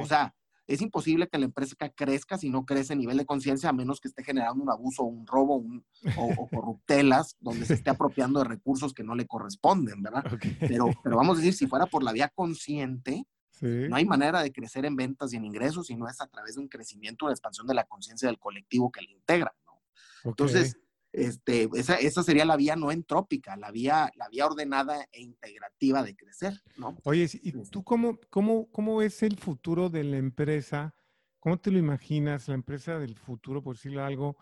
O 0.00 0.06
sea, 0.06 0.34
es 0.66 0.80
imposible 0.80 1.28
que 1.28 1.38
la 1.38 1.46
empresa 1.46 1.74
crezca 1.94 2.38
si 2.38 2.48
no 2.48 2.64
crece 2.64 2.92
a 2.92 2.96
nivel 2.96 3.18
de 3.18 3.26
conciencia, 3.26 3.68
a 3.68 3.72
menos 3.72 4.00
que 4.00 4.08
esté 4.08 4.22
generando 4.22 4.62
un 4.62 4.70
abuso, 4.70 5.02
un 5.02 5.26
robo 5.26 5.56
un, 5.56 5.84
o, 6.16 6.48
corruptelas, 6.48 7.36
donde 7.40 7.66
se 7.66 7.74
esté 7.74 7.90
apropiando 7.90 8.40
de 8.40 8.48
recursos 8.48 8.94
que 8.94 9.02
no 9.02 9.14
le 9.14 9.26
corresponden, 9.26 10.02
¿verdad? 10.02 10.24
Pero, 10.60 10.86
pero 11.02 11.16
vamos 11.16 11.36
a 11.36 11.40
decir, 11.40 11.54
si 11.54 11.66
fuera 11.66 11.86
por 11.86 12.04
la 12.04 12.12
vía 12.12 12.28
consciente, 12.28 13.26
no 13.60 13.96
hay 13.96 14.06
manera 14.06 14.42
de 14.42 14.52
crecer 14.52 14.86
en 14.86 14.96
ventas 14.96 15.32
y 15.32 15.36
en 15.36 15.44
ingresos 15.44 15.88
si 15.88 15.96
no 15.96 16.08
es 16.08 16.20
a 16.20 16.26
través 16.26 16.54
de 16.54 16.62
un 16.62 16.68
crecimiento, 16.68 17.26
una 17.26 17.34
expansión 17.34 17.66
de 17.66 17.74
la 17.74 17.84
conciencia 17.84 18.28
del 18.28 18.38
colectivo 18.38 18.90
que 18.90 19.02
le 19.02 19.10
integra, 19.10 19.54
¿no? 19.66 19.82
Entonces, 20.24 20.78
este, 21.12 21.68
esa, 21.74 21.96
esa, 21.96 22.22
sería 22.22 22.44
la 22.44 22.56
vía 22.56 22.76
no 22.76 22.92
entrópica, 22.92 23.56
la 23.56 23.70
vía, 23.70 24.10
la 24.16 24.28
vía 24.28 24.46
ordenada 24.46 25.08
e 25.12 25.20
integrativa 25.22 26.02
de 26.02 26.14
crecer, 26.14 26.62
¿no? 26.76 26.96
Oye, 27.04 27.28
¿y 27.42 27.52
tú 27.70 27.82
cómo, 27.82 28.18
cómo, 28.30 28.70
cómo 28.70 28.96
ves 28.96 29.22
el 29.22 29.36
futuro 29.36 29.90
de 29.90 30.04
la 30.04 30.18
empresa? 30.18 30.94
¿Cómo 31.40 31.58
te 31.58 31.70
lo 31.70 31.78
imaginas, 31.78 32.48
la 32.48 32.54
empresa 32.54 32.98
del 32.98 33.16
futuro, 33.16 33.62
por 33.62 33.76
decirlo 33.76 34.04
algo, 34.04 34.36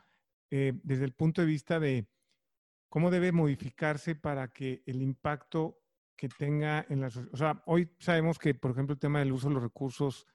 eh, 0.50 0.72
desde 0.82 1.04
el 1.04 1.12
punto 1.12 1.40
de 1.40 1.46
vista 1.46 1.80
de 1.80 2.06
cómo 2.88 3.10
debe 3.10 3.32
modificarse 3.32 4.14
para 4.14 4.48
que 4.48 4.82
el 4.86 5.02
impacto 5.02 5.78
que 6.16 6.28
tenga 6.28 6.84
en 6.88 7.00
la 7.00 7.10
sociedad, 7.10 7.34
o 7.34 7.36
sea, 7.36 7.62
hoy 7.66 7.88
sabemos 7.98 8.38
que, 8.38 8.54
por 8.54 8.72
ejemplo, 8.72 8.94
el 8.94 8.98
tema 8.98 9.20
del 9.20 9.32
uso 9.32 9.48
de 9.48 9.54
los 9.54 9.62
recursos 9.62 10.26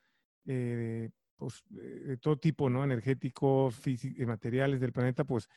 eh, 0.46 1.10
pues, 1.36 1.64
de 1.70 2.18
todo 2.18 2.38
tipo, 2.38 2.70
¿no? 2.70 2.84
Energéticos, 2.84 3.76
físicos, 3.76 4.26
materiales 4.26 4.80
del 4.80 4.94
planeta, 4.94 5.26
pues 5.26 5.50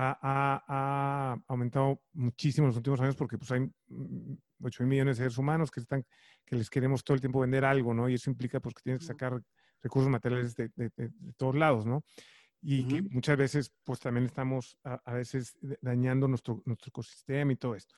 ha, 0.00 1.36
aumentado 1.48 2.02
muchísimo 2.12 2.66
en 2.66 2.68
los 2.68 2.76
últimos 2.76 3.00
años 3.00 3.16
porque 3.16 3.36
pues, 3.36 3.50
hay 3.50 3.60
8 3.60 3.70
mm, 3.88 4.82
mil 4.84 4.88
millones 4.88 5.18
de 5.18 5.24
seres 5.24 5.38
humanos 5.38 5.70
que, 5.70 5.80
están, 5.80 6.06
que 6.44 6.56
les 6.56 6.70
queremos 6.70 7.02
todo 7.02 7.16
el 7.16 7.20
tiempo 7.20 7.40
vender 7.40 7.64
algo, 7.64 7.92
¿no? 7.94 8.08
Y 8.08 8.14
eso 8.14 8.30
implica 8.30 8.60
pues, 8.60 8.74
que 8.74 8.82
tienes 8.82 9.00
que 9.00 9.06
sacar 9.06 9.40
recursos 9.82 10.10
materiales 10.10 10.54
de, 10.54 10.90
todos 11.36 11.54
lados, 11.54 11.86
¿no? 11.86 12.04
Y 12.60 12.84
que 12.84 13.02
muchas 13.02 13.36
veces 13.36 13.72
pues 13.84 14.00
también 14.00 14.26
estamos 14.26 14.76
a, 14.82 15.12
veces 15.12 15.56
dañando 15.80 16.26
nuestro, 16.26 16.60
nuestro 16.64 16.88
ecosistema 16.88 17.52
y 17.52 17.56
todo 17.56 17.76
esto. 17.76 17.94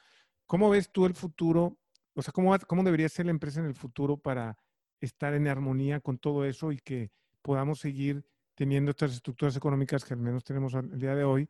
¿Cómo 0.46 0.68
ves 0.68 0.90
tú 0.92 1.06
el 1.06 1.14
futuro? 1.14 1.78
O 2.14 2.20
sea, 2.20 2.32
¿cómo, 2.32 2.54
¿cómo 2.66 2.82
debería 2.82 3.08
ser 3.08 3.24
la 3.24 3.30
empresa 3.30 3.60
en 3.60 3.66
el 3.66 3.74
futuro 3.74 4.18
para 4.18 4.58
estar 5.00 5.32
en 5.32 5.48
armonía 5.48 6.00
con 6.00 6.18
todo 6.18 6.44
eso 6.44 6.72
y 6.72 6.78
que 6.78 7.10
podamos 7.40 7.80
seguir 7.80 8.22
teniendo 8.54 8.90
estas 8.90 9.14
estructuras 9.14 9.56
económicas 9.56 10.04
que 10.04 10.12
al 10.12 10.20
menos 10.20 10.44
tenemos 10.44 10.74
el 10.74 10.98
día 10.98 11.14
de 11.14 11.24
hoy 11.24 11.48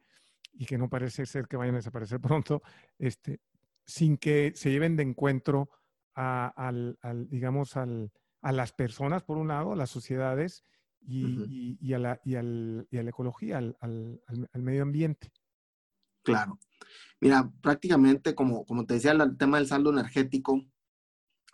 y 0.52 0.66
que 0.66 0.78
no 0.78 0.89
parece 0.89 1.27
ser 1.27 1.47
que 1.47 1.56
vayan 1.56 1.74
a 1.74 1.78
desaparecer 1.78 2.20
pronto, 2.20 2.62
este, 2.98 3.40
sin 3.85 4.16
que 4.16 4.52
se 4.55 4.70
lleven 4.70 4.97
de 4.97 5.02
encuentro 5.02 5.70
a, 6.14 6.48
al, 6.56 6.98
digamos, 7.28 7.77
al, 7.77 8.12
a 8.43 8.52
las 8.52 8.72
personas, 8.72 9.22
por 9.22 9.36
un 9.36 9.48
lado, 9.48 9.72
a 9.72 9.77
las 9.77 9.90
sociedades 9.90 10.64
y, 11.01 11.78
y, 11.81 11.94
a, 11.94 11.98
la, 11.98 12.20
y, 12.24 12.35
al, 12.36 12.86
y 12.90 12.98
a 12.98 13.02
la 13.02 13.10
ecología, 13.10 13.59
al, 13.59 13.77
al, 13.81 14.62
medio 14.62 14.82
ambiente. 14.82 15.32
Claro. 16.22 16.59
Mira, 17.20 17.51
prácticamente, 17.62 18.35
como, 18.35 18.64
como 18.64 18.85
te 18.85 18.94
decía, 18.94 19.12
el 19.12 19.36
tema 19.36 19.59
del 19.59 19.66
saldo 19.66 19.90
energético, 19.90 20.62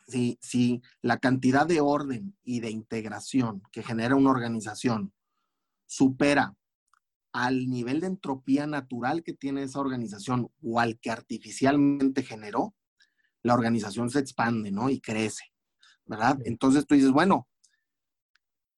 si, 0.09 0.39
si 0.41 0.83
la 1.03 1.19
cantidad 1.19 1.67
de 1.67 1.81
orden 1.81 2.37
y 2.43 2.61
de 2.61 2.71
integración 2.71 3.63
que 3.73 3.83
genera 3.83 4.15
una 4.15 4.31
organización 4.31 5.13
supera 5.87 6.55
al 7.37 7.69
nivel 7.69 8.01
de 8.01 8.07
entropía 8.07 8.67
natural 8.67 9.23
que 9.23 9.35
tiene 9.35 9.63
esa 9.63 9.79
organización 9.79 10.49
o 10.63 10.81
al 10.81 10.99
que 10.99 11.11
artificialmente 11.11 12.23
generó, 12.23 12.75
la 13.43 13.53
organización 13.53 14.09
se 14.09 14.21
expande, 14.21 14.71
¿no? 14.71 14.89
Y 14.89 15.01
crece, 15.01 15.45
¿verdad? 16.07 16.39
Entonces 16.47 16.87
tú 16.87 16.95
dices, 16.95 17.11
bueno, 17.11 17.47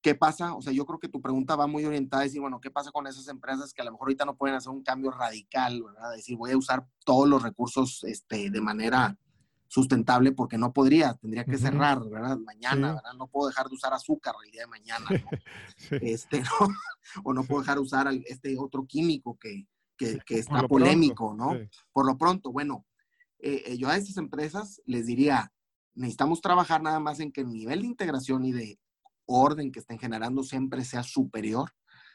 ¿qué 0.03 0.17
pasa? 0.17 0.57
O 0.57 0.61
sea, 0.61 0.73
yo 0.73 0.85
creo 0.87 0.99
que 0.99 1.09
tu 1.09 1.23
pregunta 1.23 1.55
va 1.55 1.69
muy 1.69 1.85
orientada 1.85 2.23
a 2.23 2.25
decir, 2.25 2.41
bueno, 2.41 2.61
¿qué 2.61 2.71
pasa 2.71 2.91
con 2.91 3.07
esas 3.07 3.29
empresas 3.29 3.73
que 3.73 3.81
a 3.81 3.85
lo 3.85 3.93
mejor 3.93 4.09
ahorita 4.09 4.25
no 4.25 4.37
pueden 4.37 4.57
hacer 4.57 4.71
un 4.71 4.83
cambio 4.83 5.13
radical, 5.13 5.81
¿verdad? 5.81 6.17
Decir, 6.17 6.37
voy 6.37 6.51
a 6.51 6.59
usar 6.59 6.85
todos 7.05 7.29
los 7.29 7.45
recursos 7.45 8.03
este, 8.03 8.51
de 8.51 8.61
manera 8.61 9.17
sustentable 9.69 10.33
porque 10.33 10.59
no 10.59 10.73
podría, 10.73 11.15
tendría 11.15 11.45
que 11.45 11.59
cerrar, 11.59 12.01
¿verdad? 12.09 12.39
Mañana, 12.39 12.95
¿verdad? 12.95 13.13
No 13.17 13.29
puedo 13.29 13.49
dejar 13.49 13.69
de 13.69 13.75
usar 13.75 13.93
azúcar 13.93 14.35
el 14.45 14.51
día 14.51 14.63
de 14.63 14.67
mañana, 14.69 15.07
Este, 15.91 16.41
¿no? 16.61 16.69
O 17.23 17.33
no 17.33 17.45
puedo 17.45 17.61
dejar 17.61 17.77
de 17.77 17.83
usar 17.83 18.09
este 18.27 18.57
otro 18.59 18.87
químico 18.87 19.39
que, 19.39 19.67
que, 19.97 20.19
que 20.27 20.39
está 20.39 20.67
polémico, 20.67 21.35
¿no? 21.35 21.53
Por 21.93 22.07
lo 22.07 22.17
pronto, 22.17 22.51
bueno, 22.51 22.87
eh, 23.41 23.63
eh, 23.67 23.77
yo 23.77 23.89
a 23.89 23.97
estas 23.97 24.17
empresas 24.17 24.81
les 24.85 25.07
diría, 25.07 25.53
necesitamos 25.95 26.41
trabajar 26.41 26.83
nada 26.83 26.99
más 26.99 27.21
en 27.21 27.31
que 27.31 27.43
el 27.43 27.53
nivel 27.53 27.83
de 27.83 27.87
integración 27.87 28.45
y 28.45 28.53
de 28.53 28.81
orden 29.27 29.71
que 29.71 29.81
estén 29.81 29.99
generando 29.99 30.43
siempre 30.43 30.85
sea 30.85 31.03
superior 31.03 31.71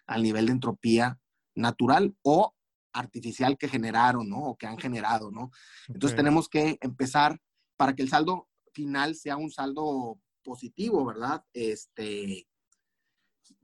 al 0.07 0.23
nivel 0.23 0.47
de 0.47 0.53
entropía 0.53 1.19
natural 1.55 2.15
o 2.23 2.55
artificial 2.93 3.57
que 3.57 3.67
generaron, 3.67 4.29
¿no? 4.29 4.39
O 4.39 4.57
que 4.57 4.67
han 4.67 4.77
generado, 4.77 5.31
¿no? 5.31 5.51
Entonces 5.87 6.15
tenemos 6.15 6.47
que 6.47 6.77
empezar 6.81 7.39
para 7.75 7.93
que 7.93 8.03
el 8.03 8.09
saldo 8.09 8.47
final 8.73 9.15
sea 9.15 9.37
un 9.37 9.51
saldo 9.51 10.19
positivo, 10.43 11.05
¿verdad? 11.05 11.43
Este, 11.53 12.47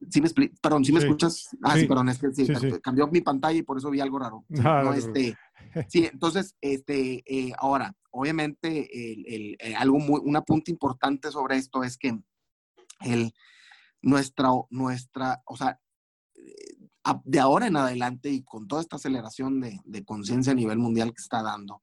¿sí 0.10 0.22
me 0.22 0.30
perdón, 0.62 0.86
¿sí 0.86 0.92
me 0.92 1.00
escuchas? 1.00 1.50
Ah, 1.62 1.78
sí, 1.78 1.86
perdón, 1.86 2.10
es 2.10 2.20
que 2.20 2.34
sí, 2.34 2.48
cambió 2.82 3.08
mi 3.08 3.22
pantalla 3.22 3.60
y 3.60 3.64
por 3.64 3.78
eso 3.78 3.90
vi 3.90 4.00
algo 4.00 4.20
raro. 4.20 4.46
No, 4.50 4.94
este, 4.94 5.36
sí, 5.88 6.10
entonces, 6.12 6.56
este, 6.62 7.24
eh, 7.26 7.54
ahora, 7.58 7.96
obviamente, 8.12 8.90
el, 8.94 9.26
el, 9.28 9.58
eh, 9.60 9.76
algo 9.76 10.00
muy, 10.00 10.22
una 10.24 10.42
punta 10.42 10.72
importante 10.72 11.32
sobre 11.32 11.58
esto 11.58 11.84
es 11.84 11.98
que 11.98 12.18
el, 13.02 13.34
nuestra, 14.02 14.50
nuestra, 14.70 15.42
o 15.46 15.58
sea, 15.58 15.80
de 17.24 17.40
ahora 17.40 17.68
en 17.68 17.78
adelante 17.78 18.30
y 18.30 18.44
con 18.44 18.68
toda 18.68 18.82
esta 18.82 18.98
aceleración 18.98 19.62
de, 19.62 20.04
conciencia 20.06 20.52
a 20.52 20.56
nivel 20.56 20.78
mundial 20.78 21.14
que 21.14 21.22
está 21.22 21.42
dando, 21.42 21.82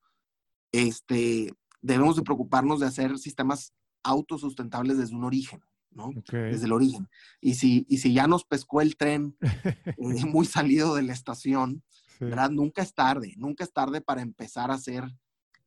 este, 0.72 1.52
debemos 1.80 2.16
de 2.16 2.22
preocuparnos 2.22 2.80
de 2.80 2.86
hacer 2.86 3.18
sistemas 3.18 3.72
autosustentables 4.02 4.98
desde 4.98 5.14
un 5.14 5.24
origen, 5.24 5.60
¿no? 5.90 6.10
Desde 6.30 6.66
el 6.66 6.72
origen. 6.72 7.08
Y 7.40 7.54
si, 7.54 7.86
y 7.88 7.98
si 7.98 8.12
ya 8.12 8.26
nos 8.26 8.44
pescó 8.44 8.80
el 8.80 8.96
tren 8.96 9.36
eh, 9.98 10.24
muy 10.26 10.46
salido 10.46 10.94
de 10.94 11.02
la 11.02 11.12
estación, 11.12 11.82
¿verdad? 12.20 12.50
Nunca 12.50 12.82
es 12.82 12.94
tarde, 12.94 13.34
nunca 13.36 13.64
es 13.64 13.72
tarde 13.72 14.00
para 14.00 14.22
empezar 14.22 14.70
a 14.70 14.74
hacer 14.74 15.04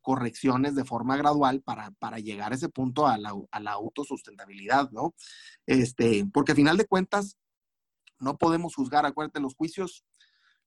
correcciones 0.00 0.74
de 0.74 0.84
forma 0.84 1.16
gradual 1.16 1.62
para, 1.62 1.90
para 1.92 2.18
llegar 2.18 2.52
a 2.52 2.54
ese 2.54 2.68
punto 2.68 3.06
a 3.06 3.18
la, 3.18 3.34
a 3.50 3.60
la 3.60 3.72
autosustentabilidad, 3.72 4.90
¿no? 4.90 5.14
Este, 5.66 6.26
porque 6.32 6.52
al 6.52 6.56
final 6.56 6.76
de 6.76 6.86
cuentas, 6.86 7.36
no 8.20 8.38
podemos 8.38 8.74
juzgar, 8.74 9.06
acuérdate, 9.06 9.40
los 9.40 9.54
juicios, 9.54 10.04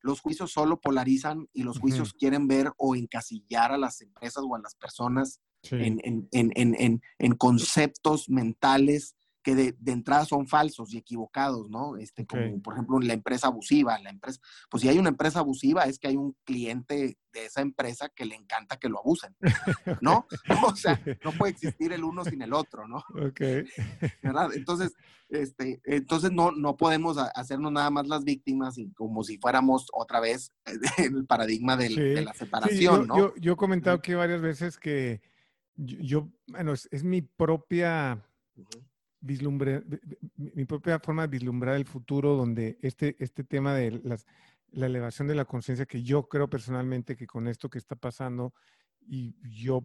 los 0.01 0.19
juicios 0.19 0.51
solo 0.51 0.81
polarizan 0.81 1.47
y 1.53 1.63
los 1.63 1.79
juicios 1.79 2.13
quieren 2.13 2.47
ver 2.47 2.73
o 2.77 2.95
encasillar 2.95 3.71
a 3.71 3.77
las 3.77 4.01
empresas 4.01 4.43
o 4.47 4.55
a 4.55 4.59
las 4.59 4.75
personas 4.75 5.39
en, 5.71 6.27
en, 6.31 7.35
conceptos 7.37 8.29
mentales 8.29 9.15
que 9.43 9.55
de, 9.55 9.75
entrada 9.85 10.25
son 10.25 10.47
falsos 10.47 10.93
y 10.93 10.97
equivocados, 10.97 11.69
¿no? 11.69 11.97
Este, 11.97 12.25
como 12.25 12.61
por 12.61 12.73
ejemplo 12.73 12.99
la 12.99 13.13
empresa 13.13 13.47
abusiva, 13.47 13.99
la 13.99 14.09
empresa, 14.09 14.39
pues 14.69 14.81
si 14.81 14.89
hay 14.89 14.97
una 14.97 15.09
empresa 15.09 15.39
abusiva 15.39 15.83
es 15.83 15.99
que 15.99 16.07
hay 16.07 16.15
un 16.15 16.35
cliente 16.45 17.17
de 17.33 17.45
esa 17.45 17.61
empresa 17.61 18.09
que 18.09 18.25
le 18.25 18.35
encanta 18.35 18.77
que 18.77 18.89
lo 18.89 18.99
abusen, 18.99 19.35
¿no? 20.01 20.27
O 20.73 20.75
sea, 20.75 20.99
no 21.23 21.31
puede 21.33 21.51
existir 21.51 21.91
el 21.91 22.03
uno 22.03 22.23
sin 22.23 22.41
el 22.41 22.53
otro, 22.53 22.87
¿no? 22.87 22.97
Ok. 23.27 23.41
¿Verdad? 24.23 24.51
Entonces, 24.53 24.93
este, 25.29 25.81
entonces 25.83 26.31
no, 26.31 26.51
no 26.51 26.77
podemos 26.77 27.17
hacernos 27.35 27.71
nada 27.71 27.89
más 27.89 28.07
las 28.07 28.23
víctimas 28.23 28.77
y 28.77 28.91
como 28.93 29.23
si 29.23 29.37
fuéramos 29.39 29.87
otra 29.93 30.19
vez 30.19 30.51
en 30.97 31.17
el 31.17 31.25
paradigma 31.25 31.75
de 31.75 32.21
la 32.21 32.33
separación, 32.33 33.07
¿no? 33.07 33.17
Yo, 33.17 33.33
yo, 33.35 33.53
he 33.53 33.57
comentado 33.57 34.01
que 34.01 34.15
varias 34.15 34.41
veces 34.41 34.77
que 34.77 35.21
yo, 35.75 36.29
bueno, 36.47 36.73
es, 36.73 37.03
mi 37.03 37.21
propia 37.21 38.23
vislumbre, 39.23 39.83
mi 40.35 40.65
propia 40.65 40.99
forma 40.99 41.23
de 41.23 41.29
vislumbrar 41.29 41.75
el 41.75 41.85
futuro, 41.85 42.35
donde 42.35 42.77
este, 42.81 43.15
este 43.19 43.43
tema 43.43 43.73
de 43.73 44.01
las, 44.03 44.25
la 44.71 44.87
elevación 44.87 45.27
de 45.27 45.35
la 45.35 45.45
conciencia, 45.45 45.85
que 45.85 46.03
yo 46.03 46.27
creo 46.27 46.49
personalmente 46.49 47.15
que 47.15 47.25
con 47.25 47.47
esto 47.47 47.69
que 47.69 47.77
está 47.77 47.95
pasando, 47.95 48.53
y 48.99 49.35
yo 49.49 49.83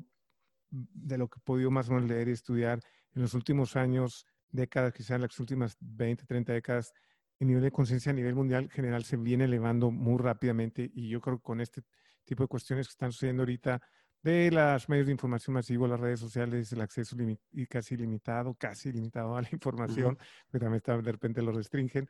de 0.70 1.18
lo 1.18 1.28
que 1.28 1.38
he 1.38 1.42
podido 1.42 1.70
más 1.70 1.88
o 1.88 1.94
menos 1.94 2.08
leer 2.08 2.28
y 2.28 2.32
estudiar 2.32 2.80
en 3.14 3.22
los 3.22 3.34
últimos 3.34 3.76
años, 3.76 4.26
décadas, 4.50 4.92
quizás 4.92 5.20
las 5.20 5.38
últimas 5.38 5.76
20, 5.80 6.26
30 6.26 6.52
décadas, 6.52 6.92
el 7.38 7.46
nivel 7.46 7.62
de 7.62 7.70
conciencia 7.70 8.10
a 8.10 8.14
nivel 8.14 8.34
mundial 8.34 8.68
general 8.70 9.04
se 9.04 9.16
viene 9.16 9.44
elevando 9.44 9.90
muy 9.90 10.18
rápidamente 10.18 10.90
y 10.92 11.08
yo 11.08 11.20
creo 11.20 11.36
que 11.38 11.42
con 11.42 11.60
este 11.60 11.82
tipo 12.24 12.42
de 12.42 12.48
cuestiones 12.48 12.88
que 12.88 12.92
están 12.92 13.12
sucediendo 13.12 13.42
ahorita, 13.42 13.80
de 14.22 14.50
los 14.50 14.88
medios 14.88 15.06
de 15.06 15.12
información 15.12 15.54
masivo, 15.54 15.86
las 15.86 16.00
redes 16.00 16.20
sociales, 16.20 16.72
el 16.72 16.80
acceso 16.80 17.16
y 17.52 17.66
casi 17.66 17.96
limitado, 17.96 18.54
casi 18.54 18.92
limitado 18.92 19.36
a 19.36 19.42
la 19.42 19.48
información, 19.52 20.18
que 20.50 20.58
también 20.58 20.78
está, 20.78 20.96
de 20.96 21.12
repente 21.12 21.42
lo 21.42 21.52
restringen, 21.52 22.08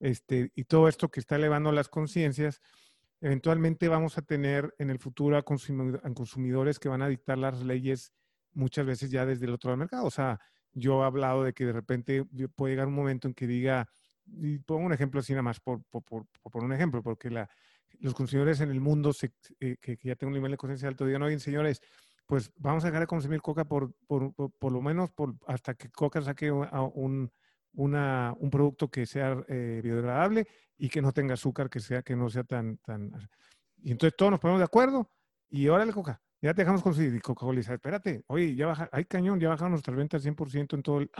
este, 0.00 0.50
y 0.54 0.64
todo 0.64 0.88
esto 0.88 1.10
que 1.10 1.20
está 1.20 1.36
elevando 1.36 1.70
las 1.70 1.88
conciencias, 1.88 2.60
eventualmente 3.20 3.86
vamos 3.86 4.18
a 4.18 4.22
tener 4.22 4.74
en 4.78 4.90
el 4.90 4.98
futuro 4.98 5.36
a, 5.36 5.42
consumidores 5.42 6.80
que 6.80 6.88
van 6.88 7.02
a 7.02 7.08
dictar 7.08 7.38
las 7.38 7.62
leyes 7.62 8.12
muchas 8.52 8.84
veces 8.84 9.10
ya 9.10 9.24
desde 9.24 9.46
el 9.46 9.52
otro 9.54 9.68
lado 9.68 9.76
del 9.76 9.84
mercado. 9.84 10.06
O 10.06 10.10
sea, 10.10 10.40
yo 10.72 11.02
he 11.02 11.06
hablado 11.06 11.44
de 11.44 11.52
que 11.52 11.66
de 11.66 11.72
repente 11.72 12.24
puede 12.56 12.72
llegar 12.72 12.88
un 12.88 12.94
momento 12.94 13.28
en 13.28 13.34
que 13.34 13.46
diga, 13.46 13.88
y 14.26 14.58
pongo 14.58 14.86
un 14.86 14.92
ejemplo 14.92 15.20
así 15.20 15.32
nada 15.32 15.42
más 15.42 15.60
por, 15.60 15.82
por, 15.84 16.02
por, 16.02 16.64
un 16.64 16.72
ejemplo, 16.72 17.00
porque 17.00 17.30
la, 17.30 17.48
los 18.00 18.14
consumidores 18.14 18.60
en 18.60 18.70
el 18.70 18.80
mundo 18.80 19.12
eh, 19.60 19.76
que, 19.80 19.98
ya 20.02 20.16
tengan 20.16 20.32
un 20.32 20.34
nivel 20.34 20.52
de 20.52 20.56
conciencia 20.56 20.88
alto 20.88 21.06
digan, 21.06 21.22
oye, 21.22 21.38
señores, 21.38 21.80
pues 22.26 22.52
vamos 22.56 22.84
a 22.84 22.88
dejar 22.88 23.00
de 23.02 23.06
consumir 23.06 23.40
coca 23.40 23.64
por, 23.64 23.94
por, 24.06 24.32
por, 24.34 24.72
lo 24.72 24.80
menos 24.80 25.10
por, 25.10 25.34
hasta 25.46 25.74
que 25.74 25.90
coca 25.90 26.22
saque 26.22 26.50
un, 26.50 27.30
una, 27.74 28.34
un 28.38 28.50
producto 28.50 28.90
que 28.90 29.06
sea 29.06 29.44
eh, 29.48 29.80
biodegradable 29.82 30.46
y 30.76 30.88
que 30.88 31.02
no 31.02 31.12
tenga 31.12 31.34
azúcar, 31.34 31.68
que 31.68 31.80
sea 31.80 32.02
que 32.02 32.16
no 32.16 32.28
sea 32.28 32.44
tan, 32.44 32.78
tan... 32.78 33.12
Y 33.82 33.90
entonces 33.92 34.16
todos 34.16 34.30
nos 34.30 34.40
ponemos 34.40 34.60
de 34.60 34.64
acuerdo 34.64 35.10
y 35.48 35.68
órale, 35.68 35.92
coca, 35.92 36.20
ya 36.40 36.54
te 36.54 36.62
dejamos 36.62 36.82
consumir. 36.82 37.14
Y 37.14 37.20
Coca-Cola 37.20 37.58
dice, 37.58 37.74
espérate, 37.74 38.24
oye, 38.26 38.54
ya 38.54 38.66
baja, 38.66 38.88
hay 38.92 39.04
cañón, 39.04 39.38
ya 39.38 39.48
bajaron 39.48 39.72
nuestras 39.72 39.96
ventas 39.96 40.24
100% 40.24 40.74
en 40.74 40.82
todo 40.82 40.98
el... 41.00 41.10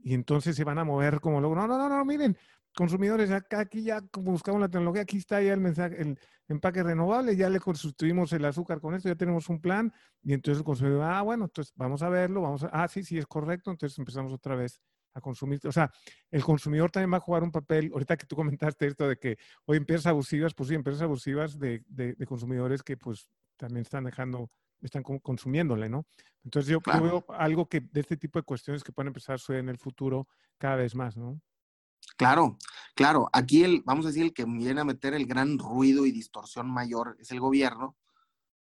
Y 0.00 0.14
entonces 0.14 0.54
se 0.54 0.64
van 0.64 0.78
a 0.78 0.84
mover 0.84 1.20
como 1.20 1.40
luego, 1.40 1.56
no, 1.56 1.66
no, 1.66 1.76
no, 1.76 1.88
no, 1.88 2.04
miren, 2.04 2.36
consumidores, 2.78 3.32
acá, 3.32 3.58
aquí 3.58 3.82
ya 3.82 4.00
buscamos 4.12 4.60
la 4.60 4.68
tecnología, 4.68 5.02
aquí 5.02 5.16
está 5.16 5.42
ya 5.42 5.52
el 5.52 5.58
mensaje, 5.58 6.00
el 6.00 6.16
empaque 6.46 6.84
renovable, 6.84 7.34
ya 7.34 7.50
le 7.50 7.58
sustituimos 7.58 8.32
el 8.32 8.44
azúcar 8.44 8.80
con 8.80 8.94
esto, 8.94 9.08
ya 9.08 9.16
tenemos 9.16 9.48
un 9.48 9.60
plan, 9.60 9.92
y 10.22 10.32
entonces 10.32 10.60
el 10.60 10.64
consumidor, 10.64 11.02
ah, 11.02 11.22
bueno, 11.22 11.46
entonces 11.46 11.74
vamos 11.74 12.02
a 12.02 12.08
verlo, 12.08 12.42
vamos 12.42 12.62
a, 12.62 12.68
ah, 12.68 12.86
sí, 12.86 13.02
sí, 13.02 13.18
es 13.18 13.26
correcto, 13.26 13.72
entonces 13.72 13.98
empezamos 13.98 14.32
otra 14.32 14.54
vez 14.54 14.80
a 15.12 15.20
consumir. 15.20 15.58
O 15.66 15.72
sea, 15.72 15.90
el 16.30 16.44
consumidor 16.44 16.92
también 16.92 17.12
va 17.12 17.16
a 17.16 17.20
jugar 17.20 17.42
un 17.42 17.50
papel, 17.50 17.90
ahorita 17.92 18.16
que 18.16 18.26
tú 18.26 18.36
comentaste 18.36 18.86
esto 18.86 19.08
de 19.08 19.16
que 19.16 19.38
hoy 19.64 19.78
empresas 19.78 20.06
abusivas, 20.06 20.54
pues 20.54 20.68
sí, 20.68 20.76
empresas 20.76 21.02
abusivas 21.02 21.58
de, 21.58 21.82
de, 21.88 22.26
consumidores 22.26 22.84
que 22.84 22.96
pues 22.96 23.28
también 23.56 23.82
están 23.82 24.04
dejando, 24.04 24.52
están 24.82 25.02
consumiéndole, 25.02 25.88
¿no? 25.88 26.06
Entonces 26.44 26.70
yo, 26.70 26.78
yo, 26.94 27.02
veo 27.02 27.24
algo 27.30 27.68
que 27.68 27.80
de 27.80 28.00
este 28.02 28.16
tipo 28.16 28.38
de 28.38 28.44
cuestiones 28.44 28.84
que 28.84 28.92
pueden 28.92 29.08
empezar 29.08 29.34
a 29.34 29.38
suceder 29.38 29.62
en 29.62 29.68
el 29.68 29.78
futuro 29.78 30.28
cada 30.58 30.76
vez 30.76 30.94
más, 30.94 31.16
¿no? 31.16 31.40
Claro, 32.16 32.58
claro. 32.94 33.28
Aquí 33.32 33.64
el, 33.64 33.82
vamos 33.84 34.04
a 34.04 34.08
decir, 34.08 34.24
el 34.24 34.34
que 34.34 34.44
viene 34.44 34.80
a 34.80 34.84
meter 34.84 35.14
el 35.14 35.26
gran 35.26 35.58
ruido 35.58 36.06
y 36.06 36.12
distorsión 36.12 36.68
mayor 36.68 37.16
es 37.20 37.30
el 37.30 37.40
gobierno, 37.40 37.96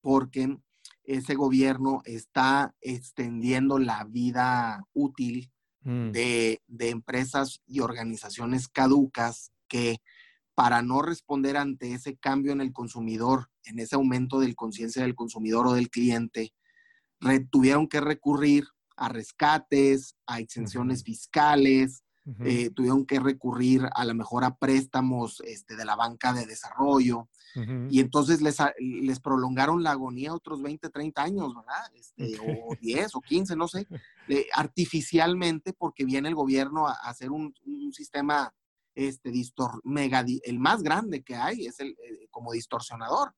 porque 0.00 0.58
ese 1.04 1.34
gobierno 1.34 2.02
está 2.04 2.74
extendiendo 2.80 3.78
la 3.78 4.04
vida 4.04 4.86
útil 4.92 5.52
mm. 5.82 6.10
de, 6.12 6.62
de, 6.66 6.90
empresas 6.90 7.60
y 7.66 7.80
organizaciones 7.80 8.68
caducas 8.68 9.52
que 9.68 10.00
para 10.54 10.82
no 10.82 11.02
responder 11.02 11.56
ante 11.56 11.92
ese 11.94 12.16
cambio 12.16 12.52
en 12.52 12.60
el 12.60 12.72
consumidor, 12.72 13.50
en 13.64 13.78
ese 13.78 13.96
aumento 13.96 14.38
del 14.38 14.54
conciencia 14.54 15.02
del 15.02 15.14
consumidor 15.14 15.66
o 15.66 15.74
del 15.74 15.90
cliente, 15.90 16.52
tuvieron 17.50 17.88
que 17.88 18.00
recurrir 18.00 18.64
a 18.96 19.08
rescates, 19.08 20.16
a 20.26 20.40
exenciones 20.40 21.04
fiscales, 21.04 22.04
eh, 22.44 22.70
tuvieron 22.70 23.04
que 23.04 23.18
recurrir 23.18 23.88
a 23.92 24.04
lo 24.04 24.14
mejor 24.14 24.44
a 24.44 24.56
préstamos 24.56 25.42
este, 25.44 25.74
de 25.74 25.84
la 25.84 25.96
banca 25.96 26.32
de 26.32 26.46
desarrollo 26.46 27.28
y 27.90 28.00
entonces 28.00 28.40
les, 28.40 28.56
les 28.78 29.20
prolongaron 29.20 29.82
la 29.82 29.90
agonía 29.90 30.32
otros 30.32 30.62
20, 30.62 30.88
30 30.88 31.22
años, 31.22 31.54
¿verdad? 31.54 31.84
Este, 31.94 32.38
o 32.40 32.74
10 32.80 33.14
o 33.14 33.20
15, 33.20 33.56
no 33.56 33.68
sé, 33.68 33.86
artificialmente 34.54 35.72
porque 35.72 36.04
viene 36.04 36.28
el 36.28 36.34
gobierno 36.34 36.86
a, 36.88 36.92
hacer 36.92 37.30
un, 37.30 37.54
sistema 37.92 38.54
este, 38.94 39.30
distor 39.30 39.82
mega, 39.84 40.24
el 40.44 40.58
más 40.58 40.82
grande 40.82 41.22
que 41.22 41.34
hay, 41.34 41.66
es 41.66 41.78
el 41.80 41.90
eh, 41.90 42.28
como 42.30 42.52
distorsionador. 42.52 43.34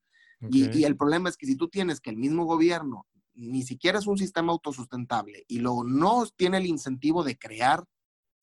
Y, 0.49 0.77
y, 0.77 0.83
el 0.83 0.95
problema 0.95 1.27
es 1.27 1.37
que 1.37 1.45
si 1.45 1.55
tú 1.55 1.69
tienes 1.69 1.99
que 1.99 2.09
el 2.09 2.17
mismo 2.17 2.45
gobierno 2.45 3.07
ni 3.33 3.63
siquiera 3.63 3.99
es 3.99 4.07
un 4.07 4.17
sistema 4.17 4.53
autosustentable 4.53 5.43
y 5.47 5.59
luego 5.59 5.83
no 5.83 6.25
tiene 6.37 6.57
el 6.57 6.65
incentivo 6.65 7.23
de 7.23 7.37
crear 7.37 7.85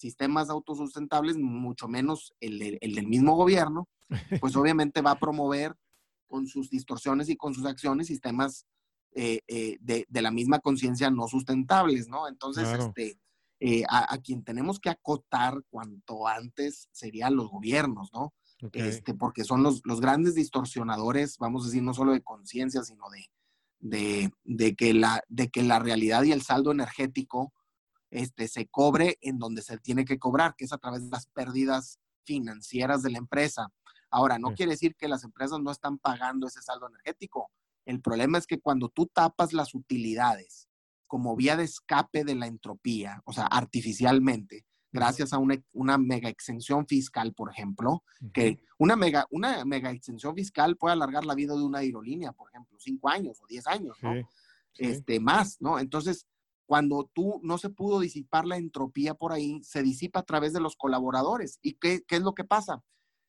sistemas 0.02 0.50
autosustentables, 0.50 1.38
mucho 1.38 1.88
menos 1.88 2.34
el, 2.40 2.58
del 2.58 3.06
mismo 3.06 3.34
gobierno, 3.36 3.88
pues 4.40 4.56
obviamente 4.56 5.00
va 5.00 5.12
a 5.12 5.18
promover 5.18 5.74
con 6.26 6.46
sus 6.46 6.68
distorsiones 6.68 7.28
y 7.28 7.36
con 7.36 7.54
sus 7.54 7.64
acciones 7.64 8.08
sistemas 8.08 8.66
eh, 9.14 9.40
eh, 9.46 9.78
de, 9.80 10.22
la 10.22 10.30
misma 10.30 10.58
conciencia 10.58 11.10
no 11.10 11.28
sustentables, 11.28 12.08
¿no? 12.08 12.28
Entonces, 12.28 12.66
este, 12.78 13.18
eh, 13.60 13.84
a, 13.88 14.16
quien 14.18 14.42
tenemos 14.42 14.80
que 14.80 14.90
acotar 14.90 15.62
cuanto 15.70 16.26
antes 16.26 16.88
serían 16.92 17.36
los 17.36 17.50
gobiernos, 17.50 18.10
¿no? 18.12 18.32
Este, 18.72 19.14
porque 19.14 19.44
son 19.44 19.62
los, 19.62 19.82
los, 19.84 20.00
grandes 20.00 20.34
distorsionadores, 20.34 21.36
vamos 21.38 21.64
a 21.64 21.66
decir, 21.66 21.82
no 21.82 21.94
solo 21.94 22.12
de 22.12 22.22
conciencia, 22.22 22.82
sino 22.82 23.04
de, 23.10 23.30
de, 23.80 24.32
de, 24.44 24.74
que 24.74 24.94
la, 24.94 25.22
de 25.28 25.48
que 25.48 25.62
la 25.62 25.78
realidad 25.78 26.22
y 26.22 26.32
el 26.32 26.42
saldo 26.42 26.70
energético 26.70 27.52
este, 28.12 28.46
se 28.46 28.66
cobre 28.66 29.18
en 29.22 29.38
donde 29.38 29.62
se 29.62 29.78
tiene 29.78 30.04
que 30.04 30.18
cobrar, 30.18 30.54
que 30.54 30.66
es 30.66 30.72
a 30.72 30.78
través 30.78 31.02
de 31.04 31.10
las 31.10 31.26
pérdidas 31.26 31.98
financieras 32.24 33.02
de 33.02 33.10
la 33.10 33.18
empresa. 33.18 33.68
Ahora, 34.10 34.38
no 34.38 34.54
quiere 34.54 34.72
decir 34.72 34.94
que 34.94 35.08
las 35.08 35.24
empresas 35.24 35.58
no 35.60 35.70
están 35.70 35.98
pagando 35.98 36.46
ese 36.46 36.60
saldo 36.60 36.86
energético. 36.86 37.50
El 37.86 38.02
problema 38.02 38.36
es 38.36 38.46
que 38.46 38.60
cuando 38.60 38.90
tú 38.90 39.06
tapas 39.06 39.54
las 39.54 39.74
utilidades 39.74 40.68
como 41.06 41.34
vía 41.34 41.56
de 41.56 41.64
escape 41.64 42.22
de 42.22 42.34
la 42.34 42.46
entropía, 42.46 43.22
o 43.24 43.32
sea, 43.32 43.46
artificialmente, 43.46 44.66
gracias 44.92 45.32
a 45.32 45.38
una, 45.38 45.96
mega 45.98 46.28
exención 46.28 46.86
fiscal, 46.86 47.32
por 47.32 47.50
ejemplo, 47.50 48.04
que 48.34 48.62
una 48.76 48.94
mega, 48.94 49.26
una 49.30 49.64
mega 49.64 49.90
exención 49.90 50.34
fiscal 50.34 50.76
puede 50.76 50.92
alargar 50.92 51.24
la 51.24 51.34
vida 51.34 51.54
de 51.54 51.62
una 51.62 51.78
aerolínea, 51.78 52.32
por 52.32 52.50
ejemplo, 52.50 52.78
cinco 52.78 53.08
años 53.08 53.40
o 53.40 53.46
diez 53.46 53.66
años, 53.66 53.96
¿no? 54.02 54.12
Este, 54.76 55.18
más, 55.18 55.58
¿no? 55.60 55.78
Entonces, 55.78 56.26
cuando 56.72 57.10
tú 57.12 57.38
no 57.42 57.58
se 57.58 57.68
pudo 57.68 58.00
disipar 58.00 58.46
la 58.46 58.56
entropía 58.56 59.12
por 59.12 59.34
ahí, 59.34 59.62
se 59.62 59.82
disipa 59.82 60.20
a 60.20 60.24
través 60.24 60.54
de 60.54 60.60
los 60.60 60.74
colaboradores. 60.74 61.58
¿Y 61.60 61.74
qué, 61.74 62.02
qué 62.08 62.16
es 62.16 62.22
lo 62.22 62.32
que 62.32 62.44
pasa? 62.44 62.82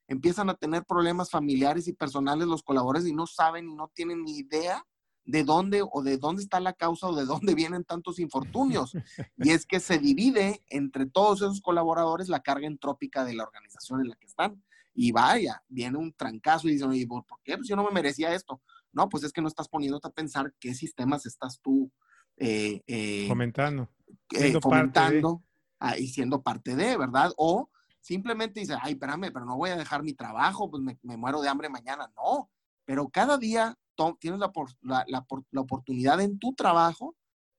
Empiezan 0.07 0.49
a 0.49 0.53
tener 0.53 0.85
problemas 0.85 1.29
familiares 1.29 1.89
y 1.89 1.91
personales 1.91 2.47
los 2.47 2.63
colaboradores 2.63 3.05
y 3.05 3.13
no 3.13 3.27
saben 3.27 3.67
y 3.67 3.75
no 3.75 3.91
tienen 3.93 4.23
ni 4.23 4.37
idea 4.37 4.85
de 5.25 5.43
dónde 5.43 5.83
o 5.83 6.03
de 6.03 6.17
dónde 6.17 6.41
está 6.41 6.61
la 6.61 6.71
causa 6.71 7.07
o 7.07 7.15
de 7.17 7.25
dónde 7.25 7.53
vienen 7.69 7.83
tantos 7.83 8.17
infortunios. 8.17 8.93
Y 9.35 9.49
es 9.49 9.65
que 9.65 9.81
se 9.81 9.99
divide 9.99 10.63
entre 10.69 11.05
todos 11.05 11.41
esos 11.41 11.59
colaboradores 11.59 12.29
la 12.29 12.43
carga 12.43 12.67
entrópica 12.67 13.25
de 13.25 13.33
la 13.33 13.43
organización 13.43 13.99
en 13.99 14.07
la 14.07 14.15
que 14.15 14.27
están. 14.27 14.63
Y 14.93 15.11
vaya, 15.11 15.61
viene 15.67 15.97
un 15.97 16.13
trancazo 16.13 16.69
y 16.69 16.71
dicen, 16.75 16.91
oye, 16.91 17.05
¿por 17.05 17.25
qué? 17.43 17.57
Pues 17.57 17.67
yo 17.67 17.75
no 17.75 17.83
me 17.83 17.91
merecía 17.91 18.33
esto. 18.33 18.61
No, 18.93 19.09
pues 19.09 19.25
es 19.25 19.33
que 19.33 19.41
no 19.41 19.49
estás 19.49 19.67
poniéndote 19.67 20.07
a 20.07 20.11
pensar 20.11 20.53
qué 20.61 20.73
sistemas 20.73 21.25
estás 21.25 21.59
tú 21.59 21.91
eh, 22.37 22.81
eh 22.87 23.25
fomentando, 23.27 23.89
eh, 24.31 24.59
fomentando 24.61 25.43
ah, 25.79 25.97
y 25.97 26.07
siendo 26.07 26.41
parte 26.41 26.75
de, 26.75 26.97
¿verdad? 26.97 27.31
O 27.37 27.69
simplemente 27.99 28.59
dice, 28.59 28.75
ay, 28.81 28.93
espérame, 28.93 29.31
pero 29.31 29.45
no 29.45 29.57
voy 29.57 29.69
a 29.69 29.77
dejar 29.77 30.03
mi 30.03 30.13
trabajo, 30.13 30.69
pues 30.69 30.83
me, 30.83 30.97
me 31.03 31.17
muero 31.17 31.41
de 31.41 31.49
hambre 31.49 31.69
mañana. 31.69 32.11
No, 32.15 32.49
pero 32.85 33.07
cada 33.09 33.37
día 33.37 33.77
tienes 34.19 34.39
la, 34.39 34.51
la, 34.81 35.05
la, 35.07 35.61
oportunidad 35.61 36.19
en 36.21 36.39
tu 36.39 36.53
trabajo 36.53 37.15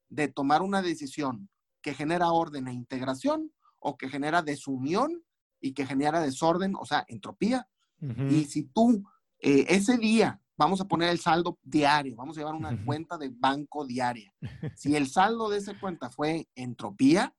de 0.09 0.28
tomar 0.28 0.62
una 0.62 0.82
decisión 0.82 1.48
que 1.80 1.94
genera 1.94 2.32
orden 2.32 2.68
e 2.68 2.72
integración 2.72 3.52
o 3.78 3.96
que 3.96 4.09
genera 4.09 4.42
desunión 4.42 5.22
y 5.60 5.72
que 5.72 5.86
genera 5.86 6.20
desorden, 6.20 6.74
o 6.78 6.84
sea, 6.84 7.05
entropía. 7.09 7.68
Y 8.28 8.44
si 8.44 8.64
tú 8.64 9.02
eh, 9.38 9.64
ese 9.68 9.96
día 9.96 10.40
vamos 10.56 10.81
a 10.81 10.85
poner 10.86 11.10
el 11.10 11.18
saldo 11.18 11.59
diario, 11.62 12.16
vamos 12.16 12.36
a 12.36 12.40
llevar 12.40 12.55
una 12.55 12.76
cuenta 12.85 13.18
de 13.18 13.31
banco 13.31 13.85
diaria. 13.86 14.32
Si 14.76 14.97
el 14.97 15.06
saldo 15.09 15.48
de 15.48 15.59
esa 15.59 15.78
cuenta 15.78 16.10
fue 16.10 16.48
entropía, 16.55 17.32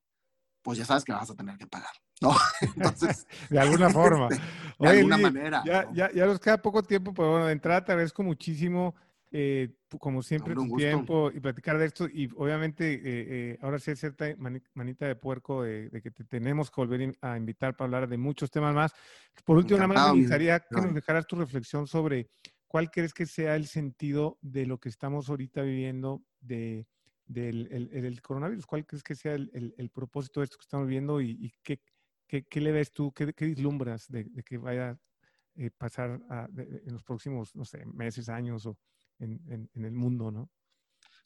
pues 0.62 0.78
ya 0.78 0.86
sabes 0.86 1.04
que 1.04 1.12
vas 1.12 1.30
a 1.30 1.36
tener 1.36 1.58
que 1.58 1.68
pagar. 1.68 1.92
¿no? 2.22 2.32
Entonces, 2.76 3.28
de 3.50 3.60
alguna 3.60 3.90
forma. 3.90 4.30
de 4.30 4.88
alguna 4.88 5.18
manera. 5.18 5.64
Ya, 5.66 5.92
ya, 5.94 6.12
ya, 6.12 6.26
nos 6.26 6.40
queda 6.40 6.62
poco 6.62 6.82
tiempo, 6.84 7.14
pero 7.14 7.32
bueno, 7.32 7.46
de 7.46 7.54
entrada 7.54 7.84
te 7.84 7.92
agradezco 7.92 8.24
muchísimo 8.24 8.96
eh, 9.32 9.76
como 10.00 10.24
siempre, 10.24 10.54
Hombre, 10.54 10.70
tu 10.70 10.76
tiempo 10.78 11.32
y 11.32 11.40
platicar 11.40 11.78
de 11.78 11.86
esto. 11.86 12.08
Y 12.08 12.30
obviamente, 12.38 12.94
eh, 12.94 13.00
eh, 13.04 13.60
ahora 13.62 13.80
sí 13.80 13.92
hay 13.92 13.98
cierta 13.98 14.26
mani- 14.38 14.64
manita 14.74 15.06
de 15.06 15.16
puerco 15.16 15.64
de, 15.64 15.90
de 15.90 16.02
que 16.02 16.12
te 16.12 16.24
tenemos 16.24 16.72
que 16.72 16.80
volver 16.80 17.18
a 17.22 17.38
invitar 17.38 17.76
para 17.76 17.86
hablar 17.88 18.08
de 18.10 18.18
muchos 18.18 18.50
temas 18.50 18.74
más. 18.74 18.94
Por 19.44 19.58
último, 19.58 19.78
nada 19.78 19.88
más 19.88 19.98
Encantado, 19.98 20.16
me 20.16 20.22
gustaría 20.22 20.60
que 20.60 20.76
no. 20.76 20.82
nos 20.84 20.94
dejaras 20.96 21.28
tu 21.28 21.36
reflexión 21.36 21.86
sobre 21.86 22.30
cuál 22.76 22.92
crees 22.92 23.14
que 23.14 23.26
sea 23.26 23.56
el 23.56 23.68
sentido 23.68 24.38
de 24.42 24.66
lo 24.66 24.82
que 24.82 24.90
estamos 24.90 25.30
ahorita 25.30 25.62
viviendo 25.62 26.26
de, 26.42 26.86
del 27.26 27.70
el- 27.72 27.90
el- 27.94 28.04
el 28.04 28.22
coronavirus. 28.22 28.66
¿Cuál 28.66 28.86
crees 28.86 29.02
que 29.02 29.16
sea 29.16 29.34
el, 29.34 29.90
propósito 29.94 30.42
de 30.42 30.44
esto 30.44 30.58
que 30.58 30.64
estamos 30.64 30.86
viviendo 30.86 31.22
y, 31.22 31.54
qué, 31.64 31.80
qué, 32.28 32.60
le 32.60 32.74
ves 32.74 32.92
tú, 32.92 33.14
qué, 33.14 33.32
qué 33.32 33.46
vislumbras 33.46 34.10
de, 34.10 34.26
de 34.26 34.44
que 34.44 34.58
vaya 34.58 35.00
eh, 35.56 35.72
pasar 35.72 36.20
a- 36.30 36.50
de- 36.50 36.66
de- 36.66 36.84
en 36.86 36.92
los 36.92 37.02
próximos, 37.02 37.56
no 37.56 37.64
sé, 37.64 37.86
meses, 37.86 38.28
años 38.28 38.66
o 38.66 38.78
en, 39.20 39.40
en- 39.48 39.70
el 39.86 39.94
mundo, 39.94 40.30
¿no? 40.30 40.50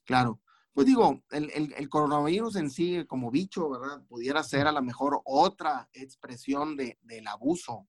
Claro. 0.06 0.44
Pues 0.72 0.86
digo, 0.86 1.24
el, 1.32 1.50
el- 1.50 1.74
el 1.74 1.90
coronavirus 1.90 2.58
en 2.58 2.70
sí, 2.70 3.06
como 3.08 3.32
bicho, 3.32 3.72
¿verdad? 3.72 4.06
Pudiera 4.06 4.44
ser 4.44 4.68
a 4.68 4.72
lo 4.72 4.84
mejor 4.84 5.20
otra 5.26 5.90
expresión 5.94 6.78
de, 6.78 7.00
del 7.02 7.26
abuso 7.26 7.88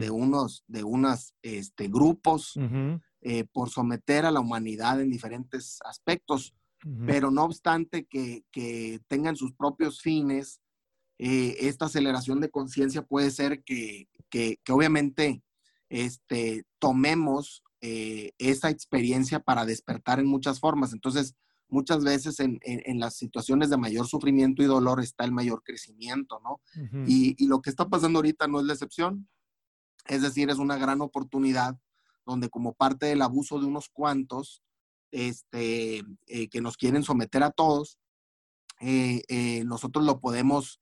de 0.00 0.10
unos, 0.10 0.64
de 0.68 0.84
unos 0.84 1.34
este, 1.42 1.88
grupos 1.88 2.56
eh, 3.22 3.44
por 3.52 3.70
someter 3.70 4.24
a 4.26 4.30
la 4.30 4.40
humanidad 4.40 5.00
en 5.00 5.10
diferentes 5.10 5.78
aspectos. 5.84 6.54
pero 7.06 7.30
no 7.30 7.44
obstante 7.44 8.04
que, 8.04 8.44
que 8.52 9.00
tengan 9.08 9.34
sus 9.36 9.52
propios 9.54 10.00
fines, 10.00 10.60
eh, 11.18 11.56
esta 11.60 11.86
aceleración 11.86 12.40
de 12.40 12.50
conciencia 12.50 13.02
puede 13.02 13.30
ser 13.30 13.62
que, 13.64 14.08
que- 14.30 14.58
que 14.62 14.72
obviamente 14.72 15.42
este, 15.88 16.64
tomemos 16.78 17.62
eh, 17.80 18.32
esa 18.38 18.70
experiencia 18.70 19.40
para 19.40 19.64
despertar 19.66 20.18
en 20.20 20.26
muchas 20.26 20.60
formas. 20.60 20.92
Entonces, 20.92 21.34
muchas 21.68 22.04
veces 22.04 22.38
en, 22.40 22.58
en- 22.62 22.82
en 22.84 22.98
las 23.00 23.16
situaciones 23.16 23.70
de 23.70 23.76
mayor 23.76 24.06
sufrimiento 24.06 24.62
y 24.62 24.66
dolor 24.66 25.00
está 25.00 25.24
el 25.24 25.32
mayor 25.32 25.62
crecimiento, 25.64 26.40
¿no? 26.44 26.60
Y, 27.06 27.34
y 27.42 27.46
lo 27.48 27.60
que 27.62 27.70
está 27.70 27.88
pasando 27.88 28.18
ahorita 28.18 28.46
no 28.48 28.60
es 28.60 28.66
la 28.66 28.72
excepción. 28.74 29.28
Es 30.08 30.22
decir, 30.22 30.50
es 30.50 30.58
una 30.58 30.76
gran 30.76 31.00
oportunidad 31.00 31.78
donde 32.24 32.48
como 32.48 32.74
parte 32.74 33.06
del 33.06 33.22
abuso 33.22 33.58
de 33.60 33.66
unos 33.66 33.88
cuantos 33.88 34.62
este, 35.12 36.02
eh, 36.26 36.48
que 36.48 36.60
nos 36.60 36.76
quieren 36.76 37.02
someter 37.02 37.42
a 37.42 37.50
todos, 37.50 37.98
eh, 38.80 39.22
eh, 39.28 39.64
nosotros 39.64 40.04
lo 40.04 40.20
podemos, 40.20 40.80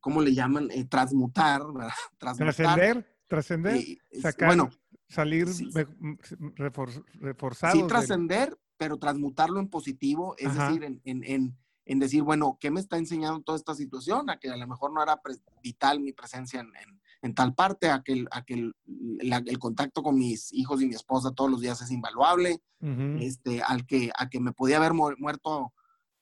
¿cómo 0.00 0.22
le 0.22 0.34
llaman? 0.34 0.68
Transmutar. 0.88 1.62
Transmutar. 2.18 2.54
Trascender, 2.54 3.16
trascender, 3.26 3.82
sacar, 4.20 4.48
bueno, 4.48 4.70
salir 5.08 5.48
sí. 5.48 5.68
me- 5.74 5.80
m- 5.82 6.16
refor- 6.56 7.04
reforzados. 7.14 7.72
sí 7.74 7.78
del- 7.80 7.88
trascender, 7.88 8.58
pero 8.76 8.98
transmutarlo 8.98 9.58
en 9.60 9.68
positivo, 9.68 10.34
es 10.38 10.48
Ajá. 10.48 10.66
decir, 10.68 10.84
en, 10.84 11.00
en- 11.04 11.24
en- 11.24 11.58
en 11.84 11.98
decir, 11.98 12.22
bueno, 12.22 12.56
¿qué 12.60 12.70
me 12.70 12.78
está 12.80 12.96
enseñando 12.98 13.40
toda 13.42 13.58
esta 13.58 13.74
situación? 13.74 14.30
A 14.30 14.38
que 14.38 14.48
a 14.50 14.56
lo 14.56 14.66
mejor 14.68 14.92
no 14.92 15.02
era 15.02 15.20
vital 15.62 15.98
mi 16.00 16.12
presencia 16.12 16.60
en, 16.60 16.70
en- 17.22 17.34
tal 17.34 17.54
parte, 17.54 17.88
a 17.88 18.02
que, 18.02 18.24
a 18.30 18.44
que 18.44 18.54
el, 18.54 18.74
la- 19.22 19.42
el 19.46 19.58
contacto 19.58 20.02
con 20.02 20.16
mis 20.18 20.52
hijos 20.52 20.82
y 20.82 20.86
mi 20.86 20.94
esposa 20.94 21.30
todos 21.32 21.50
los 21.50 21.60
días 21.60 21.80
es 21.80 21.90
invaluable, 21.90 22.60
Ujú, 22.80 23.18
este, 23.20 23.62
al 23.62 23.86
que, 23.86 24.10
a 24.18 24.28
que 24.28 24.40
me 24.40 24.52
podía 24.52 24.76
haber 24.78 24.92
mu- 24.94 25.14
muerto 25.18 25.72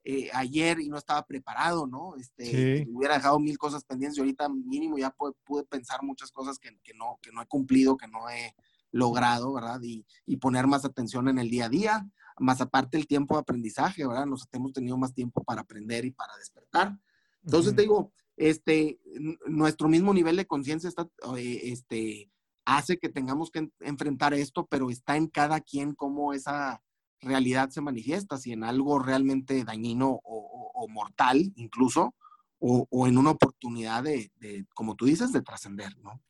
eh, 0.04 0.30
ayer 0.32 0.80
y 0.80 0.88
no 0.88 0.96
estaba 0.96 1.26
preparado, 1.26 1.86
¿no? 1.86 2.16
Este, 2.16 2.44
Sí. 2.44 2.90
Hubiera 2.90 3.14
dejado 3.16 3.38
mil 3.38 3.58
cosas 3.58 3.84
pendientes 3.84 4.16
y 4.16 4.20
ahorita 4.20 4.48
mínimo 4.48 4.96
ya 4.98 5.10
pude, 5.10 5.32
pude 5.44 5.64
pensar 5.64 6.02
muchas 6.02 6.30
cosas 6.30 6.58
que, 6.58 6.70
que 6.82 6.94
no, 6.94 7.18
que 7.20 7.30
no 7.32 7.42
he 7.42 7.46
cumplido, 7.46 7.96
que 7.98 8.08
no 8.08 8.28
he 8.30 8.54
logrado, 8.92 9.52
¿verdad? 9.52 9.80
Y, 9.82 10.06
y 10.26 10.36
poner 10.38 10.66
más 10.66 10.84
atención 10.84 11.28
en 11.28 11.38
el 11.38 11.50
día 11.50 11.66
a 11.66 11.68
día, 11.68 12.10
más 12.38 12.60
aparte 12.62 12.96
el 12.96 13.06
tiempo 13.06 13.34
de 13.34 13.40
aprendizaje, 13.42 14.06
¿verdad? 14.06 14.24
Nos 14.26 14.48
hemos 14.52 14.72
tenido 14.72 14.96
más 14.96 15.12
tiempo 15.14 15.44
para 15.44 15.60
aprender 15.60 16.04
y 16.06 16.10
para 16.12 16.34
despertar. 16.38 16.98
Entonces 17.44 17.72
ujú. 17.72 17.76
te 17.76 17.82
digo, 17.82 18.12
este, 18.40 18.98
nuestro 19.46 19.88
mismo 19.88 20.14
nivel 20.14 20.36
de 20.36 20.46
conciencia 20.46 20.88
está, 20.88 21.06
eh, 21.36 21.60
este, 21.64 22.30
hace 22.64 22.98
que 22.98 23.08
tengamos 23.10 23.50
que 23.50 23.60
en- 23.60 23.72
enfrentar 23.80 24.32
esto, 24.32 24.66
pero 24.66 24.90
está 24.90 25.16
en 25.16 25.26
cada 25.28 25.60
quien 25.60 25.94
cómo 25.94 26.32
esa 26.32 26.82
realidad 27.20 27.68
se 27.68 27.82
manifiesta, 27.82 28.38
si 28.38 28.52
en 28.52 28.64
algo 28.64 28.98
realmente 28.98 29.62
dañino 29.64 30.08
o, 30.08 30.20
o- 30.24 30.70
o 30.74 30.88
mortal 30.88 31.52
incluso, 31.56 32.14
o, 32.58 32.86
o 32.90 33.06
en 33.06 33.18
una 33.18 33.30
oportunidad 33.30 34.02
de, 34.04 34.30
de, 34.36 34.64
como 34.74 34.94
tú 34.94 35.04
dices, 35.04 35.32
de 35.32 35.42
trascender, 35.42 35.96
¿no? 35.98 36.22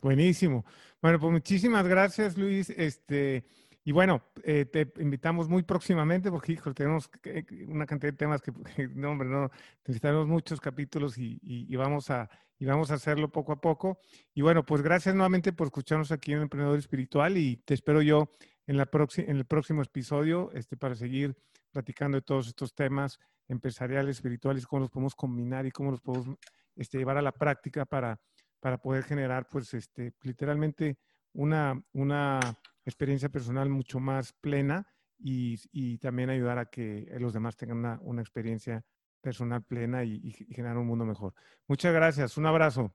Buenísimo. 0.00 0.64
Bueno, 1.00 1.18
pues 1.18 1.32
muchísimas 1.32 1.86
gracias, 1.88 2.36
Luis. 2.38 2.70
Este, 2.70 3.44
y 3.84 3.92
bueno, 3.92 4.22
eh, 4.44 4.64
te 4.64 4.92
invitamos 5.02 5.48
muy 5.48 5.64
próximamente 5.64 6.30
porque, 6.30 6.52
hijo, 6.52 6.72
tenemos 6.72 7.10
una 7.66 7.84
cantidad 7.86 8.12
de 8.12 8.16
temas 8.16 8.40
que, 8.40 8.52
no, 8.94 9.10
hombre, 9.10 9.28
no, 9.28 9.50
necesitamos 9.84 10.26
muchos 10.28 10.60
capítulos 10.60 11.18
y, 11.18 11.38
y- 11.42 11.74
vamos 11.76 12.08
a, 12.10 12.30
y 12.58 12.64
vamos 12.64 12.90
a 12.92 12.94
hacerlo 12.94 13.30
poco 13.32 13.52
a 13.52 13.60
poco. 13.60 13.98
Y 14.34 14.42
bueno, 14.42 14.64
pues 14.64 14.82
gracias 14.82 15.14
nuevamente 15.14 15.52
por 15.52 15.66
escucharnos 15.66 16.12
aquí 16.12 16.32
en 16.32 16.42
Emprendedor 16.42 16.78
Espiritual 16.78 17.36
y 17.36 17.56
te 17.56 17.74
espero 17.74 18.02
yo 18.02 18.30
en, 18.66 18.76
la 18.76 18.88
en 19.16 19.36
el 19.36 19.46
próximo 19.46 19.82
episodio 19.82 20.50
este, 20.52 20.76
para 20.76 20.94
seguir 20.94 21.36
platicando 21.72 22.16
de 22.18 22.22
todos 22.22 22.46
estos 22.46 22.74
temas 22.74 23.18
empresariales, 23.48 24.16
espirituales, 24.16 24.66
cómo 24.66 24.80
los 24.80 24.90
podemos 24.90 25.14
combinar 25.16 25.66
y 25.66 25.72
cómo 25.72 25.90
los 25.90 26.00
podemos 26.00 26.36
este, 26.76 26.98
llevar 26.98 27.16
a 27.16 27.22
la 27.22 27.32
práctica 27.32 27.84
para, 27.84 28.20
para 28.60 28.78
poder 28.78 29.02
generar, 29.02 29.48
pues, 29.50 29.74
este, 29.74 30.12
literalmente 30.22 30.98
una, 31.32 31.82
una 31.92 32.38
experiencia 32.84 33.28
personal 33.28 33.68
mucho 33.68 34.00
más 34.00 34.32
plena 34.32 34.86
y, 35.18 35.58
y 35.72 35.98
también 35.98 36.30
ayudar 36.30 36.58
a 36.58 36.66
que 36.66 37.06
los 37.20 37.32
demás 37.32 37.56
tengan 37.56 37.78
una, 37.78 37.98
una 38.02 38.22
experiencia 38.22 38.84
personal 39.20 39.62
plena 39.62 40.02
y, 40.04 40.14
y- 40.16 40.34
y 40.48 40.54
generar 40.54 40.76
un 40.78 40.86
mundo 40.88 41.04
mejor. 41.04 41.32
Muchas 41.68 41.92
gracias. 41.94 42.36
Un 42.36 42.46
abrazo. 42.46 42.94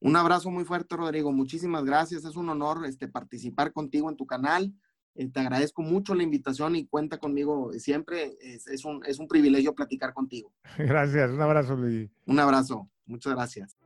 Un 0.00 0.16
abrazo 0.16 0.50
muy 0.50 0.64
fuerte, 0.64 0.94
Rodrigo. 0.96 1.32
Muchísimas 1.32 1.84
gracias. 1.84 2.24
Es 2.26 2.36
un 2.36 2.50
honor 2.50 2.84
este, 2.84 3.08
participar 3.08 3.72
contigo 3.72 4.10
en 4.10 4.16
tu 4.16 4.26
canal. 4.26 4.74
Eh, 5.14 5.30
te 5.30 5.40
agradezco 5.40 5.80
mucho 5.80 6.14
la 6.14 6.22
invitación 6.24 6.76
y 6.76 6.86
cuenta 6.86 7.16
conmigo 7.18 7.72
siempre. 7.78 8.36
Es, 8.40 8.66
es 8.66 8.84
un, 8.84 9.02
es 9.06 9.18
un 9.18 9.28
privilegio 9.28 9.74
platicar 9.74 10.12
contigo. 10.12 10.52
Gracias. 10.76 11.30
Un 11.30 11.40
abrazo, 11.40 11.76
Luis. 11.76 12.10
Un 12.26 12.38
abrazo. 12.40 12.90
Muchas 13.06 13.32
gracias. 13.34 13.76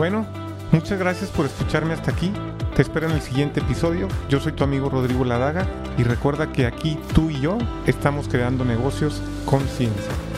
Bueno, 0.00 0.24
muchas 0.72 0.98
gracias 0.98 1.28
por 1.28 1.44
escucharme 1.44 1.92
hasta 1.92 2.10
aquí. 2.10 2.32
Te 2.74 2.80
espero 2.80 3.06
en 3.10 3.12
el 3.12 3.20
siguiente 3.20 3.60
episodio. 3.60 4.08
Yo 4.30 4.40
soy 4.40 4.52
tu 4.52 4.64
amigo 4.64 4.88
Rodrigo 4.88 5.26
Ladaga 5.26 5.66
y 5.98 6.04
recuerda 6.04 6.50
que 6.50 6.64
aquí 6.64 6.98
tú 7.14 7.28
y 7.28 7.38
yo 7.38 7.58
estamos 7.84 8.26
creando 8.26 8.64
negocios 8.64 9.20
con 9.44 9.60
ciencia. 9.68 10.29